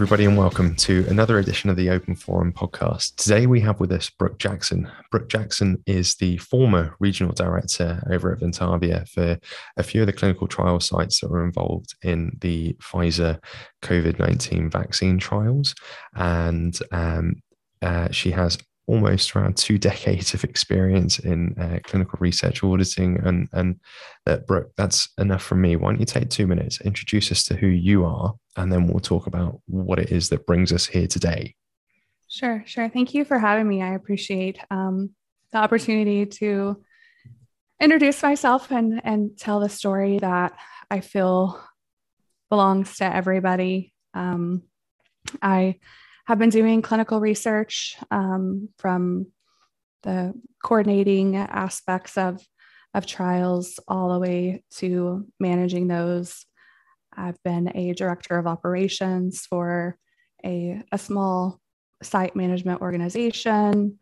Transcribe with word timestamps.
Everybody, 0.00 0.24
and 0.24 0.38
welcome 0.38 0.74
to 0.76 1.04
another 1.10 1.38
edition 1.38 1.68
of 1.68 1.76
the 1.76 1.90
Open 1.90 2.14
Forum 2.14 2.54
podcast. 2.54 3.16
Today 3.16 3.44
we 3.44 3.60
have 3.60 3.80
with 3.80 3.92
us 3.92 4.08
Brook 4.08 4.38
Jackson. 4.38 4.90
Brook 5.10 5.28
Jackson 5.28 5.76
is 5.84 6.14
the 6.14 6.38
former 6.38 6.96
regional 7.00 7.34
director 7.34 8.02
over 8.10 8.32
at 8.32 8.40
Ventavia 8.40 9.06
for 9.10 9.38
a 9.76 9.82
few 9.82 10.00
of 10.00 10.06
the 10.06 10.14
clinical 10.14 10.48
trial 10.48 10.80
sites 10.80 11.20
that 11.20 11.30
were 11.30 11.44
involved 11.44 11.96
in 12.02 12.34
the 12.40 12.72
Pfizer 12.82 13.44
COVID 13.82 14.18
19 14.18 14.70
vaccine 14.70 15.18
trials. 15.18 15.74
And 16.14 16.78
um, 16.92 17.42
uh, 17.82 18.10
she 18.10 18.30
has 18.30 18.56
almost 18.90 19.36
around 19.36 19.56
two 19.56 19.78
decades 19.78 20.34
of 20.34 20.42
experience 20.42 21.20
in 21.20 21.56
uh, 21.56 21.78
clinical 21.84 22.18
research 22.20 22.64
auditing. 22.64 23.20
And, 23.24 23.48
and 23.52 23.78
uh, 24.26 24.38
Brook, 24.48 24.72
that's 24.76 25.08
enough 25.16 25.42
from 25.42 25.60
me. 25.60 25.76
Why 25.76 25.90
don't 25.90 26.00
you 26.00 26.06
take 26.06 26.28
two 26.28 26.48
minutes, 26.48 26.80
introduce 26.80 27.30
us 27.30 27.44
to 27.44 27.54
who 27.54 27.68
you 27.68 28.04
are, 28.04 28.34
and 28.56 28.72
then 28.72 28.88
we'll 28.88 28.98
talk 28.98 29.28
about 29.28 29.60
what 29.66 30.00
it 30.00 30.10
is 30.10 30.28
that 30.30 30.44
brings 30.44 30.72
us 30.72 30.86
here 30.86 31.06
today. 31.06 31.54
Sure, 32.28 32.64
sure. 32.66 32.88
Thank 32.88 33.14
you 33.14 33.24
for 33.24 33.38
having 33.38 33.68
me. 33.68 33.80
I 33.80 33.94
appreciate 33.94 34.58
um, 34.72 35.10
the 35.52 35.58
opportunity 35.58 36.26
to 36.26 36.82
introduce 37.80 38.20
myself 38.24 38.72
and, 38.72 39.00
and 39.04 39.38
tell 39.38 39.60
the 39.60 39.68
story 39.68 40.18
that 40.18 40.52
I 40.90 40.98
feel 40.98 41.60
belongs 42.48 42.96
to 42.96 43.04
everybody. 43.04 43.92
Um, 44.14 44.64
I 45.40 45.76
have 46.26 46.38
been 46.38 46.50
doing 46.50 46.82
clinical 46.82 47.20
research 47.20 47.96
um, 48.10 48.68
from 48.78 49.26
the 50.02 50.34
coordinating 50.62 51.36
aspects 51.36 52.16
of, 52.16 52.40
of 52.94 53.06
trials 53.06 53.78
all 53.88 54.12
the 54.12 54.18
way 54.18 54.62
to 54.70 55.26
managing 55.38 55.88
those. 55.88 56.46
I've 57.16 57.42
been 57.42 57.76
a 57.76 57.92
director 57.94 58.38
of 58.38 58.46
operations 58.46 59.46
for 59.46 59.96
a, 60.44 60.82
a 60.92 60.98
small 60.98 61.60
site 62.02 62.34
management 62.34 62.80
organization. 62.80 63.98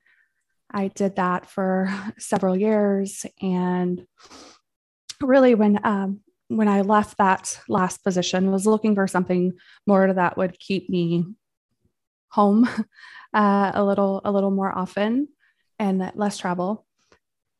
I 0.70 0.88
did 0.88 1.16
that 1.16 1.48
for 1.48 1.90
several 2.18 2.56
years. 2.56 3.24
And 3.40 4.06
really, 5.20 5.54
when 5.54 5.80
um, 5.84 6.20
when 6.48 6.68
I 6.68 6.80
left 6.80 7.18
that 7.18 7.58
last 7.68 8.02
position, 8.02 8.50
was 8.50 8.66
looking 8.66 8.94
for 8.94 9.06
something 9.06 9.52
more 9.86 10.12
that 10.12 10.36
would 10.36 10.58
keep 10.58 10.88
me 10.88 11.24
home 12.30 12.68
uh, 13.34 13.72
a 13.74 13.84
little 13.84 14.20
a 14.24 14.32
little 14.32 14.50
more 14.50 14.76
often 14.76 15.28
and 15.78 16.12
less 16.14 16.38
travel. 16.38 16.84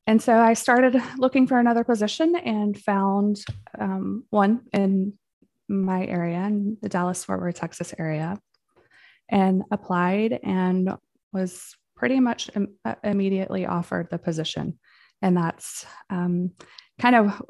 And 0.06 0.22
so 0.22 0.38
I 0.38 0.54
started 0.54 1.00
looking 1.18 1.46
for 1.46 1.58
another 1.58 1.84
position 1.84 2.34
and 2.34 2.78
found 2.78 3.44
um, 3.78 4.24
one 4.30 4.62
in 4.72 5.18
my 5.68 6.06
area 6.06 6.38
in 6.38 6.78
the 6.80 6.88
Dallas 6.88 7.24
Fort 7.24 7.40
Worth, 7.40 7.56
Texas 7.56 7.92
area, 7.98 8.40
and 9.28 9.64
applied 9.70 10.40
and 10.42 10.94
was 11.32 11.76
pretty 11.94 12.20
much 12.20 12.48
Im- 12.56 12.74
uh, 12.84 12.94
immediately 13.04 13.66
offered 13.66 14.08
the 14.10 14.18
position. 14.18 14.78
And 15.20 15.36
that's 15.36 15.84
um, 16.08 16.52
kind 16.98 17.14
of 17.14 17.42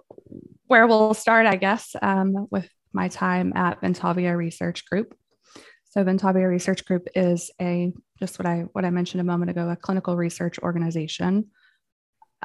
where 0.66 0.86
we'll 0.86 1.14
start, 1.14 1.46
I 1.46 1.56
guess, 1.56 1.94
um, 2.00 2.48
with 2.50 2.68
my 2.92 3.08
time 3.08 3.52
at 3.54 3.80
Ventavia 3.80 4.36
Research 4.36 4.84
Group. 4.86 5.14
So 5.90 6.04
Ventavia 6.04 6.48
Research 6.48 6.84
Group 6.84 7.08
is 7.14 7.50
a 7.60 7.92
just 8.18 8.38
what 8.38 8.46
I 8.46 8.66
what 8.72 8.84
I 8.84 8.90
mentioned 8.90 9.20
a 9.20 9.24
moment 9.24 9.50
ago, 9.50 9.68
a 9.70 9.76
clinical 9.76 10.16
research 10.16 10.58
organization. 10.58 11.50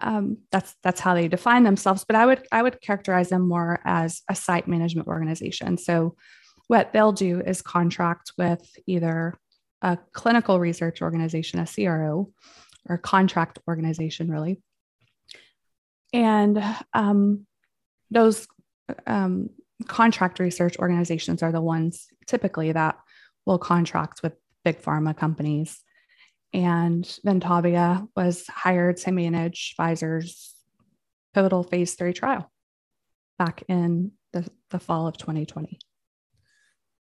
Um, 0.01 0.39
that's 0.51 0.75
that's 0.83 0.99
how 0.99 1.13
they 1.13 1.27
define 1.27 1.63
themselves, 1.63 2.05
but 2.05 2.15
I 2.15 2.25
would 2.25 2.47
I 2.51 2.61
would 2.61 2.81
characterize 2.81 3.29
them 3.29 3.47
more 3.47 3.79
as 3.85 4.21
a 4.29 4.35
site 4.35 4.67
management 4.67 5.07
organization. 5.07 5.77
So 5.77 6.15
what 6.67 6.93
they'll 6.93 7.11
do 7.11 7.41
is 7.41 7.61
contract 7.61 8.31
with 8.37 8.61
either 8.87 9.35
a 9.81 9.97
clinical 10.13 10.59
research 10.59 11.01
organization, 11.01 11.59
a 11.59 11.67
CRO, 11.67 12.31
or 12.87 12.95
a 12.95 12.99
contract 12.99 13.59
organization, 13.67 14.31
really. 14.31 14.61
And 16.13 16.63
um, 16.93 17.45
those 18.09 18.47
um, 19.05 19.49
contract 19.87 20.39
research 20.39 20.77
organizations 20.77 21.43
are 21.43 21.51
the 21.51 21.61
ones 21.61 22.07
typically 22.27 22.71
that 22.71 22.97
will 23.45 23.57
contract 23.57 24.23
with 24.23 24.33
big 24.63 24.81
pharma 24.81 25.15
companies. 25.15 25.81
And 26.53 27.03
Ventavia 27.25 28.07
was 28.15 28.45
hired 28.47 28.97
to 28.97 29.11
manage 29.11 29.75
Pfizer's 29.77 30.53
pivotal 31.33 31.63
phase 31.63 31.95
three 31.95 32.13
trial 32.13 32.51
back 33.39 33.63
in 33.67 34.11
the, 34.33 34.47
the 34.69 34.79
fall 34.79 35.07
of 35.07 35.17
2020. 35.17 35.79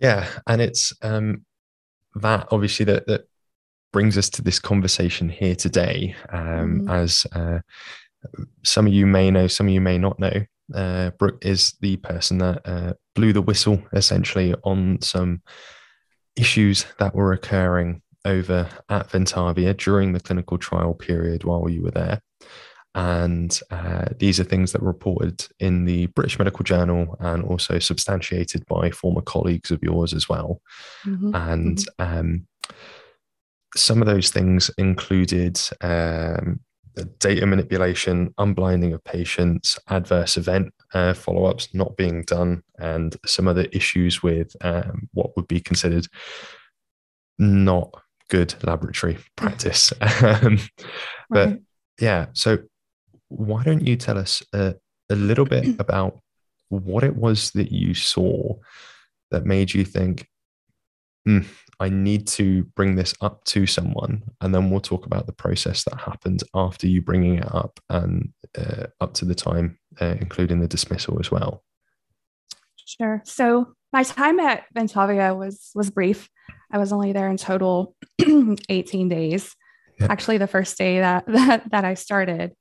Yeah. 0.00 0.26
And 0.46 0.60
it's 0.60 0.92
um, 1.02 1.44
that 2.14 2.48
obviously 2.50 2.84
that, 2.86 3.06
that 3.06 3.28
brings 3.92 4.18
us 4.18 4.28
to 4.28 4.42
this 4.42 4.58
conversation 4.58 5.28
here 5.28 5.54
today. 5.54 6.16
Um, 6.30 6.80
mm-hmm. 6.80 6.90
As 6.90 7.26
uh, 7.32 7.60
some 8.64 8.86
of 8.86 8.92
you 8.92 9.06
may 9.06 9.30
know, 9.30 9.46
some 9.46 9.66
of 9.66 9.72
you 9.72 9.80
may 9.80 9.98
not 9.98 10.18
know, 10.18 10.44
uh, 10.74 11.10
Brook 11.10 11.44
is 11.44 11.74
the 11.80 11.96
person 11.96 12.38
that 12.38 12.62
uh, 12.64 12.94
blew 13.14 13.32
the 13.32 13.42
whistle 13.42 13.82
essentially 13.92 14.54
on 14.64 15.00
some 15.02 15.42
issues 16.36 16.86
that 16.98 17.14
were 17.14 17.32
occurring 17.32 18.02
over 18.24 18.68
at 18.88 19.10
Ventavia 19.10 19.76
during 19.76 20.12
the 20.12 20.20
clinical 20.20 20.58
trial 20.58 20.94
period 20.94 21.44
while 21.44 21.68
you 21.68 21.82
were 21.82 21.90
there. 21.90 22.20
And 22.94 23.58
uh, 23.70 24.06
these 24.18 24.38
are 24.38 24.44
things 24.44 24.72
that 24.72 24.80
were 24.80 24.88
reported 24.88 25.46
in 25.58 25.84
the 25.84 26.06
British 26.08 26.38
Medical 26.38 26.62
Journal 26.62 27.16
and 27.18 27.44
also 27.44 27.78
substantiated 27.80 28.64
by 28.66 28.90
former 28.90 29.20
colleagues 29.20 29.72
of 29.72 29.82
yours 29.82 30.14
as 30.14 30.28
well. 30.28 30.60
Mm-hmm. 31.04 31.34
And 31.34 31.78
mm-hmm. 31.78 32.18
Um, 32.18 32.46
some 33.76 34.00
of 34.00 34.06
those 34.06 34.30
things 34.30 34.70
included 34.78 35.60
um, 35.80 36.60
data 37.18 37.46
manipulation, 37.46 38.32
unblinding 38.38 38.92
of 38.92 39.02
patients, 39.04 39.78
adverse 39.88 40.36
event 40.36 40.72
uh, 40.92 41.12
follow 41.12 41.44
ups 41.44 41.74
not 41.74 41.96
being 41.96 42.22
done, 42.22 42.62
and 42.78 43.16
some 43.26 43.48
other 43.48 43.66
issues 43.72 44.22
with 44.22 44.54
um, 44.60 45.08
what 45.12 45.36
would 45.36 45.48
be 45.48 45.60
considered 45.60 46.06
not 47.38 47.92
good 48.30 48.54
laboratory 48.64 49.18
practice. 49.36 49.92
um, 50.00 50.58
but 51.30 51.48
right. 51.48 51.62
yeah, 52.00 52.26
so 52.32 52.58
why 53.28 53.62
don't 53.64 53.86
you 53.86 53.96
tell 53.96 54.18
us 54.18 54.42
a, 54.52 54.74
a 55.10 55.14
little 55.14 55.44
bit 55.44 55.66
about 55.80 56.20
what 56.68 57.04
it 57.04 57.16
was 57.16 57.50
that 57.52 57.72
you 57.72 57.94
saw 57.94 58.54
that 59.30 59.44
made 59.44 59.74
you 59.74 59.84
think, 59.84 60.28
mm, 61.26 61.46
I 61.80 61.88
need 61.88 62.26
to 62.28 62.64
bring 62.76 62.94
this 62.94 63.14
up 63.20 63.44
to 63.46 63.66
someone, 63.66 64.22
and 64.40 64.54
then 64.54 64.70
we'll 64.70 64.80
talk 64.80 65.06
about 65.06 65.26
the 65.26 65.32
process 65.32 65.84
that 65.84 66.00
happened 66.00 66.42
after 66.54 66.86
you 66.86 67.02
bringing 67.02 67.38
it 67.38 67.54
up 67.54 67.80
and 67.88 68.32
uh, 68.56 68.86
up 69.00 69.14
to 69.14 69.24
the 69.24 69.34
time, 69.34 69.78
uh, 70.00 70.16
including 70.20 70.60
the 70.60 70.68
dismissal 70.68 71.18
as 71.20 71.30
well. 71.30 71.62
Sure. 72.84 73.22
So 73.24 73.74
my 73.92 74.02
time 74.02 74.38
at 74.40 74.64
Ventavia 74.74 75.36
was 75.36 75.70
was 75.74 75.90
brief. 75.90 76.28
I 76.70 76.78
was 76.78 76.92
only 76.92 77.12
there 77.12 77.28
in 77.28 77.36
total 77.36 77.96
18 78.68 79.08
days. 79.08 79.54
Yep. 80.00 80.10
Actually, 80.10 80.38
the 80.38 80.46
first 80.46 80.76
day 80.76 81.00
that 81.00 81.24
that, 81.28 81.70
that 81.70 81.84
I 81.84 81.94
started 81.94 82.52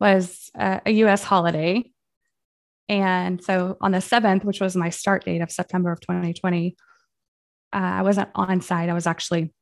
was 0.00 0.50
uh, 0.58 0.80
a 0.84 0.90
U.S. 0.90 1.24
holiday, 1.24 1.90
and 2.88 3.42
so 3.42 3.76
on 3.80 3.92
the 3.92 4.00
seventh, 4.00 4.44
which 4.44 4.60
was 4.60 4.76
my 4.76 4.90
start 4.90 5.24
date 5.24 5.40
of 5.40 5.50
September 5.50 5.92
of 5.92 6.00
2020 6.00 6.76
uh, 7.72 7.76
I 7.76 8.02
wasn't 8.02 8.30
on 8.34 8.60
site. 8.60 8.88
I 8.88 8.94
was 8.94 9.06
actually 9.06 9.52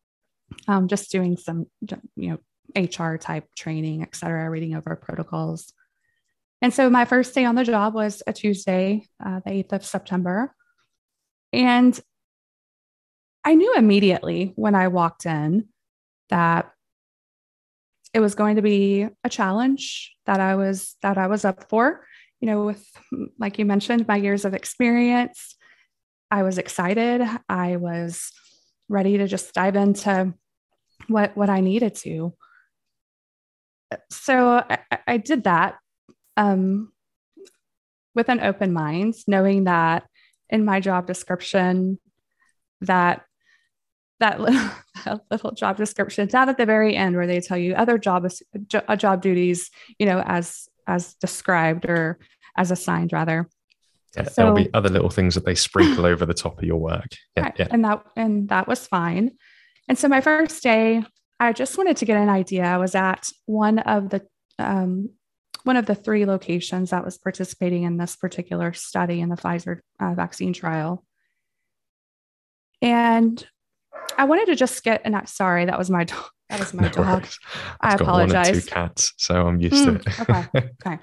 um, 0.69 0.88
just 0.88 1.11
doing 1.11 1.37
some, 1.37 1.67
you 2.17 2.31
know, 2.31 2.38
HR 2.81 3.17
type 3.17 3.47
training, 3.56 4.03
et 4.03 4.14
cetera, 4.14 4.49
reading 4.50 4.75
over 4.75 4.97
protocols. 4.97 5.73
And 6.62 6.73
so 6.73 6.88
my 6.88 7.05
first 7.05 7.35
day 7.35 7.44
on 7.44 7.55
the 7.55 7.64
job 7.64 7.94
was 7.94 8.23
a 8.26 8.32
Tuesday, 8.32 9.06
uh, 9.25 9.41
the 9.44 9.50
8th 9.50 9.73
of 9.73 9.85
September. 9.85 10.55
And 11.53 11.99
I 13.44 13.55
knew 13.55 13.75
immediately 13.76 14.52
when 14.56 14.75
I 14.75 14.88
walked 14.88 15.26
in 15.26 15.69
that 16.31 16.70
it 18.12 18.20
was 18.20 18.35
going 18.35 18.56
to 18.56 18.62
be 18.62 19.06
a 19.23 19.29
challenge 19.29 20.14
that 20.25 20.41
I 20.41 20.56
was 20.56 20.97
that 21.02 21.19
I 21.19 21.26
was 21.26 21.44
up 21.44 21.69
for. 21.69 22.05
You 22.41 22.47
know, 22.47 22.64
with 22.64 22.85
like 23.38 23.59
you 23.59 23.64
mentioned, 23.64 24.09
my 24.09 24.17
years 24.17 24.44
of 24.44 24.55
experience, 24.55 25.55
I 26.31 26.43
was 26.43 26.58
excited. 26.58 27.23
I 27.49 27.76
was 27.76 28.32
ready 28.88 29.19
to 29.19 29.26
just 29.26 29.55
dive 29.55 29.76
into 29.76 30.34
what 31.08 31.37
what 31.37 31.50
I 31.50 31.61
needed 31.61 31.94
to. 31.96 32.34
So 34.11 34.64
I, 34.69 34.78
I 35.06 35.17
did 35.19 35.44
that 35.44 35.76
um, 36.37 36.93
with 38.14 38.28
an 38.28 38.40
open 38.40 38.73
mind, 38.73 39.14
knowing 39.28 39.64
that 39.64 40.05
in 40.50 40.64
my 40.64 40.81
job 40.81 41.06
description 41.06 41.99
that 42.81 43.23
that 44.19 44.40
little, 44.40 44.70
little 45.31 45.52
job 45.52 45.76
description 45.76 46.26
down 46.26 46.49
at 46.49 46.56
the 46.56 46.67
very 46.67 46.96
end 46.96 47.17
where 47.17 47.26
they 47.26 47.40
tell 47.40 47.58
you 47.58 47.75
other 47.75 47.99
job 47.99 48.28
job 48.69 49.23
duties, 49.23 49.70
you 49.99 50.06
know, 50.06 50.20
as 50.20 50.69
as 50.87 51.14
described 51.14 51.84
or 51.84 52.19
as 52.56 52.70
assigned 52.70 53.12
rather 53.12 53.49
Yeah, 54.16 54.24
so, 54.24 54.32
there'll 54.36 54.54
be 54.54 54.72
other 54.74 54.88
little 54.88 55.10
things 55.10 55.34
that 55.34 55.44
they 55.44 55.54
sprinkle 55.54 56.06
over 56.06 56.24
the 56.24 56.34
top 56.34 56.58
of 56.58 56.64
your 56.64 56.78
work. 56.78 57.08
Yeah, 57.36 57.42
right. 57.44 57.54
yeah. 57.58 57.68
And 57.70 57.84
that 57.84 58.04
and 58.16 58.48
that 58.48 58.66
was 58.66 58.86
fine. 58.86 59.32
And 59.88 59.98
so 59.98 60.08
my 60.08 60.20
first 60.20 60.62
day, 60.62 61.04
I 61.38 61.52
just 61.52 61.76
wanted 61.78 61.96
to 61.98 62.04
get 62.04 62.16
an 62.16 62.28
idea. 62.28 62.64
I 62.64 62.78
was 62.78 62.94
at 62.94 63.28
one 63.46 63.78
of 63.80 64.10
the 64.10 64.26
um, 64.58 65.10
one 65.64 65.76
of 65.76 65.86
the 65.86 65.94
three 65.94 66.24
locations 66.24 66.90
that 66.90 67.04
was 67.04 67.18
participating 67.18 67.82
in 67.82 67.96
this 67.96 68.14
particular 68.16 68.72
study 68.72 69.20
in 69.20 69.28
the 69.28 69.36
Pfizer 69.36 69.80
uh, 70.00 70.14
vaccine 70.14 70.52
trial. 70.52 71.04
And 72.80 73.44
I 74.16 74.24
wanted 74.24 74.46
to 74.46 74.54
just 74.54 74.82
get, 74.84 75.02
and 75.04 75.16
I, 75.16 75.24
sorry, 75.24 75.64
that 75.64 75.78
was 75.78 75.90
my 75.90 76.04
dog. 76.04 76.24
That 76.48 76.60
was 76.60 76.72
my 76.72 76.84
no 76.84 76.90
dog. 76.90 77.26
I 77.80 77.94
apologize. 77.94 78.52
two 78.52 78.70
cats, 78.70 79.12
so 79.16 79.48
I'm 79.48 79.60
used 79.60 79.84
mm, 79.84 80.00
to 80.00 80.08
it. 80.08 80.20
okay. 80.20 80.70
Okay. 80.86 81.02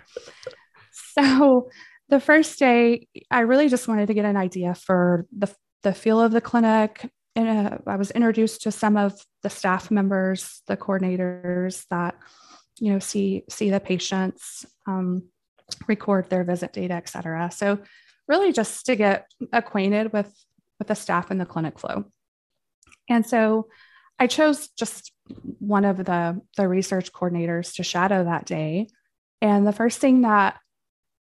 So 1.18 1.70
the 2.14 2.20
first 2.20 2.60
day, 2.60 3.08
I 3.32 3.40
really 3.40 3.70
just 3.70 3.88
wanted 3.88 4.06
to 4.06 4.14
get 4.14 4.24
an 4.24 4.38
idea 4.38 4.76
for 4.76 5.26
the 5.36 5.52
the 5.82 5.96
feel 5.96 6.22
of 6.22 6.32
the 6.32 6.42
clinic. 6.42 7.10
And 7.36 7.68
uh, 7.68 7.78
I 7.88 7.96
was 7.96 8.12
introduced 8.12 8.62
to 8.62 8.72
some 8.72 8.98
of 8.98 9.20
the 9.42 9.50
staff 9.50 9.90
members, 9.90 10.62
the 10.68 10.78
coordinators 10.78 11.86
that 11.90 12.16
you 12.80 12.94
know 12.94 13.00
see 13.00 13.46
see 13.50 13.72
the 13.72 13.80
patients 13.80 14.64
um, 14.86 15.24
record 15.88 16.30
their 16.30 16.44
visit 16.44 16.72
data 16.72 16.94
et 16.94 17.10
cetera. 17.10 17.50
So 17.52 17.80
really 18.28 18.54
just 18.54 18.86
to 18.86 18.96
get 18.96 19.26
acquainted 19.52 20.14
with 20.14 20.32
with 20.78 20.90
the 20.90 20.96
staff 20.96 21.32
and 21.32 21.42
the 21.42 21.48
clinic 21.48 21.80
flow. 21.80 22.06
And 23.10 23.26
so 23.26 23.70
i 24.20 24.28
chose 24.28 24.68
just 24.78 25.12
one 25.58 25.84
of 25.84 25.98
the 25.98 26.40
the 26.58 26.68
research 26.68 27.12
coordinators 27.12 27.74
to 27.78 27.84
shadow 27.84 28.24
that 28.24 28.46
day. 28.46 28.88
And 29.42 29.66
the 29.66 29.74
first 29.82 29.98
thing 30.00 30.22
that 30.22 30.60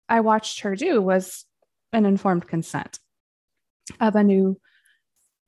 i 0.10 0.20
watched 0.20 0.62
her 0.62 0.76
do 0.76 1.02
was 1.02 1.46
an 1.94 2.06
informed 2.06 2.48
consent 2.48 3.00
of 4.00 4.16
a 4.16 4.24
new 4.24 4.60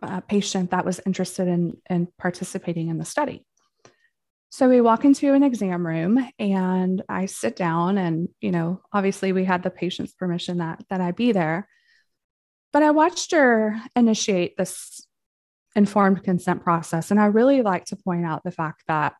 uh, 0.01 0.21
patient 0.21 0.71
that 0.71 0.85
was 0.85 1.01
interested 1.06 1.47
in 1.47 1.77
in 1.89 2.07
participating 2.17 2.88
in 2.88 2.97
the 2.97 3.06
study 3.06 3.45
so 4.51 4.67
we 4.67 4.81
walk 4.81 5.06
into 5.06 5.33
an 5.33 5.44
exam 5.44 5.85
room 5.85 6.27
and 6.39 7.03
I 7.07 7.27
sit 7.27 7.56
down 7.56 8.00
and, 8.00 8.29
you 8.41 8.50
know, 8.51 8.81
obviously 8.91 9.31
we 9.31 9.45
had 9.45 9.61
the 9.61 9.69
patient's 9.69 10.13
permission 10.13 10.57
that 10.57 10.83
that 10.89 11.01
I 11.01 11.12
be 11.12 11.31
there. 11.31 11.67
But 12.73 12.81
I 12.81 12.91
watched 12.91 13.31
her 13.31 13.79
initiate 13.95 14.57
this 14.57 15.05
informed 15.75 16.23
consent 16.23 16.63
process 16.63 17.12
and 17.12 17.19
I 17.19 17.27
really 17.27 17.62
like 17.62 17.85
to 17.85 17.95
point 17.95 18.25
out 18.25 18.44
the 18.44 18.51
fact 18.51 18.83
that 18.88 19.13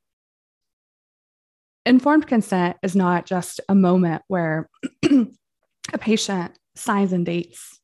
informed 1.90 2.28
consent 2.28 2.78
is 2.84 2.96
not 2.96 3.26
just 3.26 3.60
a 3.68 3.74
moment 3.74 4.22
where 4.28 4.70
a 5.04 5.98
patient 5.98 6.58
signs 6.76 7.12
and 7.12 7.26
dates 7.26 7.80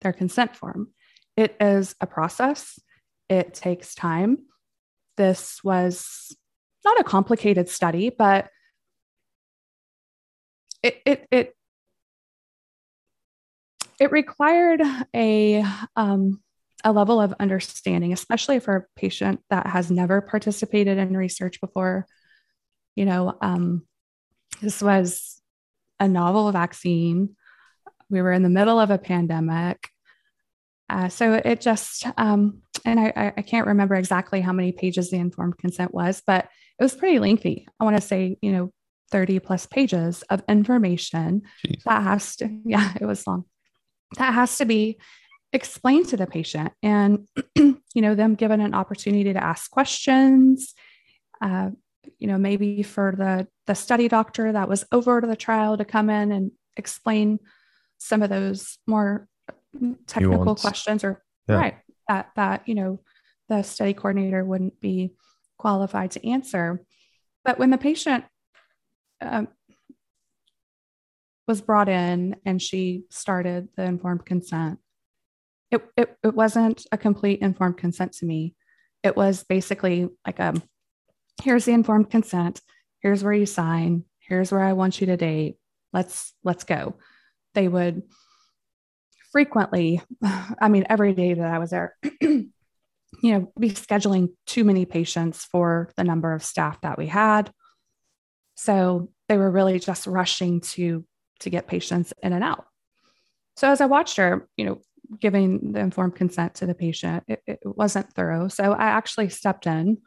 their 0.00 0.14
consent 0.14 0.56
form. 0.56 0.88
It 1.36 1.54
is 1.60 1.94
a 2.00 2.06
process. 2.06 2.78
It 3.28 3.52
takes 3.52 3.94
time. 3.94 4.38
This 5.18 5.60
was 5.62 6.34
not 6.82 6.98
a 6.98 7.04
complicated 7.04 7.68
study, 7.68 8.08
but 8.10 8.48
it 10.82 11.02
it 11.04 11.26
it 11.30 11.56
it 14.00 14.12
required 14.12 14.80
a 15.14 15.62
um, 15.94 16.40
a 16.84 16.92
level 16.92 17.20
of 17.20 17.34
understanding, 17.38 18.14
especially 18.14 18.60
for 18.60 18.76
a 18.76 18.98
patient 18.98 19.40
that 19.50 19.66
has 19.66 19.90
never 19.90 20.22
participated 20.22 20.96
in 20.96 21.14
research 21.14 21.60
before. 21.60 22.06
You 22.96 23.04
know, 23.04 23.36
um, 23.40 23.86
this 24.60 24.82
was 24.82 25.40
a 26.00 26.08
novel 26.08 26.50
vaccine. 26.50 27.36
We 28.10 28.22
were 28.22 28.32
in 28.32 28.42
the 28.42 28.48
middle 28.48 28.80
of 28.80 28.90
a 28.90 28.98
pandemic. 28.98 29.88
Uh, 30.88 31.08
so 31.08 31.34
it 31.34 31.60
just, 31.60 32.06
um, 32.16 32.62
and 32.84 33.00
I, 33.00 33.32
I 33.36 33.42
can't 33.42 33.66
remember 33.66 33.96
exactly 33.96 34.40
how 34.40 34.52
many 34.52 34.72
pages 34.72 35.10
the 35.10 35.16
informed 35.16 35.58
consent 35.58 35.92
was, 35.92 36.22
but 36.26 36.48
it 36.78 36.82
was 36.82 36.94
pretty 36.94 37.18
lengthy. 37.18 37.66
I 37.80 37.84
want 37.84 37.96
to 37.96 38.02
say, 38.02 38.36
you 38.40 38.52
know, 38.52 38.72
30 39.10 39.40
plus 39.40 39.66
pages 39.66 40.22
of 40.30 40.42
information 40.48 41.42
Jeez. 41.66 41.82
that 41.84 42.02
has 42.02 42.36
to, 42.36 42.60
yeah, 42.64 42.92
it 43.00 43.06
was 43.06 43.26
long. 43.26 43.44
That 44.18 44.34
has 44.34 44.58
to 44.58 44.64
be 44.64 44.98
explained 45.52 46.08
to 46.08 46.16
the 46.16 46.26
patient 46.26 46.72
and, 46.82 47.26
you 47.56 47.80
know, 47.96 48.14
them 48.14 48.34
given 48.34 48.60
an 48.60 48.74
opportunity 48.74 49.32
to 49.32 49.42
ask 49.42 49.70
questions. 49.70 50.74
Uh, 51.40 51.70
you 52.18 52.26
know, 52.26 52.38
maybe 52.38 52.82
for 52.82 53.14
the 53.16 53.46
the 53.66 53.74
study 53.74 54.08
doctor 54.08 54.52
that 54.52 54.68
was 54.68 54.84
over 54.92 55.20
to 55.20 55.26
the 55.26 55.36
trial 55.36 55.76
to 55.76 55.84
come 55.84 56.10
in 56.10 56.32
and 56.32 56.52
explain 56.76 57.38
some 57.98 58.22
of 58.22 58.30
those 58.30 58.78
more 58.86 59.28
technical 60.06 60.54
questions 60.54 61.04
or 61.04 61.22
yeah. 61.48 61.56
right 61.56 61.74
that 62.08 62.30
that 62.36 62.66
you 62.66 62.74
know 62.74 63.00
the 63.48 63.62
study 63.62 63.94
coordinator 63.94 64.44
wouldn't 64.44 64.80
be 64.80 65.12
qualified 65.58 66.12
to 66.12 66.28
answer. 66.28 66.82
But 67.44 67.58
when 67.58 67.70
the 67.70 67.78
patient 67.78 68.24
um, 69.20 69.48
was 71.46 71.60
brought 71.60 71.88
in 71.88 72.36
and 72.44 72.60
she 72.60 73.04
started 73.10 73.68
the 73.76 73.84
informed 73.84 74.26
consent, 74.26 74.80
it, 75.70 75.82
it, 75.96 76.16
it 76.22 76.34
wasn't 76.34 76.84
a 76.90 76.98
complete 76.98 77.40
informed 77.40 77.76
consent 77.76 78.12
to 78.14 78.26
me. 78.26 78.54
It 79.02 79.16
was 79.16 79.44
basically 79.44 80.08
like 80.26 80.40
a 80.40 80.60
here's 81.42 81.64
the 81.64 81.72
informed 81.72 82.10
consent, 82.10 82.60
here's 83.00 83.22
where 83.22 83.32
you 83.32 83.46
sign, 83.46 84.04
here's 84.20 84.50
where 84.50 84.62
I 84.62 84.72
want 84.72 85.00
you 85.00 85.06
to 85.08 85.16
date. 85.16 85.56
Let's 85.92 86.32
let's 86.44 86.64
go. 86.64 86.96
They 87.54 87.68
would 87.68 88.02
frequently, 89.32 90.00
I 90.22 90.68
mean, 90.68 90.86
every 90.88 91.14
day 91.14 91.34
that 91.34 91.46
I 91.46 91.58
was 91.58 91.70
there, 91.70 91.96
you 92.20 92.50
know, 93.22 93.52
be 93.58 93.70
scheduling 93.70 94.30
too 94.46 94.64
many 94.64 94.84
patients 94.84 95.44
for 95.44 95.92
the 95.96 96.04
number 96.04 96.32
of 96.32 96.44
staff 96.44 96.80
that 96.82 96.98
we 96.98 97.06
had. 97.06 97.50
So 98.56 99.10
they 99.28 99.36
were 99.36 99.50
really 99.50 99.78
just 99.78 100.06
rushing 100.06 100.60
to 100.60 101.04
to 101.40 101.50
get 101.50 101.68
patients 101.68 102.14
in 102.22 102.32
and 102.32 102.42
out. 102.42 102.64
So 103.56 103.70
as 103.70 103.80
I 103.80 103.86
watched 103.86 104.16
her, 104.16 104.48
you 104.56 104.64
know, 104.64 104.80
giving 105.20 105.72
the 105.72 105.80
informed 105.80 106.16
consent 106.16 106.54
to 106.56 106.66
the 106.66 106.74
patient, 106.74 107.24
it, 107.28 107.42
it 107.46 107.58
wasn't 107.64 108.12
thorough. 108.12 108.48
So 108.48 108.72
I 108.72 108.86
actually 108.86 109.28
stepped 109.28 109.66
in, 109.66 109.98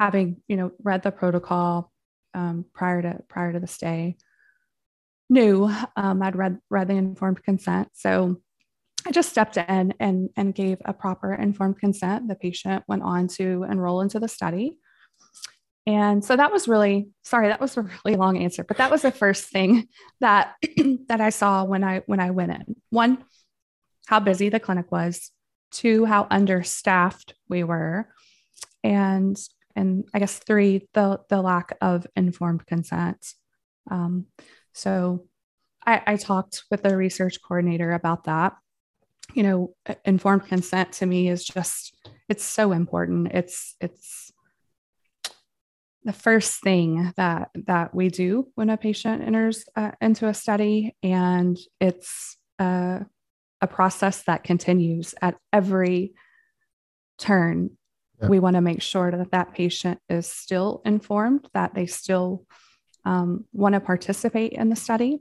having 0.00 0.38
you 0.48 0.56
know 0.56 0.72
read 0.82 1.02
the 1.02 1.12
protocol 1.12 1.92
um, 2.34 2.64
prior 2.72 3.02
to 3.02 3.20
prior 3.28 3.52
to 3.52 3.60
the 3.60 3.66
stay. 3.66 4.16
Knew 5.28 5.70
um, 5.94 6.22
I'd 6.22 6.34
read 6.34 6.58
read 6.70 6.88
the 6.88 6.94
informed 6.94 7.44
consent, 7.44 7.90
so 7.92 8.40
I 9.06 9.12
just 9.12 9.30
stepped 9.30 9.56
in 9.56 9.94
and, 10.00 10.28
and 10.36 10.54
gave 10.54 10.78
a 10.84 10.92
proper 10.92 11.32
informed 11.32 11.78
consent. 11.78 12.28
The 12.28 12.34
patient 12.34 12.84
went 12.88 13.02
on 13.02 13.28
to 13.28 13.64
enroll 13.70 14.00
into 14.00 14.20
the 14.20 14.28
study. 14.28 14.76
And 15.86 16.24
so 16.24 16.36
that 16.36 16.52
was 16.52 16.68
really 16.68 17.08
sorry, 17.24 17.48
that 17.48 17.60
was 17.60 17.76
a 17.76 17.82
really 17.82 18.16
long 18.16 18.38
answer, 18.38 18.64
but 18.64 18.78
that 18.78 18.90
was 18.90 19.02
the 19.02 19.10
first 19.10 19.48
thing 19.48 19.88
that 20.20 20.54
that 21.08 21.20
I 21.20 21.30
saw 21.30 21.64
when 21.64 21.84
I 21.84 22.02
when 22.06 22.20
I 22.20 22.30
went 22.30 22.52
in. 22.52 22.76
One, 22.90 23.24
how 24.06 24.20
busy 24.20 24.48
the 24.48 24.60
clinic 24.60 24.90
was, 24.90 25.30
two, 25.70 26.04
how 26.04 26.26
understaffed 26.30 27.34
we 27.48 27.64
were, 27.64 28.08
and 28.82 29.38
and 29.76 30.04
I 30.12 30.18
guess 30.18 30.38
three, 30.38 30.88
the 30.94 31.20
the 31.28 31.40
lack 31.42 31.76
of 31.80 32.06
informed 32.16 32.66
consent. 32.66 33.34
Um, 33.90 34.26
so 34.72 35.26
I, 35.86 36.02
I 36.06 36.16
talked 36.16 36.64
with 36.70 36.82
the 36.82 36.96
research 36.96 37.38
coordinator 37.42 37.92
about 37.92 38.24
that 38.24 38.54
you 39.34 39.42
know 39.42 39.74
informed 40.04 40.46
consent 40.46 40.92
to 40.92 41.06
me 41.06 41.28
is 41.28 41.44
just 41.44 41.94
it's 42.28 42.44
so 42.44 42.72
important 42.72 43.28
it's 43.32 43.76
it's 43.80 44.32
the 46.04 46.12
first 46.12 46.62
thing 46.62 47.12
that 47.16 47.50
that 47.66 47.94
we 47.94 48.08
do 48.08 48.48
when 48.54 48.70
a 48.70 48.76
patient 48.76 49.22
enters 49.22 49.64
uh, 49.76 49.90
into 50.00 50.26
a 50.26 50.34
study 50.34 50.96
and 51.02 51.58
it's 51.80 52.38
a, 52.58 53.04
a 53.60 53.66
process 53.66 54.22
that 54.22 54.42
continues 54.42 55.14
at 55.20 55.36
every 55.52 56.14
turn 57.18 57.70
yeah. 58.20 58.28
we 58.28 58.40
want 58.40 58.56
to 58.56 58.60
make 58.60 58.82
sure 58.82 59.10
that 59.10 59.30
that 59.30 59.54
patient 59.54 60.00
is 60.08 60.26
still 60.26 60.82
informed 60.84 61.48
that 61.54 61.74
they 61.74 61.86
still 61.86 62.44
um, 63.04 63.44
want 63.52 63.74
to 63.74 63.80
participate 63.80 64.52
in 64.52 64.68
the 64.68 64.76
study 64.76 65.20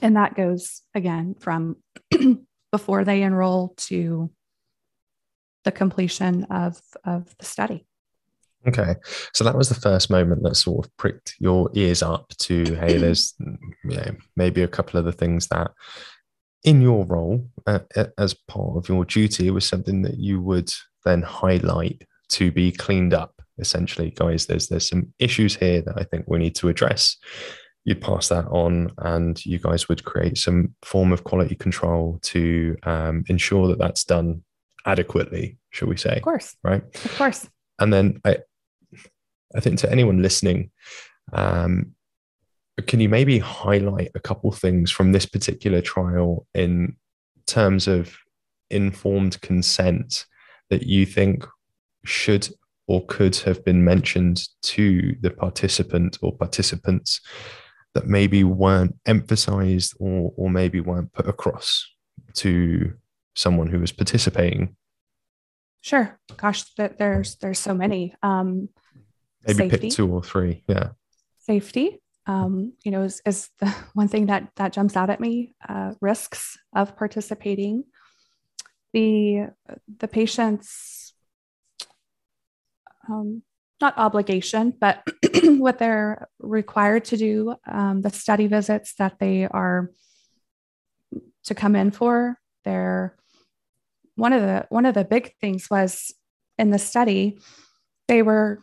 and 0.00 0.16
that 0.16 0.34
goes 0.34 0.82
again 0.94 1.34
from 1.38 1.76
before 2.72 3.04
they 3.04 3.22
enroll 3.22 3.74
to 3.76 4.30
the 5.64 5.72
completion 5.72 6.44
of, 6.44 6.80
of 7.04 7.34
the 7.38 7.44
study. 7.44 7.86
Okay. 8.66 8.94
So 9.32 9.44
that 9.44 9.56
was 9.56 9.68
the 9.68 9.74
first 9.74 10.08
moment 10.08 10.44
that 10.44 10.54
sort 10.54 10.86
of 10.86 10.96
pricked 10.96 11.34
your 11.38 11.68
ears 11.74 12.02
up 12.02 12.28
to, 12.38 12.62
hey, 12.76 12.96
there's 12.96 13.34
you 13.40 13.58
know, 13.84 14.16
maybe 14.36 14.62
a 14.62 14.68
couple 14.68 14.98
of 14.98 15.04
the 15.04 15.12
things 15.12 15.48
that 15.48 15.72
in 16.62 16.80
your 16.80 17.04
role 17.04 17.48
uh, 17.66 17.80
as 18.18 18.34
part 18.34 18.76
of 18.76 18.88
your 18.88 19.04
duty 19.04 19.50
was 19.50 19.66
something 19.66 20.02
that 20.02 20.16
you 20.18 20.40
would 20.40 20.72
then 21.04 21.22
highlight 21.22 22.02
to 22.32 22.50
be 22.50 22.72
cleaned 22.72 23.14
up 23.14 23.34
essentially. 23.58 24.10
Guys 24.10 24.46
there's 24.46 24.68
there's 24.68 24.88
some 24.88 25.12
issues 25.18 25.56
here 25.56 25.82
that 25.82 25.98
i 25.98 26.04
think 26.04 26.24
we 26.26 26.38
need 26.38 26.54
to 26.56 26.68
address. 26.68 27.16
You'd 27.84 28.00
pass 28.00 28.28
that 28.28 28.46
on 28.46 28.92
and 28.98 29.44
you 29.44 29.58
guys 29.58 29.88
would 29.88 30.04
create 30.04 30.38
some 30.38 30.74
form 30.82 31.12
of 31.12 31.24
quality 31.24 31.56
control 31.56 32.20
to 32.22 32.76
um, 32.84 33.24
ensure 33.28 33.66
that 33.68 33.78
that's 33.78 34.04
done 34.04 34.44
adequately 34.86 35.58
shall 35.70 35.88
we 35.88 35.96
say 35.96 36.16
of 36.16 36.22
course. 36.22 36.56
right? 36.62 36.82
Of 37.04 37.16
course. 37.16 37.48
And 37.78 37.92
then 37.92 38.20
i 38.24 38.36
i 39.56 39.60
think 39.60 39.78
to 39.78 39.90
anyone 39.90 40.22
listening 40.22 40.70
um, 41.32 41.92
can 42.86 43.00
you 43.00 43.08
maybe 43.08 43.38
highlight 43.38 44.10
a 44.14 44.20
couple 44.20 44.50
things 44.52 44.90
from 44.90 45.12
this 45.12 45.26
particular 45.26 45.80
trial 45.80 46.46
in 46.54 46.96
terms 47.46 47.86
of 47.86 48.16
informed 48.70 49.40
consent 49.42 50.24
that 50.70 50.84
you 50.84 51.04
think 51.04 51.46
should 52.04 52.48
or 52.86 53.04
could 53.06 53.36
have 53.36 53.64
been 53.64 53.84
mentioned 53.84 54.48
to 54.62 55.16
the 55.20 55.30
participant 55.30 56.18
or 56.22 56.36
participants 56.36 57.20
that 57.94 58.06
maybe 58.06 58.44
weren't 58.44 58.96
emphasized 59.06 59.94
or, 59.98 60.32
or 60.36 60.50
maybe 60.50 60.80
weren't 60.80 61.12
put 61.12 61.28
across 61.28 61.86
to 62.34 62.92
someone 63.34 63.68
who 63.68 63.80
was 63.80 63.92
participating? 63.92 64.76
Sure. 65.80 66.18
Gosh, 66.36 66.64
there's 66.76 67.36
there's 67.36 67.58
so 67.58 67.74
many. 67.74 68.14
Um, 68.22 68.68
maybe 69.46 69.56
safety. 69.58 69.78
pick 69.88 69.90
two 69.90 70.12
or 70.12 70.22
three. 70.22 70.62
Yeah. 70.68 70.90
Safety. 71.40 72.00
Um, 72.26 72.74
you 72.84 72.92
know, 72.92 73.02
is, 73.02 73.20
is 73.26 73.48
the 73.58 73.66
one 73.94 74.08
thing 74.08 74.26
that 74.26 74.50
that 74.56 74.72
jumps 74.72 74.96
out 74.96 75.10
at 75.10 75.20
me. 75.20 75.54
Uh, 75.68 75.92
risks 76.00 76.56
of 76.74 76.96
participating. 76.96 77.84
The 78.92 79.48
the 79.98 80.08
patient's 80.08 81.01
um, 83.08 83.42
not 83.80 83.98
obligation, 83.98 84.72
but 84.80 85.02
what 85.44 85.78
they're 85.78 86.28
required 86.38 87.04
to 87.06 87.16
do, 87.16 87.54
um, 87.70 88.00
the 88.00 88.10
study 88.10 88.46
visits 88.46 88.94
that 88.94 89.18
they 89.18 89.44
are 89.44 89.90
to 91.44 91.54
come 91.54 91.76
in 91.76 91.90
for. 91.90 92.38
They're 92.64 93.16
one 94.14 94.32
of 94.32 94.42
the 94.42 94.66
one 94.68 94.86
of 94.86 94.94
the 94.94 95.04
big 95.04 95.34
things 95.40 95.68
was 95.68 96.14
in 96.58 96.70
the 96.70 96.78
study, 96.78 97.38
they 98.08 98.22
were 98.22 98.62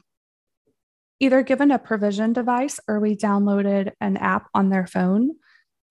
either 1.20 1.44
given 1.44 1.72
a 1.72 1.80
provision 1.80 2.34
device 2.34 2.80
or 2.88 3.00
we 3.00 3.16
downloaded 3.16 3.92
an 4.00 4.16
app 4.18 4.48
on 4.54 4.70
their 4.70 4.88
phone, 4.88 5.32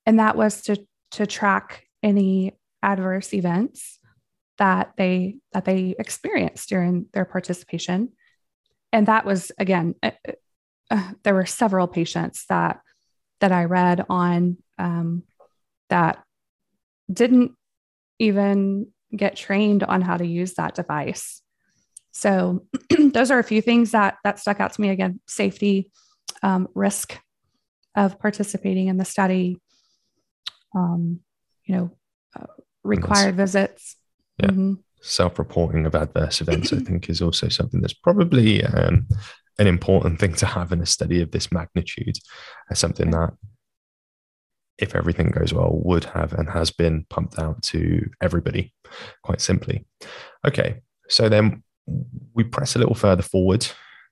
and 0.06 0.18
that 0.18 0.36
was 0.36 0.62
to 0.62 0.76
to 1.12 1.26
track 1.26 1.84
any 2.02 2.52
adverse 2.82 3.34
events 3.34 3.98
that 4.58 4.92
they 4.96 5.36
that 5.52 5.64
they 5.64 5.94
experienced 5.98 6.68
during 6.68 7.06
their 7.12 7.24
participation 7.24 8.10
and 8.92 9.06
that 9.06 9.24
was 9.24 9.52
again 9.58 9.94
uh, 10.02 10.10
uh, 10.90 11.10
there 11.22 11.34
were 11.34 11.46
several 11.46 11.86
patients 11.86 12.44
that 12.48 12.80
that 13.40 13.52
i 13.52 13.64
read 13.64 14.04
on 14.08 14.56
um, 14.78 15.22
that 15.90 16.22
didn't 17.12 17.52
even 18.18 18.88
get 19.14 19.36
trained 19.36 19.82
on 19.82 20.02
how 20.02 20.16
to 20.16 20.26
use 20.26 20.54
that 20.54 20.74
device. 20.74 21.42
So 22.12 22.66
those 22.98 23.30
are 23.30 23.38
a 23.38 23.44
few 23.44 23.62
things 23.62 23.92
that 23.92 24.16
that 24.24 24.38
stuck 24.38 24.60
out 24.60 24.72
to 24.74 24.80
me. 24.80 24.90
Again 24.90 25.20
safety 25.26 25.90
um, 26.42 26.68
risk 26.74 27.18
of 27.94 28.18
participating 28.18 28.88
in 28.88 28.96
the 28.96 29.04
study 29.04 29.58
um, 30.74 31.20
you 31.64 31.76
know 31.76 31.90
uh, 32.38 32.46
required 32.82 33.36
visits. 33.36 33.96
Yeah. 34.38 34.50
Mm-hmm 34.50 34.74
self-reporting 35.00 35.86
of 35.86 35.94
adverse 35.94 36.40
events, 36.40 36.72
I 36.72 36.78
think, 36.78 37.08
is 37.08 37.22
also 37.22 37.48
something 37.48 37.80
that's 37.80 37.94
probably 37.94 38.64
um, 38.64 39.06
an 39.58 39.66
important 39.66 40.20
thing 40.20 40.34
to 40.34 40.46
have 40.46 40.72
in 40.72 40.80
a 40.80 40.86
study 40.86 41.20
of 41.22 41.30
this 41.30 41.50
magnitude. 41.52 42.16
As 42.70 42.78
something 42.78 43.10
that, 43.10 43.30
if 44.78 44.94
everything 44.94 45.30
goes 45.30 45.52
well, 45.52 45.80
would 45.84 46.04
have 46.04 46.32
and 46.32 46.48
has 46.48 46.70
been 46.70 47.06
pumped 47.10 47.38
out 47.38 47.62
to 47.62 48.08
everybody, 48.22 48.72
quite 49.22 49.40
simply. 49.40 49.84
Okay, 50.46 50.80
so 51.08 51.28
then 51.28 51.62
we 52.34 52.44
press 52.44 52.76
a 52.76 52.78
little 52.78 52.94
further 52.94 53.22
forward. 53.22 53.66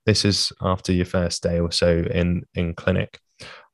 This 0.06 0.24
is 0.24 0.52
after 0.60 0.92
your 0.92 1.04
first 1.04 1.42
day 1.42 1.58
or 1.58 1.72
so 1.72 2.04
in 2.12 2.44
in 2.54 2.74
clinic. 2.74 3.18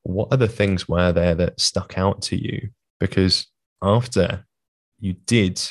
What 0.03 0.33
other 0.33 0.47
things 0.47 0.89
were 0.89 1.11
there 1.11 1.35
that 1.35 1.59
stuck 1.59 1.97
out 1.97 2.21
to 2.23 2.35
you? 2.35 2.69
Because 2.99 3.47
after 3.81 4.45
you 4.99 5.13
did 5.13 5.61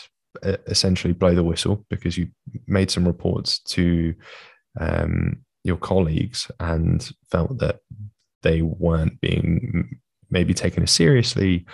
essentially 0.43 1.13
blow 1.13 1.35
the 1.35 1.45
whistle 1.45 1.85
because 1.91 2.17
you 2.17 2.29
made 2.67 2.91
some 2.91 3.07
reports 3.07 3.59
to 3.61 4.15
um, 4.81 5.43
your 5.65 5.77
colleagues 5.77 6.51
and 6.61 7.11
felt 7.31 7.59
that 7.59 7.81
they 8.43 8.63
weren't 8.63 9.21
being 9.21 10.01
maybe 10.31 10.55
taken 10.55 10.83
as 10.83 10.91
seriously 10.91 11.65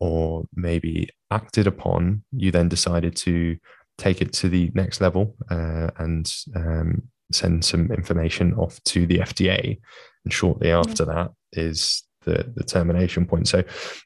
or 0.00 0.44
maybe 0.54 1.08
acted 1.30 1.66
upon, 1.66 2.22
you 2.32 2.50
then 2.50 2.68
decided 2.68 3.14
to 3.16 3.56
take 3.98 4.20
it 4.20 4.32
to 4.32 4.48
the 4.48 4.70
next 4.74 5.00
level 5.00 5.36
uh, 5.50 5.90
and 5.98 6.34
um, 6.54 7.02
send 7.32 7.64
some 7.64 7.90
information 7.92 8.54
off 8.54 8.82
to 8.84 9.06
the 9.06 9.18
FDA. 9.18 9.78
And 10.24 10.32
shortly 10.32 10.70
after 10.70 11.04
yeah. 11.04 11.14
that 11.14 11.30
is 11.52 12.02
the, 12.22 12.50
the 12.54 12.64
termination 12.64 13.26
point. 13.26 13.48
So 13.48 13.62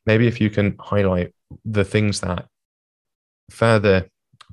maybe 0.07 0.27
if 0.27 0.41
you 0.41 0.51
can 0.51 0.77
highlight 0.79 1.35
the 1.65 1.85
things 1.85 2.21
that 2.21 2.47
further 3.51 4.09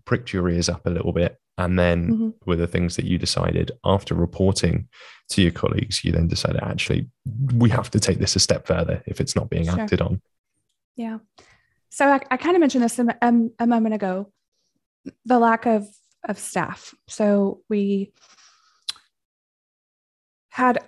pricked 0.06 0.34
your 0.34 0.50
ears 0.50 0.70
up 0.70 0.86
a 0.86 0.89
little 0.89 1.12
bit 1.12 1.38
and 1.58 1.77
then 1.77 2.10
mm-hmm. 2.10 2.30
were 2.46 2.56
the 2.56 2.68
things 2.68 2.96
that 2.96 3.06
you 3.06 3.18
decided 3.18 3.72
after 3.84 4.13
reporting 4.13 4.88
to 5.30 5.42
your 5.42 5.51
colleagues 5.51 6.04
you 6.04 6.12
then 6.12 6.27
decided 6.27 6.62
actually 6.63 7.08
we 7.56 7.70
have 7.70 7.89
to 7.92 8.00
take 8.00 8.20
this 8.20 8.36
a 8.36 8.39
step 8.39 8.66
further 8.68 9.04
if 9.06 9.20
it's 9.20 9.36
not 9.36 9.50
being 9.50 9.66
sure. 9.66 9.80
acted 9.80 10.01
on 10.01 10.22
yeah 10.96 11.18
so 11.89 12.08
i, 12.08 12.22
I 12.32 12.38
kind 12.38 12.56
of 12.56 12.60
mentioned 12.60 12.84
this 12.84 13.00
a, 13.00 13.18
um, 13.22 13.51
a 13.60 13.68
moment 13.68 13.96
ago 13.96 14.32
the 15.25 15.39
lack 15.39 15.66
of 15.66 15.88
of 16.27 16.38
staff 16.38 16.94
so 17.08 17.62
we 17.70 18.13
had 20.50 20.80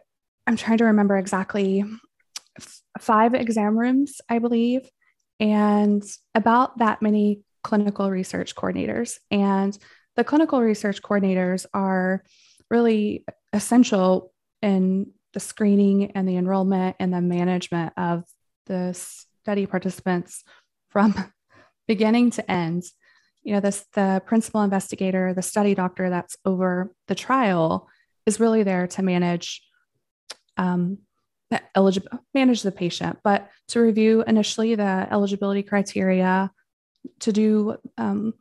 i'm 0.48 0.56
trying 0.56 0.78
to 0.80 0.86
remember 0.86 1.18
exactly 1.18 1.84
five 3.00 3.34
exam 3.34 3.78
rooms 3.78 4.22
i 4.30 4.40
believe 4.40 4.90
and 5.40 6.04
about 6.36 6.78
that 6.80 7.02
many 7.02 7.42
clinical 7.70 8.10
research 8.10 8.56
coordinators. 8.56 9.20
And 9.30 9.78
the 10.16 10.24
clinical 10.24 10.60
research 10.60 11.04
coordinators 11.04 11.68
are 11.72 12.24
really 12.72 13.24
essential 13.54 14.34
in 14.64 15.12
the 15.34 15.40
screening 15.40 16.12
and 16.14 16.28
the 16.28 16.38
enrollment 16.38 16.96
and 17.00 17.14
the 17.14 17.22
management 17.22 17.94
of 17.96 18.24
the 18.66 18.94
study 18.94 19.68
participants 19.68 20.44
from 20.90 21.14
beginning 21.88 22.32
to 22.32 22.52
end. 22.52 22.86
You 23.44 23.54
know, 23.54 23.60
this 23.60 23.86
the 23.94 24.24
principal 24.26 24.64
investigator, 24.64 25.36
the 25.36 25.44
study 25.44 25.76
doctor 25.76 26.10
that's 26.10 26.38
over 26.46 26.92
the 27.08 27.14
trial 27.14 27.88
is 28.26 28.40
really 28.40 28.64
there 28.64 28.88
to 28.88 29.04
manage 29.04 29.62
um, 30.58 30.98
eligible 31.76 32.10
manage 32.34 32.64
the 32.64 32.72
patient, 32.72 33.20
but 33.24 33.48
to 33.68 33.80
review 33.80 34.24
initially 34.26 34.74
the 34.74 35.08
eligibility 35.12 35.62
criteria, 35.62 36.52
to 37.20 37.32
do 37.32 37.78
um, 37.98 38.34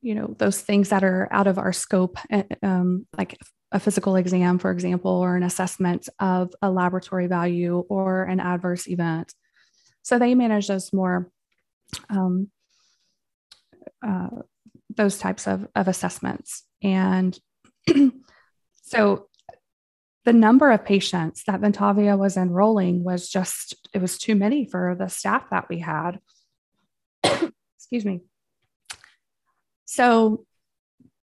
you 0.00 0.14
know 0.14 0.34
those 0.38 0.60
things 0.60 0.90
that 0.90 1.04
are 1.04 1.28
out 1.30 1.46
of 1.46 1.58
our 1.58 1.72
scope 1.72 2.18
eh, 2.30 2.44
um, 2.62 3.06
like 3.16 3.36
a 3.72 3.80
physical 3.80 4.16
exam 4.16 4.58
for 4.58 4.70
example 4.70 5.10
or 5.10 5.36
an 5.36 5.42
assessment 5.42 6.08
of 6.18 6.52
a 6.62 6.70
laboratory 6.70 7.26
value 7.26 7.78
or 7.88 8.24
an 8.24 8.40
adverse 8.40 8.88
event. 8.88 9.34
So 10.02 10.18
they 10.18 10.34
manage 10.34 10.68
those 10.68 10.92
more 10.92 11.30
um, 12.08 12.50
uh, 14.06 14.28
those 14.94 15.18
types 15.18 15.46
of, 15.46 15.66
of 15.74 15.88
assessments. 15.88 16.64
And 16.82 17.38
so 18.82 19.28
the 20.24 20.32
number 20.32 20.70
of 20.70 20.84
patients 20.84 21.44
that 21.46 21.60
ventavia 21.60 22.18
was 22.18 22.36
enrolling 22.36 23.04
was 23.04 23.28
just 23.28 23.88
it 23.92 24.00
was 24.00 24.18
too 24.18 24.34
many 24.34 24.66
for 24.66 24.96
the 24.98 25.08
staff 25.08 25.48
that 25.50 25.68
we 25.68 25.78
had 25.78 26.20
excuse 27.90 28.04
me. 28.04 28.20
So 29.86 30.44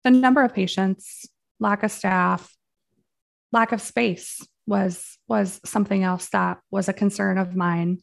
the 0.04 0.10
number 0.10 0.42
of 0.42 0.54
patients, 0.54 1.26
lack 1.60 1.82
of 1.82 1.90
staff, 1.90 2.56
lack 3.52 3.72
of 3.72 3.82
space 3.82 4.40
was 4.66 5.18
was 5.28 5.60
something 5.64 6.02
else 6.02 6.30
that 6.30 6.58
was 6.70 6.88
a 6.88 6.94
concern 6.94 7.36
of 7.36 7.54
mine. 7.54 7.98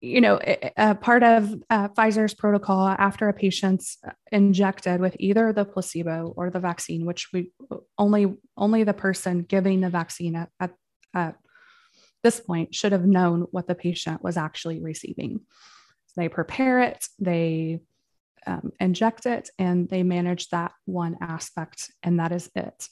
You 0.00 0.20
know, 0.20 0.40
a 0.76 0.94
part 0.94 1.22
of 1.22 1.54
uh, 1.68 1.88
Pfizer's 1.88 2.34
protocol 2.34 2.88
after 2.88 3.28
a 3.28 3.34
patient's 3.34 3.98
injected 4.32 5.00
with 5.00 5.14
either 5.20 5.52
the 5.52 5.66
placebo 5.66 6.32
or 6.36 6.50
the 6.50 6.58
vaccine, 6.58 7.04
which 7.04 7.28
we 7.32 7.52
only 7.98 8.34
only 8.56 8.82
the 8.82 8.94
person 8.94 9.42
giving 9.42 9.82
the 9.82 9.90
vaccine 9.90 10.34
at, 10.36 10.48
at, 10.58 10.72
at 11.14 11.36
this 12.22 12.40
point 12.40 12.74
should 12.74 12.92
have 12.92 13.04
known 13.06 13.42
what 13.50 13.66
the 13.66 13.74
patient 13.74 14.24
was 14.24 14.36
actually 14.36 14.80
receiving. 14.80 15.40
They 16.16 16.28
prepare 16.28 16.80
it, 16.80 17.06
they 17.18 17.80
um, 18.46 18.72
inject 18.80 19.26
it, 19.26 19.50
and 19.58 19.88
they 19.88 20.02
manage 20.02 20.48
that 20.48 20.72
one 20.84 21.16
aspect, 21.20 21.90
and 22.02 22.18
that 22.20 22.32
is 22.32 22.50
it. 22.54 22.88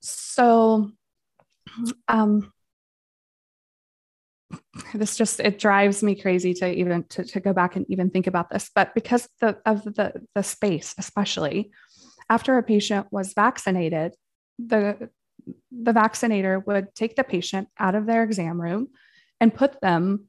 So, 0.00 0.90
um, 2.08 2.52
this 4.94 5.16
just 5.16 5.40
it 5.40 5.58
drives 5.58 6.02
me 6.02 6.14
crazy 6.14 6.54
to 6.54 6.72
even 6.72 7.04
to, 7.04 7.24
to 7.24 7.40
go 7.40 7.52
back 7.52 7.76
and 7.76 7.86
even 7.88 8.10
think 8.10 8.26
about 8.26 8.50
this 8.50 8.70
but 8.74 8.94
because 8.94 9.28
the, 9.40 9.56
of 9.66 9.84
the 9.84 10.12
the 10.34 10.42
space 10.42 10.94
especially 10.98 11.70
after 12.28 12.58
a 12.58 12.62
patient 12.62 13.06
was 13.10 13.32
vaccinated 13.34 14.14
the 14.58 15.08
the 15.70 15.92
vaccinator 15.92 16.58
would 16.60 16.94
take 16.94 17.16
the 17.16 17.24
patient 17.24 17.68
out 17.78 17.94
of 17.94 18.06
their 18.06 18.22
exam 18.22 18.60
room 18.60 18.88
and 19.40 19.54
put 19.54 19.80
them 19.80 20.28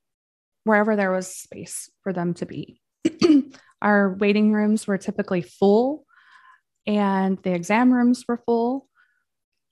wherever 0.64 0.96
there 0.96 1.12
was 1.12 1.28
space 1.28 1.90
for 2.04 2.14
them 2.14 2.34
to 2.36 2.46
be 2.46 2.82
our 3.82 4.14
waiting 4.14 4.52
rooms 4.54 4.86
were 4.86 4.98
typically 4.98 5.42
full 5.42 6.06
and 6.86 7.38
the 7.44 7.54
exam 7.54 7.94
rooms 7.94 8.26
were 8.28 8.38
full 8.46 8.88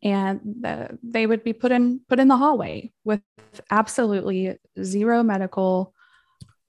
and 0.04 0.40
the, 0.62 0.98
they 1.04 1.26
would 1.26 1.44
be 1.44 1.54
put 1.54 1.72
in 1.72 2.02
put 2.08 2.20
in 2.20 2.28
the 2.28 2.38
hallway 2.38 2.92
with 3.04 3.22
absolutely 3.70 4.58
zero 4.82 5.24
medical 5.24 5.94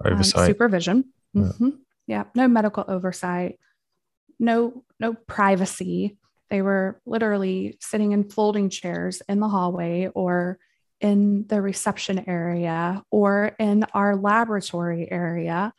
um, 0.04 0.22
supervision. 0.22 1.12
Yeah. 1.32 1.42
Mm-hmm. 1.42 1.68
yeah, 2.06 2.24
no 2.34 2.48
medical 2.48 2.84
oversight, 2.88 3.58
no 4.38 4.84
no 4.98 5.14
privacy. 5.14 6.18
They 6.48 6.62
were 6.62 7.00
literally 7.06 7.76
sitting 7.80 8.10
in 8.10 8.28
folding 8.28 8.68
chairs 8.68 9.22
in 9.28 9.38
the 9.38 9.48
hallway 9.48 10.08
or 10.12 10.58
in 11.00 11.46
the 11.48 11.60
reception 11.60 12.28
area 12.28 13.02
or 13.10 13.56
in 13.58 13.84
our 13.94 14.16
laboratory 14.16 15.10
area 15.10 15.72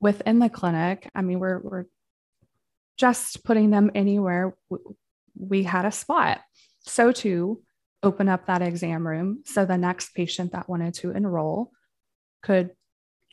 within 0.00 0.38
the 0.38 0.48
clinic. 0.48 1.08
I 1.14 1.22
mean, 1.22 1.38
we're, 1.38 1.60
we're 1.60 1.84
just 2.96 3.44
putting 3.44 3.70
them 3.70 3.90
anywhere 3.94 4.54
we 5.38 5.62
had 5.62 5.84
a 5.84 5.92
spot. 5.92 6.40
So 6.80 7.12
to 7.12 7.62
open 8.02 8.28
up 8.28 8.46
that 8.46 8.62
exam 8.62 9.06
room 9.06 9.42
so 9.44 9.66
the 9.66 9.76
next 9.76 10.14
patient 10.14 10.52
that 10.52 10.68
wanted 10.68 10.94
to 10.94 11.10
enroll 11.10 11.70
could, 12.42 12.70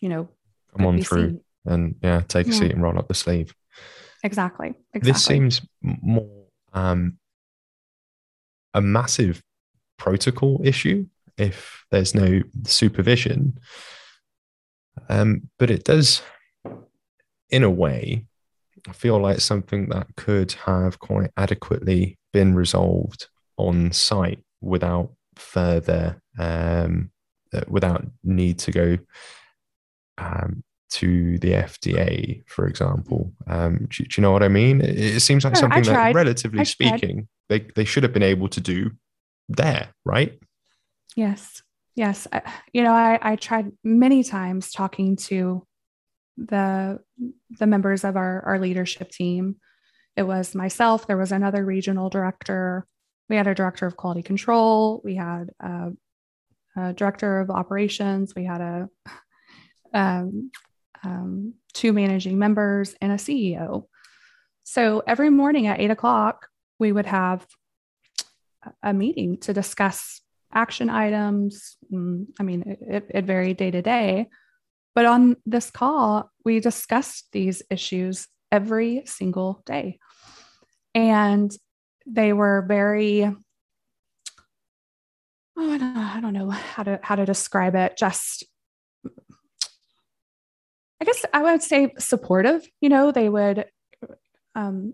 you 0.02 0.10
know, 0.10 0.30
come 0.76 0.86
on 0.86 1.02
through 1.02 1.30
seen. 1.30 1.42
and 1.66 1.96
yeah, 2.04 2.22
take 2.28 2.48
a 2.48 2.50
yeah. 2.52 2.60
seat 2.60 2.72
and 2.72 2.84
roll 2.84 3.00
up 3.00 3.08
the 3.08 3.14
sleeve. 3.14 3.54
Exactly. 4.24 4.74
exactly. 4.94 5.12
This 5.12 5.24
seems 5.24 5.62
more 5.82 6.48
um, 6.74 7.18
a 8.74 8.82
massive 8.82 9.42
protocol 9.98 10.62
issue 10.64 11.06
if 11.38 11.86
there's 11.92 12.16
no 12.16 12.42
supervision. 12.66 13.60
Um, 15.10 15.50
but 15.60 15.70
it 15.70 15.84
does, 15.84 16.22
in 17.50 17.64
a 17.64 17.70
way, 17.70 18.26
feel 18.94 19.20
like 19.20 19.40
something 19.40 19.90
that 19.90 20.08
could 20.16 20.54
have 20.66 21.00
quite 21.00 21.32
adequately 21.38 22.18
been 22.34 22.56
resolved 22.56 23.28
on 23.58 23.92
site 23.92 24.40
without 24.62 25.12
further 25.36 26.22
um, 26.40 27.12
uh, 27.54 27.62
without 27.68 28.06
need 28.24 28.60
to 28.60 28.72
go 28.72 28.98
um, 30.18 30.64
to 30.90 31.38
the 31.40 31.52
FDA, 31.52 32.44
for 32.48 32.68
example. 32.68 33.32
Um, 33.48 33.88
do, 33.90 34.04
do, 34.04 34.10
you 34.18 34.22
know 34.22 34.32
what 34.32 34.44
I 34.44 34.48
mean? 34.48 34.82
It, 34.82 35.00
it 35.00 35.20
seems 35.22 35.44
like 35.44 35.56
something 35.56 35.84
that, 35.84 36.16
relatively 36.16 36.66
speaking, 36.66 37.28
they, 37.50 37.60
they 37.76 37.86
should 37.86 38.04
have 38.04 38.14
been 38.14 38.24
able 38.24 38.50
to 38.50 38.62
do 38.62 38.92
there, 39.50 39.90
right? 40.06 40.40
Yes. 41.16 41.62
Yes. 41.96 42.28
I, 42.32 42.42
you 42.74 42.84
know, 42.84 42.94
I, 42.94 43.20
I 43.22 43.36
tried 43.36 43.72
many 43.84 44.24
times 44.24 44.72
talking 44.72 45.16
to 45.16 45.66
the 46.38 47.00
the 47.60 47.66
members 47.66 48.04
of 48.04 48.16
our, 48.16 48.42
our 48.46 48.60
leadership 48.60 49.10
team. 49.10 49.56
It 50.16 50.24
was 50.24 50.56
myself, 50.56 51.08
there 51.08 51.18
was 51.18 51.32
another 51.32 51.66
regional 51.66 52.10
director, 52.10 52.86
we 53.30 53.36
had 53.36 53.48
a 53.48 53.56
director 53.56 53.86
of 53.86 53.98
quality 53.98 54.22
control, 54.22 55.02
we 55.04 55.16
had 55.16 55.50
a, 55.60 55.92
a 56.76 56.94
director 56.94 57.40
of 57.40 57.50
operations, 57.50 58.34
we 58.36 58.46
had 58.46 58.62
a 58.62 58.90
um, 59.94 60.52
um, 61.04 61.54
two 61.74 61.94
managing 61.94 62.38
members 62.38 62.96
and 63.02 63.12
a 63.12 63.16
CEO. 63.16 63.86
So 64.64 65.02
every 65.08 65.30
morning 65.30 65.68
at 65.68 65.80
eight 65.80 65.92
o'clock, 65.92 66.48
we 66.80 66.92
would 66.92 67.06
have 67.06 67.46
a 68.84 68.94
meeting 68.94 69.38
to 69.40 69.54
discuss 69.54 70.22
action 70.54 70.90
items. 70.90 71.78
Mm, 71.92 72.28
I 72.40 72.44
mean, 72.44 72.78
it, 72.82 73.08
it 73.10 73.26
varied 73.26 73.58
day 73.58 73.72
to 73.72 73.82
day. 73.82 74.28
But 74.96 75.06
on 75.06 75.38
this 75.46 75.70
call, 75.70 76.32
we 76.44 76.60
discussed 76.60 77.28
these 77.32 77.62
issues 77.70 78.28
every 78.52 79.04
single 79.06 79.62
day. 79.66 80.00
And 80.96 81.52
they 82.06 82.34
were 82.34 82.66
very 82.68 83.24
oh, 85.58 85.72
I 85.74 85.78
don't, 85.78 85.98
I 85.98 86.20
don't 86.22 86.34
know 86.34 86.50
how 86.50 86.84
to 86.84 87.00
how 87.04 87.16
to 87.16 87.26
describe 87.26 87.76
it. 87.76 87.98
Just 87.98 88.46
I 91.00 91.06
guess 91.06 91.26
I 91.34 91.44
would 91.44 91.62
say 91.62 91.94
supportive. 92.00 92.68
You 92.82 92.90
know, 92.90 93.12
they 93.12 93.30
would 93.30 93.66
um, 94.56 94.94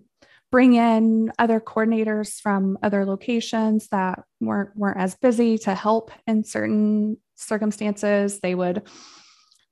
bring 0.54 0.76
in 0.76 1.32
other 1.40 1.60
coordinators 1.60 2.40
from 2.40 2.78
other 2.84 3.08
locations 3.08 3.88
that 3.88 4.22
weren't 4.40 4.70
weren't 4.76 5.00
as 5.00 5.16
busy 5.16 5.58
to 5.58 5.74
help 5.74 6.12
in 6.28 6.44
certain 6.44 7.18
circumstances. 7.36 8.40
They 8.40 8.54
would 8.54 8.84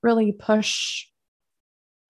really 0.02 0.32
push 0.32 1.06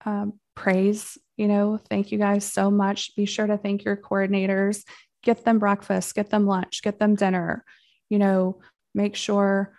um, 0.06 0.40
praise. 0.56 1.18
You 1.36 1.50
know, 1.50 1.82
thank 1.90 2.14
you 2.14 2.18
guys 2.18 2.50
so 2.50 2.72
much. 2.72 3.14
Be 3.18 3.26
sure 3.26 3.46
to 3.46 3.58
thank 3.58 3.84
your 3.84 3.98
coordinators 3.98 4.84
get 5.24 5.46
them 5.46 5.60
breakfast, 5.60 6.16
get 6.16 6.30
them 6.30 6.46
lunch, 6.46 6.82
get 6.82 7.00
them 7.00 7.16
dinner, 7.16 7.64
you 8.10 8.20
know, 8.20 8.62
make 8.94 9.16
sure 9.16 9.74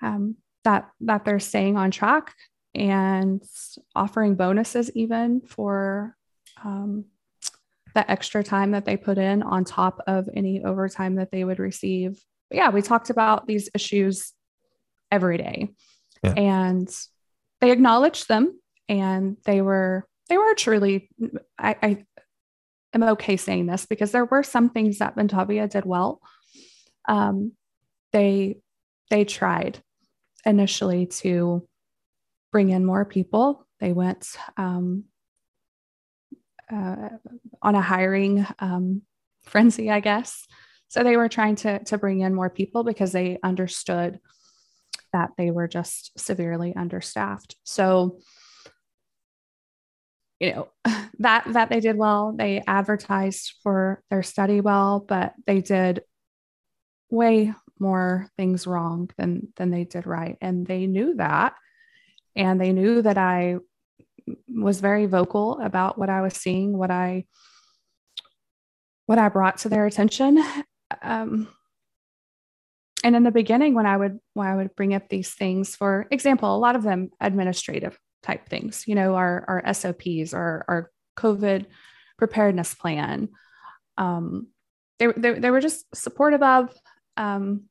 um, 0.00 0.36
that 0.64 0.88
that 1.00 1.24
they're 1.24 1.40
staying 1.40 1.76
on 1.76 1.90
track 1.90 2.34
and 2.74 3.42
offering 3.94 4.34
bonuses 4.34 4.90
even 4.94 5.40
for 5.40 6.16
um, 6.64 7.06
the 7.94 8.10
extra 8.10 8.42
time 8.42 8.72
that 8.72 8.84
they 8.84 8.96
put 8.96 9.18
in 9.18 9.42
on 9.42 9.64
top 9.64 10.00
of 10.06 10.28
any 10.34 10.64
overtime 10.64 11.16
that 11.16 11.30
they 11.30 11.44
would 11.44 11.58
receive. 11.58 12.20
But 12.50 12.56
yeah, 12.56 12.70
we 12.70 12.82
talked 12.82 13.10
about 13.10 13.46
these 13.46 13.68
issues 13.74 14.32
every 15.10 15.38
day, 15.38 15.70
yeah. 16.22 16.34
and 16.36 16.96
they 17.60 17.70
acknowledged 17.70 18.28
them, 18.28 18.60
and 18.88 19.36
they 19.44 19.60
were 19.60 20.06
they 20.28 20.38
were 20.38 20.54
truly 20.54 21.10
I, 21.58 21.76
I 21.82 22.04
am 22.94 23.02
okay 23.02 23.36
saying 23.36 23.66
this 23.66 23.86
because 23.86 24.12
there 24.12 24.24
were 24.24 24.42
some 24.42 24.70
things 24.70 24.98
that 24.98 25.16
Ventavia 25.16 25.68
did 25.68 25.84
well. 25.84 26.20
Um, 27.08 27.52
they 28.12 28.58
they 29.10 29.24
tried 29.24 29.82
initially 30.44 31.06
to 31.06 31.66
bring 32.50 32.70
in 32.70 32.84
more 32.84 33.04
people. 33.04 33.66
They 33.80 33.92
went 33.92 34.28
um, 34.56 35.04
uh, 36.72 37.10
on 37.60 37.74
a 37.74 37.80
hiring 37.80 38.46
um, 38.58 39.02
frenzy, 39.42 39.90
I 39.90 40.00
guess. 40.00 40.46
So 40.88 41.02
they 41.02 41.16
were 41.16 41.28
trying 41.28 41.56
to 41.56 41.82
to 41.84 41.98
bring 41.98 42.20
in 42.20 42.34
more 42.34 42.50
people 42.50 42.84
because 42.84 43.12
they 43.12 43.38
understood 43.42 44.20
that 45.12 45.30
they 45.36 45.50
were 45.50 45.68
just 45.68 46.18
severely 46.18 46.74
understaffed. 46.74 47.56
So 47.64 48.18
you 50.42 50.52
know 50.52 50.68
that 51.20 51.44
that 51.52 51.70
they 51.70 51.80
did 51.80 51.96
well 51.96 52.34
they 52.36 52.62
advertised 52.66 53.54
for 53.62 54.02
their 54.10 54.22
study 54.22 54.60
well 54.60 55.00
but 55.00 55.34
they 55.46 55.60
did 55.60 56.02
way 57.08 57.54
more 57.78 58.28
things 58.36 58.66
wrong 58.66 59.08
than 59.16 59.52
than 59.56 59.70
they 59.70 59.84
did 59.84 60.04
right 60.04 60.36
and 60.40 60.66
they 60.66 60.86
knew 60.86 61.14
that 61.14 61.54
and 62.34 62.60
they 62.60 62.72
knew 62.72 63.00
that 63.02 63.16
i 63.16 63.56
was 64.48 64.80
very 64.80 65.06
vocal 65.06 65.58
about 65.60 65.98
what 65.98 66.10
i 66.10 66.20
was 66.20 66.34
seeing 66.34 66.76
what 66.76 66.90
i 66.90 67.24
what 69.06 69.18
i 69.18 69.28
brought 69.28 69.58
to 69.58 69.68
their 69.68 69.86
attention 69.86 70.42
um, 71.02 71.48
and 73.04 73.16
in 73.16 73.22
the 73.22 73.30
beginning 73.30 73.74
when 73.74 73.86
i 73.86 73.96
would 73.96 74.18
when 74.34 74.46
i 74.46 74.54
would 74.54 74.74
bring 74.76 74.94
up 74.94 75.08
these 75.08 75.30
things 75.34 75.74
for 75.76 76.06
example 76.10 76.54
a 76.54 76.58
lot 76.58 76.76
of 76.76 76.82
them 76.82 77.10
administrative 77.20 77.98
type 78.22 78.48
things, 78.48 78.84
you 78.86 78.94
know, 78.94 79.14
our, 79.14 79.44
our 79.48 79.74
SOPs, 79.74 80.32
our, 80.32 80.64
our 80.68 80.90
COVID 81.18 81.66
preparedness 82.18 82.74
plan. 82.74 83.28
Um, 83.98 84.48
they, 84.98 85.08
they, 85.16 85.32
they 85.38 85.50
were 85.50 85.60
just 85.60 85.84
supportive 85.94 86.42
of, 86.42 86.74
um, 87.16 87.64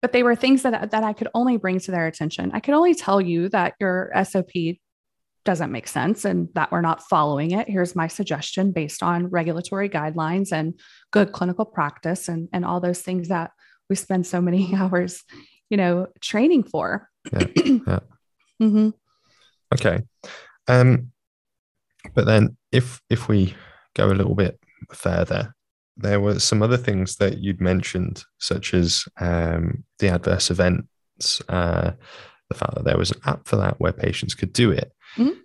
but 0.00 0.12
they 0.12 0.22
were 0.22 0.34
things 0.34 0.62
that, 0.62 0.90
that 0.90 1.04
I 1.04 1.12
could 1.12 1.28
only 1.34 1.58
bring 1.58 1.78
to 1.80 1.90
their 1.90 2.06
attention. 2.06 2.50
I 2.54 2.60
could 2.60 2.74
only 2.74 2.94
tell 2.94 3.20
you 3.20 3.48
that 3.50 3.74
your 3.78 4.10
SOP 4.24 4.50
doesn't 5.44 5.72
make 5.72 5.88
sense 5.88 6.24
and 6.24 6.48
that 6.54 6.70
we're 6.70 6.80
not 6.80 7.02
following 7.02 7.52
it. 7.52 7.68
Here's 7.68 7.96
my 7.96 8.06
suggestion 8.06 8.72
based 8.72 9.02
on 9.02 9.28
regulatory 9.28 9.88
guidelines 9.88 10.52
and 10.52 10.78
good 11.10 11.32
clinical 11.32 11.64
practice 11.64 12.28
and, 12.28 12.48
and 12.52 12.64
all 12.64 12.80
those 12.80 13.00
things 13.00 13.28
that 13.28 13.50
we 13.88 13.96
spend 13.96 14.26
so 14.26 14.40
many 14.40 14.74
hours, 14.76 15.22
you 15.68 15.76
know, 15.76 16.06
training 16.20 16.64
for. 16.64 17.08
Yeah. 17.32 17.46
yeah. 17.56 18.00
mm-hmm. 18.60 18.90
Okay. 19.74 20.02
Um, 20.68 21.12
but 22.14 22.26
then 22.26 22.56
if 22.70 23.00
if 23.08 23.28
we 23.28 23.54
go 23.94 24.06
a 24.06 24.14
little 24.14 24.34
bit 24.34 24.58
further, 24.92 25.54
there 25.96 26.20
were 26.20 26.38
some 26.38 26.62
other 26.62 26.76
things 26.76 27.16
that 27.16 27.38
you'd 27.38 27.60
mentioned, 27.60 28.24
such 28.38 28.74
as 28.74 29.04
um, 29.20 29.84
the 29.98 30.08
adverse 30.08 30.50
events, 30.50 31.40
uh, 31.48 31.92
the 32.48 32.54
fact 32.54 32.74
that 32.74 32.84
there 32.84 32.98
was 32.98 33.10
an 33.10 33.20
app 33.24 33.46
for 33.46 33.56
that 33.56 33.78
where 33.78 33.92
patients 33.92 34.34
could 34.34 34.52
do 34.52 34.70
it. 34.70 34.92
Mhm. 35.16 35.38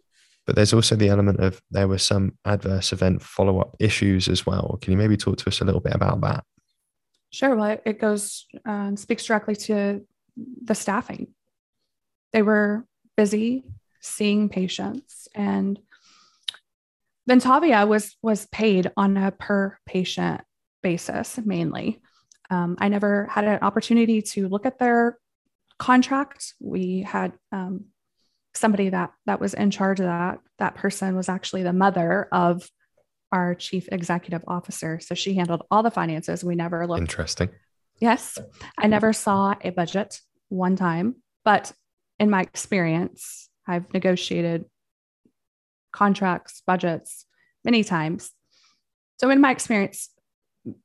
But 0.46 0.56
there's 0.56 0.74
also 0.74 0.96
the 0.96 1.10
element 1.10 1.40
of 1.42 1.62
there 1.72 1.88
were 1.88 1.98
some 1.98 2.38
adverse 2.46 2.94
event 2.94 3.22
follow 3.22 3.60
up 3.60 3.76
issues 3.80 4.28
as 4.30 4.46
well. 4.46 4.78
Can 4.82 4.92
you 4.92 4.98
maybe 4.98 5.18
talk 5.18 5.38
to 5.38 5.48
us 5.50 5.60
a 5.62 5.66
little 5.66 5.82
bit 5.82 5.94
about 5.94 6.22
that? 6.22 6.44
Sure. 7.32 7.56
Well, 7.56 7.72
it- 7.72 7.82
it 7.86 8.00
goes 8.00 8.46
uh, 8.66 8.96
speaks 8.96 9.26
directly 9.26 9.56
to 9.68 10.06
the 10.64 10.74
staffing. 10.76 11.34
They 12.32 12.42
were 12.44 12.86
busy 13.18 13.66
seeing 14.00 14.48
patients, 14.50 15.28
and 15.36 15.80
Ventavia 17.30 17.86
was 17.88 18.16
was 18.22 18.46
paid 18.48 18.92
on 18.96 19.18
a 19.18 19.32
per 19.32 19.78
patient 19.86 20.42
basis 20.82 21.38
mainly. 21.44 22.02
Um, 22.50 22.78
I 22.80 22.88
never 22.88 23.26
had 23.26 23.44
an 23.44 23.60
opportunity 23.62 24.22
to 24.22 24.48
look 24.48 24.66
at 24.66 24.80
their 24.80 25.18
contract. 25.80 26.54
We 26.62 27.02
had 27.02 27.34
um, 27.52 27.86
somebody 28.58 28.90
that 28.90 29.12
that 29.26 29.40
was 29.40 29.54
in 29.54 29.72
charge 29.72 30.00
of 30.00 30.06
that. 30.06 30.40
That 30.60 30.76
person 30.76 31.16
was 31.16 31.30
actually 31.30 31.64
the 31.64 31.74
mother 31.74 32.28
of 32.32 32.70
our 33.32 33.56
chief 33.56 33.88
executive 33.92 34.44
officer. 34.48 35.00
So 35.00 35.16
she 35.16 35.34
handled 35.34 35.64
all 35.70 35.84
the 35.84 35.92
finances. 35.92 36.44
We 36.44 36.56
never 36.56 36.88
looked. 36.88 37.02
Interesting. 37.02 37.50
Yes, 38.00 38.38
I 38.78 38.88
never 38.88 39.12
saw 39.12 39.56
a 39.62 39.72
budget 39.72 40.20
one 40.50 40.76
time, 40.76 41.16
but 41.44 41.72
in 42.20 42.30
my 42.30 42.42
experience, 42.42 43.50
I've 43.68 43.92
negotiated 43.94 44.66
contracts, 45.92 46.62
budgets 46.66 47.26
many 47.66 47.84
times. 47.84 48.32
So 49.20 49.30
in 49.30 49.42
my 49.42 49.52
experience, 49.52 50.10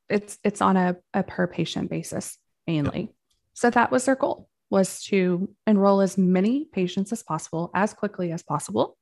it's 0.08 0.38
it's 0.42 0.60
on 0.60 0.76
a, 0.76 0.96
a 1.12 1.22
per 1.22 1.46
patient 1.46 1.90
basis 1.90 2.38
mainly. 2.66 3.12
So 3.54 3.68
that 3.70 3.90
was 3.90 4.06
their 4.06 4.16
goal 4.16 4.48
was 4.72 5.02
to 5.04 5.48
enroll 5.66 6.00
as 6.00 6.18
many 6.18 6.64
patients 6.64 7.12
as 7.12 7.22
possible 7.22 7.70
as 7.74 7.94
quickly 7.94 8.32
as 8.32 8.42
possible 8.42 8.96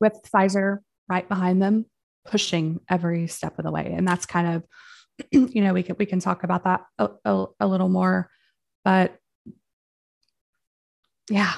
with 0.00 0.14
Pfizer 0.32 0.78
right 1.08 1.28
behind 1.28 1.60
them 1.60 1.84
pushing 2.24 2.80
every 2.88 3.26
step 3.26 3.58
of 3.58 3.64
the 3.64 3.70
way. 3.70 3.92
And 3.94 4.08
that's 4.08 4.24
kind 4.24 4.56
of 4.56 4.64
you 5.30 5.62
know 5.62 5.74
we 5.74 5.82
can 5.82 5.96
we 5.98 6.06
can 6.06 6.20
talk 6.20 6.44
about 6.44 6.64
that 6.64 6.84
a, 6.98 7.10
a, 7.24 7.46
a 7.60 7.66
little 7.66 7.88
more 7.88 8.30
but 8.86 9.18
yeah. 11.28 11.54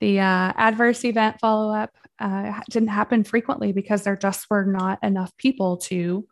The 0.00 0.18
uh, 0.18 0.52
adverse 0.56 1.04
event 1.04 1.38
follow 1.40 1.72
up 1.72 1.96
uh, 2.18 2.60
didn't 2.68 2.88
happen 2.88 3.22
frequently 3.22 3.70
because 3.70 4.02
there 4.02 4.16
just 4.16 4.50
were 4.50 4.64
not 4.64 4.98
enough 5.04 5.36
people 5.36 5.76
to 5.76 6.26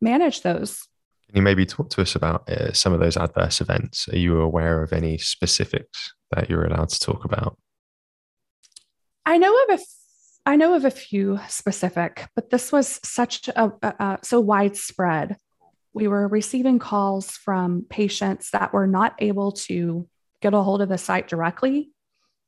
manage 0.00 0.42
those 0.42 0.88
Can 1.28 1.36
you 1.36 1.42
maybe 1.42 1.66
talk 1.66 1.90
to 1.90 2.00
us 2.00 2.14
about 2.14 2.48
uh, 2.48 2.72
some 2.72 2.94
of 2.94 3.00
those 3.00 3.16
adverse 3.16 3.60
events? 3.60 4.08
Are 4.08 4.16
you 4.16 4.40
aware 4.40 4.82
of 4.82 4.94
any 4.94 5.18
specifics 5.18 6.14
that 6.30 6.48
you're 6.48 6.64
allowed 6.64 6.88
to 6.88 6.98
talk 6.98 7.24
about? 7.24 7.58
I 9.26 9.36
know 9.36 9.54
of 9.64 9.68
a 9.70 9.74
f- 9.74 9.82
I 10.46 10.56
know 10.56 10.72
of 10.72 10.86
a 10.86 10.90
few 10.90 11.38
specific, 11.48 12.26
but 12.34 12.48
this 12.48 12.72
was 12.72 12.98
such 13.04 13.48
a, 13.48 13.70
a, 13.82 13.94
a 13.98 14.18
so 14.22 14.40
widespread. 14.40 15.36
We 15.92 16.08
were 16.08 16.26
receiving 16.26 16.78
calls 16.78 17.32
from 17.32 17.84
patients 17.90 18.50
that 18.52 18.72
were 18.72 18.86
not 18.86 19.14
able 19.18 19.52
to 19.52 20.08
get 20.40 20.54
a 20.54 20.62
hold 20.62 20.80
of 20.80 20.88
the 20.88 20.96
site 20.96 21.28
directly 21.28 21.90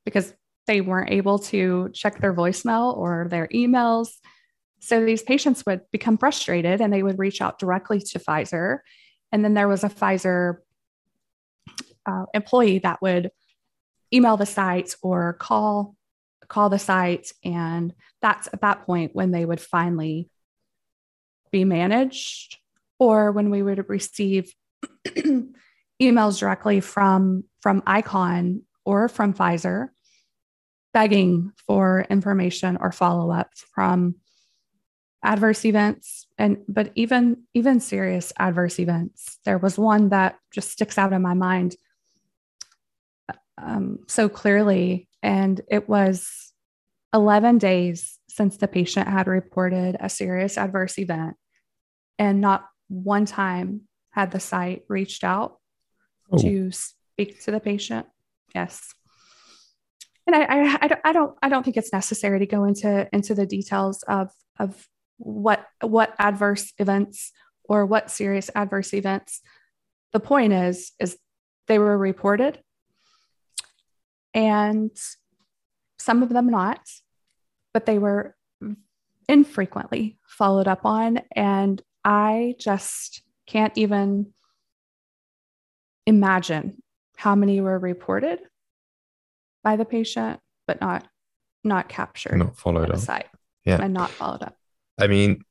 because 0.05 0.33
they 0.65 0.81
weren't 0.81 1.11
able 1.11 1.37
to 1.37 1.91
check 1.93 2.19
their 2.19 2.33
voicemail 2.33 2.97
or 2.97 3.27
their 3.29 3.47
emails. 3.49 4.09
So 4.81 5.05
these 5.05 5.21
patients 5.21 5.63
would 5.65 5.81
become 5.91 6.17
frustrated 6.17 6.81
and 6.81 6.91
they 6.91 7.03
would 7.03 7.19
reach 7.19 7.39
out 7.39 7.59
directly 7.59 7.99
to 7.99 8.19
Pfizer. 8.19 8.79
And 9.31 9.45
then 9.45 9.53
there 9.53 9.67
was 9.67 9.83
a 9.83 9.89
Pfizer 9.89 10.57
uh, 12.05 12.25
employee 12.33 12.79
that 12.79 13.01
would 13.01 13.31
email 14.13 14.37
the 14.37 14.45
site 14.45 14.95
or 15.01 15.33
call 15.33 15.95
call 16.47 16.69
the 16.69 16.79
site 16.79 17.31
and 17.45 17.93
that's 18.21 18.49
at 18.51 18.59
that 18.59 18.85
point 18.85 19.15
when 19.15 19.31
they 19.31 19.45
would 19.45 19.61
finally 19.61 20.29
be 21.49 21.63
managed 21.63 22.57
or 22.99 23.31
when 23.31 23.49
we 23.49 23.63
would 23.63 23.87
receive 23.87 24.53
emails 26.01 26.39
directly 26.39 26.81
from 26.81 27.45
from 27.61 27.81
icon 27.87 28.63
or 28.83 29.07
from 29.07 29.33
pfizer 29.33 29.89
begging 30.93 31.53
for 31.65 32.05
information 32.09 32.77
or 32.81 32.91
follow-up 32.91 33.49
from 33.73 34.15
adverse 35.23 35.65
events 35.65 36.25
and 36.37 36.57
but 36.67 36.91
even 36.95 37.43
even 37.53 37.79
serious 37.79 38.33
adverse 38.39 38.79
events. 38.79 39.37
There 39.45 39.57
was 39.57 39.77
one 39.77 40.09
that 40.09 40.37
just 40.51 40.71
sticks 40.71 40.97
out 40.97 41.13
in 41.13 41.21
my 41.21 41.33
mind 41.33 41.75
um, 43.57 43.99
so 44.07 44.27
clearly 44.29 45.07
and 45.21 45.61
it 45.69 45.87
was 45.87 46.51
11 47.13 47.59
days 47.59 48.17
since 48.27 48.57
the 48.57 48.67
patient 48.67 49.07
had 49.07 49.27
reported 49.27 49.95
a 49.99 50.09
serious 50.09 50.57
adverse 50.57 50.97
event 50.97 51.35
and 52.17 52.41
not 52.41 52.65
one 52.87 53.25
time 53.25 53.81
had 54.11 54.31
the 54.31 54.39
site 54.39 54.83
reached 54.87 55.23
out 55.23 55.57
Oh. 56.31 56.37
to 56.37 56.71
speak 56.71 57.43
to 57.43 57.51
the 57.51 57.59
patient. 57.59 58.07
Yes. 58.55 58.93
And 60.25 60.35
I, 60.35 60.43
I, 60.43 60.77
I, 60.81 60.87
don't, 60.87 61.01
I 61.03 61.11
don't 61.11 61.37
I 61.41 61.49
don't 61.49 61.63
think 61.63 61.75
it's 61.75 61.91
necessary 61.91 62.39
to 62.39 62.45
go 62.45 62.63
into 62.63 63.09
into 63.13 63.35
the 63.35 63.45
details 63.45 64.03
of 64.03 64.31
of 64.57 64.87
what 65.23 65.65
what 65.81 66.15
adverse 66.17 66.73
events 66.79 67.31
or 67.65 67.85
what 67.85 68.09
serious 68.09 68.49
adverse 68.55 68.91
events 68.93 69.41
the 70.13 70.19
point 70.19 70.51
is 70.51 70.91
is 70.99 71.17
they 71.67 71.77
were 71.77 71.95
reported 71.97 72.59
and 74.33 74.89
some 75.99 76.23
of 76.23 76.29
them 76.29 76.47
not 76.49 76.79
but 77.71 77.85
they 77.85 77.99
were 77.99 78.35
infrequently 79.29 80.17
followed 80.25 80.67
up 80.67 80.85
on 80.85 81.19
and 81.35 81.83
i 82.03 82.55
just 82.59 83.21
can't 83.45 83.77
even 83.77 84.33
imagine 86.07 86.81
how 87.15 87.35
many 87.35 87.61
were 87.61 87.77
reported 87.77 88.39
by 89.63 89.75
the 89.75 89.85
patient 89.85 90.39
but 90.65 90.81
not 90.81 91.07
not 91.63 91.87
captured 91.87 92.37
Not 92.37 92.57
followed 92.57 92.89
up. 92.89 92.97
site 92.97 93.27
Yeah. 93.63 93.79
and 93.79 93.93
not 93.93 94.09
followed 94.09 94.41
up 94.41 94.55
I 95.01 95.07
mean, 95.07 95.43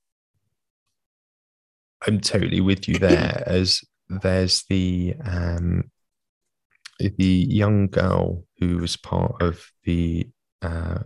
I'm 2.06 2.20
totally 2.20 2.60
with 2.60 2.88
you 2.88 2.98
there. 2.98 3.42
As 3.46 3.82
there's 4.08 4.64
the 4.70 5.14
um, 5.24 5.90
the 6.98 7.46
young 7.48 7.88
girl 7.88 8.44
who 8.58 8.78
was 8.78 8.96
part 8.96 9.42
of 9.42 9.70
the 9.84 10.28
uh, 10.62 11.00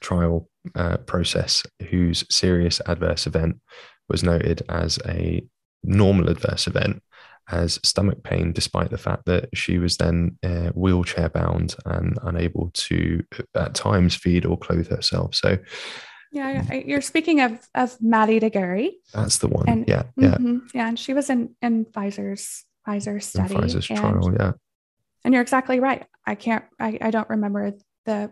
trial 0.00 0.48
uh, 0.74 0.96
process, 0.98 1.62
whose 1.90 2.24
serious 2.28 2.80
adverse 2.86 3.26
event 3.26 3.60
was 4.08 4.24
noted 4.24 4.62
as 4.68 4.98
a 5.06 5.42
normal 5.84 6.30
adverse 6.30 6.66
event, 6.66 7.02
as 7.50 7.78
stomach 7.84 8.22
pain, 8.24 8.52
despite 8.52 8.90
the 8.90 8.98
fact 8.98 9.26
that 9.26 9.48
she 9.54 9.78
was 9.78 9.96
then 9.96 10.38
uh, 10.42 10.70
wheelchair 10.70 11.28
bound 11.28 11.76
and 11.84 12.18
unable 12.22 12.70
to 12.74 13.22
at 13.54 13.74
times 13.74 14.16
feed 14.16 14.44
or 14.44 14.58
clothe 14.58 14.88
herself. 14.88 15.34
So 15.34 15.58
yeah 16.34 16.74
you're 16.74 17.00
speaking 17.00 17.40
of 17.40 17.52
of 17.74 17.96
maddie 18.02 18.40
De 18.40 18.50
Garay. 18.50 18.90
that's 19.14 19.38
the 19.38 19.48
one. 19.48 19.68
And- 19.68 19.88
yeah, 19.88 20.02
yeah. 20.16 20.36
Mhm. 20.36 20.60
yeah 20.74 20.88
and 20.88 20.98
she 20.98 21.14
was 21.14 21.30
in 21.30 21.54
in 21.62 21.84
pfizer's 21.86 22.64
pfizer 22.86 23.14
in 23.14 23.20
study 23.20 23.54
Pfizer's 23.54 23.88
and, 23.88 23.98
trial. 23.98 24.34
Yeah, 24.38 24.52
and 25.24 25.32
you're 25.32 25.42
exactly 25.42 25.78
right 25.80 26.04
i 26.26 26.34
can't 26.34 26.64
i, 26.80 26.98
I 27.00 27.10
don't 27.10 27.30
remember 27.30 27.72
the 28.04 28.30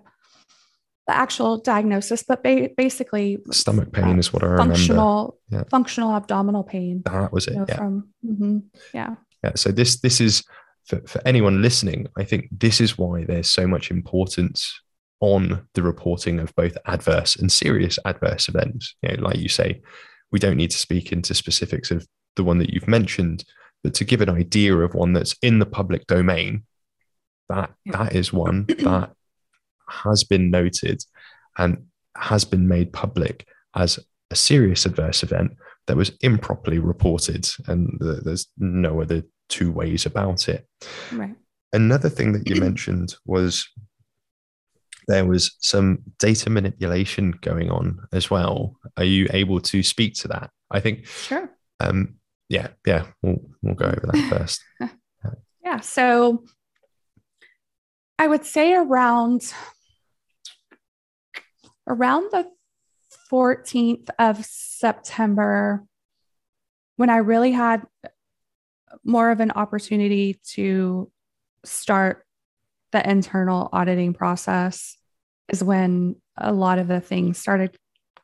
the 1.08 1.16
actual 1.16 1.58
diagnosis 1.58 2.22
but 2.22 2.42
ba- 2.44 2.70
basically 2.76 3.38
stomach 3.50 3.90
pain 3.92 4.16
uh, 4.16 4.18
is 4.22 4.32
what 4.32 4.42
I 4.44 4.46
remember. 4.46 4.74
functional 4.74 5.38
Yeah. 5.50 5.64
functional 5.70 6.10
abdominal 6.14 6.62
pain 6.64 7.02
That 7.06 7.32
was 7.32 7.46
it. 7.48 7.54
you 7.54 7.58
know, 7.60 7.66
yeah, 7.68 7.76
from 7.76 8.08
mhm. 8.24 8.62
yeah 8.94 9.14
yeah. 9.44 9.52
So 9.56 9.72
this 9.72 10.00
this 10.00 10.20
is 10.20 10.44
for, 10.86 11.00
for 11.06 11.20
anyone 11.26 11.60
listening. 11.62 12.06
I 12.16 12.24
think 12.24 12.42
this 12.52 12.80
is 12.80 12.96
why 12.98 13.24
there's 13.24 13.50
so 13.50 13.66
much 13.66 13.90
importance 13.90 14.60
on 15.22 15.66
the 15.74 15.82
reporting 15.82 16.40
of 16.40 16.54
both 16.56 16.76
adverse 16.86 17.36
and 17.36 17.50
serious 17.50 17.98
adverse 18.04 18.48
events. 18.48 18.96
You 19.02 19.16
know, 19.16 19.22
like 19.22 19.38
you 19.38 19.48
say, 19.48 19.80
we 20.32 20.40
don't 20.40 20.56
need 20.56 20.72
to 20.72 20.78
speak 20.78 21.12
into 21.12 21.32
specifics 21.32 21.90
of 21.92 22.06
the 22.34 22.42
one 22.44 22.58
that 22.58 22.70
you've 22.70 22.88
mentioned, 22.88 23.44
but 23.84 23.94
to 23.94 24.04
give 24.04 24.20
an 24.20 24.28
idea 24.28 24.76
of 24.76 24.94
one 24.94 25.12
that's 25.12 25.36
in 25.40 25.60
the 25.60 25.66
public 25.66 26.06
domain, 26.08 26.64
that 27.48 27.72
that 27.86 28.14
is 28.14 28.32
one 28.32 28.66
that 28.68 29.12
has 29.88 30.24
been 30.24 30.50
noted 30.50 31.02
and 31.56 31.86
has 32.16 32.44
been 32.44 32.66
made 32.66 32.92
public 32.92 33.46
as 33.76 34.00
a 34.30 34.34
serious 34.34 34.84
adverse 34.86 35.22
event 35.22 35.52
that 35.86 35.96
was 35.96 36.10
improperly 36.20 36.80
reported, 36.80 37.48
and 37.68 37.96
th- 38.00 38.22
there's 38.24 38.48
no 38.58 39.00
other 39.00 39.22
two 39.48 39.70
ways 39.70 40.04
about 40.04 40.48
it. 40.48 40.66
right 41.12 41.36
Another 41.72 42.08
thing 42.08 42.32
that 42.32 42.48
you 42.48 42.56
mentioned 42.60 43.14
was 43.24 43.68
there 45.08 45.24
was 45.24 45.56
some 45.60 45.98
data 46.18 46.50
manipulation 46.50 47.32
going 47.40 47.70
on 47.70 48.00
as 48.12 48.30
well. 48.30 48.76
Are 48.96 49.04
you 49.04 49.28
able 49.32 49.60
to 49.60 49.82
speak 49.82 50.14
to 50.16 50.28
that? 50.28 50.50
I 50.70 50.80
think, 50.80 51.06
sure 51.06 51.50
um, 51.82 52.16
yeah, 52.48 52.68
yeah, 52.86 53.06
we'll 53.22 53.40
we'll 53.62 53.74
go 53.74 53.86
over 53.86 54.08
that 54.12 54.28
first. 54.30 54.62
Yeah. 55.64 55.80
So 55.80 56.44
I 58.18 58.26
would 58.26 58.44
say 58.44 58.74
around 58.74 59.52
around 61.86 62.30
the 62.30 62.48
14th 63.30 64.08
of 64.18 64.44
September, 64.44 65.84
when 66.96 67.10
I 67.10 67.16
really 67.16 67.52
had 67.52 67.82
more 69.04 69.30
of 69.30 69.40
an 69.40 69.50
opportunity 69.52 70.38
to 70.52 71.10
start 71.64 72.26
the 72.92 73.08
internal 73.08 73.68
auditing 73.72 74.14
process, 74.14 74.96
is 75.48 75.64
when 75.64 76.16
a 76.36 76.52
lot 76.52 76.78
of 76.78 76.88
the 76.88 77.00
things 77.00 77.38
started 77.38 77.76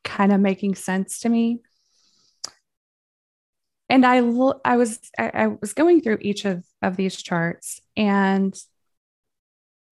kind 0.05 0.33
of 0.33 0.41
making 0.41 0.75
sense 0.75 1.21
to 1.21 1.29
me. 1.29 1.61
And 3.91 4.05
I, 4.05 4.19
I 4.65 4.77
was 4.77 5.01
I, 5.19 5.31
I 5.35 5.47
was 5.47 5.73
going 5.73 6.03
through 6.03 6.19
each 6.21 6.45
of, 6.45 6.65
of 6.83 6.97
these 6.97 7.21
charts, 7.21 7.81
and 7.97 8.55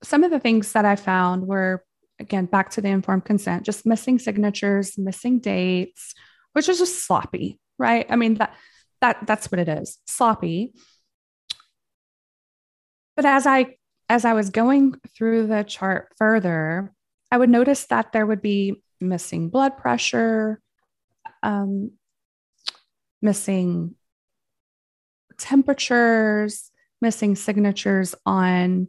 some 0.03 0.23
of 0.23 0.31
the 0.31 0.41
things 0.41 0.73
that 0.73 0.85
I 0.85 0.97
found 0.97 1.47
were 1.47 1.83
again 2.19 2.47
back 2.47 2.71
to 2.71 2.81
the 2.81 2.89
informed 2.89 3.25
consent, 3.25 3.65
just 3.65 3.87
missing 3.87 4.19
signatures, 4.19 4.99
missing 4.99 5.39
dates, 5.39 6.15
which 6.53 6.69
is 6.69 6.79
just 6.79 7.07
sloppy, 7.07 7.59
right? 7.79 8.07
I 8.11 8.17
mean 8.17 8.35
that 8.35 8.55
that 9.01 9.27
that's 9.27 9.51
what 9.51 9.59
it 9.59 9.69
is, 9.69 9.99
sloppy. 10.07 10.73
But 13.17 13.25
as 13.25 13.47
I 13.47 13.77
as 14.09 14.25
I 14.25 14.35
was 14.35 14.51
going 14.51 14.95
through 15.17 15.47
the 15.47 15.65
chart 15.65 16.13
further, 16.17 16.93
I 17.31 17.39
would 17.39 17.51
notice 17.51 17.85
that 17.87 18.13
there 18.13 18.27
would 18.27 18.43
be 18.43 18.83
missing 19.01 19.49
blood 19.49 19.77
pressure, 19.77 20.61
um, 21.43 21.93
missing 23.21 23.95
temperatures, 25.39 26.71
missing 27.01 27.37
signatures 27.37 28.15
on 28.25 28.89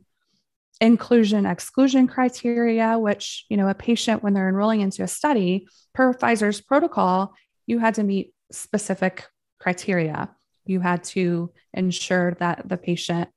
inclusion 0.79 1.47
exclusion 1.47 2.07
criteria 2.07 2.99
which 2.99 3.47
you 3.49 3.57
know 3.57 3.67
a 3.67 3.73
patient 3.73 4.21
when 4.21 4.35
they're 4.35 4.47
enrolling 4.47 4.81
into 4.81 5.01
a 5.01 5.07
study 5.07 5.67
per 5.95 6.13
pfizer's 6.13 6.61
protocol 6.61 7.33
you 7.65 7.79
had 7.79 7.95
to 7.95 8.03
meet 8.03 8.31
specific 8.51 9.27
criteria. 9.59 10.29
You 10.65 10.79
had 10.79 11.03
to 11.05 11.51
ensure 11.73 12.35
that 12.39 12.67
the 12.67 12.77
patient 12.77 13.29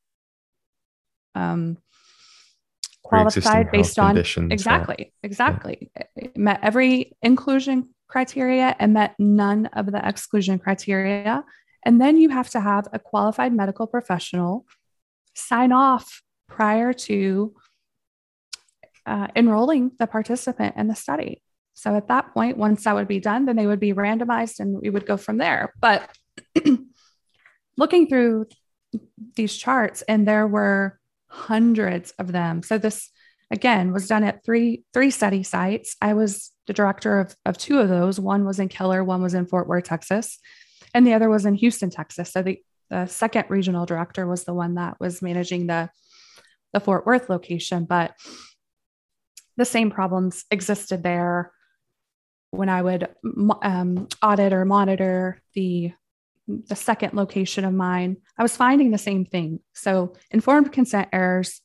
um, 1.34 1.76
qualified 3.02 3.70
based 3.70 3.98
on 3.98 4.16
exactly 4.16 5.12
exactly 5.22 5.90
yeah. 5.96 6.28
met 6.36 6.60
every 6.62 7.16
inclusion 7.22 7.88
criteria 8.08 8.74
and 8.78 8.94
met 8.94 9.14
none 9.18 9.66
of 9.66 9.86
the 9.86 10.06
exclusion 10.06 10.58
criteria 10.58 11.44
and 11.84 12.00
then 12.00 12.16
you 12.16 12.28
have 12.28 12.50
to 12.50 12.60
have 12.60 12.88
a 12.92 12.98
qualified 12.98 13.52
medical 13.52 13.86
professional 13.86 14.66
sign 15.34 15.72
off 15.72 16.22
prior 16.48 16.92
to 16.92 17.54
uh, 19.06 19.28
enrolling 19.34 19.92
the 19.98 20.06
participant 20.06 20.76
in 20.76 20.88
the 20.88 20.94
study. 20.94 21.42
So 21.74 21.96
at 21.96 22.08
that 22.08 22.34
point, 22.34 22.58
once 22.58 22.84
that 22.84 22.94
would 22.94 23.08
be 23.08 23.20
done, 23.20 23.46
then 23.46 23.56
they 23.56 23.66
would 23.66 23.80
be 23.80 23.94
randomized 23.94 24.60
and 24.60 24.78
we 24.80 24.90
would 24.90 25.06
go 25.06 25.16
from 25.16 25.38
there. 25.38 25.72
But 25.80 26.10
looking 27.76 28.08
through 28.08 28.46
these 29.36 29.56
charts, 29.56 30.02
and 30.02 30.28
there 30.28 30.46
were 30.46 30.99
hundreds 31.30 32.12
of 32.18 32.32
them. 32.32 32.62
So 32.62 32.76
this 32.78 33.10
again 33.50 33.92
was 33.92 34.06
done 34.06 34.24
at 34.24 34.44
three 34.44 34.84
three 34.92 35.10
study 35.10 35.42
sites. 35.42 35.96
I 36.00 36.14
was 36.14 36.50
the 36.66 36.72
director 36.72 37.20
of, 37.20 37.34
of 37.44 37.56
two 37.56 37.78
of 37.80 37.88
those. 37.88 38.20
One 38.20 38.44
was 38.44 38.58
in 38.58 38.68
Keller, 38.68 39.02
one 39.02 39.22
was 39.22 39.34
in 39.34 39.46
Fort 39.46 39.66
Worth, 39.66 39.84
Texas, 39.84 40.38
and 40.94 41.06
the 41.06 41.14
other 41.14 41.28
was 41.28 41.46
in 41.46 41.54
Houston, 41.54 41.90
Texas. 41.90 42.32
So 42.32 42.42
the, 42.42 42.62
the 42.90 43.06
second 43.06 43.46
regional 43.48 43.86
director 43.86 44.26
was 44.26 44.44
the 44.44 44.54
one 44.54 44.74
that 44.74 44.98
was 45.00 45.22
managing 45.22 45.66
the 45.66 45.90
the 46.72 46.80
Fort 46.80 47.06
Worth 47.06 47.28
location, 47.28 47.84
but 47.84 48.14
the 49.56 49.64
same 49.64 49.90
problems 49.90 50.44
existed 50.50 51.02
there 51.02 51.52
when 52.52 52.68
I 52.68 52.82
would 52.82 53.08
um, 53.62 54.08
audit 54.22 54.52
or 54.52 54.64
monitor 54.64 55.40
the 55.54 55.92
the 56.68 56.76
second 56.76 57.14
location 57.14 57.64
of 57.64 57.72
mine. 57.72 58.16
I 58.38 58.42
was 58.42 58.56
finding 58.56 58.90
the 58.90 58.98
same 58.98 59.24
thing. 59.24 59.60
So 59.74 60.14
informed 60.30 60.72
consent 60.72 61.08
errors, 61.12 61.60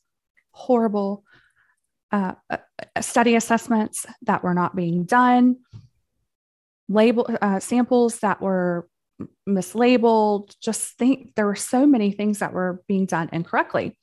horrible 0.52 1.24
uh, 2.12 2.34
uh 2.48 2.56
study 3.00 3.34
assessments 3.34 4.06
that 4.22 4.42
were 4.44 4.54
not 4.54 4.76
being 4.76 5.04
done, 5.04 5.56
label 6.88 7.28
uh, 7.40 7.60
samples 7.60 8.20
that 8.20 8.40
were 8.40 8.88
mislabeled. 9.48 10.54
Just 10.60 10.96
think 10.98 11.34
there 11.34 11.46
were 11.46 11.56
so 11.56 11.86
many 11.86 12.12
things 12.12 12.38
that 12.38 12.52
were 12.52 12.82
being 12.86 13.06
done 13.06 13.28
incorrectly. 13.32 13.98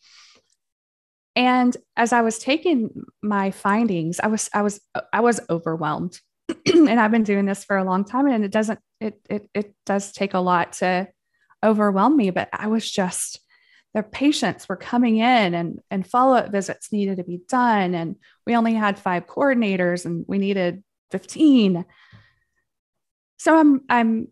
And 1.36 1.76
as 1.96 2.14
I 2.14 2.22
was 2.22 2.38
taking 2.38 3.06
my 3.22 3.52
findings, 3.52 4.20
I 4.20 4.28
was 4.28 4.50
I 4.54 4.62
was 4.62 4.80
I 5.12 5.22
was 5.22 5.40
overwhelmed. 5.50 6.20
and 6.66 7.00
I've 7.00 7.12
been 7.12 7.24
doing 7.24 7.46
this 7.46 7.64
for 7.64 7.78
a 7.78 7.84
long 7.84 8.06
time 8.06 8.28
and 8.28 8.44
it 8.44 8.52
doesn't 8.52 8.80
it 9.00 9.20
it 9.30 9.50
it 9.54 9.76
does 9.86 10.12
take 10.12 10.34
a 10.34 10.40
lot 10.40 10.74
to 10.74 11.08
overwhelm 11.64 12.18
me, 12.18 12.30
but 12.30 12.50
I 12.52 12.68
was 12.68 12.90
just 12.90 13.40
their 13.94 14.04
patients 14.04 14.68
were 14.68 14.76
coming 14.76 15.18
in 15.18 15.54
and 15.54 15.80
and 15.92 16.08
follow-up 16.08 16.52
visits 16.52 16.92
needed 16.92 17.18
to 17.18 17.24
be 17.24 17.42
done 17.48 17.94
and 17.94 18.16
we 18.46 18.56
only 18.56 18.74
had 18.74 18.98
5 18.98 19.28
coordinators 19.28 20.06
and 20.06 20.26
we 20.28 20.38
needed 20.38 20.84
15. 21.12 21.86
So 23.38 23.56
I'm 23.58 23.82
I'm 23.90 24.28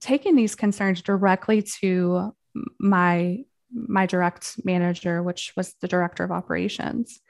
taking 0.00 0.36
these 0.36 0.54
concerns 0.54 1.02
directly 1.02 1.62
to 1.80 2.34
my 2.78 3.44
my 3.70 4.06
direct 4.06 4.64
manager, 4.64 5.22
which 5.22 5.52
was 5.56 5.74
the 5.80 5.88
director 5.88 6.24
of 6.24 6.32
operations. 6.32 7.20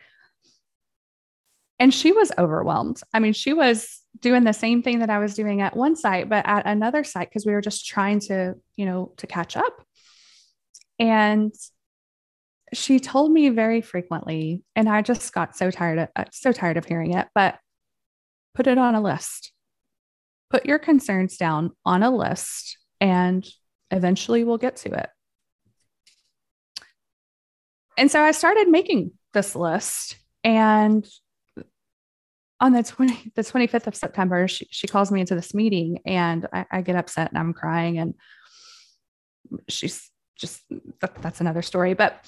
And 1.79 1.95
she 1.95 2.13
was 2.13 2.33
overwhelmed. 2.37 3.01
I 3.13 3.21
mean, 3.21 3.33
she 3.33 3.53
was 3.53 4.01
doing 4.21 4.45
the 4.45 4.53
same 4.53 4.83
thing 4.83 4.99
that 4.99 5.11
I 5.11 5.19
was 5.19 5.35
doing 5.35 5.61
at 5.61 5.77
one 5.77 5.95
site, 5.95 6.29
but 6.29 6.45
at 6.47 6.67
another 6.67 7.05
site, 7.05 7.29
because 7.29 7.47
we 7.47 7.53
were 7.53 7.61
just 7.61 7.87
trying 7.87 8.21
to, 8.21 8.55
you 8.77 8.85
know, 8.85 9.13
to 9.19 9.27
catch 9.27 9.57
up. 9.57 9.83
And 10.99 11.55
she 12.73 12.99
told 12.99 13.31
me 13.31 13.49
very 13.51 13.81
frequently, 13.81 14.63
and 14.75 14.89
I 14.89 15.03
just 15.03 15.33
got 15.33 15.57
so 15.57 15.71
tired 15.71 15.99
of 15.99 16.09
uh, 16.17 16.25
so 16.33 16.53
tired 16.53 16.77
of 16.77 16.85
hearing 16.85 17.15
it, 17.15 17.29
but 17.35 17.59
put 18.55 18.67
it 18.67 18.77
on 18.77 18.95
a 18.95 19.01
list. 19.01 19.53
Put 20.51 20.67
your 20.67 20.79
concerns 20.79 21.37
down 21.37 21.71
on 21.85 22.03
a 22.03 22.11
list 22.11 22.79
and 23.01 23.47
eventually 23.91 24.45
we'll 24.45 24.59
get 24.59 24.77
to 24.77 24.93
it. 24.93 25.09
And 27.97 28.11
so 28.11 28.21
I 28.21 28.33
started 28.33 28.69
making 28.69 29.13
this 29.33 29.55
list 29.55 30.17
and 30.43 31.07
on 32.61 32.73
the 32.73 32.83
20 32.83 33.33
the 33.35 33.43
25th 33.43 33.87
of 33.87 33.95
September, 33.95 34.49
she, 34.49 34.67
she 34.71 34.87
calls 34.87 35.11
me 35.11 35.21
into 35.21 35.35
this 35.35 35.55
meeting 35.55 36.01
and 36.05 36.47
I, 36.53 36.67
I 36.71 36.81
get 36.83 36.97
upset 36.97 37.31
and 37.31 37.39
I'm 37.39 37.53
crying 37.53 37.99
and 37.99 38.15
she's 39.69 40.11
just 40.37 40.63
that, 41.01 41.21
that's 41.23 41.41
another 41.41 41.63
story. 41.63 41.95
But 41.95 42.25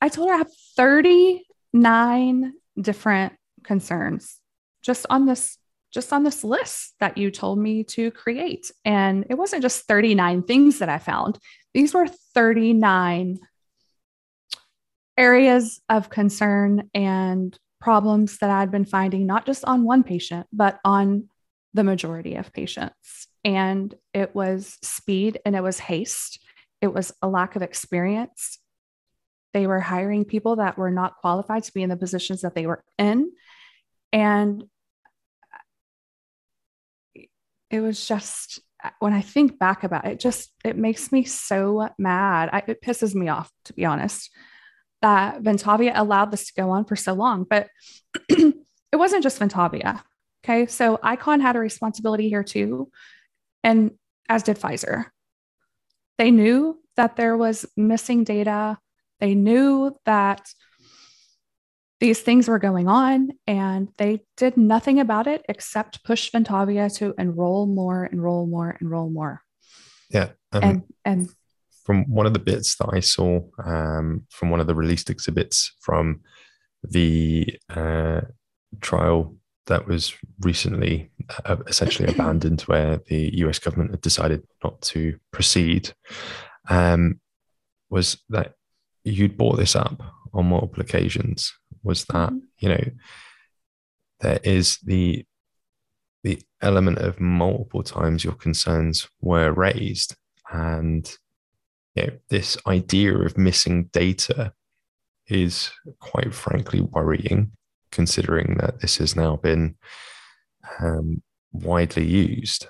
I 0.00 0.08
told 0.08 0.28
her 0.28 0.34
I 0.34 0.38
have 0.38 0.52
39 0.76 2.52
different 2.80 3.34
concerns 3.64 4.38
just 4.82 5.06
on 5.10 5.26
this 5.26 5.58
just 5.92 6.12
on 6.12 6.24
this 6.24 6.42
list 6.42 6.94
that 7.00 7.18
you 7.18 7.30
told 7.30 7.58
me 7.58 7.84
to 7.84 8.10
create. 8.10 8.72
And 8.82 9.26
it 9.28 9.34
wasn't 9.34 9.60
just 9.60 9.86
39 9.86 10.44
things 10.44 10.78
that 10.78 10.88
I 10.88 10.98
found. 10.98 11.38
These 11.74 11.92
were 11.92 12.06
39 12.34 13.38
areas 15.18 15.82
of 15.90 16.08
concern 16.08 16.88
and 16.94 17.56
problems 17.82 18.38
that 18.38 18.48
I'd 18.48 18.70
been 18.70 18.84
finding, 18.84 19.26
not 19.26 19.44
just 19.44 19.64
on 19.64 19.84
one 19.84 20.04
patient, 20.04 20.46
but 20.52 20.78
on 20.84 21.28
the 21.74 21.84
majority 21.84 22.36
of 22.36 22.52
patients. 22.52 23.26
And 23.44 23.94
it 24.14 24.34
was 24.34 24.78
speed 24.82 25.40
and 25.44 25.56
it 25.56 25.62
was 25.62 25.80
haste. 25.80 26.38
It 26.80 26.94
was 26.94 27.12
a 27.20 27.28
lack 27.28 27.56
of 27.56 27.62
experience. 27.62 28.58
They 29.52 29.66
were 29.66 29.80
hiring 29.80 30.24
people 30.24 30.56
that 30.56 30.78
were 30.78 30.90
not 30.90 31.16
qualified 31.16 31.64
to 31.64 31.72
be 31.72 31.82
in 31.82 31.90
the 31.90 31.96
positions 31.96 32.42
that 32.42 32.54
they 32.54 32.66
were 32.66 32.84
in. 32.98 33.32
And 34.12 34.64
it 37.68 37.80
was 37.80 38.06
just, 38.06 38.60
when 39.00 39.12
I 39.12 39.22
think 39.22 39.58
back 39.58 39.82
about 39.82 40.06
it, 40.06 40.20
just, 40.20 40.52
it 40.64 40.76
makes 40.76 41.10
me 41.10 41.24
so 41.24 41.88
mad. 41.98 42.50
I, 42.52 42.62
it 42.68 42.82
pisses 42.82 43.14
me 43.14 43.28
off, 43.28 43.50
to 43.64 43.72
be 43.72 43.84
honest 43.84 44.30
that 45.02 45.42
Ventavia 45.42 45.92
allowed 45.94 46.30
this 46.30 46.46
to 46.46 46.54
go 46.54 46.70
on 46.70 46.84
for 46.84 46.96
so 46.96 47.12
long. 47.12 47.44
But 47.44 47.68
it 48.28 48.54
wasn't 48.94 49.22
just 49.22 49.38
Ventavia. 49.38 50.02
Okay. 50.44 50.66
So 50.66 50.98
Icon 51.02 51.40
had 51.40 51.56
a 51.56 51.60
responsibility 51.60 52.28
here 52.28 52.42
too, 52.42 52.90
and 53.62 53.92
as 54.28 54.42
did 54.42 54.58
Pfizer. 54.58 55.06
They 56.18 56.30
knew 56.30 56.80
that 56.96 57.16
there 57.16 57.36
was 57.36 57.66
missing 57.76 58.24
data. 58.24 58.78
They 59.20 59.34
knew 59.34 59.96
that 60.04 60.48
these 62.00 62.20
things 62.20 62.48
were 62.48 62.58
going 62.58 62.88
on, 62.88 63.30
and 63.46 63.88
they 63.96 64.24
did 64.36 64.56
nothing 64.56 64.98
about 64.98 65.28
it 65.28 65.44
except 65.48 66.04
push 66.04 66.30
Ventavia 66.32 66.92
to 66.96 67.14
enroll 67.16 67.66
more, 67.66 68.06
enroll 68.06 68.46
more, 68.46 68.76
enroll 68.80 69.08
more. 69.08 69.42
Yeah. 70.10 70.30
Um, 70.52 70.62
and 70.62 70.82
and 71.04 71.28
from 71.84 72.04
one 72.08 72.26
of 72.26 72.32
the 72.32 72.38
bits 72.38 72.76
that 72.76 72.88
I 72.92 73.00
saw 73.00 73.40
um, 73.64 74.26
from 74.30 74.50
one 74.50 74.60
of 74.60 74.66
the 74.66 74.74
released 74.74 75.10
exhibits 75.10 75.72
from 75.80 76.20
the 76.82 77.58
uh, 77.68 78.22
trial 78.80 79.36
that 79.66 79.86
was 79.86 80.14
recently 80.40 81.10
uh, 81.44 81.56
essentially 81.66 82.08
abandoned, 82.12 82.62
where 82.62 83.00
the 83.08 83.30
US 83.44 83.58
government 83.58 83.92
had 83.92 84.00
decided 84.00 84.42
not 84.62 84.80
to 84.82 85.18
proceed, 85.32 85.92
um, 86.68 87.20
was 87.90 88.18
that 88.30 88.54
you'd 89.04 89.36
brought 89.36 89.56
this 89.56 89.76
up 89.76 90.02
on 90.32 90.46
multiple 90.46 90.82
occasions. 90.82 91.52
Was 91.82 92.04
that 92.06 92.30
mm-hmm. 92.30 92.38
you 92.58 92.68
know 92.68 92.84
there 94.20 94.40
is 94.44 94.78
the 94.84 95.24
the 96.22 96.40
element 96.60 96.98
of 96.98 97.18
multiple 97.20 97.82
times 97.82 98.22
your 98.22 98.34
concerns 98.34 99.08
were 99.20 99.52
raised 99.52 100.14
and 100.52 101.16
you 101.94 102.06
know, 102.06 102.12
this 102.28 102.56
idea 102.66 103.16
of 103.16 103.36
missing 103.36 103.84
data 103.92 104.52
is 105.26 105.70
quite 106.00 106.34
frankly 106.34 106.80
worrying, 106.80 107.52
considering 107.90 108.56
that 108.58 108.80
this 108.80 108.96
has 108.98 109.14
now 109.14 109.36
been 109.36 109.76
um, 110.80 111.22
widely 111.52 112.06
used. 112.06 112.66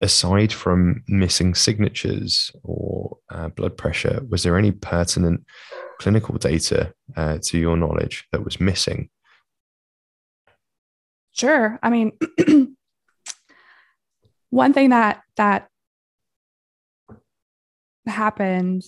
Aside 0.00 0.52
from 0.52 1.02
missing 1.08 1.54
signatures 1.54 2.50
or 2.62 3.18
uh, 3.30 3.48
blood 3.48 3.76
pressure, 3.76 4.20
was 4.28 4.42
there 4.42 4.58
any 4.58 4.72
pertinent 4.72 5.44
clinical 5.98 6.36
data, 6.36 6.92
uh, 7.16 7.38
to 7.42 7.58
your 7.58 7.76
knowledge, 7.76 8.26
that 8.32 8.44
was 8.44 8.60
missing? 8.60 9.08
Sure. 11.32 11.78
I 11.82 11.90
mean, 11.90 12.12
one 14.50 14.72
thing 14.72 14.90
that 14.90 15.22
that 15.36 15.68
happened 18.06 18.82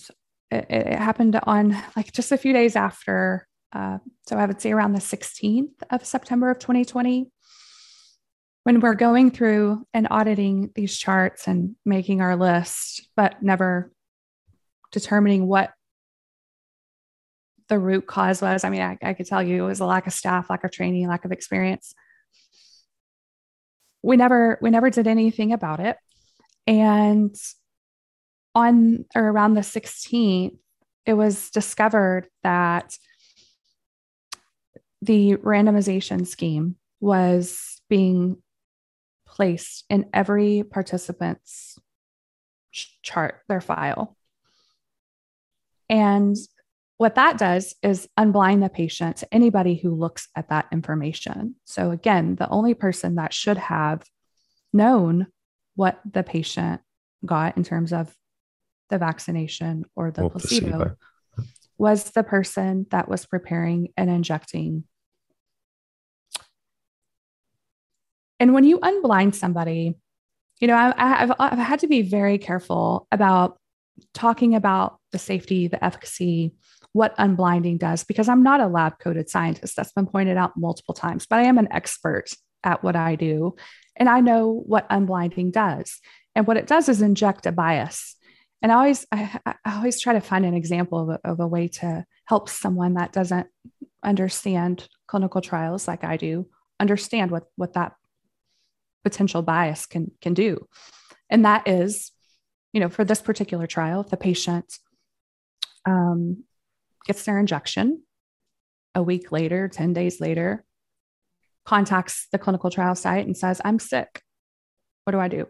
it, 0.49 0.65
it, 0.69 0.99
happened 0.99 1.39
on 1.43 1.75
like 1.95 2.11
just 2.11 2.31
a 2.31 2.37
few 2.37 2.53
days 2.53 2.75
after 2.75 3.47
uh, 3.73 3.97
so 4.27 4.37
i 4.37 4.45
would 4.45 4.61
say 4.61 4.71
around 4.71 4.93
the 4.93 4.99
16th 4.99 5.73
of 5.89 6.05
september 6.05 6.49
of 6.49 6.59
2020 6.59 7.29
when 8.63 8.79
we're 8.79 8.95
going 8.95 9.31
through 9.31 9.85
and 9.93 10.07
auditing 10.11 10.71
these 10.75 10.97
charts 10.97 11.47
and 11.47 11.75
making 11.85 12.21
our 12.21 12.35
list 12.35 13.07
but 13.15 13.41
never 13.41 13.91
determining 14.91 15.47
what 15.47 15.71
the 17.67 17.79
root 17.79 18.07
cause 18.07 18.41
was. 18.41 18.63
I 18.63 18.69
mean 18.69 18.81
I, 18.81 18.97
I 19.01 19.13
could 19.13 19.25
tell 19.25 19.43
you 19.43 19.63
it 19.63 19.67
was 19.67 19.79
a 19.79 19.85
lack 19.85 20.07
of 20.07 20.13
staff 20.13 20.49
lack 20.49 20.63
of 20.63 20.71
training 20.71 21.07
lack 21.07 21.25
of 21.25 21.31
experience. 21.31 21.93
We 24.03 24.17
never 24.17 24.57
we 24.61 24.69
never 24.69 24.89
did 24.89 25.07
anything 25.07 25.53
about 25.53 25.79
it. 25.79 25.97
And 26.65 27.35
on 28.57 29.05
or 29.15 29.23
around 29.23 29.53
the 29.53 29.61
16th, 29.61 30.57
it 31.05 31.13
was 31.13 31.51
discovered 31.51 32.27
that 32.41 32.97
the 35.01 35.35
randomization 35.37 36.25
scheme 36.25 36.75
was 36.99 37.79
being 37.87 38.37
placed 39.27 39.85
in 39.91 40.09
every 40.11 40.63
participant's 40.63 41.77
chart, 43.03 43.41
their 43.47 43.61
file. 43.61 44.17
And 45.87 46.35
what 46.97 47.13
that 47.15 47.37
does 47.37 47.75
is 47.83 48.09
unblind 48.17 48.63
the 48.63 48.69
patient 48.69 49.17
to 49.17 49.31
anybody 49.31 49.75
who 49.75 49.93
looks 49.93 50.29
at 50.35 50.49
that 50.49 50.65
information. 50.71 51.55
So, 51.65 51.91
again, 51.91 52.35
the 52.35 52.49
only 52.49 52.73
person 52.73 53.15
that 53.15 53.33
should 53.33 53.57
have 53.57 54.03
known 54.73 55.27
what 55.75 55.99
the 56.11 56.23
patient 56.23 56.81
got 57.23 57.55
in 57.55 57.63
terms 57.63 57.93
of 57.93 58.13
the 58.89 58.97
vaccination 58.97 59.85
or 59.95 60.11
the 60.11 60.23
or 60.23 60.29
placebo, 60.29 60.67
placebo, 60.69 60.95
was 61.77 62.11
the 62.11 62.23
person 62.23 62.85
that 62.91 63.07
was 63.07 63.25
preparing 63.25 63.89
and 63.97 64.09
injecting. 64.09 64.83
And 68.39 68.53
when 68.53 68.63
you 68.63 68.79
unblind 68.79 69.35
somebody, 69.35 69.95
you 70.59 70.67
know, 70.67 70.75
I, 70.75 70.93
have 70.97 71.33
I've 71.39 71.57
had 71.57 71.79
to 71.79 71.87
be 71.87 72.01
very 72.01 72.37
careful 72.37 73.07
about 73.11 73.59
talking 74.13 74.55
about 74.55 74.99
the 75.11 75.19
safety, 75.19 75.67
the 75.67 75.83
efficacy, 75.83 76.53
what 76.93 77.15
unblinding 77.17 77.77
does, 77.77 78.03
because 78.03 78.29
I'm 78.29 78.43
not 78.43 78.59
a 78.59 78.67
lab 78.67 78.99
coded 78.99 79.29
scientist. 79.29 79.75
That's 79.75 79.91
been 79.91 80.07
pointed 80.07 80.37
out 80.37 80.57
multiple 80.57 80.93
times, 80.93 81.25
but 81.27 81.39
I 81.39 81.43
am 81.43 81.57
an 81.57 81.67
expert 81.71 82.29
at 82.63 82.83
what 82.83 82.95
I 82.95 83.15
do. 83.15 83.55
And 83.95 84.09
I 84.09 84.19
know 84.19 84.63
what 84.65 84.89
unblinding 84.89 85.51
does. 85.51 85.99
And 86.35 86.45
what 86.45 86.57
it 86.57 86.67
does 86.67 86.89
is 86.89 87.01
inject 87.01 87.45
a 87.45 87.51
bias 87.51 88.16
and 88.61 88.71
I 88.71 88.75
always 88.75 89.05
I, 89.11 89.39
I, 89.45 89.75
always 89.77 89.99
try 89.99 90.13
to 90.13 90.21
find 90.21 90.45
an 90.45 90.53
example 90.53 90.99
of 90.99 91.09
a, 91.09 91.29
of 91.29 91.39
a 91.39 91.47
way 91.47 91.67
to 91.67 92.05
help 92.25 92.49
someone 92.49 92.95
that 92.95 93.13
doesn't 93.13 93.47
understand 94.03 94.87
clinical 95.07 95.41
trials 95.41 95.87
like 95.87 96.03
I 96.03 96.17
do 96.17 96.47
understand 96.79 97.31
what 97.31 97.45
what 97.55 97.73
that 97.73 97.93
potential 99.03 99.41
bias 99.41 99.85
can 99.85 100.11
can 100.21 100.33
do. 100.33 100.67
And 101.29 101.45
that 101.45 101.67
is 101.67 102.11
you 102.73 102.79
know 102.79 102.89
for 102.89 103.05
this 103.05 103.21
particular 103.21 103.67
trial 103.67 104.01
if 104.01 104.09
the 104.09 104.17
patient 104.17 104.77
um, 105.85 106.43
gets 107.05 107.23
their 107.23 107.39
injection 107.39 108.03
a 108.93 109.03
week 109.03 109.31
later 109.31 109.69
10 109.69 109.93
days 109.93 110.19
later 110.19 110.65
contacts 111.65 112.27
the 112.31 112.37
clinical 112.37 112.69
trial 112.69 112.95
site 112.95 113.25
and 113.25 113.37
says 113.37 113.61
i'm 113.63 113.79
sick. 113.79 114.21
What 115.03 115.11
do 115.11 115.19
i 115.19 115.27
do? 115.27 115.47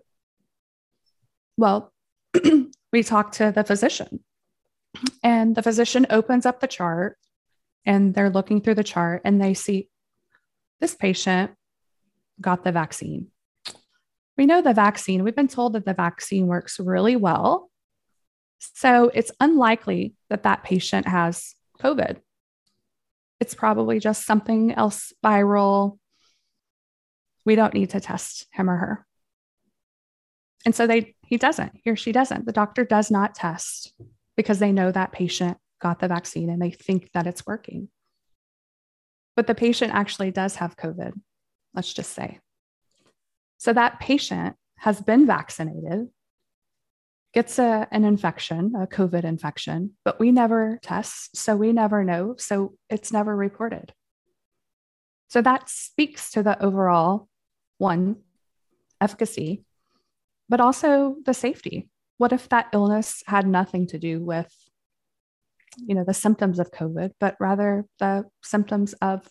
Well 1.58 1.94
we 2.92 3.04
talk 3.04 3.32
to 3.34 3.52
the 3.52 3.64
physician. 3.64 4.24
And 5.24 5.56
the 5.56 5.64
physician 5.64 6.08
opens 6.10 6.46
up 6.46 6.60
the 6.60 6.68
chart 6.68 7.18
and 7.86 8.14
they're 8.14 8.30
looking 8.30 8.62
through 8.62 8.76
the 8.76 8.84
chart 8.84 9.22
and 9.26 9.42
they 9.42 9.54
see 9.54 9.90
this 10.80 10.96
patient 10.96 11.52
got 12.40 12.64
the 12.64 12.72
vaccine. 12.72 13.28
We 14.38 14.46
know 14.46 14.62
the 14.62 14.74
vaccine, 14.74 15.24
we've 15.24 15.36
been 15.36 15.48
told 15.48 15.74
that 15.74 15.86
the 15.86 15.94
vaccine 15.94 16.48
works 16.48 16.80
really 16.80 17.16
well. 17.16 17.72
So 18.60 19.10
it's 19.14 19.32
unlikely 19.40 20.14
that 20.30 20.44
that 20.44 20.64
patient 20.64 21.08
has 21.08 21.56
COVID. 21.82 22.18
It's 23.40 23.56
probably 23.56 24.00
just 24.00 24.26
something 24.26 24.74
else 24.74 25.14
viral. 25.24 25.98
We 27.46 27.56
don't 27.56 27.74
need 27.74 27.92
to 27.92 28.00
test 28.00 28.48
him 28.52 28.70
or 28.70 28.78
her. 28.78 29.07
And 30.68 30.76
so 30.76 30.86
they 30.86 31.16
he 31.26 31.38
doesn't, 31.38 31.72
he 31.82 31.92
or 31.92 31.96
she 31.96 32.12
doesn't. 32.12 32.46
The 32.46 32.52
doctor 32.52 32.84
does 32.84 33.10
not 33.10 33.34
test 33.34 33.94
because 34.36 34.60
they 34.60 34.74
know 34.74 34.92
that 34.92 35.14
patient 35.14 35.58
got 35.80 36.00
the 36.00 36.10
vaccine 36.10 36.50
and 36.50 36.62
they 36.62 36.72
think 36.72 37.10
that 37.14 37.26
it's 37.26 37.46
working. 37.46 37.88
But 39.38 39.48
the 39.48 39.56
patient 39.56 39.94
actually 39.94 40.32
does 40.32 40.56
have 40.56 40.76
COVID, 40.76 41.14
let's 41.74 41.94
just 41.94 42.12
say. 42.12 42.40
So 43.58 43.72
that 43.72 44.02
patient 44.02 44.58
has 44.80 45.00
been 45.00 45.26
vaccinated, 45.26 46.10
gets 47.34 47.60
a, 47.60 47.88
an 47.90 48.04
infection, 48.04 48.74
a 48.76 48.88
COVID 48.88 49.24
infection, 49.24 49.94
but 50.04 50.20
we 50.20 50.34
never 50.34 50.80
test. 50.82 51.38
So 51.38 51.56
we 51.56 51.72
never 51.72 52.04
know. 52.04 52.36
So 52.38 52.74
it's 52.90 53.14
never 53.14 53.34
reported. 53.34 53.94
So 55.30 55.42
that 55.44 55.70
speaks 55.70 56.32
to 56.32 56.44
the 56.44 56.62
overall 56.62 57.30
one 57.78 58.18
efficacy 59.00 59.64
but 60.50 60.60
also 60.60 61.16
the 61.26 61.34
safety. 61.34 61.90
What 62.18 62.34
if 62.34 62.50
that 62.50 62.70
illness 62.74 63.22
had 63.28 63.48
nothing 63.48 63.88
to 63.88 64.00
do 64.00 64.24
with, 64.24 64.52
you 65.78 65.94
know, 65.94 66.04
the 66.04 66.14
symptoms 66.14 66.60
of 66.60 66.72
COVID, 66.72 67.12
but 67.20 67.36
rather 67.40 67.86
the 68.00 68.26
symptoms 68.44 68.94
of 69.02 69.28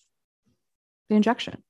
the 1.08 1.16
injection? 1.16 1.62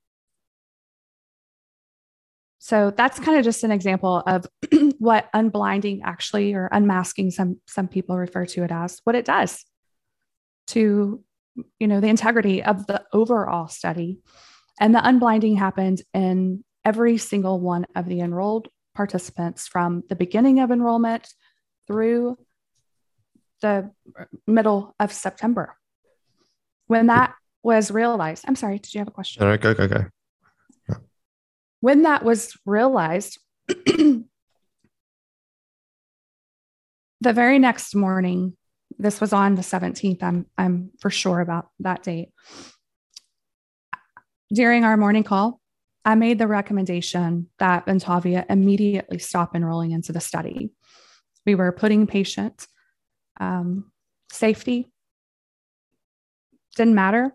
So 2.59 2.91
that's 2.95 3.19
kind 3.19 3.37
of 3.37 3.45
just 3.45 3.63
an 3.63 3.71
example 3.71 4.23
of 4.27 4.45
what 4.99 5.29
unblinding 5.33 6.01
actually 6.03 6.53
or 6.53 6.67
unmasking 6.71 7.31
some 7.31 7.61
some 7.65 7.87
people 7.87 8.17
refer 8.17 8.45
to 8.47 8.63
it 8.63 8.71
as 8.71 8.99
what 9.05 9.15
it 9.15 9.23
does 9.23 9.63
to 10.67 11.23
you 11.79 11.87
know 11.87 12.01
the 12.01 12.07
integrity 12.07 12.61
of 12.61 12.85
the 12.87 13.03
overall 13.13 13.69
study 13.69 14.19
and 14.79 14.93
the 14.93 14.99
unblinding 14.99 15.57
happened 15.57 16.01
in 16.13 16.63
every 16.83 17.17
single 17.17 17.59
one 17.59 17.85
of 17.95 18.05
the 18.05 18.19
enrolled 18.19 18.67
participants 18.97 19.67
from 19.67 20.03
the 20.09 20.15
beginning 20.15 20.59
of 20.59 20.71
enrollment 20.71 21.29
through 21.85 22.35
the 23.61 23.91
middle 24.47 24.95
of 24.99 25.13
September. 25.13 25.77
When 26.87 27.07
that 27.07 27.35
was 27.63 27.91
realized, 27.91 28.43
I'm 28.47 28.55
sorry, 28.55 28.79
did 28.79 28.93
you 28.93 28.99
have 28.99 29.07
a 29.07 29.11
question? 29.11 29.47
No, 29.47 29.55
go, 29.55 29.73
go, 29.75 29.87
go. 29.87 30.05
When 31.79 32.01
that 32.03 32.23
was 32.25 32.57
realized, 32.65 33.39
the 33.67 34.23
very 37.21 37.59
next 37.59 37.93
morning, 37.93 38.57
this 38.97 39.21
was 39.21 39.31
on 39.31 39.53
the 39.53 39.61
17th, 39.61 40.23
I'm, 40.23 40.47
I'm 40.57 40.89
for 40.99 41.11
sure 41.11 41.39
about 41.39 41.67
that 41.81 42.01
date. 42.01 42.29
During 44.51 44.83
our 44.83 44.97
morning 44.97 45.23
call, 45.23 45.59
I 46.07 46.15
made 46.15 46.39
the 46.39 46.47
recommendation 46.47 47.49
that 47.59 47.85
Ventavia 47.85 48.45
immediately 48.49 49.19
stop 49.19 49.53
enrolling 49.53 49.91
into 49.91 50.13
the 50.13 50.21
study. 50.21 50.71
We 51.45 51.53
were 51.53 51.73
putting 51.73 52.07
patient 52.07 52.65
um, 53.41 53.91
safety 54.31 54.89
didn't 56.77 56.95
matter. 56.95 57.33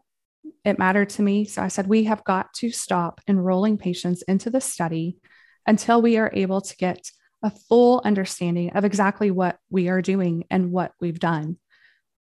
It 0.64 0.78
mattered 0.78 1.10
to 1.10 1.22
me. 1.22 1.44
So 1.44 1.60
I 1.62 1.68
said, 1.68 1.88
we 1.88 2.04
have 2.04 2.24
got 2.24 2.54
to 2.54 2.70
stop 2.70 3.20
enrolling 3.28 3.76
patients 3.76 4.22
into 4.22 4.48
the 4.48 4.60
study 4.60 5.18
until 5.66 6.00
we 6.00 6.16
are 6.16 6.30
able 6.32 6.60
to 6.62 6.76
get 6.76 7.10
a 7.42 7.50
full 7.50 8.00
understanding 8.04 8.70
of 8.70 8.84
exactly 8.84 9.30
what 9.30 9.58
we 9.68 9.88
are 9.88 10.00
doing 10.00 10.44
and 10.48 10.70
what 10.70 10.92
we've 11.00 11.18
done. 11.18 11.58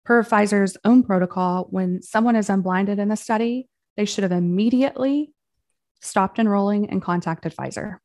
Per 0.06 0.24
Pfizer's 0.24 0.76
own 0.84 1.04
protocol, 1.04 1.68
when 1.70 2.02
someone 2.02 2.36
is 2.36 2.50
unblinded 2.50 3.00
in 3.00 3.10
the 3.10 3.16
study, 3.16 3.70
they 3.96 4.06
should 4.06 4.24
have 4.24 4.32
immediately 4.32 5.32
stopped 6.04 6.38
enrolling 6.38 6.90
and 6.90 7.02
contacted 7.02 7.56
Pfizer. 7.56 7.98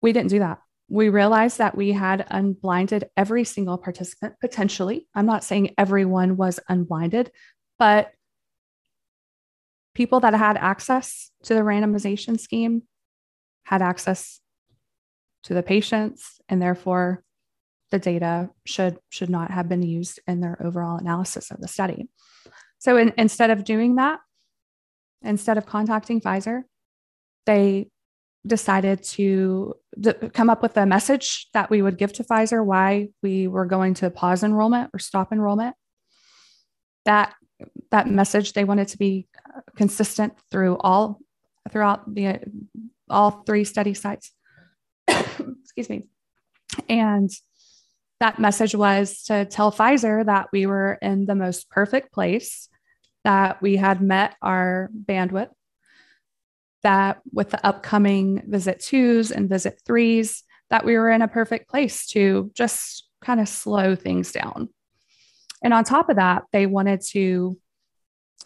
We 0.00 0.12
didn't 0.12 0.30
do 0.30 0.38
that 0.38 0.60
we 0.88 1.10
realized 1.10 1.58
that 1.58 1.76
we 1.76 1.92
had 1.92 2.26
unblinded 2.30 3.10
every 3.16 3.44
single 3.44 3.76
participant 3.76 4.34
potentially. 4.40 5.06
I'm 5.14 5.26
not 5.26 5.44
saying 5.44 5.74
everyone 5.76 6.36
was 6.36 6.58
unblinded, 6.68 7.30
but 7.78 8.12
people 9.94 10.20
that 10.20 10.34
had 10.34 10.56
access 10.56 11.30
to 11.44 11.54
the 11.54 11.60
randomization 11.60 12.40
scheme 12.40 12.82
had 13.64 13.82
access 13.82 14.40
to 15.44 15.54
the 15.54 15.62
patients 15.62 16.40
and 16.48 16.60
therefore 16.60 17.22
the 17.90 17.98
data 17.98 18.50
should 18.66 18.98
should 19.08 19.30
not 19.30 19.50
have 19.50 19.68
been 19.68 19.82
used 19.82 20.20
in 20.26 20.40
their 20.40 20.56
overall 20.64 20.98
analysis 20.98 21.50
of 21.50 21.60
the 21.60 21.68
study. 21.68 22.08
So 22.78 22.96
in, 22.96 23.12
instead 23.18 23.50
of 23.50 23.64
doing 23.64 23.96
that, 23.96 24.20
instead 25.22 25.58
of 25.58 25.66
contacting 25.66 26.20
Pfizer, 26.20 26.62
they 27.46 27.88
decided 28.46 29.02
to 29.02 29.74
d- 29.98 30.12
come 30.32 30.50
up 30.50 30.62
with 30.62 30.76
a 30.76 30.86
message 30.86 31.48
that 31.52 31.70
we 31.70 31.82
would 31.82 31.98
give 31.98 32.12
to 32.14 32.24
Pfizer 32.24 32.64
why 32.64 33.08
we 33.22 33.48
were 33.48 33.66
going 33.66 33.94
to 33.94 34.10
pause 34.10 34.42
enrollment 34.42 34.90
or 34.94 34.98
stop 34.98 35.32
enrollment. 35.32 35.74
That 37.04 37.34
that 37.90 38.06
message 38.06 38.52
they 38.52 38.64
wanted 38.64 38.88
to 38.88 38.98
be 38.98 39.26
consistent 39.76 40.34
through 40.50 40.76
all 40.78 41.20
throughout 41.70 42.14
the 42.14 42.40
all 43.10 43.42
three 43.46 43.64
study 43.64 43.94
sites. 43.94 44.32
Excuse 45.08 45.88
me. 45.88 46.04
And 46.88 47.30
that 48.20 48.38
message 48.38 48.74
was 48.74 49.22
to 49.24 49.44
tell 49.44 49.72
Pfizer 49.72 50.26
that 50.26 50.48
we 50.52 50.66
were 50.66 50.98
in 51.00 51.24
the 51.24 51.34
most 51.34 51.70
perfect 51.70 52.12
place, 52.12 52.68
that 53.28 53.60
we 53.60 53.76
had 53.76 54.00
met 54.00 54.36
our 54.40 54.88
bandwidth, 55.04 55.50
that 56.82 57.20
with 57.30 57.50
the 57.50 57.66
upcoming 57.66 58.42
visit 58.46 58.80
twos 58.80 59.30
and 59.30 59.50
visit 59.50 59.78
threes, 59.84 60.44
that 60.70 60.82
we 60.82 60.96
were 60.96 61.10
in 61.10 61.20
a 61.20 61.28
perfect 61.28 61.68
place 61.68 62.06
to 62.06 62.50
just 62.54 63.06
kind 63.20 63.38
of 63.38 63.46
slow 63.46 63.94
things 63.94 64.32
down. 64.32 64.70
And 65.62 65.74
on 65.74 65.84
top 65.84 66.08
of 66.08 66.16
that, 66.16 66.44
they 66.52 66.64
wanted 66.64 67.02
to 67.10 67.58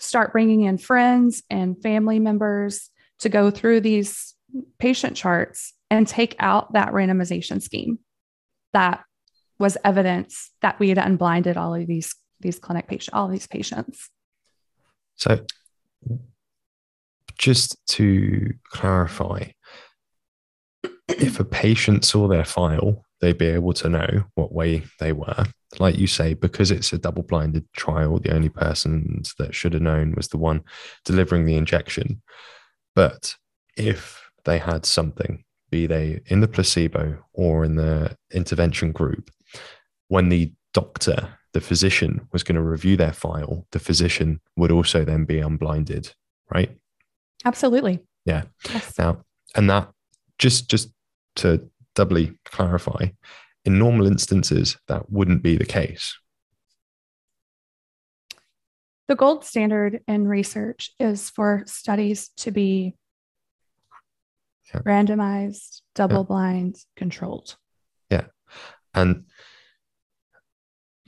start 0.01 0.33
bringing 0.33 0.63
in 0.63 0.79
friends 0.79 1.45
and 1.49 1.81
family 1.81 2.19
members 2.19 2.91
to 3.21 3.29
go 3.29 3.53
through 3.53 3.83
these 3.83 4.35
patient 4.81 5.17
charts 5.17 5.75
and 5.91 6.09
take 6.09 6.35
out 6.41 6.73
that 6.73 6.91
randomization 6.91 7.63
scheme 7.63 8.01
that 8.73 9.05
was 9.61 9.79
evidence 9.85 10.51
that 10.61 10.81
we 10.81 10.89
had 10.89 10.99
unblinded 10.99 11.57
all 11.57 11.73
of 11.73 11.87
these 11.87 12.17
these 12.41 12.59
clinic 12.59 12.89
patients 12.89 13.15
all 13.15 13.29
these 13.29 13.47
patients 13.47 14.11
so 15.23 15.39
just 17.39 17.77
to 17.87 18.53
clarify, 18.71 19.45
if 21.09 21.39
a 21.39 21.45
patient 21.45 22.05
saw 22.05 22.27
their 22.27 22.45
file, 22.45 23.05
they'd 23.21 23.39
be 23.39 23.47
able 23.47 23.73
to 23.75 23.89
know 23.89 24.25
what 24.35 24.53
way 24.53 24.83
they 24.99 25.13
were. 25.13 25.45
Like 25.79 25.97
you 25.97 26.09
say, 26.09 26.35
because 26.35 26.73
it's 26.73 26.93
a 26.93 26.99
double 26.99 27.23
blinded 27.23 27.73
trial, 27.73 28.19
the 28.19 28.35
only 28.35 28.49
persons 28.49 29.33
that 29.39 29.55
should 29.55 29.75
have 29.75 29.83
known 29.83 30.13
was 30.17 30.27
the 30.27 30.39
one 30.39 30.65
delivering 31.05 31.45
the 31.45 31.55
injection. 31.55 32.21
But 32.97 33.37
if 33.77 34.29
they 34.45 34.59
had 34.59 34.85
something, 34.85 35.45
be 35.71 35.87
they 35.87 36.21
in 36.27 36.41
the 36.41 36.49
placebo 36.49 37.25
or 37.33 37.65
in 37.65 37.77
the 37.77 38.17
intervention 38.33 38.91
group, 38.91 39.31
when 40.09 40.31
the 40.31 40.53
doctor, 40.75 41.39
the 41.53 41.61
physician, 41.61 42.29
was 42.33 42.43
going 42.43 42.57
to 42.57 42.63
review 42.63 42.97
their 42.97 43.13
file, 43.13 43.67
the 43.73 43.79
physician 43.79 44.41
would 44.57 44.73
also 44.73 45.05
then 45.05 45.25
be 45.25 45.39
unblinded, 45.39 46.13
right? 46.53 46.77
Absolutely. 47.45 48.01
Yeah. 48.25 48.45
Yes. 48.71 48.99
Now, 48.99 49.25
and 49.55 49.69
that 49.69 49.91
just 50.39 50.71
just 50.71 50.91
to 51.37 51.69
doubly 51.95 52.39
clarify, 52.45 53.09
in 53.65 53.79
normal 53.79 54.07
instances, 54.07 54.79
that 54.89 55.11
wouldn't 55.11 55.43
be 55.43 55.57
the 55.57 55.67
case. 55.67 56.19
The 59.09 59.17
gold 59.17 59.45
standard 59.45 60.01
in 60.09 60.27
research 60.27 60.91
is 60.99 61.29
for 61.29 61.65
studies 61.67 62.31
to 62.39 62.51
be 62.51 62.95
yeah. 64.73 64.81
randomized, 64.81 65.83
double 65.95 66.19
yeah. 66.19 66.23
blind, 66.23 66.77
controlled. 66.97 67.57
Yeah. 68.11 68.25
And 68.95 69.25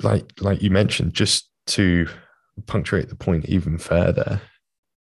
like 0.03 0.32
like 0.40 0.62
you 0.62 0.70
mentioned, 0.70 1.14
just 1.14 1.51
to 1.68 2.09
punctuate 2.66 3.09
the 3.09 3.16
point 3.16 3.47
even 3.47 3.78
further, 3.78 4.40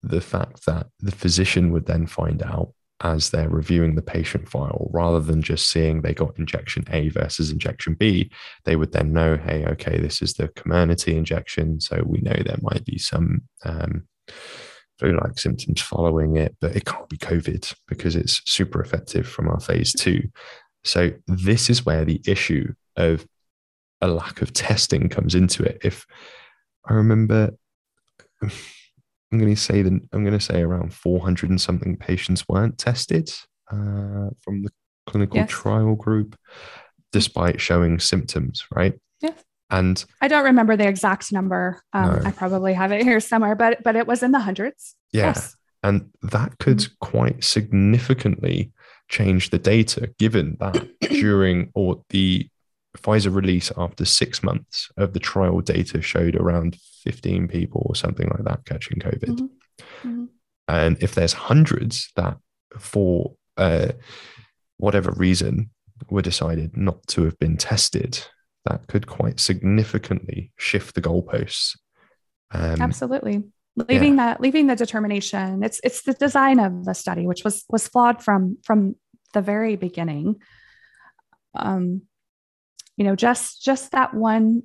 the 0.03 0.20
fact 0.20 0.66
that 0.66 0.89
the 1.01 1.12
physician 1.12 1.72
would 1.72 1.87
then 1.87 2.07
find 2.07 2.43
out 2.43 2.72
as 3.03 3.30
they're 3.30 3.49
reviewing 3.49 3.95
the 3.95 4.03
patient 4.03 4.49
file 4.49 4.89
rather 4.93 5.20
than 5.20 5.43
just 5.43 5.70
seeing 5.70 6.01
they 6.01 6.14
got 6.14 6.39
injection 6.39 6.84
A 6.91 7.11
versus 7.11 7.51
injection 7.51 7.95
B, 7.95 8.30
they 8.64 8.74
would 8.74 8.93
then 8.93 9.12
know, 9.12 9.37
hey, 9.37 9.66
okay, 9.66 9.99
this 9.99 10.22
is 10.22 10.34
the 10.34 10.49
community 10.49 11.16
injection. 11.16 11.78
So 11.80 12.03
we 12.07 12.20
know 12.20 12.34
there 12.34 12.59
might 12.62 12.84
be 12.87 12.99
some 12.99 13.43
um, 13.64 14.07
flu 14.99 15.18
like 15.18 15.39
symptoms 15.39 15.80
following 15.80 16.37
it, 16.37 16.57
but 16.61 16.74
it 16.74 16.87
can't 16.87 17.09
be 17.09 17.18
COVID 17.18 17.74
because 17.87 18.16
it's 18.16 18.41
super 18.47 18.80
effective 18.80 19.28
from 19.28 19.49
our 19.49 19.61
phase 19.61 19.93
two. 19.93 20.22
So 20.84 21.11
this 21.26 21.68
is 21.68 21.84
where 21.84 22.05
the 22.05 22.22
issue 22.26 22.72
of 22.97 23.26
a 24.01 24.09
lack 24.09 24.43
of 24.43 24.53
testing 24.53 25.09
comes 25.09 25.35
into 25.35 25.63
it. 25.63 25.79
If 25.83 26.07
I 26.89 26.95
remember, 26.95 27.51
I'm 28.43 29.39
going 29.39 29.55
to 29.55 29.61
say 29.61 29.83
that 29.83 29.93
I'm 30.13 30.25
going 30.25 30.39
to 30.39 30.41
say 30.41 30.63
around 30.63 30.95
400 30.95 31.51
and 31.51 31.61
something 31.61 31.97
patients 31.97 32.49
weren't 32.49 32.79
tested 32.79 33.31
uh, 33.71 34.31
from 34.41 34.63
the 34.63 34.71
clinical 35.07 35.39
yes. 35.39 35.51
trial 35.51 35.95
group, 35.95 36.37
despite 37.13 37.61
showing 37.61 37.99
symptoms, 37.99 38.65
right? 38.75 38.95
Yes. 39.21 39.43
And 39.71 40.05
I 40.21 40.29
don't 40.29 40.45
remember 40.45 40.77
the 40.77 40.87
exact 40.87 41.33
number. 41.33 41.83
Um, 41.93 42.23
no. 42.23 42.29
I 42.29 42.31
probably 42.31 42.75
have 42.75 42.93
it 42.93 43.03
here 43.03 43.19
somewhere, 43.19 43.57
but 43.57 43.83
but 43.83 43.97
it 43.97 44.07
was 44.07 44.23
in 44.23 44.31
the 44.31 44.39
hundreds. 44.39 44.95
Yeah, 45.13 45.27
yes. 45.27 45.57
and 45.83 46.11
that 46.23 46.59
could 46.59 46.79
mm-hmm. 46.79 46.95
quite 47.01 47.45
significantly 47.45 48.73
change 49.09 49.51
the 49.51 49.59
data, 49.59 50.13
given 50.19 50.57
that 50.61 50.89
during 51.01 51.71
or 51.75 52.03
the 52.11 52.49
Pfizer 52.97 53.35
release 53.35 53.73
after 53.77 54.05
six 54.05 54.43
months 54.43 54.91
of 54.97 55.13
the 55.13 55.21
trial 55.21 55.61
data 55.61 56.03
showed 56.03 56.37
around 56.37 56.77
15 57.03 57.49
people 57.49 57.87
or 57.87 57.95
something 57.95 58.29
like 58.29 58.45
that 58.45 58.65
catching 58.65 58.99
COVID. 58.99 59.21
Mm-hmm. 59.21 60.09
Mm-hmm. 60.09 60.25
And 60.69 61.03
if 61.03 61.15
there's 61.15 61.33
hundreds 61.33 62.11
that, 62.17 62.39
for 62.79 63.35
uh, 63.57 63.93
whatever 64.79 65.13
reason, 65.13 65.71
were 66.11 66.23
decided 66.23 66.77
not 66.77 67.07
to 67.09 67.25
have 67.25 67.39
been 67.39 67.57
tested, 67.57 68.27
that 68.65 68.87
could 68.89 69.07
quite 69.07 69.41
significantly 69.41 70.53
shift 70.59 70.95
the 70.95 71.03
goalposts. 71.03 71.77
Um, 72.51 72.81
Absolutely. 72.81 73.45
Leaving 73.77 74.17
yeah. 74.17 74.27
that, 74.27 74.41
leaving 74.41 74.67
the 74.67 74.77
determination. 74.77 75.63
It's 75.63 75.81
it's 75.85 76.03
the 76.03 76.15
design 76.15 76.59
of 76.59 76.85
the 76.85 76.95
study, 76.95 77.27
which 77.27 77.45
was 77.45 77.65
was 77.69 77.87
flawed 77.87 78.23
from 78.23 78.57
from 78.65 78.97
the 79.35 79.43
very 79.43 79.77
beginning. 79.77 80.37
Um, 81.55 82.03
you 82.97 83.05
know 83.05 83.15
just 83.15 83.63
just 83.63 83.93
that 83.93 84.15
one 84.15 84.63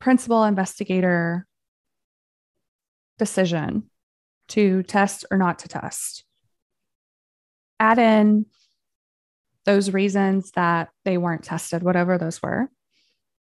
principal 0.00 0.44
investigator 0.44 1.46
decision 3.18 3.84
to 4.48 4.82
test 4.84 5.24
or 5.30 5.38
not 5.38 5.58
to 5.60 5.68
test. 5.68 6.24
Add 7.80 7.98
in 7.98 8.46
those 9.64 9.90
reasons 9.90 10.52
that 10.52 10.90
they 11.04 11.18
weren't 11.18 11.42
tested 11.42 11.82
whatever 11.82 12.18
those 12.18 12.40
were. 12.40 12.70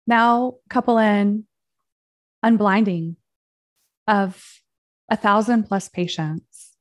Now 0.05 0.55
couple 0.69 0.97
in 0.97 1.45
unblinding 2.45 3.15
of 4.07 4.61
a 5.09 5.17
thousand 5.17 5.63
plus 5.63 5.89
patients. 5.89 6.75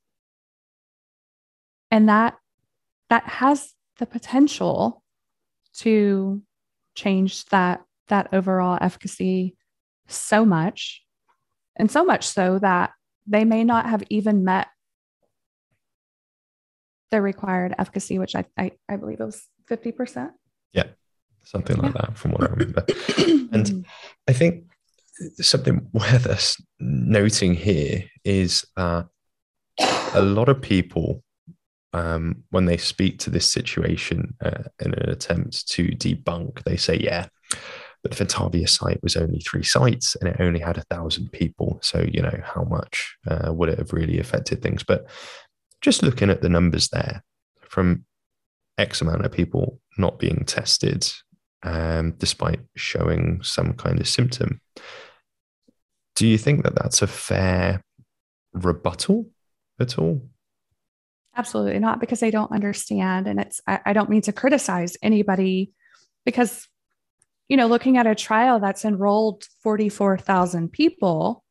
And 1.91 2.09
that 2.09 2.37
that 3.09 3.25
has 3.25 3.73
the 3.99 4.07
potential 4.07 5.02
to 5.79 6.43
change 6.95 7.45
that 7.47 7.83
that 8.09 8.29
overall 8.33 8.79
efficacy 8.81 9.57
so 10.07 10.45
much 10.45 11.03
and 11.77 11.91
so 11.91 12.05
much 12.05 12.27
so 12.27 12.59
that 12.59 12.93
they 13.27 13.45
may 13.45 13.64
not 13.64 13.87
have 13.87 14.03
even 14.11 14.45
met 14.45 14.68
the 17.11 17.23
required 17.23 17.75
efficacy, 17.79 18.18
which 18.18 18.35
I, 18.35 18.45
I, 18.59 18.73
I 18.89 18.97
believe 18.97 19.20
it 19.20 19.25
was 19.25 19.47
50%. 19.70 20.31
Yeah, 20.73 20.85
something 21.45 21.77
like 21.77 21.95
yeah. 21.95 22.01
that 22.07 22.18
from 22.18 22.33
what 22.33 22.43
I 22.43 22.53
remember. 22.53 22.85
and 23.53 23.87
I 24.29 24.33
think 24.33 24.64
something 25.41 25.89
worth 25.93 26.27
us 26.27 26.61
noting 26.81 27.55
here 27.55 28.05
is 28.25 28.64
that 28.77 29.09
a 30.14 30.23
lot 30.23 30.49
of 30.49 30.61
people, 30.61 31.23
um, 31.93 32.45
when 32.51 32.64
they 32.64 32.76
speak 32.76 33.18
to 33.20 33.30
this 33.30 33.49
situation 33.49 34.34
uh, 34.45 34.64
in 34.80 34.95
an 34.95 35.09
attempt 35.09 35.68
to 35.68 35.88
debunk, 35.88 36.62
they 36.64 36.76
say, 36.76 36.97
yeah, 36.99 37.26
but 38.03 38.12
the 38.12 38.24
Ventavia 38.24 38.68
site 38.68 39.03
was 39.03 39.16
only 39.16 39.40
three 39.40 39.62
sites 39.62 40.16
and 40.16 40.28
it 40.28 40.36
only 40.40 40.61
had 40.61 40.78
a 40.78 40.84
thousand 40.90 41.30
people. 41.30 41.78
So, 41.82 42.05
you 42.11 42.20
know, 42.20 42.40
how 42.43 42.64
much 42.64 43.16
uh, 43.28 43.53
would 43.53 43.68
it 43.68 43.78
have 43.78 43.93
really 43.93 44.18
affected 44.18 44.62
things? 44.62 44.82
But 44.82 45.07
just 45.80 46.03
looking 46.03 46.30
at 46.30 46.43
the 46.43 46.49
numbers 46.49 46.88
there 46.88 47.22
from 47.61 48.05
X 48.78 49.01
amount 49.01 49.24
of 49.24 49.32
people 49.32 49.80
not 49.99 50.18
being 50.18 50.45
tested, 50.47 51.11
um, 51.62 52.12
despite 52.18 52.61
showing 52.74 53.40
some 53.43 53.74
kind 53.74 54.01
of 54.01 54.09
symptom, 54.09 54.61
do 56.16 56.26
you 56.26 56.38
think 56.38 56.64
that 56.64 56.74
that's 56.74 57.03
a 57.03 57.07
fair 57.07 57.84
rebuttal 58.53 59.30
at 59.78 59.99
all? 59.99 60.28
Absolutely 61.37 61.78
not, 61.78 62.01
because 62.01 62.20
they 62.20 62.30
don't 62.30 62.53
understand. 62.53 63.26
And 63.26 63.41
it's, 63.41 63.61
I, 63.66 63.80
I 63.87 63.93
don't 63.93 64.11
mean 64.11 64.22
to 64.22 64.33
criticize 64.33 64.97
anybody 65.03 65.72
because, 66.24 66.68
you 67.49 67.57
know, 67.57 67.66
looking 67.66 67.97
at 67.97 68.07
a 68.07 68.14
trial 68.14 68.61
that's 68.61 68.85
enrolled 68.85 69.45
44,000 69.62 70.70
people, 70.70 71.43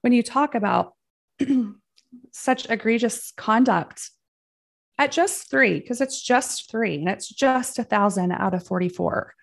when 0.00 0.12
you 0.12 0.22
talk 0.22 0.54
about 0.54 0.94
such 2.32 2.68
egregious 2.70 3.32
conduct 3.36 4.10
at 4.98 5.12
just 5.12 5.50
three, 5.50 5.78
because 5.78 6.00
it's 6.00 6.20
just 6.20 6.70
three 6.70 6.96
and 6.96 7.08
it's 7.08 7.28
just 7.28 7.78
a 7.78 7.84
thousand 7.84 8.32
out 8.32 8.54
of 8.54 8.66
44. 8.66 9.34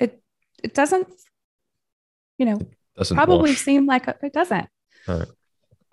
It 0.00 0.22
it 0.62 0.74
doesn't, 0.74 1.08
you 2.38 2.46
know, 2.46 2.60
doesn't 2.96 3.16
probably 3.16 3.50
wash. 3.50 3.60
seem 3.60 3.86
like 3.86 4.08
it 4.08 4.32
doesn't. 4.32 4.68
Right. 5.06 5.28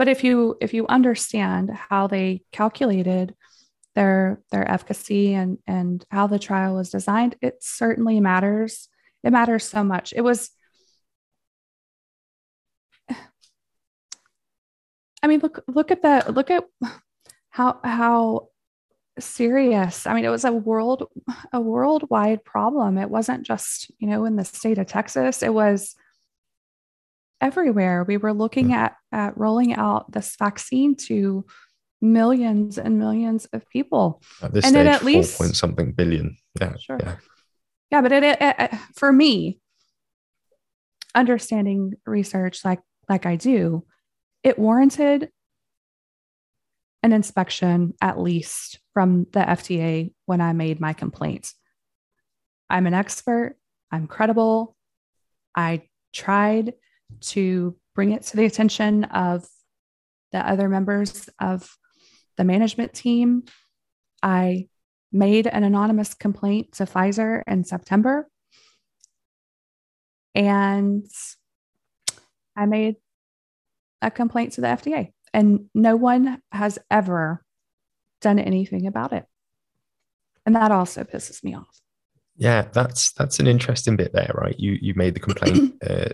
But 0.04 0.10
if 0.10 0.22
you 0.22 0.58
if 0.60 0.74
you 0.74 0.86
understand 0.88 1.70
how 1.70 2.08
they 2.08 2.43
calculated 2.51 3.36
their 3.95 4.41
their 4.51 4.70
efficacy 4.70 5.34
and 5.34 5.60
and 5.66 6.06
how 6.12 6.28
the 6.28 6.39
trial 6.39 6.76
was 6.76 6.89
designed, 6.89 7.38
it 7.41 7.64
certainly 7.64 8.20
matters. 8.20 8.89
It 9.24 9.32
matters 9.32 9.64
so 9.64 9.82
much. 9.82 10.12
It 10.14 10.20
was 10.20 10.49
I 13.10 13.16
mean, 15.28 15.39
look 15.39 15.64
look 15.70 15.89
at 15.89 16.01
the 16.01 16.26
look 16.34 16.51
at 16.51 16.66
how 17.49 17.80
how 17.86 18.49
serious. 19.18 20.06
I 20.06 20.16
mean, 20.16 20.26
it 20.26 20.30
was 20.32 20.43
a 20.43 20.51
world 20.51 21.08
a 21.54 21.62
worldwide 21.62 22.43
problem. 22.43 22.97
It 22.97 23.10
wasn't 23.10 23.45
just, 23.45 23.89
you 23.99 24.08
know, 24.10 24.26
in 24.26 24.36
the 24.36 24.43
state 24.43 24.80
of 24.80 24.88
Texas. 24.88 25.41
It 25.41 25.54
was 25.54 25.95
everywhere. 27.44 28.04
We 28.04 28.18
were 28.18 28.34
looking 28.34 28.70
mm. 28.70 28.76
at 28.76 28.96
at 29.12 29.38
rolling 29.38 29.76
out 29.76 30.12
this 30.12 30.36
vaccine 30.39 30.96
to 31.08 31.46
millions 32.02 32.78
and 32.78 32.98
millions 32.98 33.46
of 33.54 33.68
people. 33.70 34.22
At 34.41 34.54
this 34.54 34.66
and 34.66 34.74
stage, 34.74 34.88
at 34.88 35.04
least 35.04 35.38
point 35.38 35.56
something 35.56 35.91
billion. 35.91 36.38
Yeah. 36.60 36.76
Sure. 36.78 36.98
Yeah. 37.00 37.16
Yeah, 37.91 38.02
but 38.02 38.12
it, 38.12 38.24
it, 38.24 38.38
it, 38.41 38.72
for 38.96 39.14
me, 39.14 39.60
understanding 41.14 41.94
research 42.08 42.66
like 42.66 42.82
like 43.08 43.26
I 43.26 43.36
do, 43.36 43.86
it 44.41 44.58
warranted 44.58 45.30
an 47.04 47.12
inspection 47.12 47.94
at 48.02 48.18
least 48.18 48.80
from 48.94 49.28
the 49.34 49.41
FDA 49.41 50.14
when 50.26 50.39
I 50.39 50.54
made 50.54 50.80
my 50.80 50.94
complaint. 50.94 51.52
I'm 52.70 52.88
an 52.88 52.94
expert, 52.94 53.58
I'm 53.91 54.08
credible. 54.08 54.76
I 55.56 55.84
tried 56.14 56.74
to 57.22 57.76
bring 57.95 58.12
it 58.12 58.24
to 58.24 58.38
the 58.38 58.45
attention 58.45 59.06
of 59.06 59.47
the 60.32 60.39
other 60.39 60.68
members 60.68 61.30
of 61.39 61.78
the 62.38 62.43
management 62.43 62.93
team. 62.93 63.43
I 64.22 64.68
made 65.12 65.47
an 65.47 65.64
anonymous 65.64 66.14
complaint 66.14 66.74
to 66.74 66.86
Pfizer 66.86 67.43
in 67.47 67.64
September. 67.64 68.28
And 70.36 71.06
I 72.56 72.66
made 72.66 72.95
a 74.01 74.10
complaint 74.10 74.54
to 74.54 74.62
the 74.62 74.68
FDA, 74.68 75.14
and 75.34 75.70
no 75.74 75.95
one 75.95 76.41
has 76.51 76.80
ever 76.89 77.43
done 78.22 78.39
anything 78.39 78.88
about 78.88 79.14
it. 79.14 79.26
And 80.45 80.56
that 80.56 80.72
also 80.72 81.04
pisses 81.04 81.43
me 81.43 81.56
off. 81.56 81.80
Yeah, 82.36 82.64
that's 82.74 83.14
that's 83.14 83.39
an 83.39 83.47
interesting 83.47 83.95
bit 83.95 84.12
there, 84.12 84.32
right? 84.34 84.60
You 84.60 84.78
you 84.82 84.93
made 84.95 85.14
the 85.14 85.20
complaint 85.20 85.76
uh, 85.88 86.10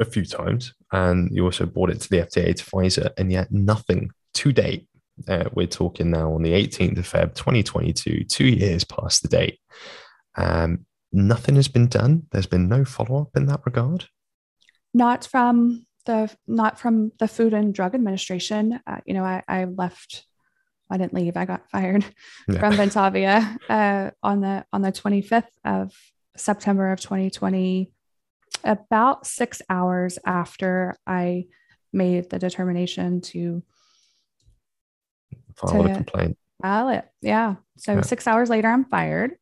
a 0.00 0.04
few 0.04 0.24
times, 0.24 0.74
and 0.92 1.30
you 1.32 1.44
also 1.44 1.66
brought 1.66 1.90
it 1.90 2.00
to 2.00 2.08
the 2.08 2.18
FDA 2.18 2.56
to 2.56 2.64
Pfizer, 2.64 3.10
and 3.16 3.30
yet 3.30 3.52
nothing 3.52 4.10
to 4.34 4.52
date. 4.52 4.88
Uh, 5.28 5.44
we're 5.52 5.66
talking 5.66 6.10
now 6.10 6.32
on 6.32 6.42
the 6.42 6.52
18th 6.52 6.98
of 6.98 7.08
Feb 7.08 7.34
2022, 7.34 8.24
two 8.24 8.46
years 8.46 8.84
past 8.84 9.22
the 9.22 9.28
date. 9.28 9.60
Um, 10.36 10.86
nothing 11.12 11.56
has 11.56 11.68
been 11.68 11.88
done. 11.88 12.26
There's 12.32 12.46
been 12.46 12.68
no 12.68 12.84
follow 12.84 13.20
up 13.20 13.36
in 13.36 13.46
that 13.46 13.60
regard. 13.66 14.06
Not 14.94 15.26
from 15.26 15.86
the 16.06 16.34
not 16.46 16.78
from 16.78 17.12
the 17.18 17.28
Food 17.28 17.52
and 17.52 17.74
Drug 17.74 17.94
Administration. 17.94 18.80
Uh, 18.86 19.00
you 19.04 19.14
know, 19.14 19.24
I, 19.24 19.42
I, 19.46 19.64
left. 19.64 20.24
I 20.90 20.96
didn't 20.96 21.14
leave. 21.14 21.36
I 21.36 21.44
got 21.44 21.68
fired 21.70 22.04
yeah. 22.48 22.58
from 22.58 22.74
Ventavia 22.74 23.58
uh, 23.68 24.10
on 24.22 24.40
the 24.40 24.64
on 24.72 24.82
the 24.82 24.90
25th 24.90 25.44
of 25.64 25.92
September 26.36 26.90
of 26.90 27.00
2020. 27.00 27.92
About 28.64 29.26
six 29.26 29.62
hours 29.68 30.18
after 30.24 30.96
I 31.06 31.46
made 31.92 32.30
the 32.30 32.38
determination 32.38 33.20
to 33.20 33.62
file 35.56 35.86
a 35.86 35.94
complaint. 35.94 36.38
File 36.62 36.88
it. 36.90 37.04
Yeah. 37.22 37.56
So 37.78 37.94
yeah. 37.94 38.00
six 38.02 38.26
hours 38.26 38.50
later, 38.50 38.68
I'm 38.68 38.84
fired. 38.84 39.32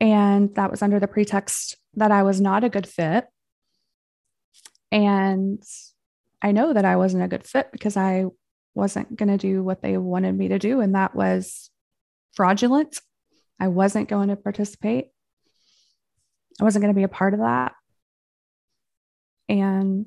And 0.00 0.54
that 0.56 0.70
was 0.70 0.82
under 0.82 0.98
the 0.98 1.08
pretext 1.08 1.76
that 1.94 2.10
I 2.10 2.22
was 2.22 2.40
not 2.40 2.64
a 2.64 2.68
good 2.68 2.86
fit. 2.86 3.26
And 4.90 5.62
I 6.42 6.52
know 6.52 6.72
that 6.72 6.84
I 6.84 6.96
wasn't 6.96 7.24
a 7.24 7.28
good 7.28 7.46
fit 7.46 7.70
because 7.72 7.96
I 7.96 8.26
wasn't 8.74 9.16
going 9.16 9.28
to 9.28 9.38
do 9.38 9.62
what 9.62 9.82
they 9.82 9.96
wanted 9.96 10.36
me 10.36 10.48
to 10.48 10.58
do. 10.58 10.80
And 10.80 10.94
that 10.94 11.14
was 11.14 11.70
fraudulent. 12.34 13.00
I 13.60 13.68
wasn't 13.68 14.08
going 14.08 14.28
to 14.28 14.36
participate. 14.36 15.06
I 16.60 16.64
wasn't 16.64 16.82
going 16.82 16.94
to 16.94 16.98
be 16.98 17.04
a 17.04 17.08
part 17.08 17.34
of 17.34 17.40
that. 17.40 17.72
And 19.48 20.06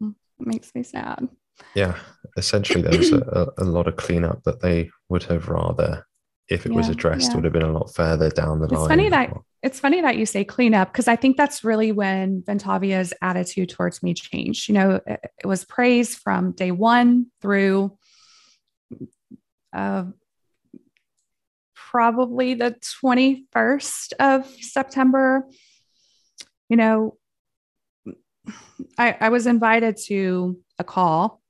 it 0.00 0.14
makes 0.38 0.74
me 0.74 0.82
sad. 0.82 1.28
Yeah. 1.74 1.96
Essentially, 2.36 2.82
there 2.82 2.98
was 2.98 3.12
a, 3.12 3.48
a 3.58 3.64
lot 3.64 3.86
of 3.88 3.96
cleanup 3.96 4.42
that 4.44 4.60
they 4.60 4.90
would 5.08 5.24
have 5.24 5.48
rather, 5.48 6.06
if 6.48 6.66
it 6.66 6.72
yeah, 6.72 6.76
was 6.76 6.88
addressed, 6.88 7.30
yeah. 7.30 7.36
would 7.36 7.44
have 7.44 7.52
been 7.52 7.62
a 7.62 7.72
lot 7.72 7.94
further 7.94 8.30
down 8.30 8.60
the 8.60 8.66
it's 8.66 8.74
line. 8.74 8.88
Funny 8.88 9.08
that 9.10 9.32
it's 9.62 9.80
funny 9.80 10.00
that 10.00 10.16
you 10.16 10.26
say 10.26 10.44
cleanup 10.44 10.92
because 10.92 11.08
I 11.08 11.16
think 11.16 11.36
that's 11.36 11.64
really 11.64 11.90
when 11.90 12.42
Ventavia's 12.42 13.12
attitude 13.20 13.70
towards 13.70 14.02
me 14.02 14.14
changed. 14.14 14.68
You 14.68 14.74
know, 14.74 15.00
it, 15.06 15.20
it 15.42 15.46
was 15.46 15.64
praise 15.64 16.14
from 16.14 16.52
day 16.52 16.70
one 16.70 17.26
through 17.40 17.96
uh, 19.72 20.04
probably 21.74 22.54
the 22.54 22.76
21st 23.02 24.12
of 24.20 24.46
September. 24.60 25.46
You 26.68 26.76
know, 26.76 27.16
I, 28.98 29.16
I 29.20 29.28
was 29.28 29.46
invited 29.46 29.96
to 30.06 30.58
a 30.78 30.84
call. 30.84 31.40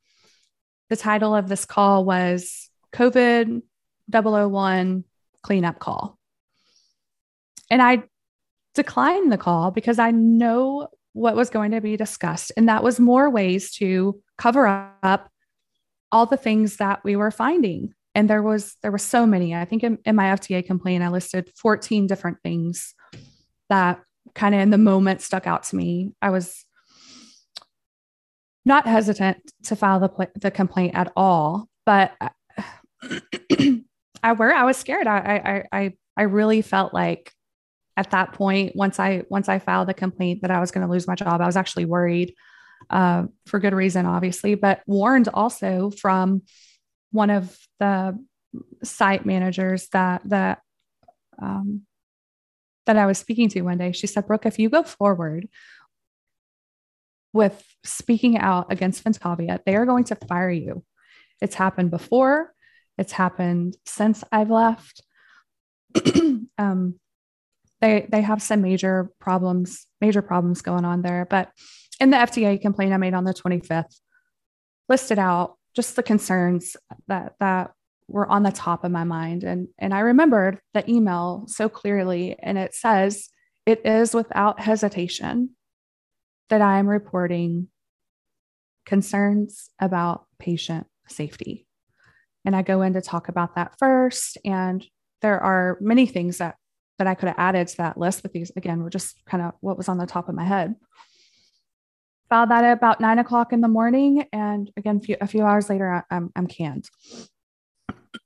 The 0.88 0.96
title 0.96 1.34
of 1.34 1.48
this 1.48 1.64
call 1.64 2.04
was 2.04 2.70
COVID 2.92 3.62
001 4.10 5.04
cleanup 5.42 5.78
call. 5.78 6.18
And 7.70 7.82
I 7.82 8.04
declined 8.74 9.32
the 9.32 9.38
call 9.38 9.70
because 9.70 9.98
I 9.98 10.10
know 10.10 10.88
what 11.12 11.34
was 11.34 11.50
going 11.50 11.72
to 11.72 11.80
be 11.80 11.96
discussed. 11.96 12.52
And 12.56 12.68
that 12.68 12.84
was 12.84 13.00
more 13.00 13.30
ways 13.30 13.72
to 13.76 14.20
cover 14.38 14.66
up 15.02 15.30
all 16.12 16.26
the 16.26 16.36
things 16.36 16.76
that 16.76 17.02
we 17.02 17.16
were 17.16 17.30
finding. 17.30 17.94
And 18.14 18.30
there 18.30 18.42
was 18.42 18.76
there 18.82 18.92
were 18.92 18.98
so 18.98 19.26
many. 19.26 19.54
I 19.54 19.64
think 19.64 19.82
in, 19.82 19.98
in 20.04 20.14
my 20.14 20.24
FDA 20.24 20.64
complaint, 20.64 21.02
I 21.02 21.08
listed 21.08 21.50
14 21.56 22.06
different 22.06 22.38
things 22.42 22.94
that 23.68 24.00
kind 24.36 24.54
of 24.54 24.60
in 24.60 24.70
the 24.70 24.78
moment 24.78 25.20
stuck 25.20 25.48
out 25.48 25.64
to 25.64 25.76
me. 25.76 26.12
I 26.22 26.30
was 26.30 26.64
not 28.64 28.86
hesitant 28.86 29.38
to 29.64 29.74
file 29.74 29.98
the, 29.98 30.28
the 30.40 30.52
complaint 30.52 30.94
at 30.94 31.12
all, 31.16 31.68
but 31.84 32.12
I 34.22 34.32
were 34.32 34.52
I 34.52 34.64
was 34.64 34.76
scared. 34.76 35.08
I 35.08 35.64
I 35.72 35.78
I 35.78 35.92
I 36.16 36.22
really 36.22 36.62
felt 36.62 36.94
like 36.94 37.32
at 37.96 38.10
that 38.10 38.34
point 38.34 38.76
once 38.76 39.00
i 39.00 39.22
once 39.30 39.48
i 39.48 39.58
filed 39.58 39.88
the 39.88 39.94
complaint 39.94 40.42
that 40.42 40.50
i 40.50 40.60
was 40.60 40.70
going 40.70 40.86
to 40.86 40.92
lose 40.92 41.08
my 41.08 41.14
job 41.14 41.40
i 41.40 41.46
was 41.46 41.56
actually 41.56 41.86
worried 41.86 42.34
uh, 42.90 43.24
for 43.46 43.58
good 43.58 43.74
reason, 43.74 44.06
obviously, 44.06 44.54
but 44.54 44.80
warned 44.86 45.28
also 45.32 45.90
from 45.90 46.42
one 47.10 47.30
of 47.30 47.56
the 47.80 48.18
site 48.82 49.26
managers 49.26 49.88
that 49.88 50.22
that 50.26 50.60
um, 51.40 51.82
that 52.86 52.96
I 52.96 53.06
was 53.06 53.18
speaking 53.18 53.48
to 53.50 53.62
one 53.62 53.78
day. 53.78 53.92
She 53.92 54.06
said, 54.06 54.26
"Brook, 54.26 54.46
if 54.46 54.58
you 54.58 54.70
go 54.70 54.82
forward 54.82 55.48
with 57.32 57.62
speaking 57.84 58.38
out 58.38 58.72
against 58.72 59.04
Ventavia, 59.04 59.60
they 59.66 59.76
are 59.76 59.86
going 59.86 60.04
to 60.04 60.16
fire 60.16 60.50
you. 60.50 60.82
It's 61.40 61.54
happened 61.54 61.90
before. 61.90 62.52
It's 62.98 63.12
happened 63.12 63.76
since 63.84 64.24
I've 64.32 64.50
left. 64.50 65.02
um, 66.58 66.98
they 67.80 68.06
they 68.10 68.22
have 68.22 68.42
some 68.42 68.62
major 68.62 69.10
problems, 69.20 69.86
major 70.00 70.22
problems 70.22 70.62
going 70.62 70.84
on 70.84 71.02
there. 71.02 71.26
But 71.28 71.50
in 72.00 72.10
the 72.10 72.16
FDA 72.16 72.60
complaint 72.60 72.92
I 72.92 72.96
made 72.96 73.14
on 73.14 73.24
the 73.24 73.34
25th, 73.34 74.00
listed 74.88 75.18
out 75.18 75.56
just 75.74 75.96
the 75.96 76.02
concerns 76.02 76.76
that 77.08 77.34
that 77.40 77.72
were 78.08 78.28
on 78.28 78.42
the 78.42 78.52
top 78.52 78.84
of 78.84 78.92
my 78.92 79.04
mind. 79.04 79.44
And, 79.44 79.68
and 79.78 79.92
I 79.92 80.00
remembered 80.00 80.60
the 80.74 80.88
email 80.90 81.44
so 81.48 81.68
clearly. 81.68 82.36
And 82.40 82.56
it 82.56 82.74
says, 82.74 83.28
it 83.64 83.84
is 83.84 84.14
without 84.14 84.60
hesitation 84.60 85.50
that 86.48 86.60
I 86.60 86.78
am 86.78 86.86
reporting 86.86 87.68
concerns 88.84 89.70
about 89.80 90.26
patient 90.38 90.86
safety. 91.08 91.66
And 92.44 92.54
I 92.54 92.62
go 92.62 92.82
in 92.82 92.92
to 92.92 93.00
talk 93.00 93.28
about 93.28 93.56
that 93.56 93.76
first. 93.78 94.38
And 94.44 94.86
there 95.20 95.40
are 95.40 95.78
many 95.80 96.06
things 96.06 96.38
that 96.38 96.56
that 96.98 97.06
I 97.06 97.14
could 97.14 97.28
have 97.28 97.38
added 97.38 97.68
to 97.68 97.76
that 97.78 97.98
list, 97.98 98.22
but 98.22 98.32
these 98.32 98.50
again 98.56 98.82
were 98.82 98.90
just 98.90 99.22
kind 99.26 99.42
of 99.42 99.52
what 99.60 99.76
was 99.76 99.88
on 99.88 99.98
the 99.98 100.06
top 100.06 100.28
of 100.28 100.34
my 100.34 100.44
head. 100.44 100.74
Filed 102.30 102.50
that 102.50 102.64
at 102.64 102.72
about 102.72 103.00
nine 103.00 103.18
o'clock 103.18 103.52
in 103.52 103.60
the 103.60 103.68
morning, 103.68 104.26
and 104.32 104.70
again, 104.76 105.00
few, 105.00 105.16
a 105.20 105.26
few 105.26 105.44
hours 105.44 105.68
later, 105.68 106.04
I'm, 106.10 106.32
I'm 106.34 106.46
canned. 106.46 106.88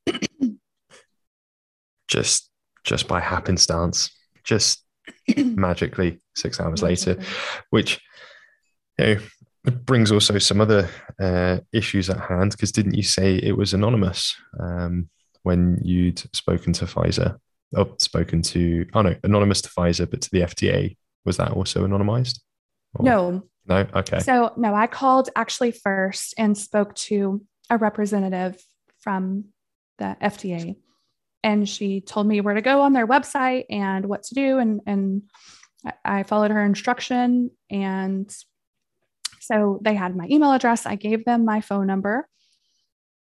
just 2.09 2.51
just 2.84 3.09
by 3.09 3.20
happenstance, 3.20 4.11
just 4.44 4.84
magically 5.36 6.20
six 6.34 6.61
hours 6.61 6.82
later, 6.82 7.18
which 7.70 8.01
you 8.98 9.05
know 9.05 9.16
brings 9.84 10.11
also 10.11 10.38
some 10.38 10.61
other 10.61 10.88
uh, 11.20 11.59
issues 11.72 12.11
at 12.11 12.20
hand. 12.20 12.53
Because 12.53 12.72
didn't 12.72 12.94
you 12.94 13.03
say 13.03 13.36
it 13.36 13.57
was 13.57 13.74
anonymous 13.74 14.34
um, 14.59 15.09
when 15.42 15.80
you'd 15.84 16.18
spoken 16.34 16.72
to 16.74 16.86
Pfizer? 16.86 17.38
Oh, 17.76 17.94
spoken 17.98 18.42
to 18.42 18.86
oh 18.94 19.03
no, 19.03 19.14
anonymous 19.22 19.62
to 19.62 19.68
Pfizer, 19.68 20.11
but 20.11 20.20
to 20.22 20.30
the 20.32 20.40
FDA. 20.40 20.96
Was 21.24 21.36
that 21.36 21.53
also 21.53 21.86
anonymized? 21.86 22.40
Or? 22.94 23.05
No. 23.05 23.42
No. 23.66 23.86
Okay. 23.94 24.20
So 24.20 24.53
no, 24.57 24.74
I 24.74 24.86
called 24.86 25.28
actually 25.36 25.70
first 25.70 26.34
and 26.38 26.57
spoke 26.57 26.94
to 26.94 27.44
a 27.68 27.76
representative 27.76 28.61
from 29.01 29.44
the 30.01 30.16
FDA. 30.20 30.74
And 31.44 31.68
she 31.68 32.01
told 32.01 32.26
me 32.26 32.40
where 32.40 32.55
to 32.55 32.61
go 32.61 32.82
on 32.82 32.92
their 32.92 33.07
website 33.07 33.64
and 33.70 34.07
what 34.07 34.24
to 34.24 34.34
do. 34.34 34.59
And, 34.59 34.80
and 34.86 35.22
I 36.05 36.24
followed 36.24 36.51
her 36.51 36.64
instruction. 36.64 37.51
And 37.70 38.34
so 39.38 39.80
they 39.82 39.94
had 39.94 40.16
my 40.16 40.26
email 40.28 40.53
address. 40.53 40.84
I 40.84 40.96
gave 40.96 41.24
them 41.24 41.44
my 41.44 41.61
phone 41.61 41.86
number. 41.86 42.26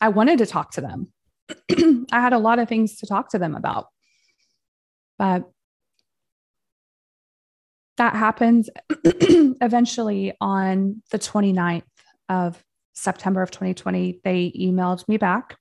I 0.02 0.10
wanted 0.10 0.40
to 0.40 0.46
talk 0.46 0.72
to 0.72 0.82
them. 0.82 1.14
I 2.12 2.20
had 2.20 2.34
a 2.34 2.40
lot 2.40 2.60
of 2.60 2.68
things 2.68 2.98
to 2.98 3.06
talk 3.06 3.30
to 3.30 3.40
them 3.40 3.56
about. 3.56 3.88
But 5.20 5.50
that 7.98 8.16
happened 8.16 8.70
eventually 9.06 10.34
on 10.42 11.04
the 11.12 11.20
29th 11.20 11.84
of 12.30 12.62
September 12.94 13.42
of 13.42 13.52
2020. 13.52 14.22
They 14.24 14.52
emailed 14.60 15.08
me 15.08 15.18
back 15.18 15.58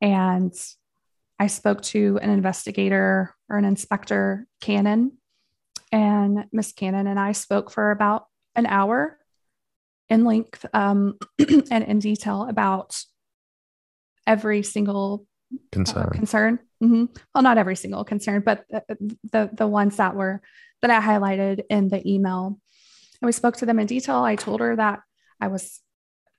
and 0.00 0.52
I 1.38 1.48
spoke 1.48 1.82
to 1.82 2.18
an 2.22 2.30
investigator 2.30 3.34
or 3.48 3.58
an 3.58 3.64
inspector, 3.64 4.46
Cannon, 4.60 5.18
and 5.90 6.46
Miss 6.52 6.72
Cannon 6.72 7.06
and 7.06 7.18
I 7.18 7.32
spoke 7.32 7.70
for 7.70 7.90
about 7.90 8.26
an 8.54 8.66
hour 8.66 9.18
in 10.08 10.24
length 10.24 10.64
um, 10.72 11.18
and 11.38 11.84
in 11.84 11.98
detail 11.98 12.46
about 12.48 13.00
every 14.26 14.62
single 14.62 15.26
concern. 15.72 16.06
Uh, 16.06 16.10
concern. 16.10 16.58
Mm-hmm. 16.82 17.04
Well, 17.34 17.42
not 17.42 17.58
every 17.58 17.76
single 17.76 18.04
concern, 18.04 18.42
but 18.44 18.64
the, 18.70 19.18
the 19.32 19.50
the 19.52 19.66
ones 19.66 19.96
that 19.96 20.14
were 20.14 20.42
that 20.82 20.90
I 20.90 21.00
highlighted 21.00 21.62
in 21.70 21.88
the 21.88 22.06
email. 22.08 22.58
And 23.20 23.26
we 23.26 23.32
spoke 23.32 23.56
to 23.58 23.66
them 23.66 23.78
in 23.78 23.86
detail. 23.86 24.16
I 24.16 24.36
told 24.36 24.60
her 24.60 24.76
that 24.76 25.00
I 25.40 25.48
was 25.48 25.80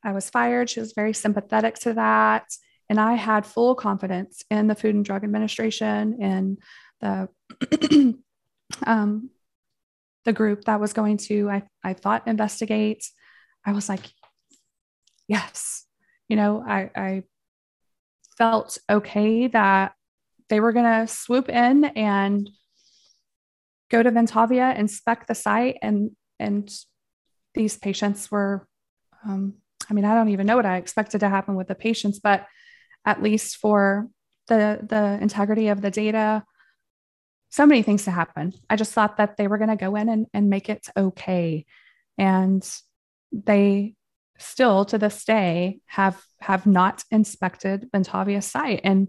I 0.03 0.11
was 0.11 0.29
fired. 0.29 0.69
She 0.69 0.79
was 0.79 0.93
very 0.93 1.13
sympathetic 1.13 1.75
to 1.79 1.93
that. 1.93 2.45
And 2.89 2.99
I 2.99 3.13
had 3.13 3.45
full 3.45 3.75
confidence 3.75 4.43
in 4.49 4.67
the 4.67 4.75
Food 4.75 4.95
and 4.95 5.05
Drug 5.05 5.23
Administration 5.23 6.17
and 6.21 6.57
the 7.01 7.29
um, 8.85 9.29
the 10.25 10.33
group 10.33 10.65
that 10.65 10.79
was 10.79 10.93
going 10.93 11.17
to, 11.17 11.49
I, 11.49 11.63
I 11.83 11.93
thought, 11.93 12.27
investigate. 12.27 13.07
I 13.65 13.73
was 13.73 13.87
like, 13.87 14.11
yes, 15.27 15.85
you 16.27 16.35
know, 16.35 16.63
I, 16.67 16.89
I 16.95 17.23
felt 18.37 18.77
okay 18.89 19.47
that 19.47 19.93
they 20.49 20.59
were 20.59 20.73
going 20.73 20.85
to 20.85 21.11
swoop 21.11 21.49
in 21.49 21.85
and 21.85 22.49
go 23.89 24.03
to 24.03 24.11
Ventavia, 24.11 24.77
inspect 24.77 25.27
the 25.27 25.35
site, 25.35 25.77
and 25.81 26.11
and 26.39 26.69
these 27.53 27.77
patients 27.77 28.29
were. 28.29 28.67
Um, 29.25 29.55
I 29.89 29.93
mean, 29.93 30.05
I 30.05 30.15
don't 30.15 30.29
even 30.29 30.47
know 30.47 30.55
what 30.55 30.65
I 30.65 30.77
expected 30.77 31.19
to 31.19 31.29
happen 31.29 31.55
with 31.55 31.67
the 31.67 31.75
patients, 31.75 32.19
but 32.19 32.47
at 33.05 33.21
least 33.21 33.57
for 33.57 34.07
the 34.47 34.79
the 34.87 35.17
integrity 35.21 35.69
of 35.69 35.81
the 35.81 35.91
data 35.91 36.43
so 37.49 37.65
many 37.65 37.81
things 37.81 38.03
to 38.03 38.11
happen 38.11 38.53
i 38.69 38.75
just 38.75 38.93
thought 38.93 39.17
that 39.17 39.37
they 39.37 39.47
were 39.47 39.57
going 39.57 39.69
to 39.69 39.75
go 39.75 39.95
in 39.95 40.09
and, 40.09 40.27
and 40.33 40.49
make 40.49 40.69
it 40.69 40.87
okay 40.97 41.65
and 42.17 42.69
they 43.31 43.93
still 44.37 44.85
to 44.85 44.97
this 44.97 45.23
day 45.23 45.79
have 45.85 46.21
have 46.39 46.65
not 46.65 47.03
inspected 47.09 47.89
Ventavia's 47.93 48.45
site 48.45 48.81
and 48.83 49.07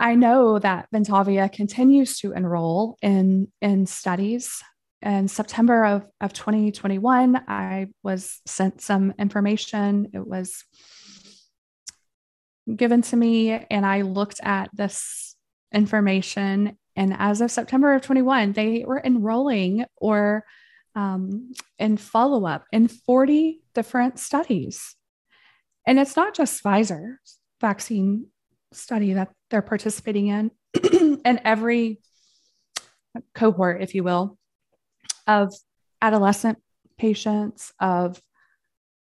I 0.00 0.14
know 0.14 0.58
that 0.58 0.88
Ventavia 0.90 1.52
continues 1.52 2.18
to 2.20 2.32
enroll 2.32 2.96
in 3.02 3.48
in 3.60 3.84
studies. 3.84 4.62
In 5.02 5.28
September 5.28 5.84
of, 5.84 6.06
of 6.20 6.32
2021, 6.34 7.36
I 7.48 7.88
was 8.02 8.40
sent 8.46 8.82
some 8.82 9.14
information. 9.18 10.08
It 10.12 10.26
was 10.26 10.64
given 12.76 13.02
to 13.02 13.16
me 13.16 13.50
and 13.50 13.84
I 13.84 14.02
looked 14.02 14.40
at 14.42 14.70
this 14.72 15.36
information. 15.72 16.78
And 16.96 17.14
as 17.18 17.40
of 17.40 17.50
September 17.50 17.94
of 17.94 18.02
21, 18.02 18.52
they 18.52 18.84
were 18.86 19.00
enrolling 19.02 19.84
or 19.96 20.44
um, 20.94 21.52
in 21.78 21.96
follow 21.96 22.46
up 22.46 22.64
in 22.72 22.88
40 22.88 23.62
different 23.74 24.18
studies. 24.18 24.96
And 25.86 25.98
it's 25.98 26.16
not 26.16 26.34
just 26.34 26.62
Pfizer's 26.62 27.38
vaccine 27.60 28.26
study 28.72 29.14
that 29.14 29.30
they're 29.50 29.62
participating 29.62 30.28
in, 30.28 30.50
and 31.24 31.40
every 31.44 32.00
cohort, 33.34 33.82
if 33.82 33.94
you 33.94 34.04
will, 34.04 34.38
of 35.26 35.54
adolescent 36.02 36.58
patients, 36.98 37.72
of 37.80 38.20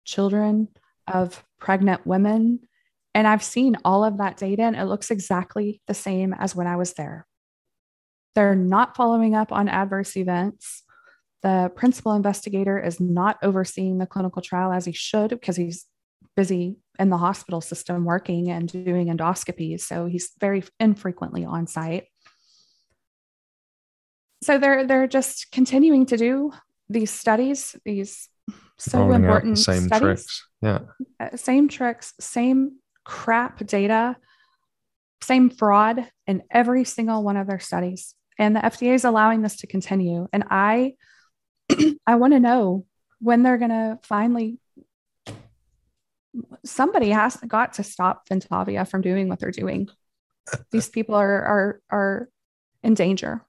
children, 0.05 0.67
of 1.07 1.43
pregnant 1.59 2.05
women, 2.05 2.59
and 3.17 3.27
I've 3.27 3.43
seen 3.43 3.75
all 3.83 4.03
of 4.03 4.19
that 4.19 4.37
data, 4.37 4.61
and 4.61 4.75
it 4.75 4.85
looks 4.85 5.09
exactly 5.09 5.81
the 5.87 5.95
same 5.95 6.35
as 6.37 6.55
when 6.55 6.67
I 6.67 6.75
was 6.75 6.93
there. 6.93 7.25
They're 8.35 8.53
not 8.53 8.95
following 8.95 9.33
up 9.33 9.51
on 9.51 9.67
adverse 9.67 10.15
events. 10.15 10.83
The 11.41 11.71
principal 11.75 12.13
investigator 12.13 12.77
is 12.77 12.99
not 12.99 13.39
overseeing 13.41 13.97
the 13.97 14.05
clinical 14.05 14.43
trial 14.43 14.71
as 14.71 14.85
he 14.85 14.91
should 14.91 15.31
because 15.31 15.55
he's 15.55 15.87
busy 16.35 16.75
in 16.99 17.09
the 17.09 17.17
hospital 17.17 17.59
system 17.59 18.05
working 18.05 18.51
and 18.51 18.71
doing 18.71 19.07
endoscopies. 19.07 19.81
So 19.81 20.05
he's 20.05 20.29
very 20.39 20.63
infrequently 20.79 21.43
on 21.43 21.65
site. 21.65 22.03
So 24.43 24.59
they're 24.59 24.85
they're 24.85 25.07
just 25.07 25.51
continuing 25.51 26.05
to 26.05 26.17
do 26.17 26.51
these 26.87 27.09
studies, 27.09 27.75
these 27.83 28.29
so 28.77 28.99
Rolling 28.99 29.23
important 29.23 29.57
same 29.57 29.87
studies. 29.87 30.01
tricks. 30.01 30.47
Yeah. 30.61 30.79
Uh, 31.19 31.35
same 31.35 31.67
tricks, 31.67 32.13
same 32.19 32.73
crap 33.07 33.65
data, 33.65 34.17
same 35.21 35.49
fraud 35.49 36.05
in 36.27 36.43
every 36.51 36.83
single 36.83 37.23
one 37.23 37.37
of 37.37 37.47
their 37.47 37.59
studies. 37.59 38.13
And 38.37 38.55
the 38.55 38.59
FDA 38.59 38.93
is 38.93 39.05
allowing 39.05 39.41
this 39.41 39.55
to 39.57 39.67
continue. 39.67 40.27
And 40.33 40.43
I, 40.51 40.95
I 42.05 42.15
want 42.15 42.33
to 42.33 42.39
know 42.39 42.85
when 43.19 43.43
they're 43.43 43.57
going 43.57 43.71
to 43.71 43.97
finally. 44.03 44.59
Somebody 46.63 47.09
has 47.09 47.37
got 47.37 47.73
to 47.73 47.83
stop 47.83 48.27
Ventavia 48.29 48.87
from 48.87 49.01
doing 49.01 49.27
what 49.27 49.39
they're 49.39 49.51
doing. 49.51 49.89
These 50.71 50.89
people 50.89 51.15
are 51.15 51.43
are 51.43 51.81
are 51.89 52.29
in 52.83 52.93
danger. 52.93 53.43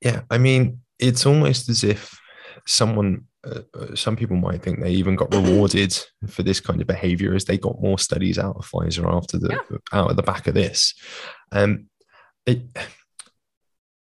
Yeah, 0.00 0.22
I 0.28 0.38
mean, 0.38 0.80
it's 0.98 1.24
almost 1.24 1.68
as 1.68 1.84
if 1.84 2.18
someone 2.66 3.26
uh, 3.46 3.60
uh, 3.78 3.94
some 3.94 4.16
people 4.16 4.36
might 4.36 4.62
think 4.62 4.80
they 4.80 4.90
even 4.90 5.14
got 5.14 5.32
rewarded 5.34 5.96
for 6.26 6.42
this 6.42 6.60
kind 6.60 6.80
of 6.80 6.86
behavior 6.86 7.34
as 7.34 7.44
they 7.44 7.56
got 7.58 7.80
more 7.80 7.98
studies 7.98 8.38
out 8.38 8.56
of 8.56 8.66
Pfizer 8.66 9.10
after 9.12 9.38
the 9.38 9.48
yeah. 9.70 9.78
out 9.92 10.10
of 10.10 10.16
the 10.16 10.22
back 10.22 10.46
of 10.46 10.54
this. 10.54 10.94
Um, 11.52 11.86
it, 12.44 12.62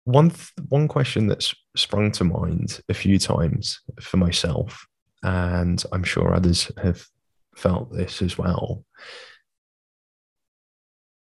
one 0.05 0.29
th- 0.29 0.51
one 0.69 0.87
question 0.87 1.27
that's 1.27 1.53
sprung 1.75 2.11
to 2.11 2.23
mind 2.23 2.79
a 2.87 2.93
few 2.93 3.19
times 3.19 3.81
for 3.99 4.17
myself, 4.17 4.87
and 5.23 5.83
I'm 5.91 6.03
sure 6.03 6.33
others 6.33 6.71
have 6.81 7.05
felt 7.55 7.91
this 7.91 8.21
as 8.21 8.37
well. 8.37 8.85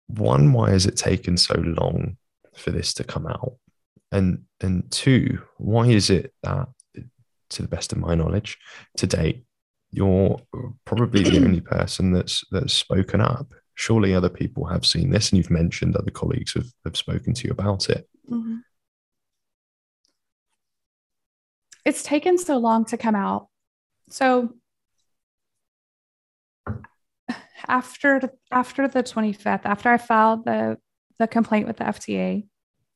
One, 0.07 0.53
why 0.53 0.71
has 0.71 0.85
it 0.85 0.97
taken 0.97 1.37
so 1.37 1.55
long 1.55 2.17
for 2.55 2.71
this 2.71 2.93
to 2.95 3.03
come 3.03 3.27
out? 3.27 3.57
And 4.11 4.45
and 4.61 4.89
two, 4.91 5.41
why 5.57 5.87
is 5.87 6.09
it 6.09 6.33
that, 6.43 6.69
to 7.53 7.61
the 7.61 7.67
best 7.67 7.91
of 7.91 7.99
my 7.99 8.15
knowledge, 8.15 8.57
to 8.97 9.07
date, 9.07 9.43
you're 9.91 10.39
probably 10.85 11.23
the 11.23 11.37
only 11.43 11.61
person 11.77 12.11
that's 12.11 12.43
that's 12.51 12.73
spoken 12.73 13.21
up? 13.21 13.53
Surely 13.75 14.13
other 14.13 14.29
people 14.29 14.65
have 14.65 14.85
seen 14.85 15.09
this, 15.09 15.31
and 15.31 15.37
you've 15.37 15.49
mentioned 15.49 15.95
other 15.95 16.11
colleagues 16.11 16.53
have, 16.53 16.67
have 16.85 16.95
spoken 16.95 17.33
to 17.33 17.47
you 17.47 17.51
about 17.51 17.89
it. 17.89 18.07
Mm-hmm. 18.29 18.57
it's 21.85 22.03
taken 22.03 22.37
so 22.37 22.57
long 22.57 22.85
to 22.85 22.97
come 22.97 23.15
out. 23.15 23.47
So 24.09 24.53
after 27.67 28.19
the, 28.19 28.31
after 28.51 28.87
the 28.87 29.03
25th, 29.03 29.65
after 29.65 29.89
I 29.89 29.97
filed 29.97 30.45
the 30.45 30.77
the 31.19 31.27
complaint 31.27 31.67
with 31.67 31.77
the 31.77 31.83
FDA, 31.85 32.47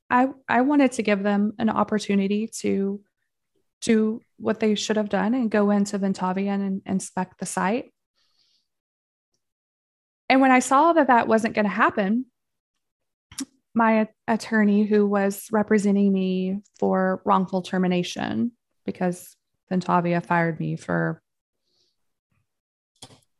I 0.09 0.29
I 0.47 0.61
wanted 0.61 0.93
to 0.93 1.03
give 1.03 1.23
them 1.23 1.53
an 1.59 1.69
opportunity 1.69 2.49
to 2.61 3.01
do 3.81 4.21
what 4.37 4.59
they 4.59 4.75
should 4.75 4.97
have 4.97 5.09
done 5.09 5.33
and 5.33 5.51
go 5.51 5.71
into 5.71 5.99
Ventavia 5.99 6.53
and 6.53 6.81
inspect 6.85 7.39
the 7.39 7.45
site. 7.45 7.91
And 10.29 10.41
when 10.41 10.51
I 10.51 10.59
saw 10.59 10.93
that 10.93 11.07
that 11.07 11.27
wasn't 11.27 11.55
going 11.55 11.65
to 11.65 11.71
happen, 11.71 12.25
my 13.73 14.07
attorney 14.27 14.85
who 14.85 15.05
was 15.05 15.47
representing 15.51 16.11
me 16.11 16.59
for 16.79 17.21
wrongful 17.25 17.61
termination 17.61 18.51
because 18.85 19.35
Ventavia 19.71 20.25
fired 20.25 20.59
me 20.59 20.75
for 20.75 21.21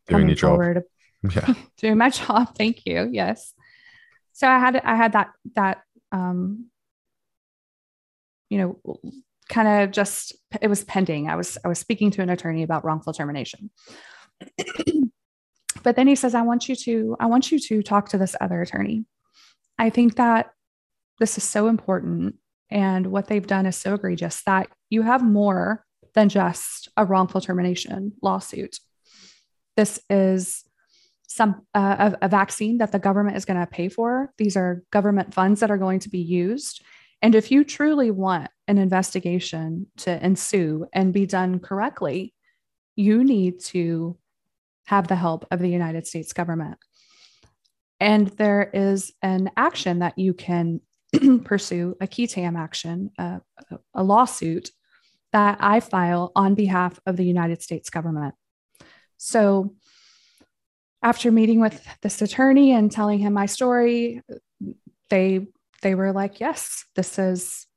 doing 0.07 0.27
your 0.27 0.35
job. 0.35 0.59
Yeah. 1.35 1.55
doing 1.77 1.97
my 1.97 2.11
job. 2.11 2.55
Thank 2.55 2.85
you. 2.85 3.09
Yes. 3.11 3.53
So 4.33 4.47
I 4.47 4.59
had 4.59 4.75
I 4.75 4.95
had 4.95 5.13
that 5.13 5.31
that 5.55 5.81
um 6.11 6.67
you 8.49 8.59
know 8.59 8.99
kind 9.49 9.67
of 9.67 9.91
just 9.91 10.35
it 10.61 10.67
was 10.67 10.83
pending. 10.83 11.29
I 11.29 11.35
was 11.35 11.57
I 11.63 11.67
was 11.67 11.79
speaking 11.79 12.11
to 12.11 12.21
an 12.21 12.29
attorney 12.29 12.63
about 12.63 12.85
wrongful 12.85 13.13
termination. 13.13 13.69
but 15.83 15.95
then 15.95 16.07
he 16.07 16.15
says 16.15 16.35
I 16.35 16.41
want 16.41 16.69
you 16.69 16.75
to 16.75 17.15
I 17.19 17.25
want 17.25 17.51
you 17.51 17.59
to 17.59 17.83
talk 17.83 18.09
to 18.09 18.17
this 18.17 18.35
other 18.39 18.61
attorney. 18.61 19.05
I 19.77 19.89
think 19.89 20.15
that 20.15 20.51
this 21.19 21.37
is 21.37 21.43
so 21.43 21.67
important 21.67 22.35
and 22.69 23.07
what 23.07 23.27
they've 23.27 23.45
done 23.45 23.65
is 23.65 23.75
so 23.75 23.93
egregious 23.93 24.43
that 24.43 24.67
you 24.89 25.01
have 25.03 25.23
more 25.23 25.85
than 26.13 26.29
just 26.29 26.89
a 26.97 27.05
wrongful 27.05 27.41
termination 27.41 28.13
lawsuit. 28.21 28.79
This 29.75 29.99
is 30.09 30.63
some 31.27 31.61
uh, 31.75 32.11
a, 32.21 32.25
a 32.25 32.29
vaccine 32.29 32.79
that 32.79 32.91
the 32.91 32.99
government 32.99 33.37
is 33.37 33.45
going 33.45 33.59
to 33.59 33.67
pay 33.67 33.89
for. 33.89 34.31
These 34.37 34.57
are 34.57 34.83
government 34.91 35.33
funds 35.33 35.59
that 35.59 35.71
are 35.71 35.77
going 35.77 35.99
to 35.99 36.09
be 36.09 36.19
used. 36.19 36.81
And 37.21 37.35
if 37.35 37.51
you 37.51 37.63
truly 37.63 38.11
want 38.11 38.49
an 38.67 38.77
investigation 38.77 39.87
to 39.97 40.23
ensue 40.23 40.87
and 40.93 41.13
be 41.13 41.25
done 41.25 41.59
correctly, 41.59 42.33
you 42.95 43.23
need 43.23 43.59
to 43.61 44.17
have 44.85 45.07
the 45.07 45.15
help 45.15 45.45
of 45.51 45.59
the 45.59 45.69
United 45.69 46.07
States 46.07 46.33
government. 46.33 46.77
And 47.99 48.27
there 48.27 48.69
is 48.73 49.13
an 49.21 49.51
action 49.57 49.99
that 49.99 50.17
you 50.17 50.33
can 50.33 50.81
pursue 51.43 51.95
a 51.99 52.07
qui 52.07 52.27
tam 52.27 52.55
action, 52.55 53.11
a 53.17 53.41
lawsuit 53.95 54.71
that 55.33 55.57
I 55.59 55.79
file 55.79 56.31
on 56.35 56.55
behalf 56.55 56.99
of 57.05 57.17
the 57.17 57.25
United 57.25 57.61
States 57.61 57.89
government. 57.89 58.35
So, 59.17 59.75
after 61.03 61.31
meeting 61.31 61.59
with 61.59 61.85
this 62.01 62.21
attorney 62.21 62.71
and 62.71 62.91
telling 62.91 63.19
him 63.19 63.33
my 63.33 63.45
story, 63.45 64.21
they 65.09 65.47
they 65.81 65.95
were 65.95 66.11
like, 66.11 66.39
"Yes, 66.39 66.85
this 66.95 67.19
is 67.19 67.67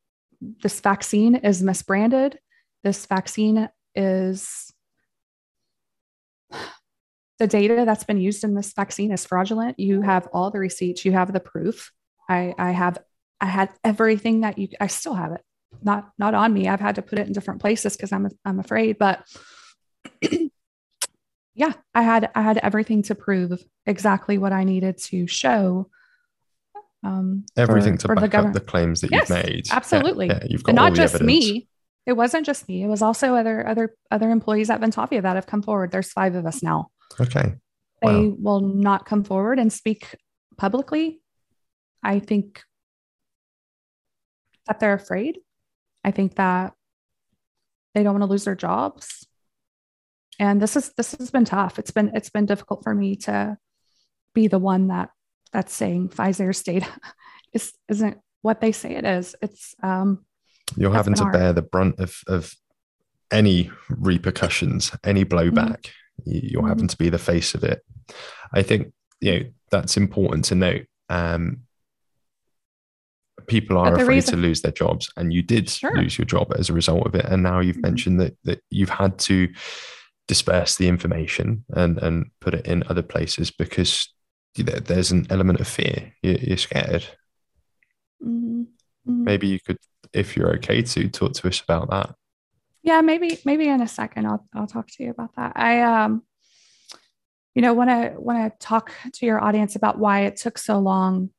this 0.41 0.81
vaccine 0.81 1.37
is 1.37 1.63
misbranded. 1.63 2.37
This 2.83 3.07
vaccine 3.07 3.69
is 3.95 4.73
the 7.39 7.47
data 7.47 7.85
that's 7.87 8.05
been 8.05 8.21
used 8.21 8.45
in 8.45 8.55
this 8.55 8.73
vaccine 8.73 9.13
is 9.13 9.25
fraudulent. 9.25 9.81
You 9.81 10.03
have 10.03 10.29
all 10.33 10.51
the 10.51 10.59
receipts, 10.59 11.05
you 11.05 11.13
have 11.13 11.33
the 11.33 11.41
proof. 11.41 11.91
I, 12.29 12.55
I 12.59 12.71
have 12.71 12.99
I 13.41 13.47
had 13.47 13.71
everything 13.83 14.43
that 14.43 14.59
you 14.59 14.69
I 14.79 14.87
still 14.89 15.15
have 15.15 15.33
it. 15.33 15.41
Not 15.83 16.11
not 16.19 16.35
on 16.35 16.53
me. 16.53 16.69
I've 16.69 16.81
had 16.81 16.97
to 16.97 17.03
put 17.03 17.19
it 17.19 17.27
in 17.27 17.33
different 17.33 17.61
places 17.61 17.97
because 17.97 18.13
I'm 18.13 18.29
I'm 18.45 18.61
afraid, 18.61 18.99
but 18.99 19.27
yeah, 21.55 21.73
I 21.95 22.03
had 22.03 22.31
I 22.35 22.43
had 22.43 22.59
everything 22.59 23.03
to 23.05 23.15
prove 23.15 23.63
exactly 23.87 24.37
what 24.37 24.53
I 24.53 24.65
needed 24.65 24.99
to 25.05 25.27
show. 25.27 25.89
Um, 27.03 27.47
everything 27.57 27.95
for, 27.97 28.03
to 28.03 28.09
for 28.09 28.15
back 28.15 28.31
the 28.31 28.39
up 28.39 28.53
the 28.53 28.61
claims 28.61 29.01
that 29.01 29.11
yes, 29.11 29.31
you've 29.31 29.45
made. 29.45 29.67
Absolutely, 29.71 30.27
yeah, 30.27 30.39
yeah, 30.43 30.47
you've 30.51 30.63
got 30.63 30.71
and 30.71 30.77
not 30.77 30.95
just 30.95 31.15
evidence. 31.15 31.27
me. 31.27 31.69
It 32.07 32.13
wasn't 32.15 32.47
just 32.47 32.69
me. 32.69 32.83
It 32.83 32.89
was 32.89 33.03
also 33.03 33.35
other 33.35 33.67
other 33.67 33.95
other 34.11 34.31
employees 34.31 34.71
at 34.71 34.81
Ventavia 34.81 35.23
that 35.23 35.37
have 35.37 35.47
come 35.47 35.63
forward. 35.63 35.93
There's 35.93 36.13
five 36.13 36.35
of 36.35 36.47
us 36.47 36.63
now. 36.63 36.91
Okay. 37.19 37.55
Wow. 38.03 38.13
They 38.13 38.29
will 38.29 38.61
not 38.61 39.07
come 39.07 39.25
forward 39.25 39.59
and 39.59 39.73
speak 39.73 40.17
publicly. 40.57 41.21
I 42.03 42.19
think 42.19 42.63
that 44.67 44.81
they're 44.81 44.95
afraid. 44.95 45.39
I 46.05 46.11
think 46.11 46.37
that 46.37 46.75
they 47.95 48.03
don't 48.03 48.15
want 48.15 48.23
to 48.23 48.31
lose 48.31 48.45
their 48.45 48.55
jobs. 48.55 49.27
And 50.39 50.61
this 50.61 50.77
is 50.77 50.93
this 50.97 51.13
has 51.13 51.31
been 51.31 51.45
tough. 51.45 51.79
It's 51.79 51.91
been 51.91 52.13
it's 52.15 52.31
been 52.31 52.47
difficult 52.47 52.83
for 52.83 52.95
me 52.95 53.17
to 53.17 53.59
be 54.35 54.49
the 54.49 54.59
one 54.59 54.89
that 54.89 55.11
that's 55.53 55.73
saying 55.73 56.11
Pfizer's 56.11 56.63
data 56.65 56.89
is 57.53 57.73
isn't 57.89 58.19
what 58.43 58.61
they 58.61 58.73
say 58.73 58.95
it 58.95 59.05
is. 59.05 59.35
It's 59.43 59.75
um 59.83 60.25
you're 60.77 60.95
having 60.95 61.15
to 61.15 61.23
hard. 61.23 61.33
bear 61.33 61.53
the 61.53 61.63
brunt 61.63 61.99
of 61.99 62.17
of 62.27 62.55
any 63.31 63.71
repercussions, 63.89 64.93
any 65.05 65.25
blowback. 65.25 65.87
Mm-hmm. 65.87 66.31
You're 66.33 66.63
mm-hmm. 66.63 66.69
having 66.69 66.89
to 66.89 66.97
be 66.97 67.09
the 67.09 67.19
face 67.19 67.55
of 67.55 67.65
it. 67.65 67.83
I 68.53 68.63
think 68.63 68.93
you 69.21 69.33
know 69.33 69.47
that's 69.71 69.97
important 69.97 70.47
to 70.47 70.55
note. 70.55 70.87
Um, 71.09 71.63
people 73.47 73.79
are 73.79 73.95
afraid 73.95 74.09
reason- 74.09 74.37
to 74.37 74.41
lose 74.41 74.63
their 74.63 74.73
jobs 74.73 75.11
and 75.17 75.33
you 75.33 75.43
did 75.43 75.69
sure. 75.69 75.97
lose 75.97 76.17
your 76.17 76.25
job 76.25 76.53
as 76.57 76.71
a 76.71 76.73
result 76.73 77.05
of 77.05 77.17
it 77.17 77.25
and 77.25 77.43
now 77.43 77.59
you've 77.59 77.77
mm-hmm. 77.77 77.89
mentioned 77.89 78.21
that 78.21 78.37
that 78.45 78.61
you've 78.71 78.91
had 78.91 79.19
to 79.19 79.49
disperse 80.29 80.77
the 80.77 80.87
information 80.87 81.65
and 81.71 81.99
and 81.99 82.31
put 82.41 82.55
it 82.55 82.65
in 82.67 82.85
other 82.89 83.03
places 83.03 83.51
because 83.51 84.15
there's 84.57 85.11
an 85.11 85.27
element 85.31 85.61
of 85.61 85.69
fear. 85.69 86.13
You're, 86.23 86.39
you're 86.39 86.57
scared. 86.57 87.07
Mm-hmm. 88.23 88.61
mm-hmm. 88.61 89.25
maybe 89.25 89.47
you 89.49 89.59
could 89.61 89.79
if 90.13 90.37
you're 90.37 90.55
okay 90.57 90.83
to 90.83 91.09
talk 91.09 91.33
to 91.35 91.49
us 91.49 91.61
about 91.61 91.91
that. 91.91 92.15
Yeah 92.83 93.01
maybe 93.01 93.39
maybe 93.45 93.69
in 93.69 93.81
a 93.81 93.89
second 93.89 94.27
i'll 94.27 94.47
i'll 94.55 94.67
talk 94.67 94.89
to 94.89 95.03
you 95.03 95.11
about 95.11 95.35
that. 95.37 95.53
I 95.57 95.81
um 95.81 96.23
you 97.55 97.63
know 97.63 97.73
want 97.73 97.91
to 97.91 98.15
want 98.19 98.53
to 98.53 98.59
talk 98.67 98.93
to 99.15 99.27
your 99.27 99.43
audience 99.43 99.77
about 99.77 99.99
why 99.99 100.21
it 100.23 100.37
took 100.37 100.59
so 100.59 100.79
long 100.79 101.31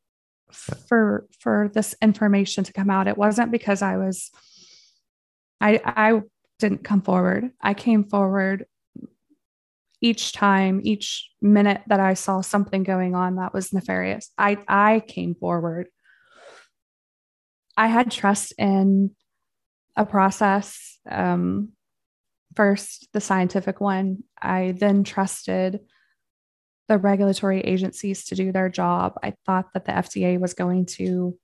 for 0.51 1.27
for 1.39 1.69
this 1.73 1.95
information 2.01 2.63
to 2.63 2.73
come 2.73 2.89
out. 2.89 3.07
It 3.07 3.17
wasn't 3.17 3.51
because 3.51 3.81
i 3.81 3.97
was 3.97 4.31
i 5.59 5.79
i 5.85 6.21
didn't 6.59 6.83
come 6.83 7.01
forward. 7.01 7.51
I 7.61 7.73
came 7.73 8.03
forward 8.03 8.65
each 10.01 10.33
time 10.33 10.81
each 10.83 11.29
minute 11.41 11.81
that 11.87 11.99
i 11.99 12.13
saw 12.13 12.41
something 12.41 12.83
going 12.83 13.15
on 13.15 13.35
that 13.35 13.53
was 13.53 13.73
nefarious. 13.73 14.31
I 14.37 14.57
i 14.67 14.99
came 14.99 15.35
forward. 15.35 15.87
I 17.77 17.87
had 17.87 18.11
trust 18.11 18.53
in 18.57 19.11
a 19.95 20.05
process 20.05 20.97
um 21.09 21.69
first 22.55 23.07
the 23.13 23.21
scientific 23.21 23.79
one. 23.79 24.23
I 24.41 24.75
then 24.77 25.03
trusted 25.03 25.79
the 26.87 26.97
regulatory 26.97 27.61
agencies 27.61 28.25
to 28.25 28.35
do 28.35 28.51
their 28.51 28.69
job. 28.69 29.13
I 29.23 29.33
thought 29.45 29.73
that 29.73 29.85
the 29.85 29.93
FDA 29.93 30.37
was 30.39 30.53
going 30.53 30.87
to, 30.97 31.37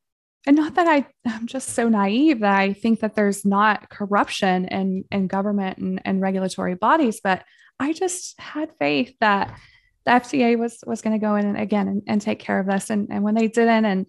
and 0.46 0.58
not 0.58 0.76
that 0.76 0.88
I, 0.88 1.08
I'm 1.26 1.48
just 1.48 1.70
so 1.70 1.88
naive 1.88 2.42
that 2.42 2.60
I 2.60 2.74
think 2.74 3.00
that 3.00 3.16
there's 3.16 3.46
not 3.46 3.90
corruption 3.90 4.66
in, 4.66 5.06
in 5.10 5.28
government 5.28 5.78
and, 5.78 6.02
and 6.04 6.22
regulatory 6.22 6.76
bodies, 6.76 7.22
but 7.24 7.46
I 7.80 7.94
just 7.94 8.40
had 8.40 8.72
faith 8.80 9.16
that 9.20 9.58
the 10.06 10.12
FDA 10.12 10.58
was 10.58 10.84
was 10.86 11.02
going 11.02 11.20
to 11.20 11.24
go 11.24 11.36
in 11.36 11.46
and 11.46 11.58
again 11.58 11.88
and, 11.88 12.02
and 12.08 12.22
take 12.22 12.40
care 12.40 12.60
of 12.60 12.66
this. 12.66 12.90
And, 12.90 13.08
and 13.12 13.24
when 13.24 13.36
they 13.36 13.48
didn't, 13.48 13.86
and 13.86 14.06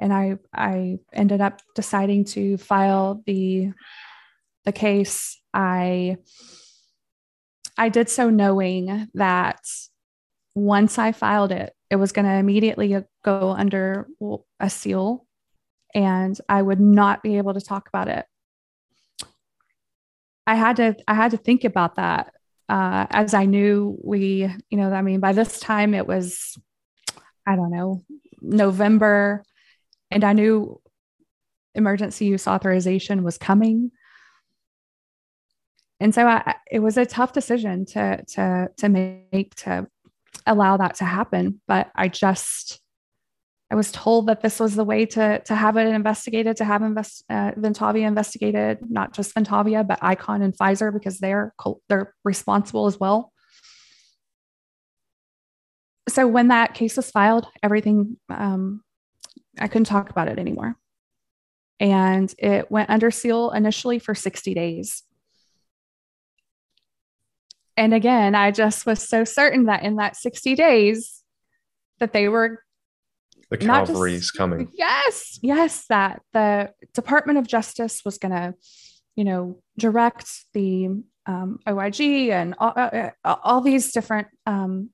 and 0.00 0.12
I 0.12 0.36
I 0.52 0.98
ended 1.12 1.40
up 1.40 1.60
deciding 1.74 2.24
to 2.26 2.56
file 2.56 3.22
the 3.26 3.72
the 4.64 4.72
case 4.72 5.40
I 5.52 6.16
I 7.76 7.88
did 7.88 8.08
so 8.08 8.30
knowing 8.30 9.08
that 9.14 9.60
once 10.54 10.98
I 10.98 11.12
filed 11.12 11.52
it, 11.52 11.74
it 11.90 11.96
was 11.96 12.12
going 12.12 12.26
to 12.26 12.34
immediately 12.34 12.96
go 13.24 13.50
under 13.50 14.08
a 14.60 14.70
seal 14.70 15.26
and 15.94 16.38
I 16.48 16.62
would 16.62 16.80
not 16.80 17.22
be 17.22 17.36
able 17.38 17.54
to 17.54 17.60
talk 17.60 17.88
about 17.88 18.08
it. 18.08 18.26
I 20.46 20.54
had 20.54 20.76
to 20.76 20.96
I 21.08 21.14
had 21.14 21.32
to 21.32 21.36
think 21.36 21.64
about 21.64 21.96
that 21.96 22.32
uh, 22.68 23.06
as 23.10 23.34
I 23.34 23.44
knew 23.44 23.98
we, 24.02 24.48
you 24.70 24.78
know, 24.78 24.92
I 24.92 25.02
mean, 25.02 25.20
by 25.20 25.32
this 25.32 25.60
time 25.60 25.94
it 25.94 26.06
was, 26.06 26.56
I 27.46 27.56
don't 27.56 27.70
know, 27.70 28.04
November, 28.40 29.42
and 30.10 30.24
I 30.24 30.32
knew 30.32 30.80
emergency 31.74 32.26
use 32.26 32.46
authorization 32.46 33.22
was 33.22 33.38
coming. 33.38 33.90
And 36.00 36.14
so 36.14 36.26
I, 36.26 36.56
it 36.70 36.80
was 36.80 36.96
a 36.96 37.06
tough 37.06 37.32
decision 37.32 37.86
to 37.86 38.22
to 38.34 38.68
to 38.78 38.88
make 38.88 39.54
to 39.56 39.86
allow 40.46 40.76
that 40.76 40.96
to 40.96 41.04
happen. 41.04 41.60
But 41.66 41.90
I 41.94 42.08
just 42.08 42.80
I 43.70 43.76
was 43.76 43.90
told 43.90 44.28
that 44.28 44.42
this 44.42 44.60
was 44.60 44.74
the 44.74 44.84
way 44.84 45.06
to 45.06 45.40
to 45.40 45.54
have 45.54 45.76
it 45.76 45.86
investigated, 45.88 46.56
to 46.58 46.64
have 46.64 46.82
invest, 46.82 47.24
uh, 47.30 47.52
Ventavia 47.52 48.06
investigated, 48.06 48.90
not 48.90 49.14
just 49.14 49.34
Ventavia, 49.34 49.86
but 49.86 49.98
Icon 50.02 50.42
and 50.42 50.56
Pfizer 50.56 50.92
because 50.92 51.18
they're 51.18 51.54
they're 51.88 52.14
responsible 52.24 52.86
as 52.86 53.00
well. 53.00 53.32
So 56.08 56.26
when 56.26 56.48
that 56.48 56.74
case 56.74 56.96
was 56.96 57.10
filed, 57.10 57.46
everything 57.62 58.18
um, 58.28 58.82
I 59.58 59.68
couldn't 59.68 59.86
talk 59.86 60.10
about 60.10 60.28
it 60.28 60.38
anymore, 60.38 60.76
and 61.80 62.32
it 62.38 62.70
went 62.70 62.90
under 62.90 63.10
seal 63.10 63.50
initially 63.50 63.98
for 63.98 64.14
sixty 64.14 64.52
days. 64.52 65.02
And 67.76 67.92
again, 67.92 68.34
I 68.34 68.50
just 68.50 68.86
was 68.86 69.02
so 69.02 69.24
certain 69.24 69.64
that 69.64 69.82
in 69.82 69.96
that 69.96 70.16
60 70.16 70.54
days 70.54 71.22
that 71.98 72.12
they 72.12 72.28
were 72.28 72.62
the 73.60 73.66
cavalry's 73.66 74.22
just, 74.22 74.36
coming. 74.36 74.70
Yes, 74.74 75.38
yes, 75.42 75.86
that 75.88 76.22
the 76.32 76.72
Department 76.94 77.38
of 77.38 77.46
Justice 77.46 78.02
was 78.04 78.18
going 78.18 78.32
to, 78.32 78.54
you 79.16 79.24
know, 79.24 79.60
direct 79.78 80.30
the 80.52 81.02
um, 81.26 81.58
OIG 81.68 82.00
and 82.30 82.54
all, 82.58 82.72
uh, 82.76 83.10
all 83.24 83.60
these 83.60 83.92
different 83.92 84.28
um, 84.46 84.90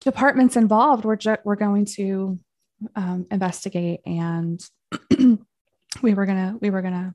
departments 0.00 0.56
involved 0.56 1.04
were 1.04 1.16
ju- 1.16 1.36
were 1.44 1.56
going 1.56 1.86
to 1.96 2.38
um, 2.94 3.26
investigate, 3.30 4.00
and 4.04 4.60
we 6.02 6.14
were 6.14 6.26
gonna 6.26 6.56
we 6.60 6.70
were 6.70 6.82
gonna 6.82 7.14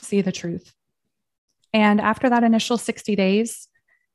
see 0.00 0.20
the 0.20 0.32
truth. 0.32 0.72
And 1.72 2.00
after 2.00 2.30
that 2.30 2.44
initial 2.44 2.78
60 2.78 3.16
days, 3.16 3.68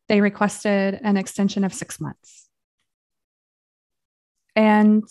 they 0.07 0.21
requested 0.21 0.99
an 1.03 1.17
extension 1.17 1.63
of 1.63 1.73
six 1.73 1.99
months. 1.99 2.49
And 4.55 5.03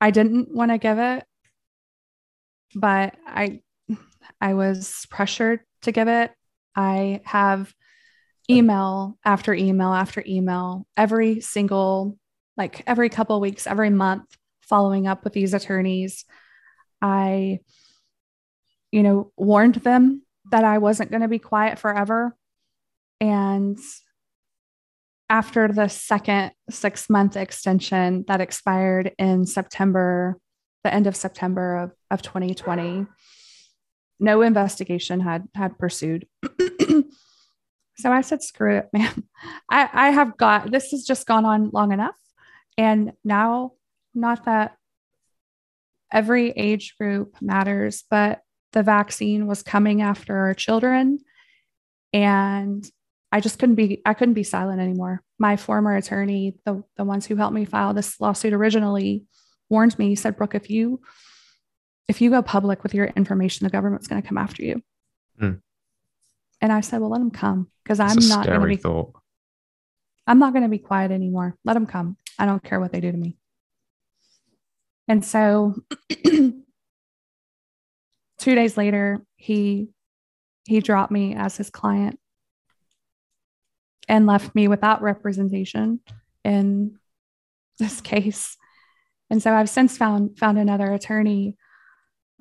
I 0.00 0.10
didn't 0.10 0.54
want 0.54 0.70
to 0.70 0.78
give 0.78 0.98
it, 0.98 1.24
but 2.74 3.14
I 3.26 3.60
I 4.40 4.54
was 4.54 5.06
pressured 5.10 5.60
to 5.82 5.92
give 5.92 6.08
it. 6.08 6.32
I 6.74 7.20
have 7.24 7.72
email 8.50 9.18
after 9.24 9.54
email 9.54 9.92
after 9.92 10.22
email 10.26 10.86
every 10.96 11.40
single 11.40 12.18
like 12.56 12.82
every 12.86 13.08
couple 13.08 13.40
weeks, 13.40 13.66
every 13.66 13.90
month 13.90 14.24
following 14.62 15.06
up 15.06 15.24
with 15.24 15.32
these 15.32 15.54
attorneys. 15.54 16.24
I 17.00 17.60
you 18.90 19.02
know 19.02 19.32
warned 19.36 19.76
them 19.76 20.22
that 20.50 20.64
I 20.64 20.78
wasn't 20.78 21.10
going 21.10 21.22
to 21.22 21.28
be 21.28 21.38
quiet 21.38 21.78
forever. 21.78 22.36
And 23.20 23.78
after 25.32 25.66
the 25.66 25.88
second 25.88 26.52
six 26.68 27.08
month 27.08 27.38
extension 27.38 28.22
that 28.28 28.42
expired 28.42 29.12
in 29.18 29.46
September, 29.46 30.38
the 30.84 30.92
end 30.92 31.06
of 31.06 31.16
September 31.16 31.76
of, 31.78 31.92
of 32.10 32.20
2020, 32.20 33.06
no 34.20 34.42
investigation 34.42 35.20
had 35.20 35.48
had 35.54 35.78
pursued. 35.78 36.28
so 37.96 38.12
I 38.12 38.20
said, 38.20 38.42
screw 38.42 38.76
it, 38.76 38.90
man. 38.92 39.24
I, 39.70 39.88
I 39.90 40.10
have 40.10 40.36
got 40.36 40.70
this 40.70 40.90
has 40.90 41.02
just 41.02 41.26
gone 41.26 41.46
on 41.46 41.70
long 41.70 41.92
enough. 41.92 42.14
And 42.76 43.12
now, 43.24 43.72
not 44.14 44.44
that 44.44 44.76
every 46.12 46.50
age 46.50 46.94
group 46.98 47.36
matters, 47.40 48.04
but 48.10 48.42
the 48.72 48.82
vaccine 48.82 49.46
was 49.46 49.62
coming 49.62 50.02
after 50.02 50.36
our 50.36 50.52
children 50.52 51.20
and 52.12 52.86
I 53.32 53.40
just 53.40 53.58
couldn't 53.58 53.76
be 53.76 54.02
I 54.04 54.12
couldn't 54.14 54.34
be 54.34 54.42
silent 54.44 54.80
anymore. 54.80 55.22
My 55.38 55.56
former 55.56 55.96
attorney, 55.96 56.54
the 56.66 56.84
the 56.96 57.04
ones 57.04 57.26
who 57.26 57.34
helped 57.34 57.54
me 57.54 57.64
file 57.64 57.94
this 57.94 58.20
lawsuit 58.20 58.52
originally, 58.52 59.24
warned 59.70 59.98
me, 59.98 60.14
said, 60.14 60.36
Brook, 60.36 60.54
if 60.54 60.68
you 60.70 61.00
if 62.08 62.20
you 62.20 62.30
go 62.30 62.42
public 62.42 62.82
with 62.82 62.94
your 62.94 63.06
information, 63.06 63.64
the 63.64 63.70
government's 63.70 64.06
going 64.06 64.20
to 64.20 64.28
come 64.28 64.36
after 64.36 64.62
you. 64.62 64.82
Mm. 65.40 65.60
And 66.60 66.72
I 66.72 66.80
said, 66.80 67.00
well, 67.00 67.10
let 67.10 67.18
them 67.18 67.30
come 67.30 67.68
because 67.82 68.00
I'm 68.00 68.28
not 68.28 68.46
going 68.46 68.60
to 68.60 68.66
be 68.66 68.76
thought. 68.76 69.12
I'm 70.26 70.38
not 70.38 70.52
going 70.52 70.62
to 70.62 70.68
be 70.68 70.78
quiet 70.78 71.10
anymore. 71.10 71.56
Let 71.64 71.74
them 71.74 71.86
come. 71.86 72.16
I 72.38 72.46
don't 72.46 72.62
care 72.62 72.80
what 72.80 72.92
they 72.92 73.00
do 73.00 73.10
to 73.10 73.16
me. 73.16 73.36
And 75.08 75.24
so 75.24 75.74
two 76.24 76.54
days 78.38 78.76
later, 78.76 79.24
he 79.36 79.88
he 80.64 80.80
dropped 80.80 81.10
me 81.10 81.34
as 81.34 81.56
his 81.56 81.70
client 81.70 82.20
and 84.08 84.26
left 84.26 84.54
me 84.54 84.68
without 84.68 85.02
representation 85.02 86.00
in 86.44 86.98
this 87.78 88.00
case. 88.02 88.56
And 89.30 89.42
so 89.42 89.52
I've 89.52 89.70
since 89.70 89.96
found 89.96 90.38
found 90.38 90.58
another 90.58 90.92
attorney, 90.92 91.56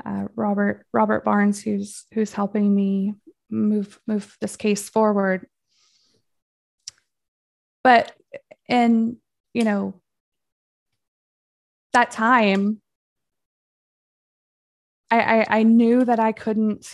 uh, 0.05 0.27
Robert 0.35 0.85
Robert 0.91 1.23
Barnes, 1.23 1.61
who's 1.61 2.05
who's 2.13 2.33
helping 2.33 2.73
me 2.73 3.13
move 3.49 3.99
move 4.07 4.35
this 4.41 4.55
case 4.55 4.89
forward. 4.89 5.47
But 7.83 8.11
in 8.67 9.17
you 9.53 9.63
know 9.63 10.01
that 11.93 12.11
time, 12.11 12.81
I, 15.09 15.19
I, 15.19 15.45
I 15.59 15.63
knew 15.63 16.03
that 16.03 16.19
I 16.19 16.33
couldn't 16.33 16.93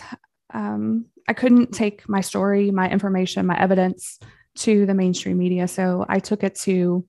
um, 0.54 1.06
I 1.28 1.32
couldn't 1.32 1.72
take 1.72 2.08
my 2.08 2.20
story, 2.20 2.70
my 2.70 2.88
information, 2.88 3.46
my 3.46 3.58
evidence 3.58 4.18
to 4.58 4.86
the 4.86 4.94
mainstream 4.94 5.38
media. 5.38 5.68
So 5.68 6.04
I 6.08 6.18
took 6.18 6.42
it 6.42 6.54
to 6.60 7.06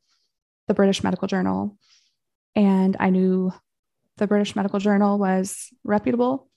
the 0.67 0.73
British 0.73 1.03
Medical 1.03 1.27
Journal, 1.27 1.77
and 2.55 2.95
I 2.99 3.09
knew 3.09 3.51
the 4.17 4.27
British 4.27 4.55
Medical 4.55 4.79
Journal 4.79 5.17
was 5.17 5.69
reputable. 5.83 6.49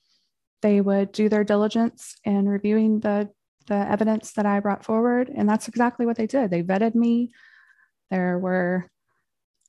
They 0.61 0.81
would 0.81 1.13
do 1.13 1.29
their 1.29 1.45
diligence 1.45 2.17
in 2.25 2.49
reviewing 2.49 3.01
the 3.01 3.31
the 3.69 3.75
evidence 3.75 4.33
that 4.33 4.47
I 4.47 4.61
brought 4.61 4.85
forward, 4.85 5.31
and 5.35 5.49
that's 5.49 5.69
exactly 5.69 6.05
what 6.05 6.17
they 6.17 6.27
did. 6.27 6.51
They 6.51 6.63
vetted 6.63 6.95
me. 6.95 7.31
There 8.11 8.39
were 8.39 8.91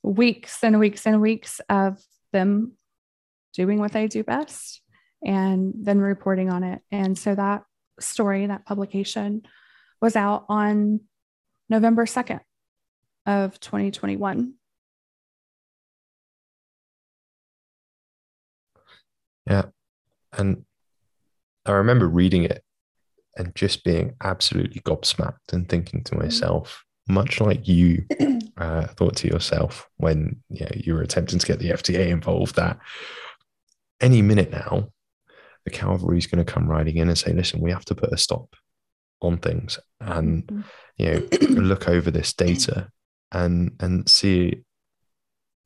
weeks 0.02 0.62
and 0.62 0.78
weeks 0.78 1.06
and 1.06 1.20
weeks 1.20 1.60
of 1.68 2.02
them 2.32 2.72
doing 3.54 3.78
what 3.78 3.92
they 3.92 4.08
do 4.08 4.22
best 4.22 4.82
and 5.24 5.72
then 5.76 5.98
reporting 5.98 6.50
on 6.50 6.62
it. 6.62 6.82
And 6.90 7.16
so 7.16 7.34
that 7.34 7.62
story, 8.00 8.46
that 8.46 8.66
publication 8.66 9.42
was 10.02 10.16
out 10.16 10.44
on 10.48 11.00
November 11.68 12.06
2nd 12.06 12.40
of 13.26 13.58
2021. 13.60 14.54
Yeah. 19.46 19.64
And 20.32 20.64
I 21.66 21.72
remember 21.72 22.08
reading 22.08 22.44
it 22.44 22.62
and 23.36 23.54
just 23.54 23.84
being 23.84 24.14
absolutely 24.22 24.80
gobsmacked 24.82 25.52
and 25.52 25.68
thinking 25.68 26.02
to 26.04 26.12
mm-hmm. 26.12 26.24
myself, 26.24 26.84
much 27.08 27.40
like 27.40 27.66
you 27.68 28.04
uh, 28.56 28.86
thought 28.88 29.16
to 29.16 29.28
yourself 29.28 29.88
when 29.96 30.40
you, 30.48 30.64
know, 30.64 30.72
you 30.74 30.94
were 30.94 31.02
attempting 31.02 31.38
to 31.38 31.46
get 31.46 31.58
the 31.58 31.70
FDA 31.70 32.08
involved, 32.08 32.56
that 32.56 32.78
any 34.00 34.22
minute 34.22 34.50
now, 34.50 34.88
the 35.64 35.70
cavalry 35.70 36.18
is 36.18 36.26
going 36.26 36.44
to 36.44 36.52
come 36.52 36.68
riding 36.68 36.96
in 36.96 37.08
and 37.08 37.16
say, 37.16 37.32
listen, 37.32 37.60
we 37.60 37.70
have 37.70 37.84
to 37.86 37.94
put 37.94 38.12
a 38.12 38.18
stop 38.18 38.54
on 39.20 39.38
things 39.38 39.78
and, 40.00 40.46
mm-hmm. 40.46 40.60
you 40.96 41.10
know, 41.10 41.60
look 41.62 41.88
over 41.88 42.10
this 42.10 42.32
data 42.32 42.88
and, 43.32 43.72
and 43.80 44.08
see 44.08 44.62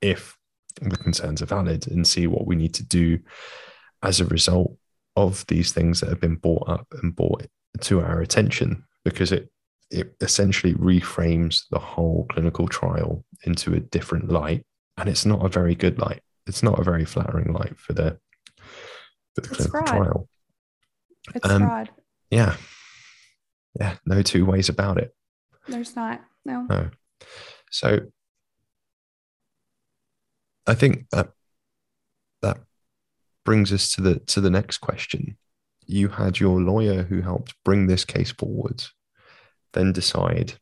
if 0.00 0.36
the 0.80 0.96
concerns 0.96 1.42
are 1.42 1.46
valid 1.46 1.88
and 1.88 2.06
see 2.06 2.26
what 2.26 2.46
we 2.46 2.56
need 2.56 2.74
to 2.74 2.84
do 2.84 3.18
as 4.02 4.20
a 4.20 4.26
result 4.26 4.76
of 5.16 5.44
these 5.48 5.72
things 5.72 6.00
that 6.00 6.08
have 6.08 6.20
been 6.20 6.36
brought 6.36 6.68
up 6.68 6.86
and 7.02 7.16
brought 7.16 7.46
to 7.80 8.00
our 8.00 8.20
attention 8.20 8.84
because 9.04 9.32
it 9.32 9.50
it 9.90 10.14
essentially 10.20 10.74
reframes 10.74 11.62
the 11.70 11.78
whole 11.78 12.26
clinical 12.30 12.68
trial 12.68 13.24
into 13.44 13.74
a 13.74 13.80
different 13.80 14.30
light 14.30 14.64
and 14.98 15.08
it's 15.08 15.24
not 15.24 15.44
a 15.44 15.48
very 15.48 15.74
good 15.74 15.98
light 15.98 16.20
it's 16.46 16.62
not 16.62 16.78
a 16.78 16.84
very 16.84 17.04
flattering 17.04 17.52
light 17.52 17.78
for 17.78 17.92
the 17.92 18.18
for 19.34 19.40
the 19.40 19.48
it's 19.48 19.66
clinical 19.66 19.80
fraud. 19.80 19.86
trial 19.86 20.28
It's 21.34 21.48
um, 21.48 21.62
fraud. 21.62 21.90
Yeah. 22.30 22.56
Yeah. 23.78 23.96
No 24.04 24.22
two 24.22 24.44
ways 24.44 24.68
about 24.68 24.98
it. 24.98 25.14
There's 25.66 25.94
not. 25.94 26.20
No. 26.44 26.66
No. 26.68 26.90
So 27.70 28.00
I 30.66 30.74
think 30.74 31.08
that 31.10 31.30
that 32.42 32.58
brings 33.44 33.72
us 33.72 33.92
to 33.92 34.00
the 34.00 34.18
to 34.20 34.40
the 34.40 34.50
next 34.50 34.78
question. 34.78 35.36
You 35.86 36.08
had 36.08 36.38
your 36.38 36.60
lawyer 36.60 37.02
who 37.02 37.22
helped 37.22 37.54
bring 37.64 37.86
this 37.86 38.04
case 38.04 38.30
forward, 38.30 38.84
then 39.72 39.92
decide 39.92 40.54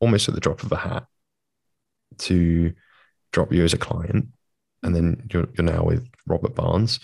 almost 0.00 0.28
at 0.28 0.34
the 0.34 0.40
drop 0.40 0.62
of 0.62 0.72
a 0.72 0.76
hat 0.76 1.06
to 2.18 2.72
drop 3.32 3.52
you 3.52 3.64
as 3.64 3.72
a 3.72 3.78
client. 3.78 4.28
And 4.82 4.96
then 4.96 5.28
you're, 5.32 5.46
you're 5.56 5.64
now 5.64 5.84
with 5.84 6.08
Robert 6.26 6.54
Barnes. 6.54 6.98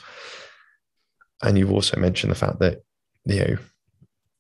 And 1.43 1.57
you've 1.57 1.73
also 1.73 1.99
mentioned 2.01 2.33
the 2.33 2.37
fact 2.37 2.59
that, 2.59 2.83
you 3.25 3.39
know, 3.39 3.57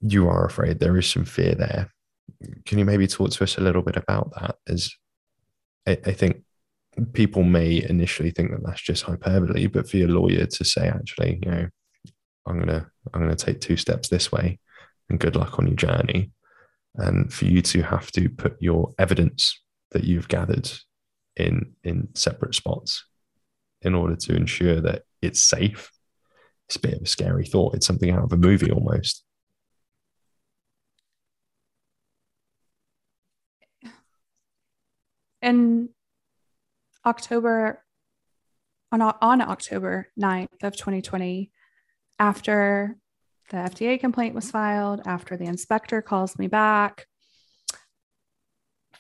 you 0.00 0.28
are 0.28 0.44
afraid 0.44 0.78
there 0.78 0.96
is 0.96 1.08
some 1.08 1.24
fear 1.24 1.54
there. 1.54 1.90
Can 2.64 2.78
you 2.78 2.84
maybe 2.84 3.06
talk 3.06 3.30
to 3.30 3.44
us 3.44 3.58
a 3.58 3.62
little 3.62 3.82
bit 3.82 3.96
about 3.96 4.32
that? 4.38 4.56
As 4.68 4.92
I, 5.86 5.98
I 6.06 6.12
think 6.12 6.42
people 7.12 7.42
may 7.42 7.84
initially 7.88 8.30
think 8.30 8.50
that 8.50 8.64
that's 8.64 8.82
just 8.82 9.04
hyperbole, 9.04 9.66
but 9.66 9.88
for 9.88 9.96
your 9.96 10.08
lawyer 10.08 10.46
to 10.46 10.64
say, 10.64 10.88
actually, 10.88 11.40
you 11.42 11.50
know, 11.50 11.68
I'm 12.46 12.58
gonna 12.58 12.86
I'm 13.12 13.20
gonna 13.20 13.36
take 13.36 13.60
two 13.60 13.76
steps 13.76 14.08
this 14.08 14.30
way, 14.32 14.58
and 15.08 15.20
good 15.20 15.36
luck 15.36 15.58
on 15.58 15.66
your 15.66 15.76
journey, 15.76 16.32
and 16.96 17.32
for 17.32 17.44
you 17.44 17.62
to 17.62 17.82
have 17.82 18.10
to 18.12 18.28
put 18.28 18.56
your 18.60 18.94
evidence 18.98 19.60
that 19.90 20.04
you've 20.04 20.28
gathered 20.28 20.70
in 21.36 21.72
in 21.84 22.08
separate 22.14 22.54
spots 22.54 23.04
in 23.82 23.94
order 23.94 24.16
to 24.16 24.34
ensure 24.34 24.80
that 24.80 25.02
it's 25.22 25.40
safe. 25.40 25.90
It's 26.68 26.76
a 26.76 26.80
bit 26.80 26.94
of 26.94 27.02
a 27.02 27.06
scary 27.06 27.46
thought. 27.46 27.74
It's 27.74 27.86
something 27.86 28.10
out 28.10 28.24
of 28.24 28.32
a 28.32 28.36
movie 28.36 28.70
almost. 28.70 29.24
In 35.40 35.90
October, 37.06 37.84
on, 38.90 39.00
on 39.02 39.40
October 39.40 40.08
9th 40.20 40.62
of 40.62 40.76
2020, 40.76 41.50
after 42.18 42.96
the 43.50 43.56
FDA 43.56 43.98
complaint 43.98 44.34
was 44.34 44.50
filed, 44.50 45.02
after 45.06 45.36
the 45.36 45.44
inspector 45.44 46.02
calls 46.02 46.38
me 46.38 46.48
back, 46.48 47.06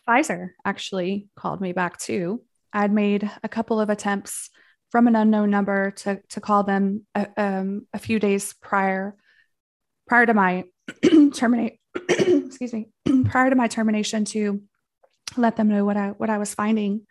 Pfizer 0.08 0.50
actually 0.64 1.28
called 1.36 1.60
me 1.60 1.72
back 1.72 1.98
too. 1.98 2.42
I'd 2.72 2.92
made 2.92 3.30
a 3.42 3.48
couple 3.48 3.80
of 3.80 3.90
attempts 3.90 4.50
from 4.90 5.06
an 5.06 5.16
unknown 5.16 5.50
number 5.50 5.90
to, 5.90 6.20
to 6.30 6.40
call 6.40 6.62
them 6.62 7.06
a, 7.14 7.28
um, 7.36 7.86
a 7.92 7.98
few 7.98 8.18
days 8.18 8.54
prior, 8.62 9.16
prior 10.06 10.24
to 10.24 10.34
my 10.34 10.64
terminate, 11.34 11.78
excuse 12.08 12.72
me, 12.72 12.88
prior 13.26 13.50
to 13.50 13.56
my 13.56 13.68
termination 13.68 14.24
to 14.26 14.62
let 15.36 15.56
them 15.56 15.68
know 15.68 15.84
what 15.84 15.96
I 15.96 16.08
what 16.10 16.30
I 16.30 16.38
was 16.38 16.54
finding. 16.54 17.06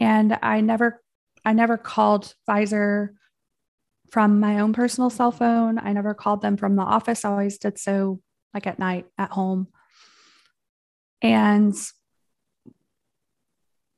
And 0.00 0.38
I 0.42 0.60
never 0.60 1.02
I 1.44 1.52
never 1.52 1.76
called 1.76 2.34
Pfizer 2.48 3.10
from 4.10 4.40
my 4.40 4.60
own 4.60 4.72
personal 4.72 5.10
cell 5.10 5.32
phone. 5.32 5.78
I 5.78 5.92
never 5.92 6.14
called 6.14 6.42
them 6.42 6.56
from 6.56 6.76
the 6.76 6.82
office. 6.82 7.24
I 7.24 7.30
always 7.30 7.58
did 7.58 7.78
so 7.78 8.20
like 8.54 8.66
at 8.66 8.78
night 8.78 9.06
at 9.18 9.30
home. 9.30 9.68
And 11.20 11.74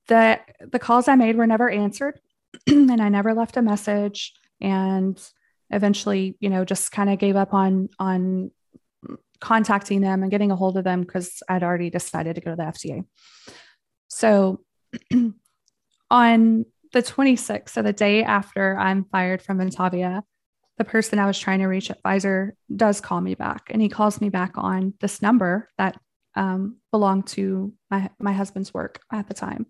the 0.08 0.40
the 0.60 0.78
calls 0.78 1.08
I 1.08 1.14
made 1.14 1.36
were 1.36 1.46
never 1.46 1.70
answered 1.70 2.20
and 2.66 3.00
I 3.00 3.08
never 3.08 3.34
left 3.34 3.56
a 3.56 3.62
message 3.62 4.32
and 4.60 5.20
eventually, 5.70 6.36
you 6.40 6.50
know, 6.50 6.64
just 6.64 6.92
kind 6.92 7.08
of 7.10 7.18
gave 7.18 7.36
up 7.36 7.54
on 7.54 7.88
on 7.98 8.50
contacting 9.40 10.00
them 10.00 10.22
and 10.22 10.30
getting 10.30 10.50
a 10.50 10.56
hold 10.56 10.76
of 10.76 10.84
them 10.84 11.02
because 11.02 11.42
I'd 11.48 11.62
already 11.62 11.90
decided 11.90 12.34
to 12.34 12.40
go 12.40 12.50
to 12.50 12.56
the 12.56 12.62
FDA. 12.62 13.04
So 14.08 14.60
on 16.10 16.64
the 16.92 17.02
26th, 17.02 17.68
so 17.70 17.82
the 17.82 17.92
day 17.92 18.22
after 18.22 18.78
I'm 18.78 19.04
fired 19.04 19.42
from 19.42 19.58
Ventavia, 19.58 20.22
the 20.78 20.84
person 20.84 21.18
I 21.18 21.26
was 21.26 21.38
trying 21.38 21.60
to 21.60 21.66
reach 21.66 21.90
at 21.90 22.02
Pfizer 22.02 22.52
does 22.74 23.00
call 23.00 23.20
me 23.20 23.34
back 23.34 23.68
and 23.70 23.82
he 23.82 23.88
calls 23.88 24.20
me 24.20 24.30
back 24.30 24.52
on 24.56 24.94
this 25.00 25.20
number 25.20 25.68
that 25.78 25.96
um, 26.34 26.78
belonged 26.90 27.26
to 27.28 27.72
my, 27.90 28.10
my 28.18 28.32
husband's 28.32 28.72
work 28.72 29.00
at 29.12 29.28
the 29.28 29.34
time. 29.34 29.66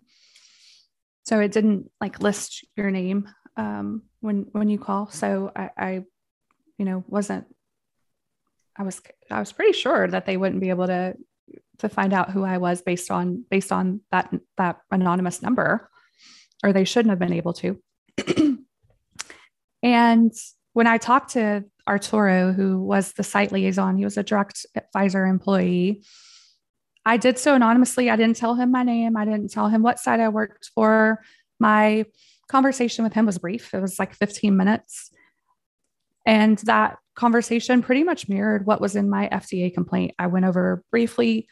So 1.23 1.39
it 1.39 1.51
didn't 1.51 1.91
like 1.99 2.21
list 2.21 2.65
your 2.75 2.91
name 2.91 3.29
um, 3.57 4.03
when 4.21 4.47
when 4.51 4.69
you 4.69 4.79
call. 4.79 5.09
So 5.09 5.51
I, 5.55 5.69
I, 5.77 5.91
you 6.77 6.85
know, 6.85 7.03
wasn't. 7.07 7.45
I 8.77 8.83
was 8.83 9.01
I 9.29 9.39
was 9.39 9.51
pretty 9.51 9.73
sure 9.73 10.07
that 10.07 10.25
they 10.25 10.37
wouldn't 10.37 10.61
be 10.61 10.69
able 10.69 10.87
to 10.87 11.15
to 11.79 11.89
find 11.89 12.13
out 12.13 12.31
who 12.31 12.43
I 12.43 12.57
was 12.57 12.81
based 12.81 13.11
on 13.11 13.45
based 13.49 13.71
on 13.71 14.01
that 14.11 14.33
that 14.57 14.79
anonymous 14.91 15.41
number, 15.41 15.89
or 16.63 16.73
they 16.73 16.85
shouldn't 16.85 17.09
have 17.09 17.19
been 17.19 17.33
able 17.33 17.53
to. 17.53 17.81
and 19.83 20.33
when 20.73 20.87
I 20.87 20.97
talked 20.97 21.31
to 21.31 21.65
Arturo, 21.87 22.53
who 22.53 22.81
was 22.81 23.13
the 23.13 23.23
site 23.23 23.51
liaison, 23.51 23.97
he 23.97 24.03
was 24.03 24.17
a 24.17 24.23
direct 24.23 24.65
Pfizer 24.95 25.29
employee. 25.29 26.03
I 27.05 27.17
did 27.17 27.39
so 27.39 27.55
anonymously. 27.55 28.09
I 28.09 28.15
didn't 28.15 28.35
tell 28.35 28.55
him 28.55 28.71
my 28.71 28.83
name. 28.83 29.17
I 29.17 29.25
didn't 29.25 29.49
tell 29.49 29.67
him 29.67 29.81
what 29.81 29.99
site 29.99 30.19
I 30.19 30.29
worked 30.29 30.69
for. 30.75 31.23
My 31.59 32.05
conversation 32.47 33.03
with 33.03 33.13
him 33.13 33.25
was 33.25 33.39
brief, 33.39 33.73
it 33.73 33.81
was 33.81 33.97
like 33.97 34.13
15 34.13 34.55
minutes. 34.55 35.09
And 36.25 36.57
that 36.59 36.97
conversation 37.15 37.81
pretty 37.81 38.03
much 38.03 38.29
mirrored 38.29 38.65
what 38.65 38.81
was 38.81 38.95
in 38.95 39.09
my 39.09 39.27
FDA 39.31 39.73
complaint. 39.73 40.13
I 40.19 40.27
went 40.27 40.45
over 40.45 40.83
briefly 40.91 41.47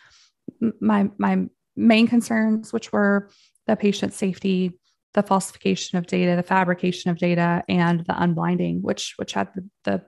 my, 0.80 1.10
my 1.18 1.46
main 1.76 2.08
concerns, 2.08 2.74
which 2.74 2.92
were 2.92 3.30
the 3.68 3.76
patient 3.76 4.14
safety, 4.14 4.80
the 5.14 5.24
falsification 5.24 5.98
of 5.98 6.08
data, 6.08 6.36
the 6.36 6.44
fabrication 6.44 7.12
of 7.12 7.18
data, 7.18 7.64
and 7.68 8.02
the 8.02 8.14
unblinding, 8.14 8.82
which 8.82 9.14
which 9.18 9.34
had 9.34 9.50
the, 9.56 9.70
the 9.84 10.02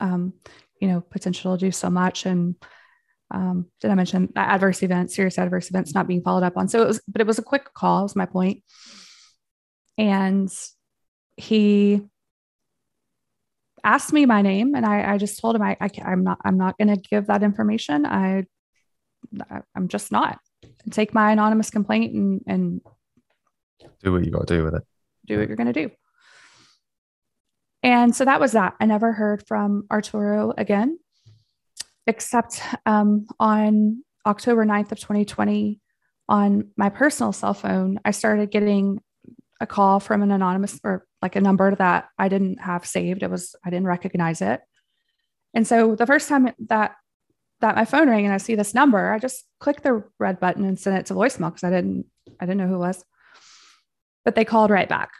um, 0.00 0.34
you 0.80 0.88
know 0.88 1.00
potential 1.00 1.56
to 1.56 1.66
do 1.66 1.70
so 1.70 1.90
much 1.90 2.26
and 2.26 2.56
um, 3.32 3.66
did 3.80 3.90
I 3.90 3.94
mention 3.94 4.30
adverse 4.36 4.82
events, 4.82 5.16
serious 5.16 5.38
adverse 5.38 5.70
events 5.70 5.94
not 5.94 6.06
being 6.06 6.22
followed 6.22 6.42
up 6.42 6.56
on? 6.56 6.68
So 6.68 6.82
it 6.82 6.86
was, 6.86 7.00
but 7.08 7.20
it 7.20 7.26
was 7.26 7.38
a 7.38 7.42
quick 7.42 7.72
call, 7.72 8.04
is 8.04 8.14
my 8.14 8.26
point. 8.26 8.62
And 9.96 10.52
he 11.36 12.02
asked 13.84 14.12
me 14.12 14.26
my 14.26 14.42
name, 14.42 14.74
and 14.74 14.86
I, 14.86 15.14
I 15.14 15.18
just 15.18 15.40
told 15.40 15.56
him 15.56 15.62
I, 15.62 15.76
I 15.80 15.90
am 16.04 16.24
not 16.24 16.38
I'm 16.44 16.58
not 16.58 16.78
going 16.78 16.88
to 16.88 16.96
give 16.96 17.26
that 17.26 17.42
information. 17.42 18.06
I 18.06 18.44
I'm 19.74 19.88
just 19.88 20.12
not. 20.12 20.38
Take 20.90 21.14
my 21.14 21.32
anonymous 21.32 21.70
complaint 21.70 22.14
and 22.14 22.40
and 22.46 22.80
do 24.02 24.12
what 24.12 24.24
you 24.24 24.30
got 24.30 24.46
to 24.46 24.56
do 24.56 24.64
with 24.64 24.74
it. 24.74 24.82
Do 25.26 25.38
what 25.38 25.48
you're 25.48 25.56
going 25.56 25.72
to 25.72 25.88
do. 25.88 25.90
And 27.84 28.14
so 28.14 28.24
that 28.24 28.40
was 28.40 28.52
that. 28.52 28.74
I 28.80 28.86
never 28.86 29.12
heard 29.12 29.46
from 29.46 29.86
Arturo 29.90 30.52
again 30.56 30.98
except 32.06 32.60
um, 32.86 33.26
on 33.38 34.04
October 34.26 34.64
9th 34.64 34.92
of 34.92 35.00
2020, 35.00 35.80
on 36.28 36.70
my 36.76 36.88
personal 36.88 37.32
cell 37.32 37.54
phone, 37.54 38.00
I 38.04 38.10
started 38.12 38.50
getting 38.50 39.00
a 39.60 39.66
call 39.66 40.00
from 40.00 40.22
an 40.22 40.30
anonymous 40.30 40.80
or 40.82 41.06
like 41.22 41.36
a 41.36 41.40
number 41.40 41.74
that 41.76 42.08
I 42.18 42.28
didn't 42.28 42.60
have 42.60 42.84
saved. 42.84 43.22
It 43.22 43.30
was, 43.30 43.54
I 43.64 43.70
didn't 43.70 43.86
recognize 43.86 44.42
it. 44.42 44.60
And 45.54 45.66
so 45.66 45.94
the 45.94 46.06
first 46.06 46.28
time 46.28 46.52
that 46.68 46.96
that 47.60 47.76
my 47.76 47.84
phone 47.84 48.10
rang 48.10 48.24
and 48.24 48.34
I 48.34 48.38
see 48.38 48.56
this 48.56 48.74
number, 48.74 49.12
I 49.12 49.20
just 49.20 49.44
clicked 49.60 49.84
the 49.84 50.02
red 50.18 50.40
button 50.40 50.64
and 50.64 50.78
sent 50.78 50.98
it 50.98 51.06
to 51.06 51.14
voicemail 51.14 51.50
because 51.50 51.62
I 51.64 51.70
didn't 51.70 52.06
I 52.40 52.44
didn't 52.44 52.58
know 52.58 52.66
who 52.66 52.74
it 52.74 52.78
was. 52.78 53.04
But 54.24 54.34
they 54.34 54.44
called 54.44 54.70
right 54.70 54.88
back. 54.88 55.10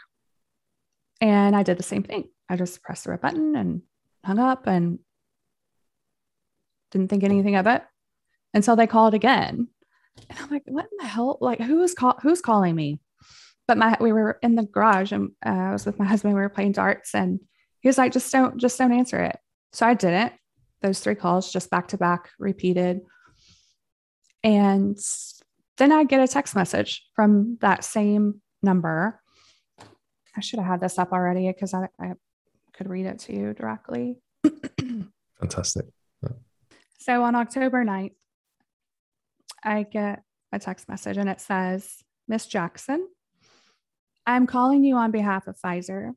And 1.21 1.55
I 1.55 1.63
did 1.63 1.79
the 1.79 1.85
same 1.85 2.03
thing. 2.03 2.29
I 2.49 2.57
just 2.57 2.83
pressed 2.83 3.05
the 3.05 3.11
red 3.11 3.21
button 3.21 3.55
and 3.55 3.83
hung 4.25 4.41
up 4.41 4.67
and 4.67 4.99
didn't 6.91 7.09
think 7.09 7.23
anything 7.23 7.55
of 7.55 7.67
it 7.69 7.83
until 8.53 8.75
they 8.75 8.89
called 8.89 9.15
again. 9.15 9.69
And 10.29 10.39
I'm 10.39 10.51
like, 10.51 10.65
what 10.67 10.85
in 10.85 10.99
the 10.99 11.07
hell? 11.07 11.39
Like, 11.41 11.61
who 11.61 11.83
is 11.83 11.95
call 11.95 12.19
who's 12.23 12.41
calling 12.41 12.75
me? 12.75 13.01
But 13.69 13.79
my 13.79 13.97
we 14.01 14.13
were 14.13 14.39
in 14.43 14.55
the 14.55 14.65
garage 14.65 15.13
and 15.13 15.31
uh, 15.45 15.51
I 15.51 15.73
was 15.73 15.87
with 15.87 15.99
my 15.99 16.05
husband. 16.05 16.35
We 16.35 16.41
were 16.41 16.49
playing 16.49 16.73
darts, 16.73 17.15
and 17.15 17.41
he 17.81 17.89
was 17.89 17.99
like, 17.99 18.13
just 18.13 18.31
don't 18.33 18.59
just 18.59 18.79
don't 18.79 18.93
answer 18.93 19.21
it. 19.21 19.39
So 19.73 19.87
I 19.87 19.95
didn't. 19.95 20.33
Those 20.81 21.01
three 21.01 21.15
calls 21.15 21.53
just 21.53 21.71
back 21.71 21.89
to 21.89 21.97
back, 21.97 22.31
repeated. 22.39 23.01
And 24.43 24.99
then 25.79 25.93
I 25.93 26.05
get 26.05 26.21
a 26.21 26.29
text 26.29 26.55
message 26.57 27.07
from 27.15 27.59
that 27.61 27.85
same 27.85 28.43
number. 28.63 29.21
I 30.37 30.41
should 30.41 30.59
have 30.59 30.69
had 30.69 30.81
this 30.81 30.99
up 30.99 31.13
already 31.13 31.47
because 31.47 31.75
I, 31.75 31.89
I 32.01 32.15
could 32.73 32.89
read 32.89 33.07
it 33.07 33.21
to 33.21 33.35
you 33.35 33.53
directly. 33.53 34.19
Fantastic. 35.41 35.87
So 36.99 37.23
on 37.25 37.35
October 37.35 37.85
9th, 37.85 38.15
I 39.65 39.83
get 39.85 40.23
a 40.53 40.59
text 40.59 40.89
message 40.89 41.17
and 41.17 41.29
it 41.29 41.41
says, 41.41 42.03
Miss 42.29 42.47
Jackson, 42.47 43.07
I'm 44.27 44.47
calling 44.47 44.85
you 44.85 44.97
on 44.97 45.11
behalf 45.11 45.47
of 45.49 45.57
Pfizer. 45.59 46.13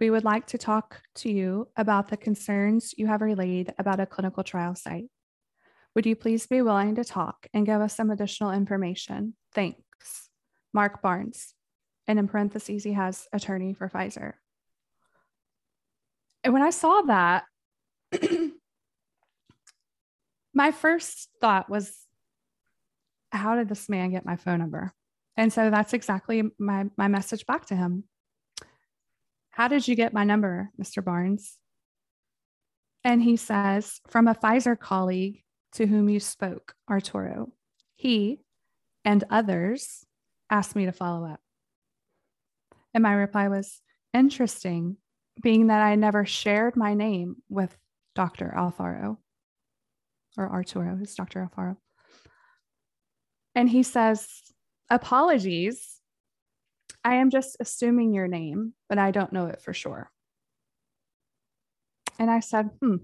we 0.00 0.10
would 0.10 0.24
like 0.24 0.46
to 0.48 0.58
talk 0.58 1.00
to 1.14 1.30
you 1.30 1.68
about 1.76 2.08
the 2.08 2.16
concerns 2.16 2.94
you 2.98 3.06
have 3.06 3.22
relayed 3.22 3.72
about 3.78 4.00
a 4.00 4.06
clinical 4.06 4.42
trial 4.42 4.74
site. 4.74 5.08
Would 5.94 6.04
you 6.04 6.16
please 6.16 6.48
be 6.48 6.62
willing 6.62 6.96
to 6.96 7.04
talk 7.04 7.46
and 7.54 7.64
give 7.64 7.80
us 7.80 7.94
some 7.94 8.10
additional 8.10 8.50
information? 8.50 9.34
Thanks. 9.52 10.30
Mark 10.72 11.00
Barnes. 11.00 11.54
And 12.08 12.18
in 12.18 12.26
parentheses, 12.26 12.82
he 12.82 12.92
has 12.92 13.28
attorney 13.32 13.72
for 13.72 13.88
Pfizer. 13.88 14.32
And 16.42 16.52
when 16.52 16.62
I 16.62 16.70
saw 16.70 17.02
that, 17.02 17.44
my 20.54 20.72
first 20.72 21.28
thought 21.40 21.70
was, 21.70 21.96
how 23.30 23.54
did 23.54 23.68
this 23.68 23.88
man 23.88 24.10
get 24.10 24.26
my 24.26 24.36
phone 24.36 24.58
number? 24.58 24.92
And 25.36 25.52
so 25.52 25.70
that's 25.70 25.92
exactly 25.92 26.42
my, 26.58 26.86
my 26.96 27.08
message 27.08 27.46
back 27.46 27.66
to 27.66 27.76
him. 27.76 28.04
How 29.50 29.68
did 29.68 29.86
you 29.86 29.94
get 29.94 30.12
my 30.12 30.24
number, 30.24 30.70
Mr. 30.80 31.04
Barnes? 31.04 31.58
And 33.04 33.22
he 33.22 33.36
says, 33.36 34.00
from 34.08 34.26
a 34.26 34.34
Pfizer 34.34 34.78
colleague 34.78 35.42
to 35.74 35.86
whom 35.86 36.08
you 36.08 36.20
spoke, 36.20 36.74
Arturo. 36.88 37.52
He 37.96 38.40
and 39.04 39.24
others 39.30 40.04
asked 40.50 40.74
me 40.74 40.86
to 40.86 40.92
follow 40.92 41.26
up. 41.26 41.40
And 42.94 43.02
my 43.02 43.12
reply 43.12 43.48
was 43.48 43.80
interesting, 44.12 44.96
being 45.42 45.66
that 45.66 45.82
I 45.82 45.96
never 45.96 46.24
shared 46.24 46.76
my 46.76 46.94
name 46.94 47.36
with 47.48 47.76
Dr. 48.14 48.54
Alfaro 48.56 49.18
or 50.36 50.48
Arturo, 50.48 50.96
who's 50.96 51.14
Dr. 51.14 51.48
Alfaro. 51.48 51.76
And 53.54 53.68
he 53.68 53.82
says, 53.82 54.28
Apologies. 54.90 56.00
I 57.04 57.16
am 57.16 57.30
just 57.30 57.56
assuming 57.60 58.14
your 58.14 58.28
name, 58.28 58.74
but 58.88 58.98
I 58.98 59.10
don't 59.10 59.32
know 59.32 59.46
it 59.46 59.60
for 59.60 59.72
sure. 59.74 60.10
And 62.18 62.30
I 62.30 62.40
said, 62.40 62.70
Hmm. 62.80 62.96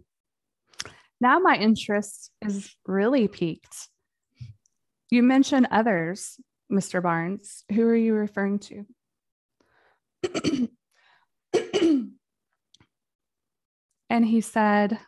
Now 1.21 1.39
my 1.39 1.57
interest 1.57 2.31
is 2.41 2.75
really 2.87 3.29
piqued. 3.29 3.89
You 5.11 5.23
mentioned 5.23 5.69
others, 5.71 6.41
Mr. 6.73 7.03
Barnes. 7.03 7.65
Who 7.73 7.83
are 7.83 7.97
you 7.97 8.15
referring 8.15 8.61
to? 8.61 8.87
and 14.09 14.25
he 14.25 14.41
said, 14.41 14.99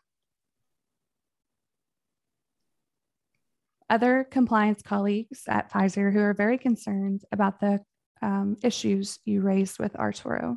other 3.93 4.27
compliance 4.31 4.81
colleagues 4.81 5.43
at 5.47 5.71
Pfizer 5.71 6.11
who 6.11 6.21
are 6.21 6.33
very 6.33 6.57
concerned 6.57 7.23
about 7.31 7.61
the 7.61 7.79
um, 8.23 8.57
issues 8.63 9.19
you 9.27 9.43
raised 9.43 9.79
with 9.79 9.95
Arturo. 9.97 10.57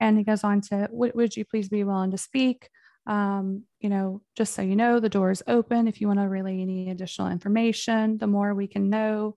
And 0.00 0.18
he 0.18 0.24
goes 0.24 0.42
on 0.42 0.60
to, 0.62 0.88
would 0.90 1.36
you 1.36 1.44
please 1.44 1.68
be 1.68 1.84
willing 1.84 2.10
to 2.10 2.18
speak? 2.18 2.68
Um, 3.06 3.62
you 3.78 3.88
know, 3.88 4.22
just 4.34 4.54
so 4.54 4.62
you 4.62 4.74
know, 4.74 4.98
the 4.98 5.08
door 5.08 5.30
is 5.30 5.44
open. 5.46 5.86
If 5.86 6.00
you 6.00 6.08
want 6.08 6.18
to 6.18 6.28
relay 6.28 6.60
any 6.60 6.90
additional 6.90 7.28
information, 7.28 8.18
the 8.18 8.26
more 8.26 8.54
we 8.54 8.66
can 8.66 8.90
know 8.90 9.36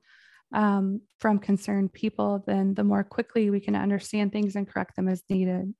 um, 0.51 1.01
from 1.20 1.38
concerned 1.38 1.93
people, 1.93 2.43
then 2.47 2.74
the 2.74 2.84
more 2.84 3.03
quickly 3.03 3.51
we 3.51 3.59
can 3.59 3.76
understand 3.76 4.32
things 4.32 4.55
and 4.55 4.68
correct 4.68 4.95
them 4.95 5.07
as 5.07 5.22
needed. 5.30 5.76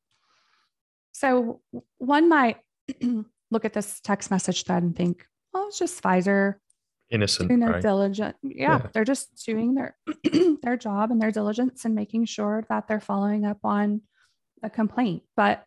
So 1.14 1.62
one 1.98 2.30
might 2.30 2.58
look 3.52 3.66
at 3.66 3.74
this 3.74 4.00
text 4.02 4.32
message 4.32 4.64
thread 4.64 4.84
and 4.84 4.96
think, 4.96 5.26
well, 5.54 5.68
it's 5.68 5.80
just 5.80 6.02
Pfizer. 6.02 6.56
Innocent. 7.10 7.48
Doing 7.48 7.62
their 7.62 7.72
right? 7.72 7.82
diligent. 7.82 8.36
Yeah, 8.44 8.80
yeah, 8.80 8.88
they're 8.94 9.06
just 9.06 9.46
doing 9.46 9.76
their 9.76 9.96
their 10.62 10.76
job 10.76 11.10
and 11.10 11.22
their 11.22 11.32
diligence 11.32 11.86
and 11.86 11.96
making 11.96 12.26
sure 12.26 12.66
that 12.70 12.88
they're 12.88 13.00
following 13.00 13.46
up 13.46 13.60
on 13.64 14.02
a 14.62 14.70
complaint. 14.70 15.24
But 15.36 15.64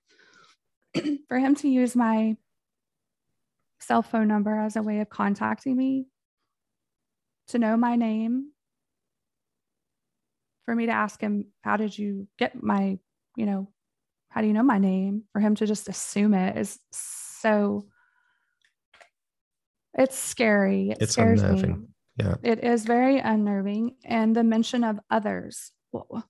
for 1.28 1.38
him 1.38 1.54
to 1.56 1.68
use 1.68 1.96
my 1.96 2.36
cell 3.80 4.02
phone 4.02 4.28
number 4.28 4.58
as 4.58 4.76
a 4.76 4.82
way 4.82 5.00
of 5.00 5.08
contacting 5.08 5.76
me, 5.76 6.06
to 7.48 7.58
know 7.58 7.76
my 7.76 7.96
name, 7.96 8.52
for 10.66 10.74
me 10.74 10.86
to 10.86 10.92
ask 10.92 11.20
him, 11.20 11.46
How 11.62 11.76
did 11.76 11.96
you 11.96 12.28
get 12.38 12.62
my, 12.62 12.98
you 13.36 13.46
know, 13.46 13.68
how 14.28 14.40
do 14.42 14.46
you 14.46 14.52
know 14.52 14.62
my 14.62 14.78
name? 14.78 15.24
For 15.32 15.40
him 15.40 15.54
to 15.56 15.66
just 15.66 15.88
assume 15.88 16.34
it 16.34 16.56
is 16.56 16.78
so 17.40 17.86
it's 19.94 20.18
scary. 20.18 20.90
It 20.90 20.98
it's 21.00 21.12
scares 21.12 21.42
unnerving. 21.42 21.80
Me. 21.80 21.86
Yeah. 22.16 22.34
It 22.42 22.64
is 22.64 22.84
very 22.84 23.18
unnerving. 23.18 23.96
And 24.04 24.36
the 24.36 24.44
mention 24.44 24.84
of 24.84 25.00
others. 25.10 25.72
Well, 25.92 26.24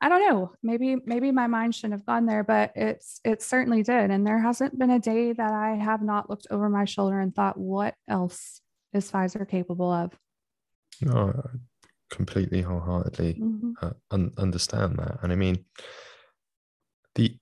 I 0.00 0.08
don't 0.08 0.28
know. 0.28 0.52
Maybe 0.62 0.96
maybe 1.04 1.32
my 1.32 1.48
mind 1.48 1.74
shouldn't 1.74 1.94
have 1.94 2.06
gone 2.06 2.26
there, 2.26 2.44
but 2.44 2.72
it's 2.76 3.20
it 3.24 3.42
certainly 3.42 3.82
did. 3.82 4.10
And 4.10 4.26
there 4.26 4.40
hasn't 4.40 4.78
been 4.78 4.90
a 4.90 5.00
day 5.00 5.32
that 5.32 5.52
I 5.52 5.74
have 5.74 6.02
not 6.02 6.30
looked 6.30 6.46
over 6.50 6.68
my 6.68 6.84
shoulder 6.84 7.18
and 7.20 7.34
thought, 7.34 7.58
what 7.58 7.94
else 8.08 8.60
is 8.92 9.10
Pfizer 9.10 9.48
capable 9.48 9.90
of? 9.90 10.12
No, 11.00 11.32
I 11.36 11.58
completely 12.10 12.62
wholeheartedly 12.62 13.34
mm-hmm. 13.34 13.72
uh, 13.82 13.90
un- 14.10 14.32
understand 14.38 14.98
that. 14.98 15.18
And 15.22 15.32
I 15.32 15.36
mean, 15.36 15.64
the 17.16 17.36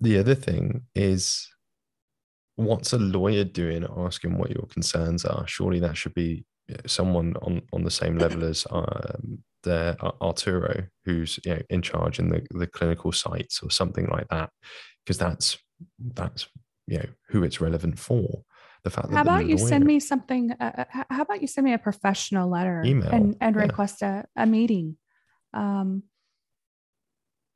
the 0.00 0.18
other 0.18 0.34
thing 0.34 0.82
is 0.94 1.48
what's 2.56 2.92
a 2.92 2.98
lawyer 2.98 3.44
doing 3.44 3.86
asking 3.96 4.38
what 4.38 4.50
your 4.50 4.66
concerns 4.66 5.24
are? 5.24 5.46
Surely 5.46 5.80
that 5.80 5.96
should 5.96 6.14
be 6.14 6.44
someone 6.86 7.34
on 7.42 7.62
on 7.72 7.84
the 7.84 7.90
same 7.90 8.18
level 8.18 8.44
as 8.44 8.66
um, 8.70 9.38
the 9.62 9.96
uh, 10.00 10.12
Arturo 10.20 10.84
who's 11.04 11.38
you 11.44 11.54
know 11.54 11.62
in 11.70 11.82
charge 11.82 12.18
in 12.18 12.28
the 12.28 12.46
the 12.50 12.66
clinical 12.66 13.12
sites 13.12 13.60
or 13.62 13.70
something 13.70 14.06
like 14.06 14.28
that 14.28 14.50
because 15.04 15.18
that's 15.18 15.58
that's 16.14 16.48
you 16.86 16.98
know 16.98 17.06
who 17.28 17.42
it's 17.42 17.60
relevant 17.60 17.98
for. 17.98 18.42
The 18.84 18.90
fact 18.90 19.12
how 19.12 19.22
about 19.22 19.46
you 19.46 19.58
send 19.58 19.84
me 19.84 20.00
something 20.00 20.52
uh, 20.58 20.84
uh 20.94 21.04
how 21.08 21.22
about 21.22 21.40
you 21.40 21.46
send 21.46 21.64
me 21.64 21.72
a 21.72 21.78
professional 21.78 22.50
letter 22.50 22.82
email 22.84 23.10
and, 23.10 23.36
and 23.40 23.54
yeah. 23.54 23.62
request 23.62 24.02
a, 24.02 24.24
a 24.36 24.46
meeting? 24.46 24.96
Um 25.54 26.04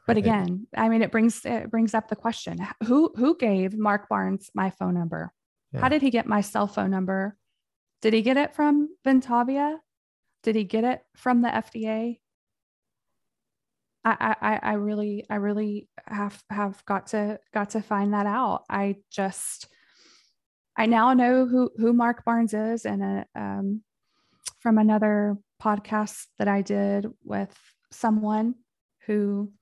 but 0.07 0.17
again, 0.17 0.69
I 0.77 0.89
mean, 0.89 1.03
it 1.03 1.11
brings 1.11 1.45
it 1.45 1.71
brings 1.71 1.95
up 1.95 2.09
the 2.09 2.17
question: 2.17 2.59
who 2.85 3.13
who 3.17 3.37
gave 3.37 3.77
Mark 3.77 4.09
Barnes 4.09 4.51
my 4.55 4.71
phone 4.71 4.95
number? 4.95 5.33
Yeah. 5.73 5.81
How 5.81 5.89
did 5.89 6.03
he 6.03 6.11
get 6.11 6.27
my 6.27 6.41
cell 6.41 6.69
phone 6.69 6.91
number? 6.91 7.37
Did 8.03 8.13
he 8.13 8.23
get 8.23 8.37
it 8.37 8.55
from 8.55 8.89
Ventavia? 9.05 9.79
Did 10.43 10.55
he 10.55 10.65
get 10.65 10.85
it 10.85 11.03
from 11.17 11.43
the 11.43 11.49
FDA? 11.49 12.21
I, 14.05 14.37
I, 14.41 14.61
I 14.63 14.73
really, 14.75 15.25
I 15.29 15.35
really 15.37 15.89
have 16.07 16.41
have 16.51 16.85
got 16.85 17.09
to 17.09 17.41
got 17.53 17.71
to 17.71 17.83
find 17.83 18.15
that 18.15 18.27
out. 18.27 18.63
I 18.71 18.97
just, 19.11 19.67
I 20.77 20.87
now 20.87 21.13
know 21.15 21.47
who 21.47 21.73
who 21.77 21.93
Mark 21.93 22.25
Barnes 22.25 22.55
is, 22.55 22.87
and 22.87 23.03
a, 23.03 23.27
um, 23.35 23.83
from 24.61 24.79
another 24.79 25.37
podcast 25.61 26.27
that 26.39 26.47
I 26.47 26.63
did 26.63 27.09
with 27.25 27.57
someone 27.91 28.55
who 29.07 29.53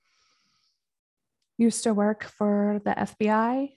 used 1.58 1.84
to 1.84 1.94
work 1.94 2.24
for 2.24 2.80
the 2.84 2.92
FBI. 2.92 3.70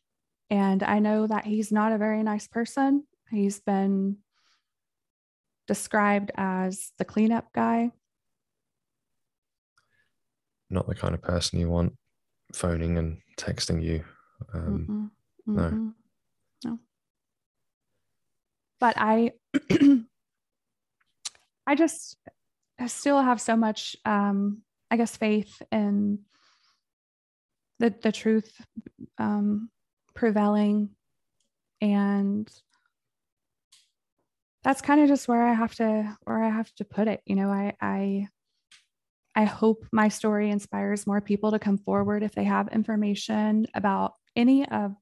And 0.49 0.83
I 0.83 0.99
know 0.99 1.27
that 1.27 1.45
he's 1.45 1.71
not 1.71 1.91
a 1.91 1.97
very 1.97 2.23
nice 2.23 2.47
person. 2.47 3.05
He's 3.29 3.59
been 3.59 4.17
described 5.67 6.31
as 6.35 6.91
the 6.97 7.05
cleanup 7.05 7.51
guy. 7.53 7.91
Not 10.69 10.87
the 10.87 10.95
kind 10.95 11.13
of 11.13 11.21
person 11.21 11.59
you 11.59 11.69
want 11.69 11.93
phoning 12.53 12.97
and 12.97 13.19
texting 13.37 13.83
you. 13.83 14.03
Um. 14.53 15.11
Mm-hmm. 15.47 15.55
No. 15.55 15.93
No. 16.65 16.79
But 18.79 18.95
I, 18.97 19.31
I 21.67 21.75
just 21.75 22.17
I 22.79 22.87
still 22.87 23.21
have 23.21 23.41
so 23.41 23.55
much, 23.55 23.95
um, 24.05 24.61
I 24.91 24.97
guess, 24.97 25.17
faith 25.17 25.61
in 25.71 26.19
the 27.79 27.93
the 28.01 28.11
truth 28.11 28.51
um, 29.17 29.69
prevailing, 30.13 30.89
and 31.81 32.49
that's 34.63 34.81
kind 34.81 35.01
of 35.01 35.07
just 35.07 35.27
where 35.27 35.47
I 35.47 35.53
have 35.53 35.75
to 35.75 36.17
where 36.23 36.43
I 36.43 36.49
have 36.49 36.73
to 36.75 36.85
put 36.85 37.07
it. 37.07 37.21
You 37.25 37.35
know, 37.35 37.49
I 37.49 37.73
I 37.79 38.27
I 39.35 39.45
hope 39.45 39.85
my 39.91 40.07
story 40.07 40.49
inspires 40.49 41.05
more 41.05 41.21
people 41.21 41.51
to 41.51 41.59
come 41.59 41.77
forward 41.77 42.23
if 42.23 42.33
they 42.33 42.43
have 42.45 42.69
information 42.69 43.67
about 43.75 44.13
any 44.35 44.67
of 44.67 44.95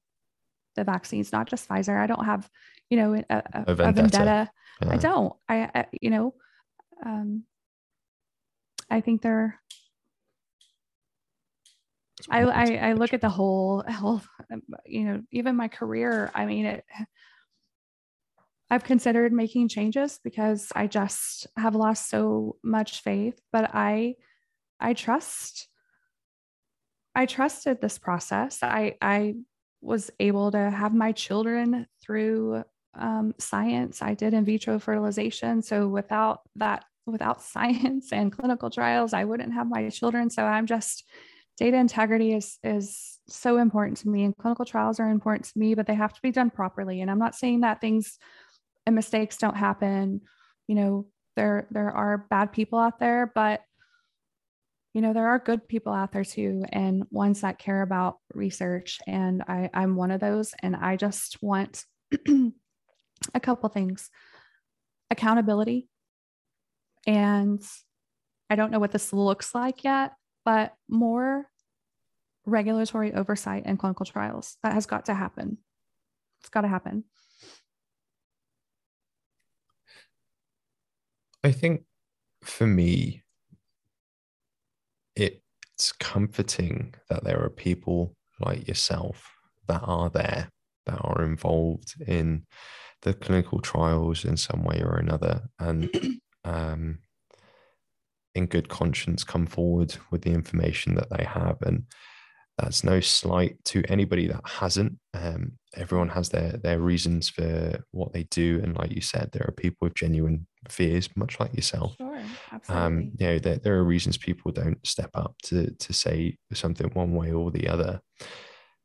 the 0.76 0.84
vaccines, 0.84 1.32
not 1.32 1.48
just 1.48 1.70
Pfizer. 1.70 1.98
I 1.98 2.06
don't 2.06 2.26
have, 2.26 2.50
you 2.90 2.98
know, 2.98 3.14
a, 3.16 3.24
a, 3.30 3.64
a 3.68 3.76
vendetta. 3.76 3.96
vendetta. 4.02 4.52
Yeah. 4.82 4.92
I 4.92 4.98
don't. 4.98 5.34
I, 5.48 5.70
I, 5.74 5.86
you 6.02 6.10
know, 6.10 6.34
um, 7.06 7.44
I 8.90 9.00
think 9.00 9.22
they're 9.22 9.60
I, 12.30 12.44
I, 12.44 12.90
I 12.90 12.94
look 12.94 13.14
at 13.14 13.22
the 13.22 13.30
whole 13.30 13.84
health, 13.88 14.28
you 14.86 15.06
know, 15.06 15.22
even 15.32 15.56
my 15.56 15.68
career. 15.68 16.32
I 16.34 16.46
mean, 16.46 16.66
it. 16.66 16.86
I've 18.70 18.84
considered 18.84 19.32
making 19.32 19.68
changes 19.68 20.20
because 20.24 20.72
I 20.76 20.88
just 20.88 21.46
have 21.56 21.76
lost 21.76 22.10
so 22.10 22.58
much 22.64 23.02
faith. 23.02 23.40
But 23.52 23.72
I, 23.74 24.16
I 24.80 24.94
trust 24.94 25.68
I 27.16 27.26
trusted 27.26 27.80
this 27.80 27.98
process. 27.98 28.60
I 28.62 28.96
I 29.02 29.36
was 29.82 30.12
able 30.20 30.52
to 30.52 30.70
have 30.70 30.94
my 30.94 31.14
children 31.14 31.88
through 32.04 32.64
um, 32.94 33.34
science. 33.40 34.02
I 34.02 34.14
did 34.14 34.34
in 34.34 34.44
vitro 34.44 34.80
fertilization. 34.80 35.62
So 35.62 35.88
without 35.88 36.42
that, 36.58 36.86
without 37.06 37.42
science 37.54 38.12
and 38.12 38.32
clinical 38.32 38.70
trials, 38.70 39.14
I 39.14 39.24
wouldn't 39.24 39.54
have 39.54 39.68
my 39.70 39.90
children. 39.90 40.30
So 40.30 40.44
I'm 40.44 40.66
just 40.66 41.06
data 41.58 41.78
integrity 41.78 42.34
is 42.34 42.58
is 42.64 43.20
so 43.28 43.58
important 43.58 43.98
to 44.00 44.10
me, 44.10 44.24
and 44.24 44.36
clinical 44.38 44.66
trials 44.66 45.00
are 45.00 45.10
important 45.10 45.46
to 45.46 45.60
me, 45.60 45.76
but 45.76 45.88
they 45.88 45.96
have 45.96 46.14
to 46.14 46.22
be 46.22 46.32
done 46.32 46.50
properly. 46.50 47.02
And 47.02 47.10
I'm 47.10 47.20
not 47.20 47.36
saying 47.36 47.62
that 47.62 47.82
things 47.82 48.18
and 48.86 48.96
mistakes 48.96 49.38
don't 49.38 49.58
happen. 49.58 50.22
You 50.68 50.76
know, 50.76 51.08
there 51.36 51.68
there 51.72 51.92
are 51.92 52.26
bad 52.30 52.52
people 52.52 52.80
out 52.80 53.00
there, 53.00 53.32
but 53.34 53.62
you 54.96 55.02
know 55.02 55.12
there 55.12 55.28
are 55.28 55.40
good 55.40 55.68
people 55.68 55.94
out 55.94 56.14
there 56.14 56.24
too 56.24 56.64
and 56.72 57.04
ones 57.12 57.42
that 57.42 57.60
care 57.60 57.82
about 57.82 58.18
research 58.34 59.00
and 59.06 59.44
I, 59.46 59.70
i'm 59.74 59.98
one 59.98 60.10
of 60.10 60.22
those 60.22 60.54
and 60.64 60.74
i 60.74 60.96
just 60.96 61.38
want 61.44 61.84
a 63.34 63.40
couple 63.42 63.68
things 63.68 64.10
accountability 65.12 65.90
and 67.06 67.62
i 68.50 68.56
don't 68.56 68.72
know 68.72 68.80
what 68.80 68.94
this 68.94 69.12
looks 69.12 69.54
like 69.54 69.84
yet 69.84 70.14
but 70.46 70.74
more 70.88 71.48
regulatory 72.46 73.14
oversight 73.14 73.66
in 73.66 73.78
clinical 73.78 74.06
trials 74.06 74.58
that 74.64 74.74
has 74.74 74.86
got 74.86 75.06
to 75.06 75.14
happen. 75.14 75.58
It's 76.42 76.50
got 76.50 76.62
to 76.62 76.68
happen. 76.68 77.04
I 81.44 81.52
think 81.52 81.84
for 82.44 82.68
me 82.68 83.24
it's 85.16 85.92
comforting 86.00 86.94
that 87.10 87.24
there 87.24 87.42
are 87.42 87.50
people 87.50 88.16
like 88.40 88.68
yourself 88.68 89.32
that 89.68 89.82
are 89.84 90.10
there, 90.10 90.50
that 90.86 91.00
are 91.02 91.24
involved 91.24 91.94
in 92.08 92.46
the 93.02 93.14
clinical 93.14 93.60
trials 93.60 94.26
in 94.26 94.38
some 94.38 94.64
way 94.64 94.82
or 94.84 94.96
another, 94.96 95.44
and 95.60 95.90
um, 96.44 97.00
in 98.36 98.46
good 98.46 98.70
conscience 98.70 99.24
come 99.24 99.46
forward 99.46 99.96
with 100.12 100.22
the 100.22 100.32
information 100.32 100.96
that 100.96 101.10
they 101.10 101.24
have. 101.24 101.58
And 101.62 101.86
that's 102.58 102.84
no 102.84 103.00
slight 103.00 103.64
to 103.66 103.84
anybody 103.90 104.28
that 104.28 104.42
hasn't. 104.46 104.98
Um, 105.14 105.54
everyone 105.76 106.10
has 106.10 106.30
their 106.30 106.54
their 106.54 106.80
reasons 106.80 107.28
for 107.28 107.84
what 107.92 108.14
they 108.14 108.24
do, 108.24 108.62
and 108.64 108.78
like 108.78 108.92
you 108.92 109.02
said, 109.02 109.32
there 109.32 109.46
are 109.48 109.52
people 109.52 109.88
with 109.88 109.96
genuine 109.96 110.48
fears, 110.70 111.10
much 111.18 111.40
like 111.40 111.54
yourself. 111.54 111.96
Sure, 111.98 112.18
um, 112.18 112.30
absolutely. 112.52 112.86
Um, 112.86 113.12
you 113.20 113.28
know, 113.28 113.40
there, 113.40 113.58
there 113.58 113.76
are 113.76 113.84
reasons 113.84 114.18
people 114.18 114.52
don't 114.52 114.86
step 114.88 115.10
up 115.16 115.36
to 115.44 115.72
to 115.72 115.94
say 115.94 116.38
something 116.54 116.90
one 116.94 117.14
way 117.14 117.32
or 117.32 117.52
the 117.52 117.68
other. 117.68 118.00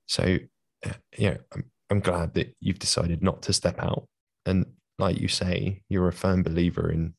So, 0.07 0.39
uh, 0.85 0.93
you 1.17 1.31
know, 1.31 1.37
I'm, 1.55 1.71
I'm 1.91 2.01
glad 2.01 2.35
that 2.35 2.57
you've 2.61 2.81
decided 2.81 3.23
not 3.23 3.43
to 3.43 3.53
step 3.53 3.81
out. 3.81 4.09
And 4.47 4.67
like 4.99 5.21
you 5.21 5.29
say, 5.29 5.83
you're 5.89 6.09
a 6.09 6.13
firm 6.13 6.43
believer 6.43 6.91
in 6.91 7.15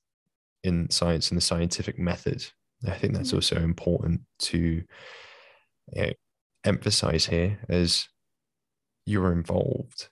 in 0.63 0.89
science 0.89 1.29
and 1.29 1.37
the 1.37 1.41
scientific 1.41 1.97
method. 1.97 2.45
I 2.87 2.91
think 2.91 3.13
that's 3.13 3.29
mm-hmm. 3.29 3.37
also 3.37 3.57
important 3.57 4.21
to 4.39 4.83
you 5.93 6.01
know, 6.01 6.11
emphasize 6.63 7.25
here 7.25 7.59
as 7.69 8.07
you're 9.05 9.31
involved 9.31 10.09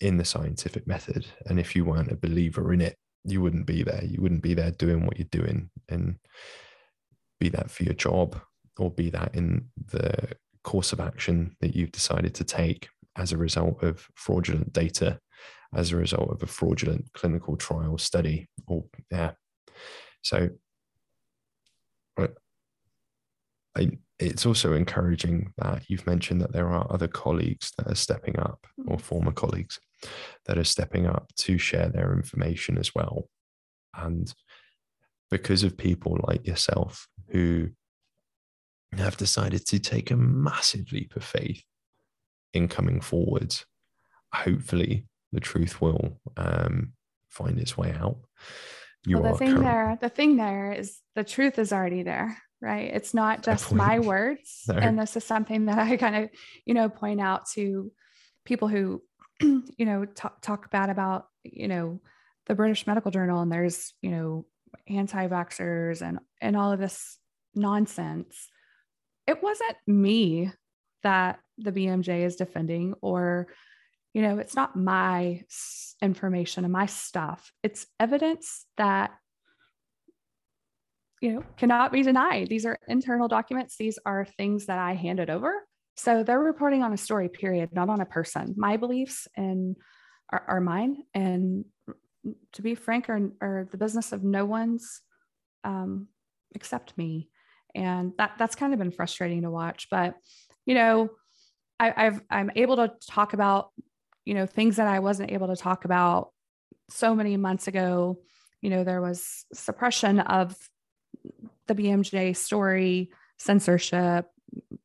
in 0.00 0.16
the 0.16 0.24
scientific 0.24 0.86
method. 0.86 1.26
And 1.46 1.58
if 1.58 1.74
you 1.74 1.84
weren't 1.84 2.12
a 2.12 2.16
believer 2.16 2.72
in 2.72 2.80
it, 2.80 2.96
you 3.24 3.40
wouldn't 3.40 3.66
be 3.66 3.82
there. 3.82 4.04
You 4.04 4.20
wouldn't 4.20 4.42
be 4.42 4.54
there 4.54 4.70
doing 4.70 5.06
what 5.06 5.18
you're 5.18 5.28
doing. 5.30 5.70
And 5.88 6.16
be 7.40 7.48
that 7.50 7.70
for 7.70 7.84
your 7.84 7.94
job 7.94 8.40
or 8.78 8.90
be 8.90 9.10
that 9.10 9.34
in 9.34 9.68
the 9.92 10.32
course 10.62 10.92
of 10.92 11.00
action 11.00 11.56
that 11.60 11.74
you've 11.74 11.92
decided 11.92 12.34
to 12.34 12.44
take 12.44 12.88
as 13.16 13.32
a 13.32 13.36
result 13.36 13.82
of 13.82 14.08
fraudulent 14.14 14.72
data, 14.72 15.18
as 15.74 15.92
a 15.92 15.96
result 15.96 16.30
of 16.30 16.42
a 16.42 16.46
fraudulent 16.46 17.12
clinical 17.14 17.56
trial 17.56 17.98
study, 17.98 18.48
or 18.66 18.84
yeah. 19.10 19.32
So 20.22 20.50
I, 23.76 23.90
it's 24.18 24.46
also 24.46 24.74
encouraging 24.74 25.52
that 25.58 25.82
you've 25.88 26.06
mentioned 26.06 26.40
that 26.40 26.52
there 26.52 26.68
are 26.68 26.86
other 26.90 27.08
colleagues 27.08 27.72
that 27.76 27.88
are 27.88 27.96
stepping 27.96 28.38
up 28.38 28.66
or 28.86 28.96
mm-hmm. 28.96 29.04
former 29.04 29.32
colleagues 29.32 29.80
that 30.46 30.58
are 30.58 30.64
stepping 30.64 31.06
up 31.06 31.32
to 31.36 31.58
share 31.58 31.88
their 31.88 32.12
information 32.12 32.78
as 32.78 32.94
well. 32.94 33.28
And 33.96 34.32
because 35.30 35.64
of 35.64 35.76
people 35.76 36.18
like 36.26 36.46
yourself 36.46 37.08
who 37.30 37.70
have 38.96 39.16
decided 39.16 39.66
to 39.66 39.80
take 39.80 40.10
a 40.10 40.16
massive 40.16 40.92
leap 40.92 41.16
of 41.16 41.24
faith 41.24 41.64
in 42.52 42.68
coming 42.68 43.00
forward, 43.00 43.56
hopefully 44.32 45.06
the 45.34 45.40
truth 45.40 45.80
will 45.80 46.20
um, 46.36 46.92
find 47.28 47.58
its 47.58 47.76
way 47.76 47.92
out. 47.92 48.16
You 49.06 49.18
well, 49.18 49.32
the 49.32 49.38
thing 49.38 49.60
there, 49.60 49.98
the 50.00 50.08
thing 50.08 50.36
there 50.36 50.72
is 50.72 50.98
the 51.14 51.24
truth 51.24 51.58
is 51.58 51.72
already 51.72 52.02
there 52.02 52.38
right? 52.64 52.90
It's 52.94 53.12
not 53.12 53.42
just 53.42 53.72
my 53.72 54.00
words. 54.00 54.62
No. 54.68 54.78
and 54.78 54.98
this 54.98 55.14
is 55.16 55.24
something 55.24 55.66
that 55.66 55.78
i 55.78 55.96
kind 55.98 56.16
of 56.16 56.30
you 56.64 56.72
know 56.72 56.88
point 56.88 57.20
out 57.20 57.46
to 57.50 57.92
people 58.46 58.66
who 58.66 59.02
you 59.40 59.84
know 59.84 60.06
talk, 60.06 60.40
talk 60.40 60.70
bad 60.70 60.88
about 60.88 61.26
you 61.42 61.68
know 61.68 62.00
the 62.46 62.54
british 62.54 62.86
medical 62.86 63.10
journal 63.10 63.42
and 63.42 63.52
there's 63.52 63.92
you 64.00 64.10
know 64.10 64.46
anti-vaxxers 64.88 66.00
and 66.00 66.18
and 66.40 66.56
all 66.56 66.72
of 66.72 66.80
this 66.80 67.18
nonsense. 67.54 68.48
It 69.26 69.42
wasn't 69.42 69.76
me 69.86 70.50
that 71.02 71.40
the 71.58 71.72
bmj 71.72 72.08
is 72.24 72.36
defending 72.36 72.94
or 73.02 73.48
you 74.14 74.22
know 74.22 74.38
it's 74.38 74.56
not 74.56 74.76
my 74.76 75.42
information 76.00 76.64
and 76.64 76.72
my 76.72 76.86
stuff. 76.86 77.52
It's 77.62 77.86
evidence 78.00 78.64
that 78.76 79.10
you 81.20 81.32
know 81.32 81.44
cannot 81.56 81.92
be 81.92 82.02
denied. 82.02 82.48
These 82.48 82.64
are 82.64 82.78
internal 82.88 83.28
documents. 83.28 83.76
These 83.76 83.98
are 84.06 84.24
things 84.24 84.66
that 84.66 84.78
i 84.78 84.94
handed 84.94 85.30
over. 85.30 85.52
So 85.96 86.22
they're 86.22 86.40
reporting 86.40 86.82
on 86.82 86.92
a 86.92 86.96
story 86.96 87.28
period 87.28 87.70
not 87.72 87.88
on 87.88 88.00
a 88.00 88.06
person. 88.06 88.54
My 88.56 88.76
beliefs 88.76 89.28
and 89.36 89.76
are, 90.32 90.44
are 90.48 90.60
mine. 90.60 91.02
And 91.12 91.64
to 92.52 92.62
be 92.62 92.74
frank 92.74 93.08
are, 93.08 93.30
are 93.40 93.68
the 93.70 93.76
business 93.76 94.12
of 94.12 94.24
no 94.24 94.44
one's 94.44 95.02
um, 95.64 96.08
except 96.54 96.96
me. 96.96 97.28
And 97.74 98.12
that 98.18 98.32
that's 98.38 98.54
kind 98.54 98.72
of 98.72 98.78
been 98.78 98.92
frustrating 98.92 99.42
to 99.42 99.50
watch. 99.50 99.88
But 99.90 100.14
you 100.66 100.74
know 100.74 101.10
I, 101.78 101.92
I've 101.96 102.20
i'm 102.30 102.50
able 102.56 102.76
to 102.76 102.92
talk 103.08 103.32
about 103.32 103.70
you 104.24 104.34
know 104.34 104.46
things 104.46 104.76
that 104.76 104.86
i 104.86 104.98
wasn't 104.98 105.30
able 105.30 105.48
to 105.48 105.56
talk 105.56 105.84
about 105.84 106.30
so 106.90 107.14
many 107.14 107.36
months 107.36 107.66
ago 107.68 108.18
you 108.60 108.70
know 108.70 108.84
there 108.84 109.00
was 109.00 109.44
suppression 109.52 110.20
of 110.20 110.56
the 111.66 111.74
BMJ 111.74 112.36
story, 112.36 113.10
censorship, 113.38 114.26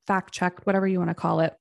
fact 0.08 0.34
checked, 0.34 0.66
whatever 0.66 0.88
you 0.88 0.98
want 1.00 1.10
to 1.10 1.16
call 1.16 1.42
it. 1.42 1.56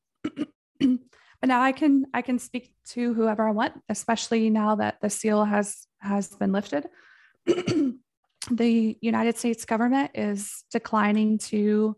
but 0.80 1.46
now 1.46 1.62
I 1.62 1.72
can 1.72 2.06
I 2.14 2.22
can 2.22 2.38
speak 2.38 2.72
to 2.90 3.14
whoever 3.14 3.46
I 3.46 3.52
want, 3.52 3.74
especially 3.88 4.50
now 4.50 4.76
that 4.76 5.00
the 5.00 5.10
seal 5.10 5.44
has 5.44 5.86
has 6.00 6.28
been 6.28 6.52
lifted. 6.52 6.86
the 7.46 8.98
United 9.00 9.36
States 9.36 9.64
government 9.64 10.12
is 10.14 10.64
declining 10.70 11.38
to 11.38 11.96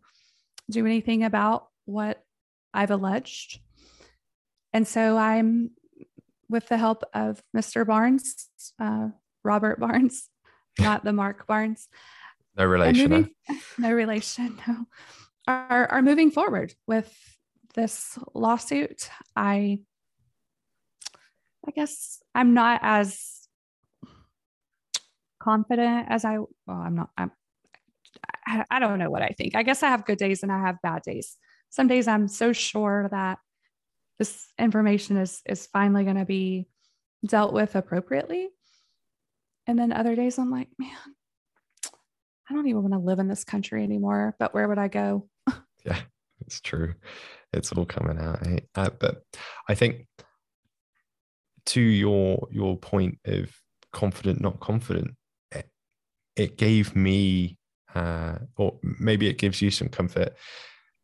do 0.70 0.86
anything 0.86 1.24
about 1.24 1.68
what 1.84 2.22
I've 2.72 2.90
alleged. 2.90 3.60
And 4.72 4.86
so 4.86 5.16
I'm, 5.16 5.70
with 6.48 6.68
the 6.68 6.78
help 6.78 7.04
of 7.14 7.42
Mr. 7.56 7.86
Barnes, 7.86 8.48
uh, 8.80 9.08
Robert 9.44 9.80
Barnes, 9.80 10.28
not 10.78 11.04
the 11.04 11.12
Mark 11.12 11.46
Barnes, 11.46 11.88
no 12.56 12.66
relation. 12.66 13.10
Moving, 13.10 13.30
no 13.78 13.92
relation. 13.92 14.58
No. 14.66 14.86
Are 15.46 15.86
are 15.86 16.02
moving 16.02 16.30
forward 16.30 16.74
with 16.86 17.12
this 17.74 18.18
lawsuit. 18.34 19.08
I 19.34 19.80
I 21.66 21.70
guess 21.72 22.22
I'm 22.34 22.54
not 22.54 22.80
as 22.82 23.48
confident 25.40 26.06
as 26.10 26.24
I 26.24 26.38
well, 26.38 26.50
I'm 26.68 26.96
not 26.96 27.10
I'm 27.16 27.32
I, 28.46 28.64
I 28.70 28.78
don't 28.78 28.98
know 28.98 29.10
what 29.10 29.22
I 29.22 29.28
think. 29.28 29.54
I 29.54 29.62
guess 29.62 29.82
I 29.82 29.88
have 29.88 30.04
good 30.04 30.18
days 30.18 30.42
and 30.42 30.52
I 30.52 30.60
have 30.60 30.82
bad 30.82 31.02
days. 31.02 31.36
Some 31.70 31.86
days 31.86 32.08
I'm 32.08 32.28
so 32.28 32.52
sure 32.52 33.08
that 33.10 33.38
this 34.20 34.52
information 34.58 35.16
is 35.16 35.40
is 35.46 35.66
finally 35.66 36.04
going 36.04 36.18
to 36.18 36.26
be 36.26 36.68
dealt 37.26 37.54
with 37.54 37.74
appropriately. 37.74 38.50
And 39.66 39.78
then 39.78 39.92
other 39.92 40.14
days 40.14 40.38
I'm 40.38 40.50
like, 40.50 40.68
man, 40.78 40.90
I 42.48 42.54
don't 42.54 42.68
even 42.68 42.82
want 42.82 42.92
to 42.92 42.98
live 42.98 43.18
in 43.18 43.28
this 43.28 43.44
country 43.44 43.82
anymore, 43.82 44.36
but 44.38 44.52
where 44.52 44.68
would 44.68 44.78
I 44.78 44.88
go? 44.88 45.26
yeah, 45.86 46.00
it's 46.44 46.60
true. 46.60 46.94
It's 47.54 47.72
all 47.72 47.86
coming 47.86 48.18
out. 48.18 48.46
Eh? 48.46 48.60
Uh, 48.74 48.90
but 48.98 49.22
I 49.70 49.74
think 49.74 50.06
to 51.66 51.80
your 51.80 52.46
your 52.50 52.76
point 52.76 53.18
of 53.24 53.50
confident, 53.90 54.42
not 54.42 54.60
confident, 54.60 55.14
it, 55.50 55.70
it 56.36 56.58
gave 56.58 56.94
me 56.94 57.56
uh, 57.94 58.34
or 58.58 58.78
maybe 58.82 59.28
it 59.28 59.38
gives 59.38 59.62
you 59.62 59.70
some 59.70 59.88
comfort. 59.88 60.34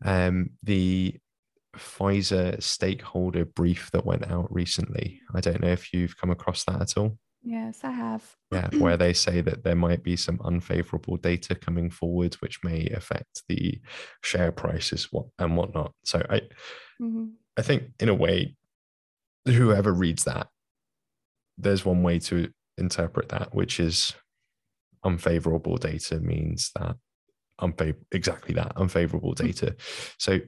Um, 0.05 0.51
the 0.63 1.19
Pfizer 1.77 2.63
stakeholder 2.63 3.45
brief 3.45 3.91
that 3.93 4.07
went 4.07 4.31
out 4.31 4.53
recently. 4.53 5.21
I 5.35 5.41
don't 5.41 5.61
know 5.61 5.69
if 5.69 5.93
you've 5.93 6.17
come 6.17 6.31
across 6.31 6.65
that 6.65 6.81
at 6.81 6.97
all. 6.97 7.19
Yes, 7.43 7.81
I 7.85 7.93
have. 7.93 8.25
Yeah, 8.53 8.69
where 8.79 8.97
they 8.97 9.13
say 9.13 9.41
that 9.41 9.63
there 9.63 9.77
might 9.77 10.03
be 10.03 10.17
some 10.17 10.41
unfavorable 10.45 11.17
data 11.17 11.55
coming 11.55 11.91
forward, 11.91 12.35
which 12.35 12.63
may 12.65 12.89
affect 12.89 13.43
the 13.49 13.81
share 14.23 14.51
prices 14.51 15.09
and 15.39 15.57
whatnot. 15.57 15.93
So 16.05 16.27
I, 16.29 16.41
mm-hmm. 17.01 17.27
I 17.57 17.63
think 17.63 17.85
in 18.01 18.09
a 18.09 18.15
way, 18.15 18.57
whoever 19.45 19.93
reads 19.93 20.25
that, 20.25 20.49
there's 21.57 21.85
one 21.85 22.03
way 22.03 22.19
to 22.21 22.51
interpret 22.77 23.29
that, 23.29 23.55
which 23.55 23.79
is 23.79 24.15
unfavorable 25.05 25.77
data 25.77 26.19
means 26.19 26.73
that 26.75 26.97
unfavorable 27.59 28.07
exactly 28.13 28.55
that 28.55 28.73
unfavorable 28.77 29.35
mm. 29.35 29.47
data. 29.47 29.77
So 30.19 30.41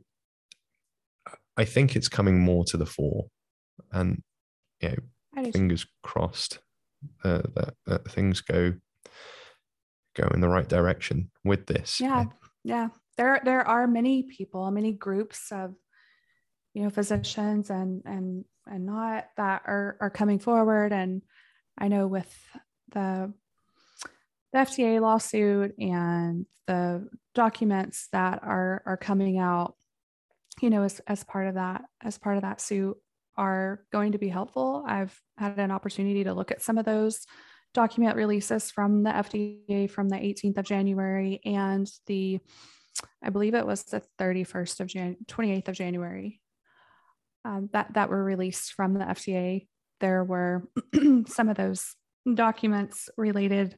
I 1.58 1.64
think 1.64 1.96
it's 1.96 2.08
coming 2.08 2.38
more 2.38 2.64
to 2.68 2.76
the 2.76 2.86
fore, 2.86 3.26
and 3.92 4.22
you 4.80 4.96
know, 5.34 5.50
fingers 5.50 5.86
crossed 6.02 6.60
uh, 7.24 7.42
that, 7.54 7.74
that 7.86 8.10
things 8.10 8.40
go 8.40 8.74
go 10.16 10.28
in 10.32 10.40
the 10.40 10.48
right 10.48 10.68
direction 10.68 11.30
with 11.44 11.66
this. 11.66 12.00
Yeah, 12.00 12.26
yeah. 12.64 12.88
There 13.16 13.40
there 13.44 13.66
are 13.66 13.86
many 13.86 14.22
people, 14.22 14.70
many 14.70 14.92
groups 14.92 15.50
of 15.52 15.74
you 16.74 16.84
know 16.84 16.90
physicians 16.90 17.70
and 17.70 18.02
and 18.04 18.44
and 18.66 18.86
not 18.86 19.26
that 19.36 19.62
are 19.66 19.96
are 20.00 20.10
coming 20.10 20.38
forward 20.38 20.92
and 20.92 21.22
I 21.78 21.88
know 21.88 22.06
with 22.06 22.32
the 22.92 23.32
the 24.52 24.58
FDA 24.58 25.00
lawsuit 25.00 25.78
and 25.78 26.46
the 26.66 27.08
documents 27.34 28.08
that 28.12 28.40
are 28.42 28.82
are 28.86 28.96
coming 28.96 29.38
out, 29.38 29.74
you 30.60 30.70
know, 30.70 30.82
as, 30.82 31.00
as 31.06 31.24
part 31.24 31.46
of 31.46 31.54
that, 31.54 31.82
as 32.02 32.18
part 32.18 32.36
of 32.36 32.42
that 32.42 32.60
suit 32.60 32.96
are 33.36 33.84
going 33.92 34.12
to 34.12 34.18
be 34.18 34.28
helpful. 34.28 34.84
I've 34.86 35.18
had 35.36 35.58
an 35.58 35.70
opportunity 35.70 36.24
to 36.24 36.34
look 36.34 36.50
at 36.50 36.62
some 36.62 36.78
of 36.78 36.84
those 36.84 37.26
document 37.74 38.16
releases 38.16 38.70
from 38.70 39.04
the 39.04 39.10
FDA 39.10 39.90
from 39.90 40.08
the 40.08 40.16
18th 40.16 40.58
of 40.58 40.64
January 40.64 41.40
and 41.44 41.88
the 42.06 42.40
I 43.22 43.30
believe 43.30 43.54
it 43.54 43.66
was 43.66 43.84
the 43.84 44.02
31st 44.18 44.80
of 44.80 44.86
Jan 44.88 45.16
28th 45.26 45.68
of 45.68 45.74
January 45.76 46.40
um, 47.44 47.68
that 47.72 47.94
that 47.94 48.10
were 48.10 48.24
released 48.24 48.72
from 48.72 48.94
the 48.94 49.04
FDA. 49.04 49.68
There 50.00 50.24
were 50.24 50.68
some 51.26 51.48
of 51.48 51.56
those 51.56 51.94
documents 52.32 53.08
related 53.16 53.76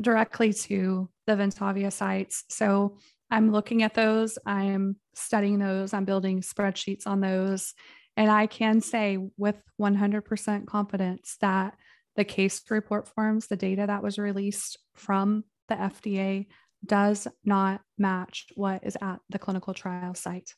directly 0.00 0.52
to 0.52 1.08
the 1.26 1.32
Ventavia 1.34 1.92
sites. 1.92 2.44
So 2.48 2.98
I'm 3.30 3.50
looking 3.50 3.82
at 3.82 3.94
those, 3.94 4.38
I'm 4.46 4.96
studying 5.14 5.58
those, 5.58 5.92
I'm 5.92 6.04
building 6.04 6.40
spreadsheets 6.40 7.06
on 7.06 7.20
those. 7.20 7.74
And 8.16 8.30
I 8.30 8.46
can 8.46 8.80
say 8.80 9.18
with 9.36 9.56
100% 9.80 10.66
confidence 10.66 11.36
that 11.40 11.74
the 12.14 12.24
case 12.24 12.62
report 12.70 13.08
forms, 13.08 13.46
the 13.46 13.56
data 13.56 13.84
that 13.86 14.02
was 14.02 14.18
released 14.18 14.78
from 14.94 15.44
the 15.68 15.74
FDA, 15.74 16.46
does 16.84 17.26
not 17.44 17.80
match 17.98 18.46
what 18.54 18.84
is 18.84 18.96
at 19.00 19.18
the 19.28 19.38
clinical 19.38 19.74
trial 19.74 20.14
site. 20.14 20.54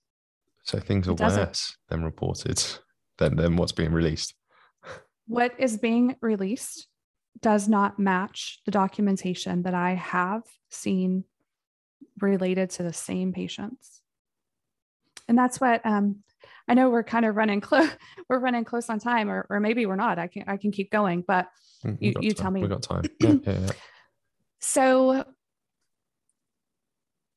So 0.62 0.78
things 0.78 1.08
are 1.08 1.14
worse 1.14 1.76
than 1.88 2.04
reported 2.04 2.62
than, 3.18 3.36
than 3.36 3.56
what's 3.56 3.72
being 3.72 3.92
released. 3.92 4.34
What 5.26 5.54
is 5.58 5.76
being 5.76 6.16
released 6.20 6.86
does 7.40 7.68
not 7.68 7.98
match 7.98 8.60
the 8.64 8.70
documentation 8.70 9.62
that 9.62 9.74
I 9.74 9.94
have 9.94 10.42
seen 10.70 11.24
related 12.20 12.70
to 12.70 12.82
the 12.82 12.92
same 12.92 13.32
patients. 13.32 14.00
And 15.28 15.36
that's 15.36 15.60
what 15.60 15.84
um, 15.84 16.22
I 16.68 16.74
know 16.74 16.90
we're 16.90 17.02
kind 17.02 17.24
of 17.24 17.36
running 17.36 17.60
close. 17.60 17.90
We're 18.28 18.40
running 18.40 18.64
close 18.64 18.90
on 18.90 18.98
time, 18.98 19.30
or, 19.30 19.46
or 19.48 19.58
maybe 19.58 19.86
we're 19.86 19.96
not. 19.96 20.18
I 20.18 20.26
can 20.26 20.44
I 20.46 20.58
can 20.58 20.70
keep 20.70 20.90
going, 20.90 21.24
but 21.26 21.48
mm, 21.82 21.96
you, 21.98 22.12
you 22.20 22.32
tell 22.32 22.50
me. 22.50 22.60
We 22.60 22.68
got 22.68 22.82
time. 22.82 23.04
Yeah, 23.20 23.36
yeah, 23.42 23.58
yeah. 23.60 23.70
So 24.60 25.24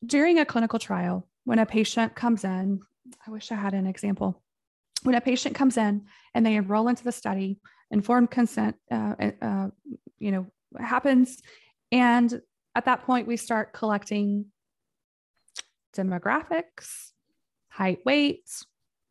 during 0.05 0.39
a 0.39 0.45
clinical 0.45 0.79
trial, 0.79 1.27
when 1.45 1.59
a 1.59 1.65
patient 1.65 2.13
comes 2.13 2.43
in, 2.43 2.81
I 3.25 3.31
wish 3.31 3.51
I 3.51 3.55
had 3.55 3.73
an 3.73 3.87
example. 3.87 4.41
When 5.03 5.15
a 5.15 5.21
patient 5.21 5.55
comes 5.55 5.77
in 5.77 6.05
and 6.33 6.45
they 6.45 6.55
enroll 6.55 6.87
into 6.87 7.03
the 7.03 7.11
study, 7.11 7.59
informed 7.89 8.31
consent, 8.31 8.75
uh, 8.91 9.15
uh, 9.41 9.67
you 10.19 10.31
know, 10.31 10.47
happens. 10.77 11.41
And 11.91 12.41
at 12.75 12.85
that 12.85 13.05
point, 13.05 13.27
we 13.27 13.37
start 13.37 13.73
collecting 13.73 14.45
demographics, 15.95 17.11
height, 17.69 17.99
weight, 18.05 18.49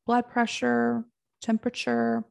blood 0.06 0.28
pressure, 0.28 1.04
temperature, 1.42 2.24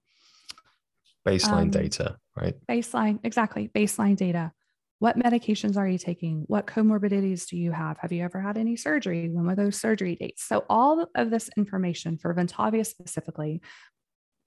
baseline 1.28 1.64
um, 1.64 1.70
data, 1.70 2.18
right? 2.36 2.56
Baseline, 2.68 3.20
exactly. 3.24 3.70
Baseline 3.76 4.16
data. 4.16 4.52
What 5.00 5.18
medications 5.18 5.78
are 5.78 5.88
you 5.88 5.98
taking? 5.98 6.44
What 6.48 6.68
comorbidities 6.68 7.48
do 7.48 7.58
you 7.58 7.72
have? 7.72 7.98
Have 8.00 8.12
you 8.12 8.24
ever 8.24 8.42
had 8.42 8.58
any 8.58 8.76
surgery? 8.76 9.30
When 9.30 9.46
were 9.46 9.56
those 9.56 9.80
surgery 9.80 10.16
dates? 10.16 10.44
So, 10.44 10.66
all 10.70 11.08
of 11.16 11.30
this 11.30 11.50
information 11.56 12.18
for 12.18 12.34
Ventavia 12.34 12.86
specifically, 12.86 13.62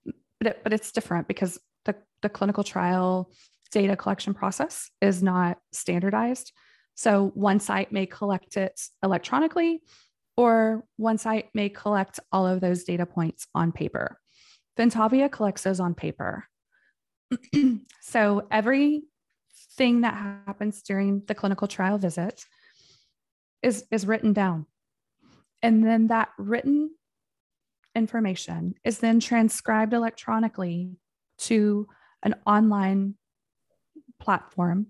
but, 0.04 0.48
it, 0.48 0.60
but 0.62 0.72
it's 0.72 0.92
different 0.92 1.26
because 1.28 1.58
the, 1.84 1.94
the 2.20 2.28
clinical 2.28 2.64
trial 2.64 3.30
data 3.70 3.96
collection 3.96 4.34
process 4.34 4.90
is 5.00 5.22
not 5.22 5.58
standardized. 5.72 6.52
So 6.94 7.30
one 7.34 7.60
site 7.60 7.92
may 7.92 8.06
collect 8.06 8.56
it 8.56 8.80
electronically, 9.02 9.82
or 10.36 10.84
one 10.96 11.18
site 11.18 11.48
may 11.54 11.68
collect 11.68 12.20
all 12.30 12.46
of 12.46 12.60
those 12.60 12.84
data 12.84 13.06
points 13.06 13.46
on 13.54 13.72
paper. 13.72 14.18
Ventavia 14.78 15.30
collects 15.30 15.62
those 15.62 15.80
on 15.80 15.94
paper. 15.94 16.46
so 18.00 18.46
everything 18.50 20.02
that 20.02 20.14
happens 20.46 20.82
during 20.82 21.22
the 21.26 21.34
clinical 21.34 21.68
trial 21.68 21.98
visit 21.98 22.44
is, 23.62 23.84
is 23.90 24.06
written 24.06 24.32
down. 24.32 24.66
And 25.62 25.84
then 25.84 26.08
that 26.08 26.30
written 26.38 26.90
information 27.94 28.74
is 28.84 28.98
then 28.98 29.20
transcribed 29.20 29.92
electronically 29.92 30.96
to 31.38 31.86
an 32.22 32.34
online 32.46 33.14
platform 34.20 34.88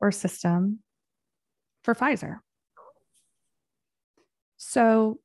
or 0.00 0.12
system 0.12 0.80
for 1.84 1.94
Pfizer. 1.94 2.38
So, 4.56 5.18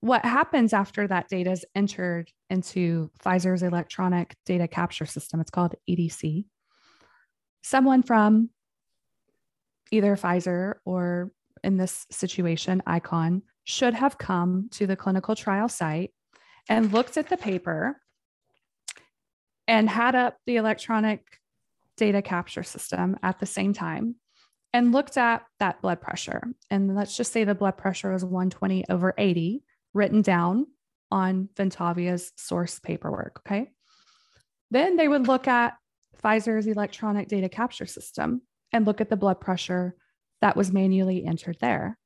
what 0.00 0.24
happens 0.24 0.72
after 0.72 1.06
that 1.06 1.28
data 1.28 1.52
is 1.52 1.64
entered 1.76 2.30
into 2.50 3.10
Pfizer's 3.24 3.62
electronic 3.62 4.34
data 4.44 4.66
capture 4.66 5.06
system? 5.06 5.40
It's 5.40 5.50
called 5.50 5.74
EDC. 5.88 6.44
Someone 7.62 8.02
from 8.02 8.50
either 9.92 10.16
Pfizer 10.16 10.74
or 10.84 11.30
in 11.62 11.76
this 11.76 12.06
situation, 12.10 12.82
ICON, 12.86 13.42
should 13.64 13.94
have 13.94 14.18
come 14.18 14.68
to 14.72 14.86
the 14.86 14.96
clinical 14.96 15.36
trial 15.36 15.68
site 15.68 16.12
and 16.68 16.92
looked 16.92 17.16
at 17.16 17.28
the 17.28 17.36
paper 17.36 18.00
and 19.68 19.88
had 19.88 20.14
up 20.14 20.36
the 20.46 20.56
electronic 20.56 21.22
data 21.96 22.22
capture 22.22 22.62
system 22.62 23.16
at 23.22 23.38
the 23.38 23.46
same 23.46 23.72
time 23.72 24.16
and 24.72 24.92
looked 24.92 25.16
at 25.16 25.44
that 25.58 25.82
blood 25.82 26.00
pressure. 26.00 26.42
And 26.70 26.94
let's 26.94 27.16
just 27.16 27.32
say 27.32 27.44
the 27.44 27.54
blood 27.54 27.76
pressure 27.76 28.12
was 28.12 28.24
120 28.24 28.84
over 28.88 29.14
80 29.16 29.62
written 29.92 30.22
down 30.22 30.66
on 31.10 31.50
Ventavia's 31.56 32.32
source 32.36 32.78
paperwork. 32.78 33.42
Okay. 33.46 33.70
Then 34.70 34.96
they 34.96 35.08
would 35.08 35.28
look 35.28 35.46
at 35.46 35.74
Pfizer's 36.22 36.66
electronic 36.66 37.28
data 37.28 37.48
capture 37.48 37.86
system 37.86 38.42
and 38.72 38.86
look 38.86 39.00
at 39.00 39.10
the 39.10 39.16
blood 39.16 39.40
pressure 39.40 39.94
that 40.40 40.56
was 40.56 40.72
manually 40.72 41.24
entered 41.24 41.58
there. 41.60 41.98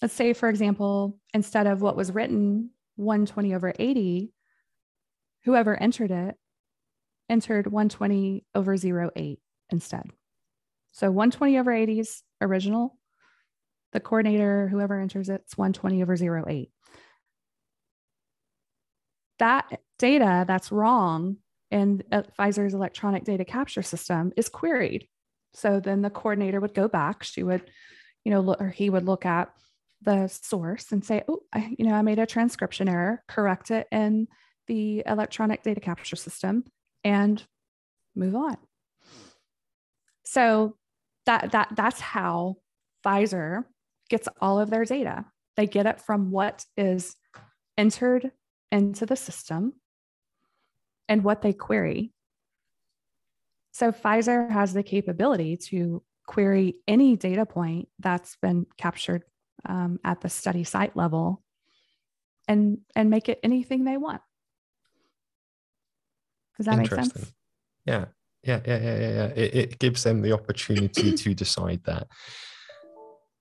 Let's 0.00 0.14
say, 0.14 0.32
for 0.32 0.48
example, 0.48 1.18
instead 1.32 1.66
of 1.66 1.80
what 1.80 1.96
was 1.96 2.12
written 2.12 2.70
120 2.96 3.54
over 3.54 3.72
80, 3.78 4.32
whoever 5.44 5.80
entered 5.80 6.10
it 6.10 6.34
entered 7.28 7.66
120 7.66 8.44
over 8.54 8.74
08 8.74 9.38
instead. 9.70 10.04
So 10.92 11.10
120 11.10 11.58
over 11.58 11.72
80s 11.72 12.20
original. 12.40 12.98
The 13.92 14.00
coordinator, 14.00 14.68
whoever 14.68 15.00
enters 15.00 15.28
it, 15.28 15.42
it's 15.44 15.56
120 15.56 16.02
over 16.02 16.48
08. 16.48 16.70
That 19.38 19.80
data 19.98 20.44
that's 20.46 20.72
wrong 20.72 21.38
in 21.70 22.02
uh, 22.12 22.22
Pfizer's 22.38 22.74
electronic 22.74 23.24
data 23.24 23.44
capture 23.44 23.82
system 23.82 24.32
is 24.36 24.48
queried. 24.48 25.08
So 25.54 25.80
then 25.80 26.02
the 26.02 26.10
coordinator 26.10 26.60
would 26.60 26.74
go 26.74 26.88
back. 26.88 27.22
She 27.22 27.42
would, 27.42 27.62
you 28.24 28.30
know, 28.30 28.40
look, 28.40 28.60
or 28.60 28.68
he 28.68 28.88
would 28.88 29.04
look 29.04 29.26
at 29.26 29.52
the 30.02 30.28
source 30.28 30.92
and 30.92 31.04
say, 31.04 31.22
oh, 31.28 31.40
I, 31.52 31.74
you 31.78 31.86
know, 31.86 31.94
I 31.94 32.02
made 32.02 32.18
a 32.18 32.26
transcription 32.26 32.88
error, 32.88 33.22
correct 33.28 33.70
it 33.70 33.86
in 33.90 34.28
the 34.66 35.02
electronic 35.06 35.62
data 35.62 35.80
capture 35.80 36.16
system 36.16 36.64
and 37.04 37.42
move 38.14 38.34
on. 38.34 38.56
So 40.24 40.76
that 41.26 41.52
that 41.52 41.68
that's 41.76 42.00
how 42.00 42.56
Pfizer 43.04 43.64
gets 44.08 44.28
all 44.40 44.60
of 44.60 44.70
their 44.70 44.84
data. 44.84 45.24
They 45.56 45.66
get 45.66 45.86
it 45.86 46.00
from 46.00 46.30
what 46.30 46.64
is 46.76 47.16
entered 47.76 48.30
into 48.70 49.06
the 49.06 49.16
system 49.16 49.74
and 51.08 51.24
what 51.24 51.42
they 51.42 51.52
query. 51.52 52.12
So 53.72 53.92
Pfizer 53.92 54.50
has 54.50 54.72
the 54.72 54.82
capability 54.82 55.56
to 55.68 56.02
query 56.26 56.76
any 56.86 57.16
data 57.16 57.44
point 57.46 57.88
that's 57.98 58.36
been 58.36 58.66
captured 58.78 59.24
um, 59.66 59.98
at 60.04 60.20
the 60.20 60.28
study 60.28 60.64
site 60.64 60.96
level 60.96 61.42
and 62.48 62.78
and 62.94 63.10
make 63.10 63.28
it 63.28 63.40
anything 63.42 63.84
they 63.84 63.96
want. 63.96 64.20
Does 66.56 66.66
that 66.66 66.78
make 66.78 66.88
sense? 66.88 67.32
Yeah. 67.86 68.06
Yeah, 68.44 68.60
yeah, 68.66 68.78
yeah, 68.78 68.98
yeah. 68.98 69.10
yeah. 69.10 69.26
It, 69.36 69.54
it 69.54 69.78
gives 69.78 70.02
them 70.02 70.20
the 70.20 70.32
opportunity 70.32 71.12
to 71.12 71.34
decide 71.34 71.80
that 71.84 72.08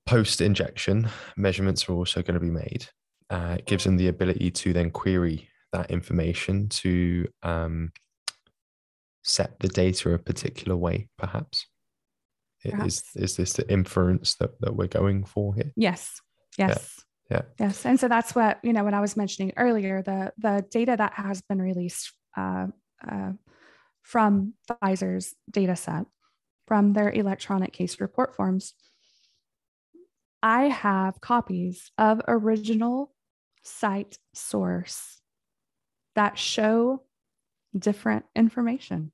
post 0.05 0.41
injection 0.41 1.09
measurements 1.37 1.87
are 1.89 1.93
also 1.93 2.21
going 2.21 2.35
to 2.35 2.39
be 2.39 2.51
made. 2.51 2.87
Uh, 3.29 3.55
it 3.59 3.65
gives 3.65 3.85
them 3.85 3.97
the 3.97 4.09
ability 4.09 4.51
to 4.51 4.73
then 4.73 4.91
query 4.91 5.47
that 5.71 5.89
information 5.89 6.67
to 6.69 7.27
um, 7.43 7.91
set 9.23 9.59
the 9.59 9.69
data 9.69 10.13
a 10.13 10.19
particular 10.19 10.75
way, 10.75 11.07
perhaps. 11.17 11.65
perhaps. 12.63 12.85
Is 12.85 13.03
is 13.15 13.35
this 13.37 13.53
the 13.53 13.71
inference 13.71 14.35
that, 14.35 14.59
that 14.61 14.75
we're 14.75 14.87
going 14.87 15.23
for 15.23 15.55
here? 15.55 15.71
Yes. 15.75 16.19
Yes. 16.57 16.99
Yeah. 17.29 17.37
yeah. 17.37 17.67
Yes. 17.67 17.85
And 17.85 17.99
so 17.99 18.07
that's 18.07 18.35
what, 18.35 18.59
you 18.63 18.73
know, 18.73 18.83
when 18.83 18.93
I 18.93 18.99
was 18.99 19.15
mentioning 19.15 19.53
earlier, 19.55 20.03
the 20.03 20.33
the 20.37 20.65
data 20.69 20.95
that 20.97 21.13
has 21.13 21.41
been 21.41 21.61
released 21.61 22.11
uh, 22.35 22.67
uh, 23.09 23.31
from 24.01 24.53
Pfizer's 24.69 25.35
data 25.49 25.75
set, 25.75 26.05
from 26.67 26.93
their 26.93 27.11
electronic 27.11 27.73
case 27.73 27.99
report 27.99 28.35
forms, 28.35 28.73
I 30.43 30.63
have 30.65 31.21
copies 31.21 31.91
of 31.97 32.21
original 32.27 33.13
site 33.63 34.17
source 34.33 35.21
that 36.15 36.37
show 36.37 37.03
different 37.77 38.25
information. 38.35 39.11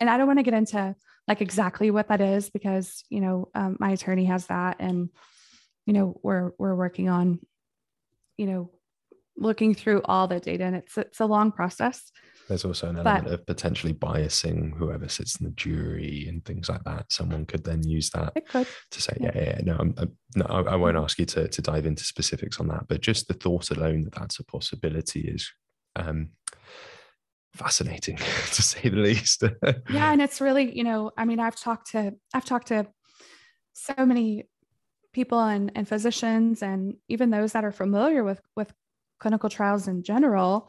And 0.00 0.08
I 0.08 0.16
don't 0.16 0.26
want 0.26 0.38
to 0.38 0.44
get 0.44 0.54
into 0.54 0.94
like 1.28 1.40
exactly 1.40 1.90
what 1.90 2.08
that 2.08 2.20
is 2.20 2.50
because, 2.50 3.04
you 3.08 3.20
know, 3.20 3.48
um, 3.54 3.76
my 3.78 3.90
attorney 3.90 4.24
has 4.24 4.46
that 4.46 4.76
and, 4.80 5.10
you 5.86 5.92
know, 5.92 6.18
we're, 6.22 6.52
we're 6.58 6.74
working 6.74 7.08
on, 7.08 7.38
you 8.36 8.46
know, 8.46 8.70
looking 9.36 9.74
through 9.74 10.02
all 10.04 10.26
the 10.26 10.40
data 10.40 10.64
and 10.64 10.76
it's, 10.76 10.96
it's 10.96 11.20
a 11.20 11.26
long 11.26 11.52
process. 11.52 12.10
There's 12.50 12.64
also 12.64 12.88
an 12.88 12.96
element 12.96 13.26
but, 13.26 13.32
of 13.32 13.46
potentially 13.46 13.94
biasing 13.94 14.76
whoever 14.76 15.08
sits 15.08 15.40
in 15.40 15.46
the 15.46 15.52
jury 15.52 16.26
and 16.28 16.44
things 16.44 16.68
like 16.68 16.82
that. 16.82 17.12
Someone 17.12 17.46
could 17.46 17.62
then 17.62 17.86
use 17.86 18.10
that 18.10 18.34
to 18.90 19.00
say, 19.00 19.16
yeah, 19.20 19.30
yeah, 19.36 19.42
yeah 19.44 19.60
no, 19.62 19.76
I'm, 19.78 19.94
I'm, 19.96 20.16
no, 20.34 20.46
I, 20.46 20.72
I 20.72 20.74
won't 20.74 20.96
ask 20.96 21.16
you 21.20 21.26
to, 21.26 21.46
to 21.46 21.62
dive 21.62 21.86
into 21.86 22.02
specifics 22.02 22.58
on 22.58 22.66
that, 22.66 22.88
but 22.88 23.02
just 23.02 23.28
the 23.28 23.34
thought 23.34 23.70
alone 23.70 24.02
that 24.02 24.14
that's 24.14 24.40
a 24.40 24.44
possibility 24.44 25.20
is 25.20 25.48
um, 25.94 26.30
fascinating 27.54 28.16
to 28.52 28.62
say 28.62 28.88
the 28.88 28.96
least. 28.96 29.44
yeah, 29.88 30.12
and 30.12 30.20
it's 30.20 30.40
really, 30.40 30.76
you 30.76 30.82
know, 30.82 31.12
I 31.16 31.26
mean, 31.26 31.38
I've 31.38 31.54
talked 31.54 31.92
to 31.92 32.16
I've 32.34 32.44
talked 32.44 32.66
to 32.68 32.88
so 33.74 33.94
many 34.04 34.48
people 35.12 35.38
and, 35.38 35.70
and 35.76 35.86
physicians 35.86 36.62
and 36.64 36.94
even 37.08 37.30
those 37.30 37.52
that 37.52 37.64
are 37.64 37.70
familiar 37.70 38.24
with 38.24 38.40
with 38.56 38.72
clinical 39.20 39.48
trials 39.48 39.86
in 39.86 40.02
general 40.02 40.68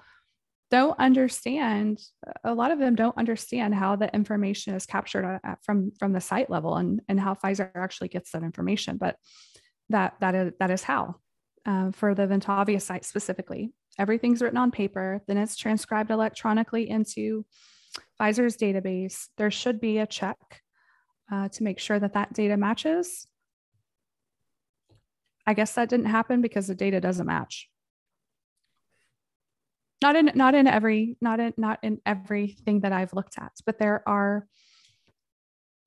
don't 0.72 0.98
understand 1.00 2.02
a 2.46 2.54
lot 2.54 2.72
of 2.72 2.80
them 2.80 2.96
don't 2.96 3.18
understand 3.18 3.76
how 3.76 3.98
the 3.98 4.14
information 4.16 4.74
is 4.74 4.86
captured 4.86 5.40
from 5.64 5.92
from 6.00 6.14
the 6.14 6.22
site 6.22 6.50
level 6.50 6.78
and 6.78 7.02
and 7.10 7.20
how 7.20 7.36
Pfizer 7.36 7.70
actually 7.76 8.08
gets 8.08 8.32
that 8.32 8.42
information 8.42 8.98
but 8.98 9.18
that 9.90 10.16
that 10.22 10.34
is 10.34 10.54
that 10.60 10.72
is 10.72 10.82
how 10.82 11.16
uh, 11.66 11.92
for 11.92 12.16
the 12.16 12.26
Ventavia 12.26 12.82
site 12.82 13.06
specifically. 13.06 13.72
Everything's 14.00 14.42
written 14.42 14.58
on 14.58 14.72
paper 14.72 15.22
then 15.28 15.38
it's 15.38 15.58
transcribed 15.58 16.10
electronically 16.10 16.90
into 16.90 17.46
Pfizer's 18.20 18.56
database. 18.56 19.28
There 19.38 19.52
should 19.52 19.82
be 19.82 19.98
a 19.98 20.08
check 20.08 20.38
uh, 21.30 21.50
to 21.50 21.64
make 21.64 21.80
sure 21.80 22.00
that 22.00 22.14
that 22.14 22.34
data 22.34 22.56
matches. 22.56 23.28
I 25.46 25.54
guess 25.54 25.74
that 25.74 25.90
didn't 25.90 26.06
happen 26.06 26.42
because 26.42 26.68
the 26.68 26.76
data 26.76 27.02
doesn't 27.02 27.26
match 27.26 27.71
not 30.02 30.16
in 30.16 30.32
not 30.36 30.56
in 30.56 30.68
every 30.68 31.18
not 31.22 31.40
in 31.40 31.54
not 31.58 31.80
in 31.84 32.00
everything 32.06 32.82
that 32.82 32.92
I've 32.92 33.14
looked 33.14 33.38
at, 33.38 33.52
but 33.66 33.78
there 33.78 34.08
are 34.08 34.48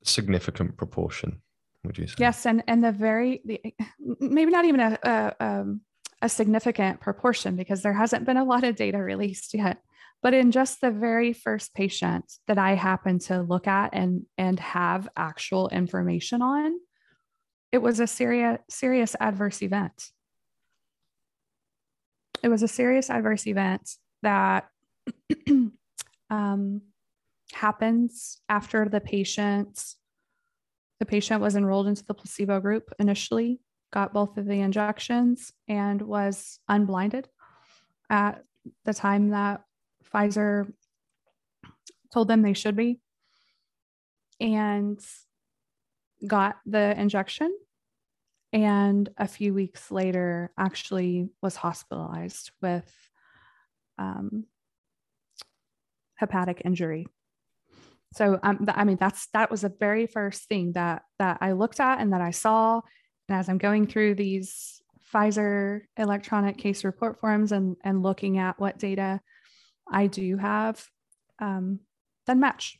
significant 0.04 0.76
proportion. 0.76 1.40
Would 1.84 1.98
you 1.98 2.06
say? 2.06 2.14
Yes, 2.18 2.46
and 2.46 2.62
and 2.66 2.82
the 2.82 2.92
very 2.92 3.40
the, 3.44 3.60
maybe 4.20 4.50
not 4.50 4.64
even 4.64 4.80
a 4.80 4.98
a, 5.02 5.34
um, 5.40 5.80
a 6.22 6.28
significant 6.28 7.00
proportion 7.00 7.56
because 7.56 7.82
there 7.82 7.92
hasn't 7.92 8.24
been 8.24 8.36
a 8.36 8.44
lot 8.44 8.64
of 8.64 8.76
data 8.76 8.98
released 8.98 9.52
yet. 9.54 9.78
But 10.22 10.32
in 10.32 10.52
just 10.52 10.80
the 10.80 10.90
very 10.90 11.34
first 11.34 11.74
patient 11.74 12.32
that 12.46 12.56
I 12.56 12.76
happened 12.76 13.22
to 13.22 13.42
look 13.42 13.66
at 13.66 13.90
and 13.92 14.24
and 14.38 14.58
have 14.60 15.08
actual 15.16 15.68
information 15.68 16.40
on, 16.40 16.78
it 17.72 17.78
was 17.78 18.00
a 18.00 18.06
serious 18.06 18.58
serious 18.70 19.16
adverse 19.18 19.60
event. 19.60 20.10
It 22.42 22.48
was 22.48 22.62
a 22.62 22.68
serious 22.68 23.10
adverse 23.10 23.46
event 23.46 23.96
that 24.24 24.68
um, 26.30 26.82
happens 27.52 28.40
after 28.48 28.88
the 28.88 29.00
patient 29.00 29.94
the 31.00 31.06
patient 31.06 31.40
was 31.40 31.56
enrolled 31.56 31.86
into 31.86 32.04
the 32.04 32.14
placebo 32.14 32.60
group 32.60 32.92
initially 32.98 33.60
got 33.92 34.12
both 34.12 34.36
of 34.38 34.46
the 34.46 34.60
injections 34.60 35.52
and 35.68 36.02
was 36.02 36.58
unblinded 36.68 37.28
at 38.10 38.44
the 38.84 38.94
time 38.94 39.30
that 39.30 39.62
pfizer 40.12 40.72
told 42.12 42.28
them 42.28 42.42
they 42.42 42.52
should 42.52 42.76
be 42.76 43.00
and 44.40 45.00
got 46.26 46.56
the 46.66 46.98
injection. 46.98 47.56
And 48.52 49.08
a 49.16 49.26
few 49.26 49.52
weeks 49.52 49.90
later 49.90 50.52
actually 50.56 51.28
was 51.42 51.56
hospitalized 51.56 52.52
with 52.62 52.92
um, 53.98 54.44
hepatic 56.16 56.62
injury. 56.64 57.06
So 58.14 58.38
um, 58.42 58.66
I 58.68 58.84
mean, 58.84 58.96
that's 58.98 59.28
that 59.32 59.50
was 59.50 59.62
the 59.62 59.74
very 59.80 60.06
first 60.06 60.44
thing 60.48 60.72
that 60.72 61.02
that 61.18 61.38
I 61.40 61.52
looked 61.52 61.80
at 61.80 62.00
and 62.00 62.12
that 62.12 62.20
I 62.20 62.30
saw. 62.30 62.80
And 63.28 63.38
as 63.38 63.48
I'm 63.48 63.58
going 63.58 63.86
through 63.86 64.14
these 64.14 64.80
Pfizer 65.12 65.82
electronic 65.96 66.56
case 66.58 66.84
report 66.84 67.18
forms 67.20 67.52
and 67.52 67.76
and 67.82 68.02
looking 68.02 68.38
at 68.38 68.58
what 68.58 68.78
data 68.78 69.20
I 69.90 70.06
do 70.06 70.36
have, 70.36 70.84
um, 71.40 71.80
then 72.26 72.40
match. 72.40 72.78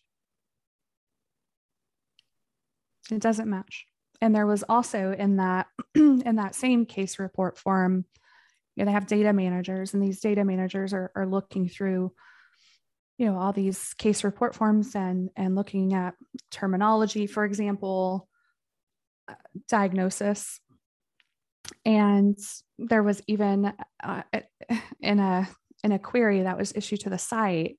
It 3.11 3.21
doesn't 3.21 3.51
match. 3.51 3.87
And 4.21 4.35
there 4.35 4.47
was 4.47 4.65
also 4.69 5.13
in 5.13 5.37
that 5.37 5.67
in 5.95 6.37
that 6.37 6.55
same 6.55 6.87
case 6.87 7.19
report 7.19 7.59
form 7.59 8.05
you 8.77 8.85
know, 8.85 8.91
they 8.91 8.93
have 8.93 9.07
data 9.07 9.33
managers 9.33 9.95
and 9.95 10.03
these 10.03 10.21
data 10.21 10.45
managers 10.45 10.93
are, 10.93 11.11
are 11.15 11.27
looking 11.27 11.69
through 11.69 12.13
you 13.17 13.27
know 13.27 13.39
all 13.39 13.53
these 13.53 13.95
case 13.95 14.25
report 14.25 14.57
forms 14.57 14.97
and 14.97 15.31
and 15.37 15.55
looking 15.55 15.95
at 15.95 16.15
terminology 16.51 17.29
for 17.29 17.45
example 17.45 18.29
uh, 19.29 19.35
diagnosis 19.69 20.61
and 21.85 22.39
there 22.79 23.03
was 23.03 23.23
even 23.27 23.73
uh, 24.03 24.23
in 25.01 25.21
a 25.21 25.49
in 25.83 25.93
a 25.93 25.99
query 25.99 26.43
that 26.43 26.59
was 26.59 26.73
issued 26.75 27.01
to 27.01 27.11
the 27.11 27.19
site 27.19 27.79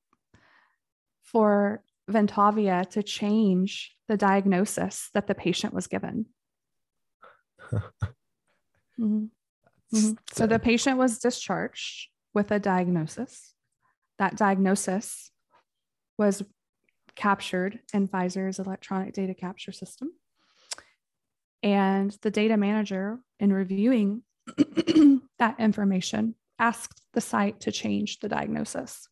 for 1.24 1.84
Ventavia 2.10 2.88
to 2.92 3.02
change 3.02 3.96
the 4.08 4.16
diagnosis 4.16 5.10
that 5.16 5.26
the 5.26 5.34
patient 5.34 5.74
was 5.74 5.88
given. 5.88 6.28
mm-hmm. 7.74 9.26
Mm-hmm. 9.96 10.14
So 10.32 10.48
the 10.48 10.60
patient 10.60 10.98
was 10.98 11.20
discharged 11.20 12.10
with 12.34 12.52
a 12.52 12.60
diagnosis. 12.60 13.54
That 14.20 14.36
diagnosis 14.36 15.32
was 16.18 16.44
captured 17.16 17.80
in 17.94 18.08
Pfizer's 18.08 18.60
electronic 18.60 19.14
data 19.14 19.34
capture 19.34 19.72
system. 19.72 20.12
And 21.64 22.16
the 22.22 22.30
data 22.30 22.58
manager, 22.58 23.20
in 23.40 23.52
reviewing 23.52 24.24
that 25.40 25.56
information, 25.60 26.36
asked 26.60 27.02
the 27.14 27.22
site 27.22 27.62
to 27.62 27.72
change 27.72 28.20
the 28.20 28.30
diagnosis. 28.30 29.08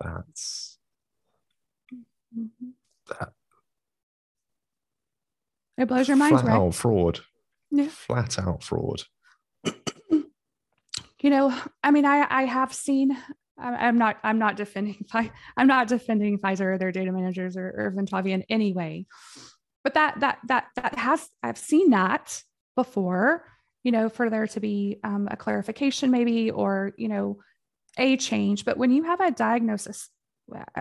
That's 0.00 0.78
mm-hmm. 1.92 2.70
that. 3.08 3.32
It 5.76 5.86
blows 5.86 6.06
your 6.06 6.16
mind, 6.16 6.44
right? 6.44 6.72
fraud 6.72 7.20
yeah. 7.78 7.88
flat 7.88 8.38
out 8.38 8.62
fraud. 8.62 9.02
you 10.10 11.30
know, 11.30 11.56
I 11.82 11.90
mean, 11.90 12.04
I 12.04 12.26
I 12.28 12.44
have 12.44 12.72
seen 12.72 13.16
I'm 13.58 13.98
not 13.98 14.18
I'm 14.22 14.38
not 14.38 14.56
defending 14.56 15.04
I'm 15.56 15.66
not 15.66 15.88
defending 15.88 16.38
Pfizer 16.38 16.74
or 16.74 16.78
their 16.78 16.92
data 16.92 17.12
managers 17.12 17.56
or, 17.56 17.66
or 17.76 17.92
Ventavia 17.96 18.32
in 18.32 18.44
any 18.48 18.72
way. 18.72 19.06
But 19.82 19.94
that 19.94 20.20
that 20.20 20.38
that 20.48 20.66
that 20.76 20.98
has 20.98 21.28
I've 21.42 21.58
seen 21.58 21.90
that 21.90 22.42
before, 22.74 23.44
you 23.82 23.92
know, 23.92 24.08
for 24.08 24.30
there 24.30 24.46
to 24.48 24.60
be 24.60 24.98
um, 25.04 25.28
a 25.30 25.36
clarification 25.36 26.10
maybe 26.10 26.50
or 26.50 26.92
you 26.96 27.08
know 27.08 27.38
a 27.98 28.16
change. 28.16 28.64
But 28.64 28.76
when 28.76 28.90
you 28.90 29.04
have 29.04 29.20
a 29.20 29.30
diagnosis 29.30 30.08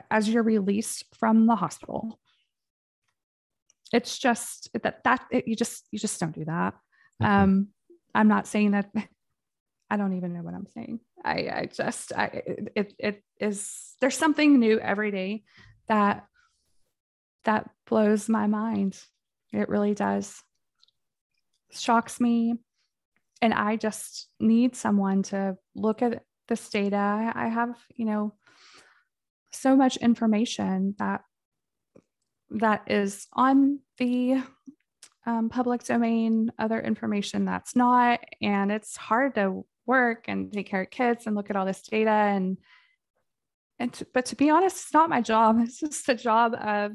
as 0.10 0.28
you're 0.28 0.44
released 0.44 1.06
from 1.18 1.46
the 1.46 1.56
hospital, 1.56 2.20
it's 3.92 4.18
just 4.18 4.70
that 4.82 5.04
that 5.04 5.26
it, 5.32 5.48
you 5.48 5.56
just 5.56 5.86
you 5.92 6.00
just 6.00 6.20
don't 6.20 6.34
do 6.34 6.46
that. 6.46 6.74
Um, 7.24 7.68
I'm 8.14 8.28
not 8.28 8.48
saying 8.48 8.72
that 8.72 8.92
I 9.90 9.98
don't 9.98 10.14
even 10.14 10.34
know 10.34 10.42
what 10.42 10.54
I'm 10.54 10.68
saying. 10.74 11.00
I, 11.24 11.34
I 11.34 11.70
just, 11.72 12.14
I, 12.14 12.42
it, 12.76 12.94
it 12.98 13.24
is, 13.40 13.94
there's 14.02 14.18
something 14.18 14.60
new 14.60 14.80
every 14.80 15.12
day 15.12 15.44
that, 15.88 16.26
that 17.46 17.70
blows 17.88 18.28
my 18.28 18.48
mind. 18.48 19.00
It 19.52 19.70
really 19.70 19.94
does. 19.94 20.42
Shocks 21.72 22.20
me. 22.20 22.56
And 23.42 23.54
I 23.54 23.76
just 23.76 24.30
need 24.40 24.76
someone 24.76 25.24
to 25.24 25.58
look 25.76 26.02
at 26.02 26.24
this 26.48 26.70
data. 26.70 27.32
I 27.36 27.48
have, 27.50 27.76
you 27.96 28.06
know, 28.06 28.34
so 29.52 29.76
much 29.76 29.98
information 29.98 30.96
that 30.98 31.22
that 32.50 32.84
is 32.88 33.28
on 33.34 33.80
the 33.98 34.42
um, 35.26 35.50
public 35.50 35.84
domain, 35.84 36.52
other 36.60 36.80
information 36.80 37.46
that's 37.46 37.76
not, 37.76 38.20
and 38.42 38.72
it's 38.72 38.98
hard 38.98 39.36
to 39.36 39.66
work 39.86 40.26
and 40.28 40.52
take 40.52 40.68
care 40.68 40.82
of 40.82 40.90
kids 40.90 41.28
and 41.28 41.36
look 41.36 41.50
at 41.50 41.56
all 41.56 41.66
this 41.66 41.82
data 41.82 42.10
and 42.10 42.58
and 43.80 43.92
to, 43.94 44.08
but 44.14 44.26
to 44.28 44.36
be 44.36 44.50
honest 44.50 44.78
it's 44.78 44.94
not 44.94 45.10
my 45.10 45.22
job 45.22 45.58
it's 45.62 45.80
just 45.80 46.08
the 46.08 46.16
job 46.16 46.54
of 46.54 46.94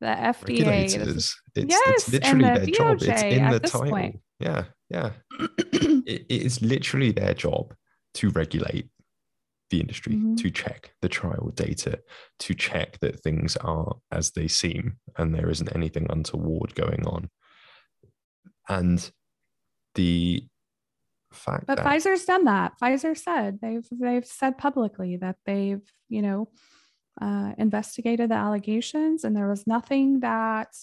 the 0.00 0.06
FDA. 0.06 0.84
It's, 0.84 1.36
yes, 1.56 2.12
it's 2.12 2.12
literally 2.12 2.44
the 2.44 2.54
their 2.54 2.66
DOJ 2.66 2.72
job 2.72 3.02
it's 3.02 3.22
in 3.22 3.50
the 3.50 3.60
title 3.60 3.90
point. 3.90 4.20
yeah 4.38 4.64
yeah 4.90 5.10
it, 5.72 6.26
it 6.28 6.42
is 6.42 6.62
literally 6.62 7.10
their 7.10 7.34
job 7.34 7.74
to 8.14 8.30
regulate 8.30 8.88
the 9.70 9.80
industry 9.80 10.14
mm-hmm. 10.14 10.36
to 10.36 10.50
check 10.50 10.92
the 11.02 11.08
trial 11.08 11.50
data 11.54 11.98
to 12.38 12.54
check 12.54 12.98
that 13.00 13.20
things 13.20 13.56
are 13.56 13.96
as 14.12 14.30
they 14.30 14.46
seem 14.46 14.96
and 15.16 15.34
there 15.34 15.50
isn't 15.50 15.74
anything 15.74 16.06
untoward 16.10 16.74
going 16.74 17.04
on 17.04 17.28
and 18.68 19.10
the 19.94 20.44
fact. 21.32 21.66
But 21.66 21.78
that- 21.78 21.86
Pfizer's 21.86 22.24
done 22.24 22.44
that. 22.44 22.74
Pfizer 22.80 23.16
said 23.16 23.58
they've 23.60 23.86
they've 23.90 24.26
said 24.26 24.58
publicly 24.58 25.16
that 25.16 25.36
they've 25.44 25.82
you 26.08 26.22
know 26.22 26.48
uh, 27.20 27.52
investigated 27.58 28.30
the 28.30 28.34
allegations 28.36 29.24
and 29.24 29.36
there 29.36 29.48
was 29.48 29.66
nothing 29.66 30.20
that 30.20 30.74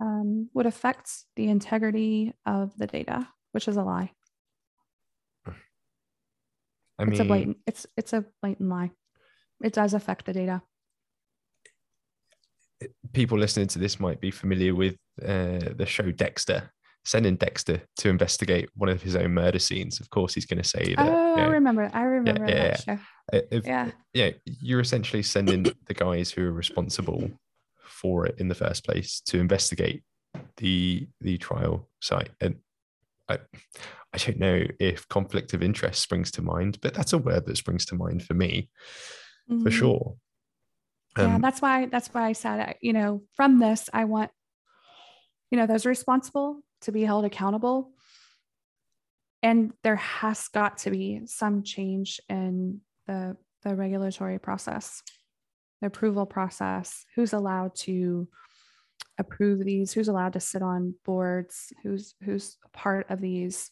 um, 0.00 0.48
would 0.54 0.66
affect 0.66 1.10
the 1.36 1.48
integrity 1.48 2.32
of 2.46 2.76
the 2.76 2.86
data, 2.86 3.28
which 3.52 3.68
is 3.68 3.76
a 3.76 3.82
lie. 3.82 4.10
I 7.00 7.04
mean, 7.04 7.12
it's 7.12 7.20
a 7.20 7.24
blatant. 7.24 7.56
It's 7.66 7.86
it's 7.96 8.12
a 8.12 8.24
blatant 8.42 8.68
lie. 8.68 8.90
It 9.62 9.72
does 9.72 9.94
affect 9.94 10.26
the 10.26 10.32
data. 10.32 10.62
People 13.12 13.38
listening 13.38 13.66
to 13.68 13.78
this 13.78 13.98
might 13.98 14.20
be 14.20 14.30
familiar 14.30 14.74
with 14.74 14.96
uh, 15.22 15.74
the 15.76 15.86
show 15.86 16.10
Dexter 16.12 16.70
sending 17.08 17.36
Dexter 17.36 17.80
to 17.96 18.10
investigate 18.10 18.68
one 18.74 18.90
of 18.90 19.02
his 19.02 19.16
own 19.16 19.32
murder 19.32 19.58
scenes, 19.58 19.98
of 19.98 20.10
course 20.10 20.34
he's 20.34 20.44
going 20.44 20.62
to 20.62 20.68
say 20.68 20.94
that. 20.94 21.08
Oh, 21.08 21.30
you 21.30 21.36
know, 21.36 21.42
I 21.42 21.46
remember. 21.46 21.90
I 21.94 22.02
remember 22.02 22.46
yeah, 22.46 22.54
that 22.54 22.84
yeah. 22.86 22.96
show. 22.96 23.02
If, 23.50 23.66
yeah. 23.66 23.90
Yeah. 24.12 24.30
You're 24.44 24.80
essentially 24.80 25.22
sending 25.22 25.62
the 25.86 25.94
guys 25.94 26.30
who 26.30 26.46
are 26.46 26.52
responsible 26.52 27.30
for 27.82 28.26
it 28.26 28.34
in 28.38 28.48
the 28.48 28.54
first 28.54 28.84
place 28.84 29.20
to 29.26 29.38
investigate 29.38 30.02
the 30.58 31.08
the 31.22 31.38
trial 31.38 31.88
site. 32.02 32.30
And 32.42 32.56
I, 33.26 33.38
I 34.12 34.18
don't 34.18 34.38
know 34.38 34.64
if 34.78 35.08
conflict 35.08 35.54
of 35.54 35.62
interest 35.62 36.02
springs 36.02 36.30
to 36.32 36.42
mind, 36.42 36.78
but 36.82 36.92
that's 36.92 37.14
a 37.14 37.18
word 37.18 37.46
that 37.46 37.56
springs 37.56 37.86
to 37.86 37.94
mind 37.94 38.22
for 38.22 38.34
me, 38.34 38.68
mm-hmm. 39.50 39.62
for 39.62 39.70
sure. 39.70 40.16
Um, 41.16 41.26
yeah, 41.26 41.38
that's 41.38 41.62
why 41.62 41.86
that's 41.86 42.08
why 42.08 42.26
I 42.26 42.32
said, 42.32 42.76
you 42.82 42.92
know, 42.92 43.22
from 43.34 43.60
this, 43.60 43.88
I 43.94 44.04
want, 44.04 44.30
you 45.50 45.56
know, 45.56 45.66
those 45.66 45.86
responsible 45.86 46.60
to 46.82 46.92
be 46.92 47.02
held 47.02 47.24
accountable. 47.24 47.92
And 49.42 49.72
there 49.84 49.96
has 49.96 50.48
got 50.48 50.78
to 50.78 50.90
be 50.90 51.22
some 51.26 51.62
change 51.62 52.20
in 52.28 52.80
the, 53.06 53.36
the 53.62 53.74
regulatory 53.74 54.38
process, 54.38 55.02
the 55.80 55.86
approval 55.86 56.26
process, 56.26 57.04
who's 57.14 57.32
allowed 57.32 57.74
to 57.76 58.28
approve 59.18 59.64
these, 59.64 59.92
who's 59.92 60.08
allowed 60.08 60.32
to 60.32 60.40
sit 60.40 60.62
on 60.62 60.94
boards, 61.04 61.72
who's 61.82 62.14
who's 62.22 62.56
part 62.72 63.10
of 63.10 63.20
these, 63.20 63.70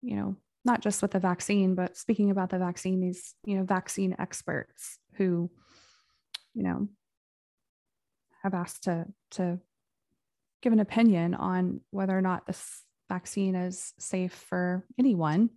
you 0.00 0.16
know, 0.16 0.36
not 0.64 0.80
just 0.80 1.02
with 1.02 1.12
the 1.12 1.18
vaccine, 1.18 1.74
but 1.74 1.96
speaking 1.96 2.30
about 2.30 2.50
the 2.50 2.58
vaccine, 2.58 3.00
these, 3.00 3.34
you 3.44 3.56
know, 3.56 3.64
vaccine 3.64 4.14
experts 4.18 4.98
who, 5.14 5.50
you 6.54 6.62
know, 6.62 6.88
have 8.42 8.54
asked 8.54 8.84
to 8.84 9.06
to 9.32 9.58
give 10.62 10.72
an 10.72 10.80
opinion 10.80 11.34
on 11.34 11.80
whether 11.90 12.16
or 12.16 12.22
not 12.22 12.46
this 12.46 12.82
vaccine 13.08 13.54
is 13.54 13.92
safe 13.98 14.32
for 14.32 14.84
anyone. 14.98 15.50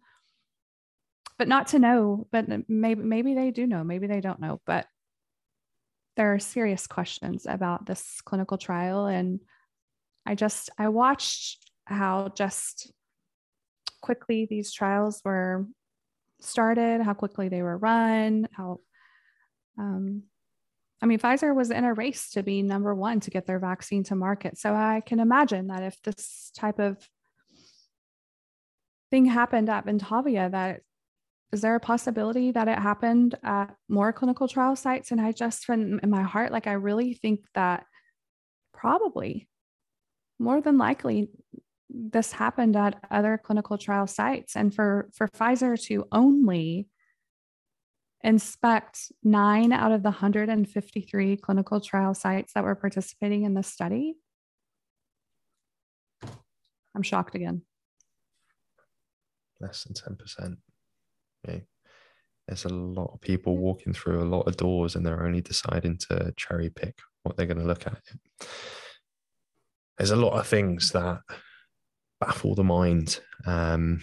But 1.38 1.48
not 1.48 1.68
to 1.68 1.80
know 1.80 2.27
but 2.32 2.48
maybe 2.69 3.02
maybe 3.02 3.34
they 3.34 3.52
do 3.52 3.68
know 3.68 3.84
maybe 3.84 4.07
they 4.07 4.22
don't 4.22 4.40
know. 4.40 4.61
But 4.65 4.88
there 6.15 6.34
are 6.34 6.40
serious 6.40 6.88
questions 6.88 7.45
about 7.45 7.86
this 7.86 8.22
clinical 8.22 8.57
trial. 8.57 9.06
And 9.06 9.40
i 10.26 10.36
just 10.36 10.69
i 10.77 10.90
watched 10.90 11.69
how 11.86 12.30
just 12.36 12.91
quickly 14.02 14.48
these 14.49 14.72
trials 14.73 15.22
were 15.23 15.68
started 16.41 17.02
how 17.02 17.14
quickly 17.14 17.49
they 17.49 17.61
were 17.61 17.77
run 17.77 18.48
how 18.52 18.80
um, 19.77 20.23
I 21.01 21.05
mean, 21.05 21.19
Pfizer 21.19 21.53
was 21.53 21.72
in 21.72 21.84
a 21.84 21.93
race 21.93 22.31
to 22.31 22.43
be 22.43 22.61
number 22.61 22.95
one 22.95 23.19
to 23.22 23.30
get 23.30 23.45
their 23.45 23.59
vaccine 23.59 24.03
to 24.05 24.15
market. 24.15 24.57
So 24.57 24.73
I 24.73 25.01
can 25.05 25.19
imagine 25.19 25.67
that 25.67 25.84
if 25.84 26.01
this 26.01 26.51
type 26.55 26.80
of 26.80 26.97
thing 29.11 29.26
happened 29.26 29.69
at 29.69 29.85
Ventavia, 29.85 30.51
that 30.51 30.81
is 31.51 31.61
there 31.61 31.76
a 31.76 31.80
possibility 31.80 32.51
that 32.51 32.67
it 32.67 32.80
happened 32.80 33.35
at 33.43 33.76
more 33.88 34.11
clinical 34.11 34.47
trial 34.47 34.76
sites? 34.76 35.11
And 35.11 35.22
I 35.22 35.31
just, 35.31 35.65
from 35.65 35.99
in 35.99 36.09
my 36.09 36.23
heart, 36.23 36.51
like 36.51 36.67
I 36.67 36.73
really 36.73 37.13
think 37.13 37.41
that 37.53 37.85
probably 38.73 39.47
more 40.39 40.59
than 40.59 40.77
likely 40.77 41.30
this 41.89 42.31
happened 42.31 42.76
at 42.76 42.99
other 43.11 43.39
clinical 43.41 43.77
trial 43.77 44.07
sites. 44.07 44.55
And 44.55 44.73
for 44.73 45.09
for 45.13 45.27
Pfizer 45.27 45.81
to 45.85 46.07
only 46.11 46.88
inspect 48.26 49.11
nine 49.23 49.72
out 49.72 49.91
of 49.91 50.02
the 50.02 50.10
153 50.10 51.38
clinical 51.38 51.80
trial 51.80 52.15
sites 52.15 52.53
that 52.53 52.64
were 52.64 52.73
participating 52.73 53.43
in 53.43 53.53
the 53.53 53.61
study. 53.61 54.15
I'm 56.95 57.03
shocked 57.03 57.35
again. 57.35 57.61
Less 59.61 59.84
than 59.84 60.18
10%. 60.18 60.57
Okay. 61.47 61.65
There's 62.47 62.65
a 62.65 62.69
lot 62.69 63.11
of 63.14 63.22
people 63.22 63.57
walking 63.57 63.93
through 63.93 64.23
a 64.23 64.26
lot 64.26 64.47
of 64.47 64.57
doors 64.57 64.95
and 64.95 65.06
they're 65.06 65.23
only 65.23 65.41
deciding 65.41 65.97
to 66.10 66.34
cherry 66.35 66.72
pick 66.72 66.97
what 67.23 67.38
they're 67.38 67.45
going 67.45 67.60
to 67.60 67.65
look 67.65 67.85
at. 67.85 68.02
There's 69.97 70.11
a 70.11 70.15
lot 70.15 70.39
of 70.39 70.47
things 70.47 70.91
that 70.91 71.19
baffle 72.19 72.56
the 72.56 72.64
mind, 72.64 73.19
um, 73.45 74.02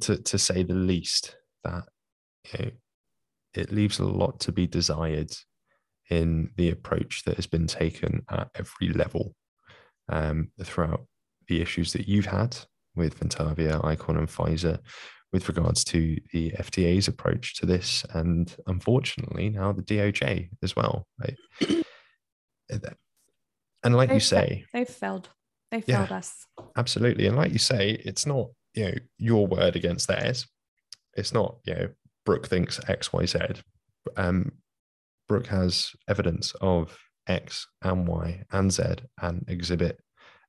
to, 0.00 0.16
to 0.16 0.38
say 0.38 0.62
the 0.62 0.74
least, 0.74 1.36
that 1.64 1.84
you 2.52 2.64
know, 2.64 2.70
it 3.54 3.72
leaves 3.72 3.98
a 3.98 4.04
lot 4.04 4.40
to 4.40 4.52
be 4.52 4.66
desired 4.66 5.32
in 6.10 6.50
the 6.56 6.70
approach 6.70 7.24
that 7.24 7.36
has 7.36 7.46
been 7.46 7.66
taken 7.66 8.22
at 8.28 8.48
every 8.54 8.88
level 8.88 9.34
um, 10.08 10.50
throughout 10.62 11.06
the 11.48 11.60
issues 11.60 11.92
that 11.92 12.08
you've 12.08 12.26
had 12.26 12.56
with 12.96 13.18
Ventavia, 13.18 13.84
Icon, 13.84 14.16
and 14.16 14.28
Pfizer 14.28 14.78
with 15.32 15.48
regards 15.48 15.84
to 15.84 16.18
the 16.32 16.50
FDA's 16.52 17.06
approach 17.06 17.54
to 17.56 17.66
this, 17.66 18.04
and 18.14 18.54
unfortunately 18.66 19.48
now 19.48 19.72
the 19.72 19.82
DOJ 19.82 20.50
as 20.62 20.74
well. 20.74 21.06
Right? 21.20 21.36
and 23.84 23.96
like 23.96 24.08
they've 24.08 24.16
you 24.16 24.20
say, 24.20 24.64
they've 24.72 24.88
failed. 24.88 25.28
They 25.70 25.80
failed 25.80 26.10
yeah, 26.10 26.16
us. 26.16 26.46
Absolutely, 26.76 27.26
and 27.26 27.36
like 27.36 27.52
you 27.52 27.58
say, 27.58 27.90
it's 28.04 28.26
not 28.26 28.48
you 28.74 28.86
know 28.86 28.94
your 29.18 29.46
word 29.46 29.76
against 29.76 30.08
theirs. 30.08 30.46
It's 31.14 31.32
not 31.32 31.58
you 31.64 31.74
know 31.74 31.88
Brook 32.24 32.46
thinks 32.46 32.80
X, 32.88 33.12
Y, 33.12 33.26
Z. 33.26 33.38
Um, 34.16 34.52
Brook 35.28 35.46
has 35.46 35.92
evidence 36.08 36.54
of 36.60 36.98
X 37.26 37.66
and 37.82 38.06
Y 38.06 38.42
and 38.50 38.72
Z 38.72 38.82
and 39.20 39.44
exhibit 39.48 40.00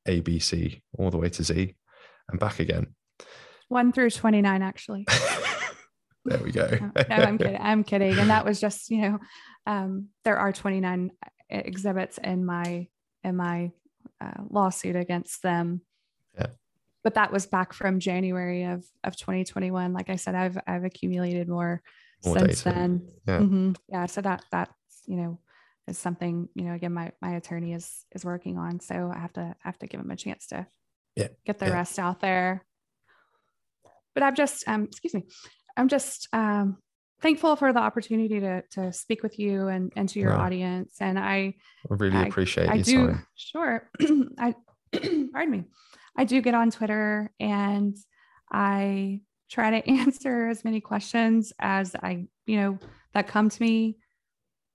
A, 0.08 0.20
B, 0.22 0.40
C 0.40 0.82
all 0.98 1.12
the 1.12 1.18
way 1.18 1.30
to 1.30 1.44
Z 1.44 1.76
and 2.30 2.40
back 2.40 2.60
again. 2.60 2.96
One 3.68 3.92
through 3.94 4.10
29, 4.10 4.62
actually. 4.62 5.06
there 6.26 6.40
we 6.40 6.52
go. 6.52 6.68
no, 6.82 6.92
I'm 7.10 7.38
kidding. 7.38 7.58
I'm 7.62 7.84
kidding. 7.84 8.18
And 8.18 8.30
that 8.30 8.46
was 8.46 8.60
just, 8.60 8.90
you 8.90 9.02
know, 9.02 9.20
um, 9.66 10.08
there 10.26 10.38
are 10.38 10.52
29 10.52 11.12
exhibits 11.50 12.18
in 12.18 12.46
my 12.46 12.88
in 13.24 13.36
my 13.36 13.72
uh, 14.20 14.44
lawsuit 14.50 14.96
against 14.96 15.44
them. 15.44 15.82
But 17.04 17.16
that 17.16 17.32
was 17.32 17.48
back 17.48 17.74
from 17.74 18.00
January 18.00 18.64
of 18.64 18.86
of 19.04 19.16
2021. 19.16 19.94
Like 19.94 20.10
I 20.10 20.16
said, 20.16 20.36
I've 20.36 20.58
I've 20.68 20.84
accumulated 20.84 21.48
more, 21.48 21.82
more 22.24 22.38
since 22.38 22.64
data. 22.64 22.76
then. 22.76 23.08
Yeah. 23.28 23.40
Mm-hmm. 23.40 23.72
yeah. 23.90 24.06
So 24.06 24.22
that 24.22 24.44
that's 24.52 24.72
you 25.08 25.18
know 25.18 25.40
is 25.88 25.98
something 25.98 26.48
you 26.54 26.66
know 26.66 26.74
again 26.74 26.94
my 26.94 27.12
my 27.22 27.36
attorney 27.36 27.74
is 27.74 28.06
is 28.12 28.24
working 28.24 28.58
on. 28.58 28.80
So 28.80 29.12
I 29.14 29.20
have 29.20 29.34
to 29.34 29.56
have 29.64 29.80
to 29.80 29.88
give 29.88 30.00
him 30.00 30.12
a 30.12 30.16
chance 30.16 30.48
to 30.48 30.68
yeah 31.16 31.30
get 31.46 31.60
the 31.60 31.68
yeah. 31.68 31.74
rest 31.74 31.98
out 31.98 32.20
there. 32.20 32.66
But 34.14 34.24
I'm 34.24 34.36
just 34.36 34.68
um 34.68 34.84
excuse 34.84 35.14
me, 35.14 35.24
I'm 35.76 35.88
just 35.88 36.28
um 36.34 36.78
thankful 37.22 37.56
for 37.56 37.72
the 37.72 37.80
opportunity 37.80 38.40
to 38.40 38.64
to 38.72 38.92
speak 38.92 39.24
with 39.24 39.40
you 39.40 39.68
and 39.68 39.92
and 39.96 40.10
to 40.10 40.20
your 40.20 40.34
audience. 40.34 40.98
And 41.00 41.18
I, 41.18 41.56
I 41.90 41.94
really 41.94 42.18
I, 42.18 42.26
appreciate 42.26 42.70
I 42.70 42.76
your 42.76 42.84
do 42.84 43.08
time. 43.08 43.28
sure. 43.36 43.90
I 44.40 44.56
pardon 45.34 45.52
me. 45.52 45.64
I 46.18 46.26
do 46.26 46.42
get 46.42 46.54
on 46.54 46.72
Twitter 46.72 47.32
and 47.40 47.96
I 48.52 49.22
try 49.50 49.80
to 49.80 49.90
answer 49.90 50.48
as 50.48 50.64
many 50.64 50.82
questions 50.82 51.54
as 51.60 51.96
I, 51.96 52.28
you 52.46 52.58
know, 52.58 52.80
that 53.14 53.28
come 53.28 53.50
to 53.50 53.62
me 53.62 53.98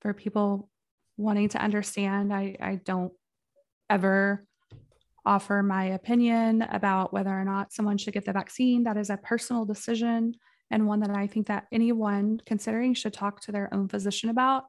for 0.00 0.12
people 0.12 0.68
wanting 1.16 1.48
to 1.50 1.62
understand. 1.62 2.32
I, 2.32 2.56
I 2.60 2.80
don't 2.84 3.12
ever 3.88 4.46
offer 5.24 5.62
my 5.62 5.86
opinion 5.86 6.62
about 6.62 7.12
whether 7.12 7.30
or 7.30 7.44
not 7.44 7.72
someone 7.72 7.98
should 7.98 8.14
get 8.14 8.24
the 8.24 8.32
vaccine. 8.32 8.84
That 8.84 8.96
is 8.96 9.10
a 9.10 9.16
personal 9.16 9.64
decision 9.64 10.34
and 10.70 10.86
one 10.86 11.00
that 11.00 11.10
I 11.10 11.26
think 11.26 11.46
that 11.46 11.66
anyone 11.72 12.40
considering 12.46 12.94
should 12.94 13.12
talk 13.12 13.40
to 13.42 13.52
their 13.52 13.72
own 13.72 13.88
physician 13.88 14.30
about. 14.30 14.64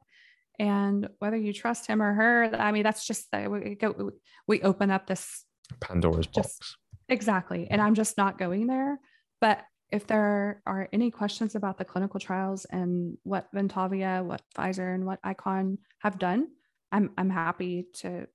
And 0.58 1.08
whether 1.18 1.36
you 1.36 1.52
trust 1.52 1.86
him 1.86 2.02
or 2.02 2.14
her, 2.14 2.50
I 2.56 2.72
mean, 2.72 2.82
that's 2.82 3.06
just 3.06 3.28
we 3.32 3.76
go, 3.76 4.10
we 4.46 4.62
open 4.62 4.90
up 4.90 5.06
this 5.06 5.44
Pandora's 5.80 6.26
just, 6.26 6.60
box. 6.60 6.76
Exactly. 7.08 7.66
And 7.70 7.80
I'm 7.80 7.94
just 7.94 8.16
not 8.16 8.38
going 8.38 8.66
there. 8.66 8.98
But 9.40 9.64
if 9.90 10.06
there 10.06 10.62
are 10.66 10.88
any 10.92 11.10
questions 11.10 11.54
about 11.54 11.78
the 11.78 11.84
clinical 11.84 12.20
trials 12.20 12.66
and 12.66 13.16
what 13.22 13.48
Ventavia, 13.54 14.24
what 14.24 14.42
Pfizer, 14.56 14.94
and 14.94 15.06
what 15.06 15.18
Icon 15.24 15.78
have 16.00 16.18
done, 16.18 16.48
I'm 16.92 17.10
I'm 17.16 17.30
happy 17.30 17.86
to 18.00 18.26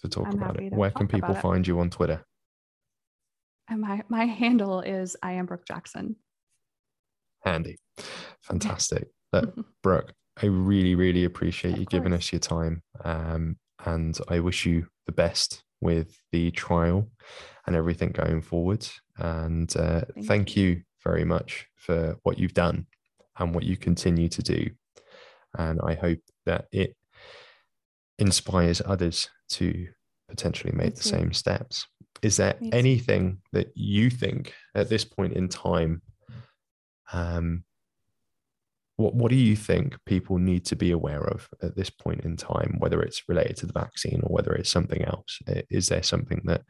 to 0.00 0.08
talk 0.08 0.26
I'm 0.26 0.34
about 0.34 0.60
it. 0.60 0.72
Where 0.72 0.90
can 0.90 1.08
people 1.08 1.34
find 1.34 1.66
you 1.66 1.80
on 1.80 1.90
Twitter? 1.90 2.24
And 3.68 3.80
my 3.80 4.02
my 4.08 4.26
handle 4.26 4.80
is 4.80 5.16
I 5.22 5.32
am 5.32 5.46
Brook 5.46 5.66
Jackson. 5.66 6.16
Handy, 7.44 7.78
fantastic. 8.42 9.08
But 9.30 9.54
Brooke, 9.82 10.12
I 10.42 10.46
really 10.46 10.94
really 10.94 11.24
appreciate 11.24 11.74
of 11.74 11.80
you 11.80 11.86
course. 11.86 11.98
giving 11.98 12.12
us 12.12 12.32
your 12.32 12.40
time, 12.40 12.82
um, 13.04 13.56
and 13.86 14.18
I 14.28 14.40
wish 14.40 14.66
you 14.66 14.86
the 15.06 15.12
best 15.12 15.62
with 15.80 16.16
the 16.30 16.50
trial 16.52 17.10
and 17.66 17.76
everything 17.76 18.10
going 18.10 18.42
forward. 18.42 18.86
And 19.18 19.74
uh, 19.76 20.02
thank, 20.14 20.26
thank 20.26 20.56
you. 20.56 20.68
you 20.68 20.82
very 21.04 21.24
much 21.24 21.66
for 21.76 22.16
what 22.22 22.38
you've 22.38 22.54
done 22.54 22.86
and 23.38 23.54
what 23.54 23.64
you 23.64 23.76
continue 23.76 24.28
to 24.28 24.42
do. 24.42 24.70
And 25.58 25.80
I 25.84 25.94
hope 25.94 26.20
that 26.46 26.66
it 26.72 26.96
inspires 28.18 28.80
others 28.84 29.28
to 29.50 29.88
potentially 30.28 30.72
make 30.72 30.94
the 30.94 31.02
same 31.02 31.32
steps. 31.32 31.86
Is 32.22 32.36
there 32.36 32.54
anything 32.72 33.38
that 33.52 33.72
you 33.74 34.08
think 34.08 34.54
at 34.74 34.88
this 34.88 35.04
point 35.04 35.32
in 35.32 35.48
time 35.48 36.02
um, 37.12 37.64
what, 38.96 39.14
what 39.14 39.30
do 39.30 39.36
you 39.36 39.56
think 39.56 39.96
people 40.04 40.38
need 40.38 40.64
to 40.66 40.76
be 40.76 40.90
aware 40.90 41.24
of 41.24 41.48
at 41.62 41.76
this 41.76 41.90
point 41.90 42.24
in 42.24 42.36
time, 42.36 42.76
whether 42.78 43.00
it's 43.00 43.28
related 43.28 43.56
to 43.58 43.66
the 43.66 43.72
vaccine 43.72 44.20
or 44.22 44.32
whether 44.34 44.52
it's 44.52 44.70
something 44.70 45.02
else? 45.04 45.40
Is 45.70 45.88
there 45.88 46.02
something 46.02 46.42
that 46.44 46.62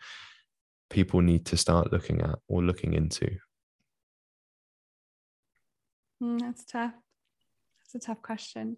people 0.90 1.20
need 1.20 1.46
to 1.46 1.56
start 1.56 1.92
looking 1.92 2.20
at 2.20 2.38
or 2.48 2.62
looking 2.62 2.94
into? 2.94 3.38
Mm, 6.22 6.40
that's 6.40 6.64
tough. 6.64 6.92
That's 7.92 8.04
a 8.04 8.06
tough 8.06 8.22
question. 8.22 8.76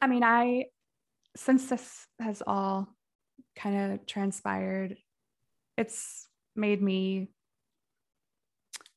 I 0.00 0.06
mean, 0.06 0.22
I, 0.22 0.66
since 1.36 1.66
this 1.66 2.06
has 2.20 2.42
all 2.46 2.88
kind 3.56 3.92
of 3.92 4.06
transpired, 4.06 4.96
it's 5.76 6.28
made 6.54 6.80
me 6.80 7.30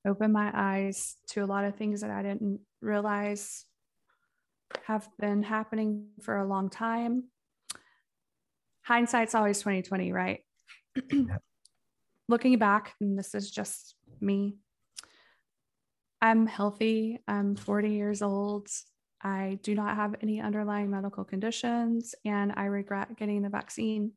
open 0.07 0.31
my 0.31 0.51
eyes 0.53 1.15
to 1.29 1.43
a 1.43 1.45
lot 1.45 1.65
of 1.65 1.75
things 1.75 2.01
that 2.01 2.09
I 2.09 2.23
didn't 2.23 2.61
realize 2.81 3.65
have 4.85 5.07
been 5.19 5.43
happening 5.43 6.07
for 6.21 6.37
a 6.37 6.47
long 6.47 6.69
time. 6.69 7.25
Hindsight's 8.83 9.35
always 9.35 9.59
2020, 9.59 10.11
right? 10.11 10.39
Looking 12.29 12.57
back, 12.57 12.95
and 12.99 13.17
this 13.17 13.35
is 13.35 13.51
just 13.51 13.95
me, 14.19 14.57
I'm 16.21 16.47
healthy. 16.47 17.19
I'm 17.27 17.55
40 17.55 17.91
years 17.91 18.21
old. 18.21 18.67
I 19.21 19.59
do 19.61 19.75
not 19.75 19.95
have 19.95 20.15
any 20.21 20.41
underlying 20.41 20.89
medical 20.89 21.23
conditions, 21.23 22.15
and 22.25 22.53
I 22.55 22.65
regret 22.65 23.17
getting 23.17 23.41
the 23.41 23.49
vaccine. 23.49 24.13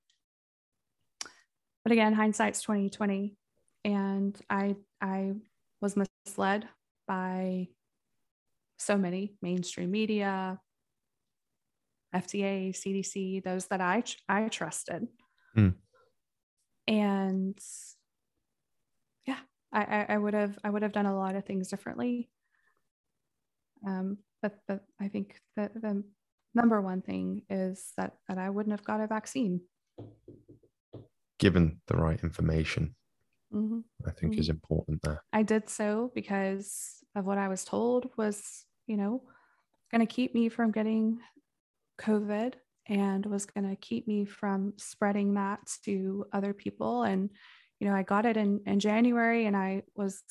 But 1.82 1.92
again, 1.92 2.12
hindsight's 2.12 2.62
2020. 2.62 3.36
And 3.84 4.38
I 4.50 4.76
I 5.00 5.32
was 5.80 5.96
misled 5.96 6.68
by 7.06 7.68
so 8.78 8.96
many 8.96 9.34
mainstream 9.42 9.90
media, 9.90 10.58
FDA, 12.14 12.70
CDC, 12.70 13.42
those 13.44 13.66
that 13.66 13.80
I 13.80 14.02
I 14.28 14.48
trusted. 14.48 15.06
Mm. 15.56 15.74
And 16.86 17.58
yeah, 19.26 19.38
I, 19.72 20.06
I 20.08 20.18
would 20.18 20.34
have 20.34 20.58
I 20.64 20.70
would 20.70 20.82
have 20.82 20.92
done 20.92 21.06
a 21.06 21.16
lot 21.16 21.36
of 21.36 21.44
things 21.44 21.68
differently. 21.68 22.30
Um, 23.86 24.18
but 24.42 24.58
but 24.66 24.84
I 25.00 25.08
think 25.08 25.40
that 25.56 25.74
the 25.74 26.02
number 26.54 26.80
one 26.80 27.02
thing 27.02 27.42
is 27.48 27.92
that 27.96 28.14
that 28.28 28.38
I 28.38 28.50
wouldn't 28.50 28.72
have 28.72 28.84
got 28.84 29.00
a 29.00 29.06
vaccine. 29.06 29.60
Given 31.38 31.80
the 31.86 31.96
right 31.96 32.20
information 32.22 32.94
mm-hmm. 33.52 33.80
I 34.06 34.10
think 34.12 34.32
mm-hmm. 34.32 34.40
is 34.40 34.48
important 34.48 35.02
there. 35.02 35.22
I 35.32 35.42
did 35.42 35.68
so 35.68 36.10
because 36.14 37.04
of 37.14 37.24
what 37.24 37.38
I 37.38 37.48
was 37.48 37.64
told 37.64 38.10
was, 38.16 38.64
you 38.86 38.96
know, 38.96 39.22
going 39.90 40.06
to 40.06 40.12
keep 40.12 40.34
me 40.34 40.48
from 40.48 40.70
getting 40.70 41.18
COVID 42.00 42.54
and 42.86 43.26
was 43.26 43.46
going 43.46 43.68
to 43.68 43.76
keep 43.76 44.06
me 44.08 44.24
from 44.24 44.74
spreading 44.76 45.34
that 45.34 45.60
to 45.84 46.26
other 46.32 46.52
people. 46.52 47.02
And, 47.02 47.30
you 47.78 47.88
know, 47.88 47.94
I 47.94 48.02
got 48.02 48.26
it 48.26 48.36
in, 48.36 48.60
in 48.66 48.80
January 48.80 49.46
and 49.46 49.56
I 49.56 49.82
was 49.94 50.22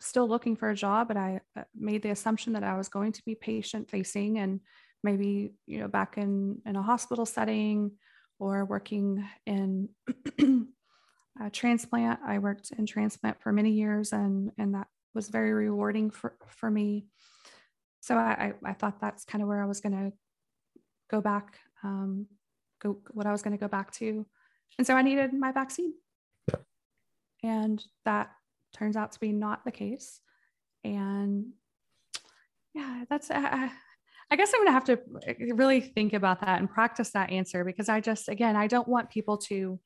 still 0.00 0.28
looking 0.28 0.56
for 0.56 0.70
a 0.70 0.76
job, 0.76 1.08
but 1.08 1.16
I 1.16 1.40
uh, 1.56 1.62
made 1.76 2.02
the 2.02 2.10
assumption 2.10 2.52
that 2.54 2.64
I 2.64 2.76
was 2.76 2.88
going 2.88 3.12
to 3.12 3.22
be 3.24 3.34
patient 3.34 3.90
facing 3.90 4.38
and 4.38 4.60
maybe, 5.02 5.52
you 5.66 5.80
know, 5.80 5.88
back 5.88 6.18
in, 6.18 6.60
in 6.66 6.76
a 6.76 6.82
hospital 6.82 7.26
setting 7.26 7.92
or 8.38 8.64
working 8.64 9.24
in 9.46 9.88
uh, 11.40 11.50
transplant. 11.52 12.20
I 12.24 12.38
worked 12.38 12.70
in 12.76 12.86
transplant 12.86 13.40
for 13.40 13.52
many 13.52 13.70
years, 13.70 14.12
and 14.12 14.52
and 14.58 14.74
that 14.74 14.88
was 15.14 15.28
very 15.28 15.52
rewarding 15.52 16.10
for 16.10 16.36
for 16.46 16.70
me. 16.70 17.06
So 18.00 18.16
I 18.16 18.52
I, 18.64 18.70
I 18.70 18.72
thought 18.72 19.00
that's 19.00 19.24
kind 19.24 19.42
of 19.42 19.48
where 19.48 19.62
I 19.62 19.66
was 19.66 19.80
going 19.80 19.92
to 19.92 20.12
go 21.10 21.20
back, 21.20 21.58
um, 21.82 22.26
go 22.80 22.98
what 23.12 23.26
I 23.26 23.32
was 23.32 23.42
going 23.42 23.56
to 23.56 23.60
go 23.60 23.68
back 23.68 23.92
to, 23.92 24.26
and 24.78 24.86
so 24.86 24.94
I 24.94 25.02
needed 25.02 25.32
my 25.32 25.52
vaccine. 25.52 25.94
Yeah. 26.48 26.56
And 27.42 27.84
that 28.04 28.30
turns 28.74 28.96
out 28.96 29.12
to 29.12 29.20
be 29.20 29.32
not 29.32 29.64
the 29.64 29.72
case, 29.72 30.20
and 30.84 31.52
yeah, 32.74 33.04
that's. 33.08 33.30
I, 33.30 33.70
I 34.30 34.36
guess 34.36 34.52
I'm 34.52 34.60
going 34.60 34.66
to 34.66 34.72
have 34.72 34.84
to 34.84 35.54
really 35.54 35.80
think 35.80 36.12
about 36.12 36.42
that 36.42 36.58
and 36.58 36.68
practice 36.68 37.12
that 37.12 37.30
answer 37.30 37.64
because 37.64 37.88
I 37.88 38.00
just, 38.00 38.28
again, 38.28 38.56
I 38.56 38.66
don't 38.66 38.86
want 38.86 39.08
people 39.08 39.38
to 39.48 39.80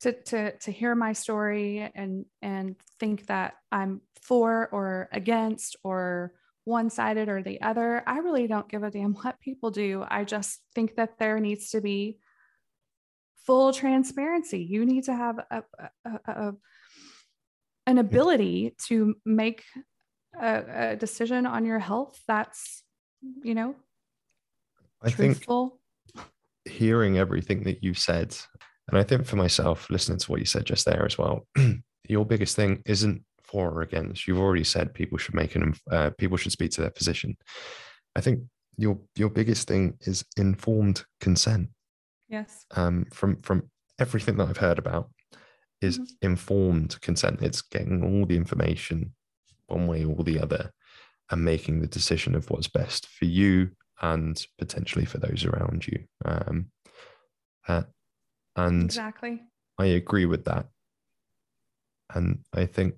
to 0.00 0.12
to 0.12 0.56
to 0.58 0.70
hear 0.70 0.94
my 0.94 1.12
story 1.12 1.90
and 1.94 2.24
and 2.42 2.76
think 2.98 3.26
that 3.26 3.54
I'm 3.70 4.00
for 4.22 4.68
or 4.72 5.08
against 5.12 5.76
or 5.84 6.32
one 6.64 6.90
sided 6.90 7.28
or 7.28 7.42
the 7.42 7.60
other. 7.62 8.02
I 8.06 8.18
really 8.18 8.46
don't 8.46 8.68
give 8.68 8.82
a 8.82 8.90
damn 8.90 9.14
what 9.14 9.40
people 9.40 9.70
do. 9.70 10.04
I 10.08 10.24
just 10.24 10.60
think 10.74 10.96
that 10.96 11.18
there 11.18 11.40
needs 11.40 11.70
to 11.70 11.80
be 11.80 12.18
full 13.44 13.72
transparency. 13.72 14.62
You 14.62 14.86
need 14.86 15.04
to 15.04 15.14
have 15.14 15.38
a, 15.50 15.62
a, 16.04 16.10
a 16.26 16.54
an 17.86 17.98
ability 17.98 18.74
to 18.86 19.16
make 19.24 19.64
a, 20.40 20.92
a, 20.92 20.96
decision 20.96 21.46
on 21.46 21.64
your 21.64 21.78
health 21.78 22.20
that's, 22.28 22.82
you 23.42 23.54
know, 23.54 23.74
I 25.02 25.10
truthful. 25.10 25.80
think 26.14 26.26
hearing 26.66 27.18
everything 27.18 27.64
that 27.64 27.82
you 27.82 27.94
said 27.94 28.36
and 28.90 28.98
I 28.98 29.04
think 29.04 29.24
for 29.24 29.36
myself, 29.36 29.88
listening 29.88 30.18
to 30.18 30.30
what 30.30 30.40
you 30.40 30.46
said 30.46 30.64
just 30.64 30.84
there 30.84 31.04
as 31.04 31.16
well, 31.16 31.46
your 32.08 32.26
biggest 32.26 32.56
thing 32.56 32.82
isn't 32.86 33.22
for 33.42 33.70
or 33.70 33.82
against. 33.82 34.26
You've 34.26 34.38
already 34.38 34.64
said 34.64 34.94
people 34.94 35.18
should 35.18 35.34
make 35.34 35.54
an 35.54 35.74
uh, 35.90 36.10
people 36.18 36.36
should 36.36 36.52
speak 36.52 36.72
to 36.72 36.80
their 36.80 36.90
physician. 36.90 37.36
I 38.16 38.20
think 38.20 38.40
your 38.76 38.98
your 39.16 39.30
biggest 39.30 39.68
thing 39.68 39.96
is 40.02 40.24
informed 40.36 41.04
consent. 41.20 41.68
Yes. 42.28 42.66
Um, 42.76 43.06
from 43.12 43.40
from 43.42 43.70
everything 43.98 44.36
that 44.36 44.48
I've 44.48 44.56
heard 44.56 44.78
about, 44.78 45.10
is 45.80 45.98
mm-hmm. 45.98 46.14
informed 46.22 47.00
consent. 47.00 47.42
It's 47.42 47.62
getting 47.62 48.02
all 48.02 48.26
the 48.26 48.36
information 48.36 49.14
one 49.66 49.86
way 49.86 50.04
or 50.04 50.24
the 50.24 50.40
other, 50.40 50.72
and 51.30 51.44
making 51.44 51.80
the 51.80 51.86
decision 51.86 52.34
of 52.34 52.50
what's 52.50 52.68
best 52.68 53.06
for 53.06 53.24
you 53.24 53.70
and 54.02 54.44
potentially 54.58 55.04
for 55.04 55.18
those 55.18 55.44
around 55.44 55.86
you. 55.86 56.04
Um, 56.24 56.70
uh, 57.68 57.82
and 58.66 58.84
exactly, 58.84 59.42
I 59.78 59.86
agree 59.86 60.26
with 60.26 60.44
that. 60.44 60.66
And 62.14 62.40
I 62.52 62.66
think 62.66 62.94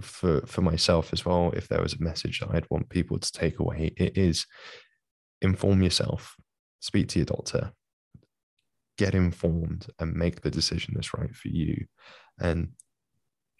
for 0.00 0.42
for 0.46 0.62
myself 0.62 1.12
as 1.12 1.24
well, 1.24 1.52
if 1.56 1.68
there 1.68 1.82
was 1.82 1.94
a 1.94 2.02
message 2.02 2.40
that 2.40 2.50
I'd 2.50 2.70
want 2.70 2.88
people 2.88 3.18
to 3.18 3.32
take 3.32 3.58
away, 3.58 3.92
it 3.96 4.16
is 4.16 4.46
inform 5.40 5.82
yourself, 5.82 6.36
speak 6.80 7.08
to 7.08 7.18
your 7.18 7.26
doctor, 7.26 7.72
get 8.98 9.14
informed, 9.14 9.86
and 9.98 10.14
make 10.14 10.42
the 10.42 10.50
decision 10.50 10.94
that's 10.94 11.14
right 11.14 11.34
for 11.34 11.48
you, 11.48 11.86
and 12.40 12.68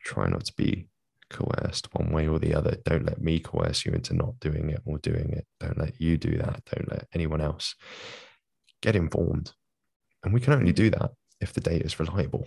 try 0.05 0.29
not 0.29 0.45
to 0.47 0.53
be 0.57 0.89
coerced 1.31 1.93
one 1.95 2.13
way 2.13 2.29
or 2.29 2.39
the 2.39 2.55
other. 2.55 2.77
Don't 2.85 3.07
let 3.07 3.21
me 3.21 3.41
coerce 3.41 3.85
you 3.85 3.93
into 3.93 4.15
not 4.15 4.39
doing 4.41 4.71
it 4.71 4.81
or 4.85 4.99
doing 4.99 5.33
it. 5.33 5.47
Don't 5.59 5.79
let 5.79 6.01
you 6.01 6.17
do 6.19 6.39
that. 6.39 6.63
Don't 6.73 6.91
let 6.91 7.07
anyone 7.15 7.41
else. 7.41 7.75
Get 8.83 8.95
informed. 8.95 9.53
And 10.23 10.33
we 10.33 10.41
can 10.41 10.53
only 10.53 10.73
mm-hmm. 10.73 10.85
do 10.85 10.91
that 10.91 11.11
if 11.41 11.53
the 11.53 11.61
data 11.61 11.85
is 11.85 11.99
reliable. 12.01 12.47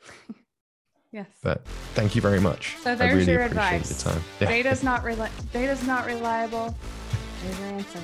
yes. 1.12 1.28
But 1.42 1.64
thank 1.94 2.14
you 2.14 2.22
very 2.22 2.40
much. 2.40 2.76
So 2.82 2.94
there's 2.94 3.14
really 3.14 3.32
your 3.32 3.42
advice. 3.42 4.02
The 4.02 4.10
time. 4.10 4.22
Yeah. 4.40 4.48
Data's 4.48 4.82
not 4.82 5.02
reli- 5.04 5.52
data's 5.52 5.86
not 5.86 6.06
reliable. 6.06 6.74
There's 7.42 7.58
your 7.58 7.68
answer. 7.68 8.00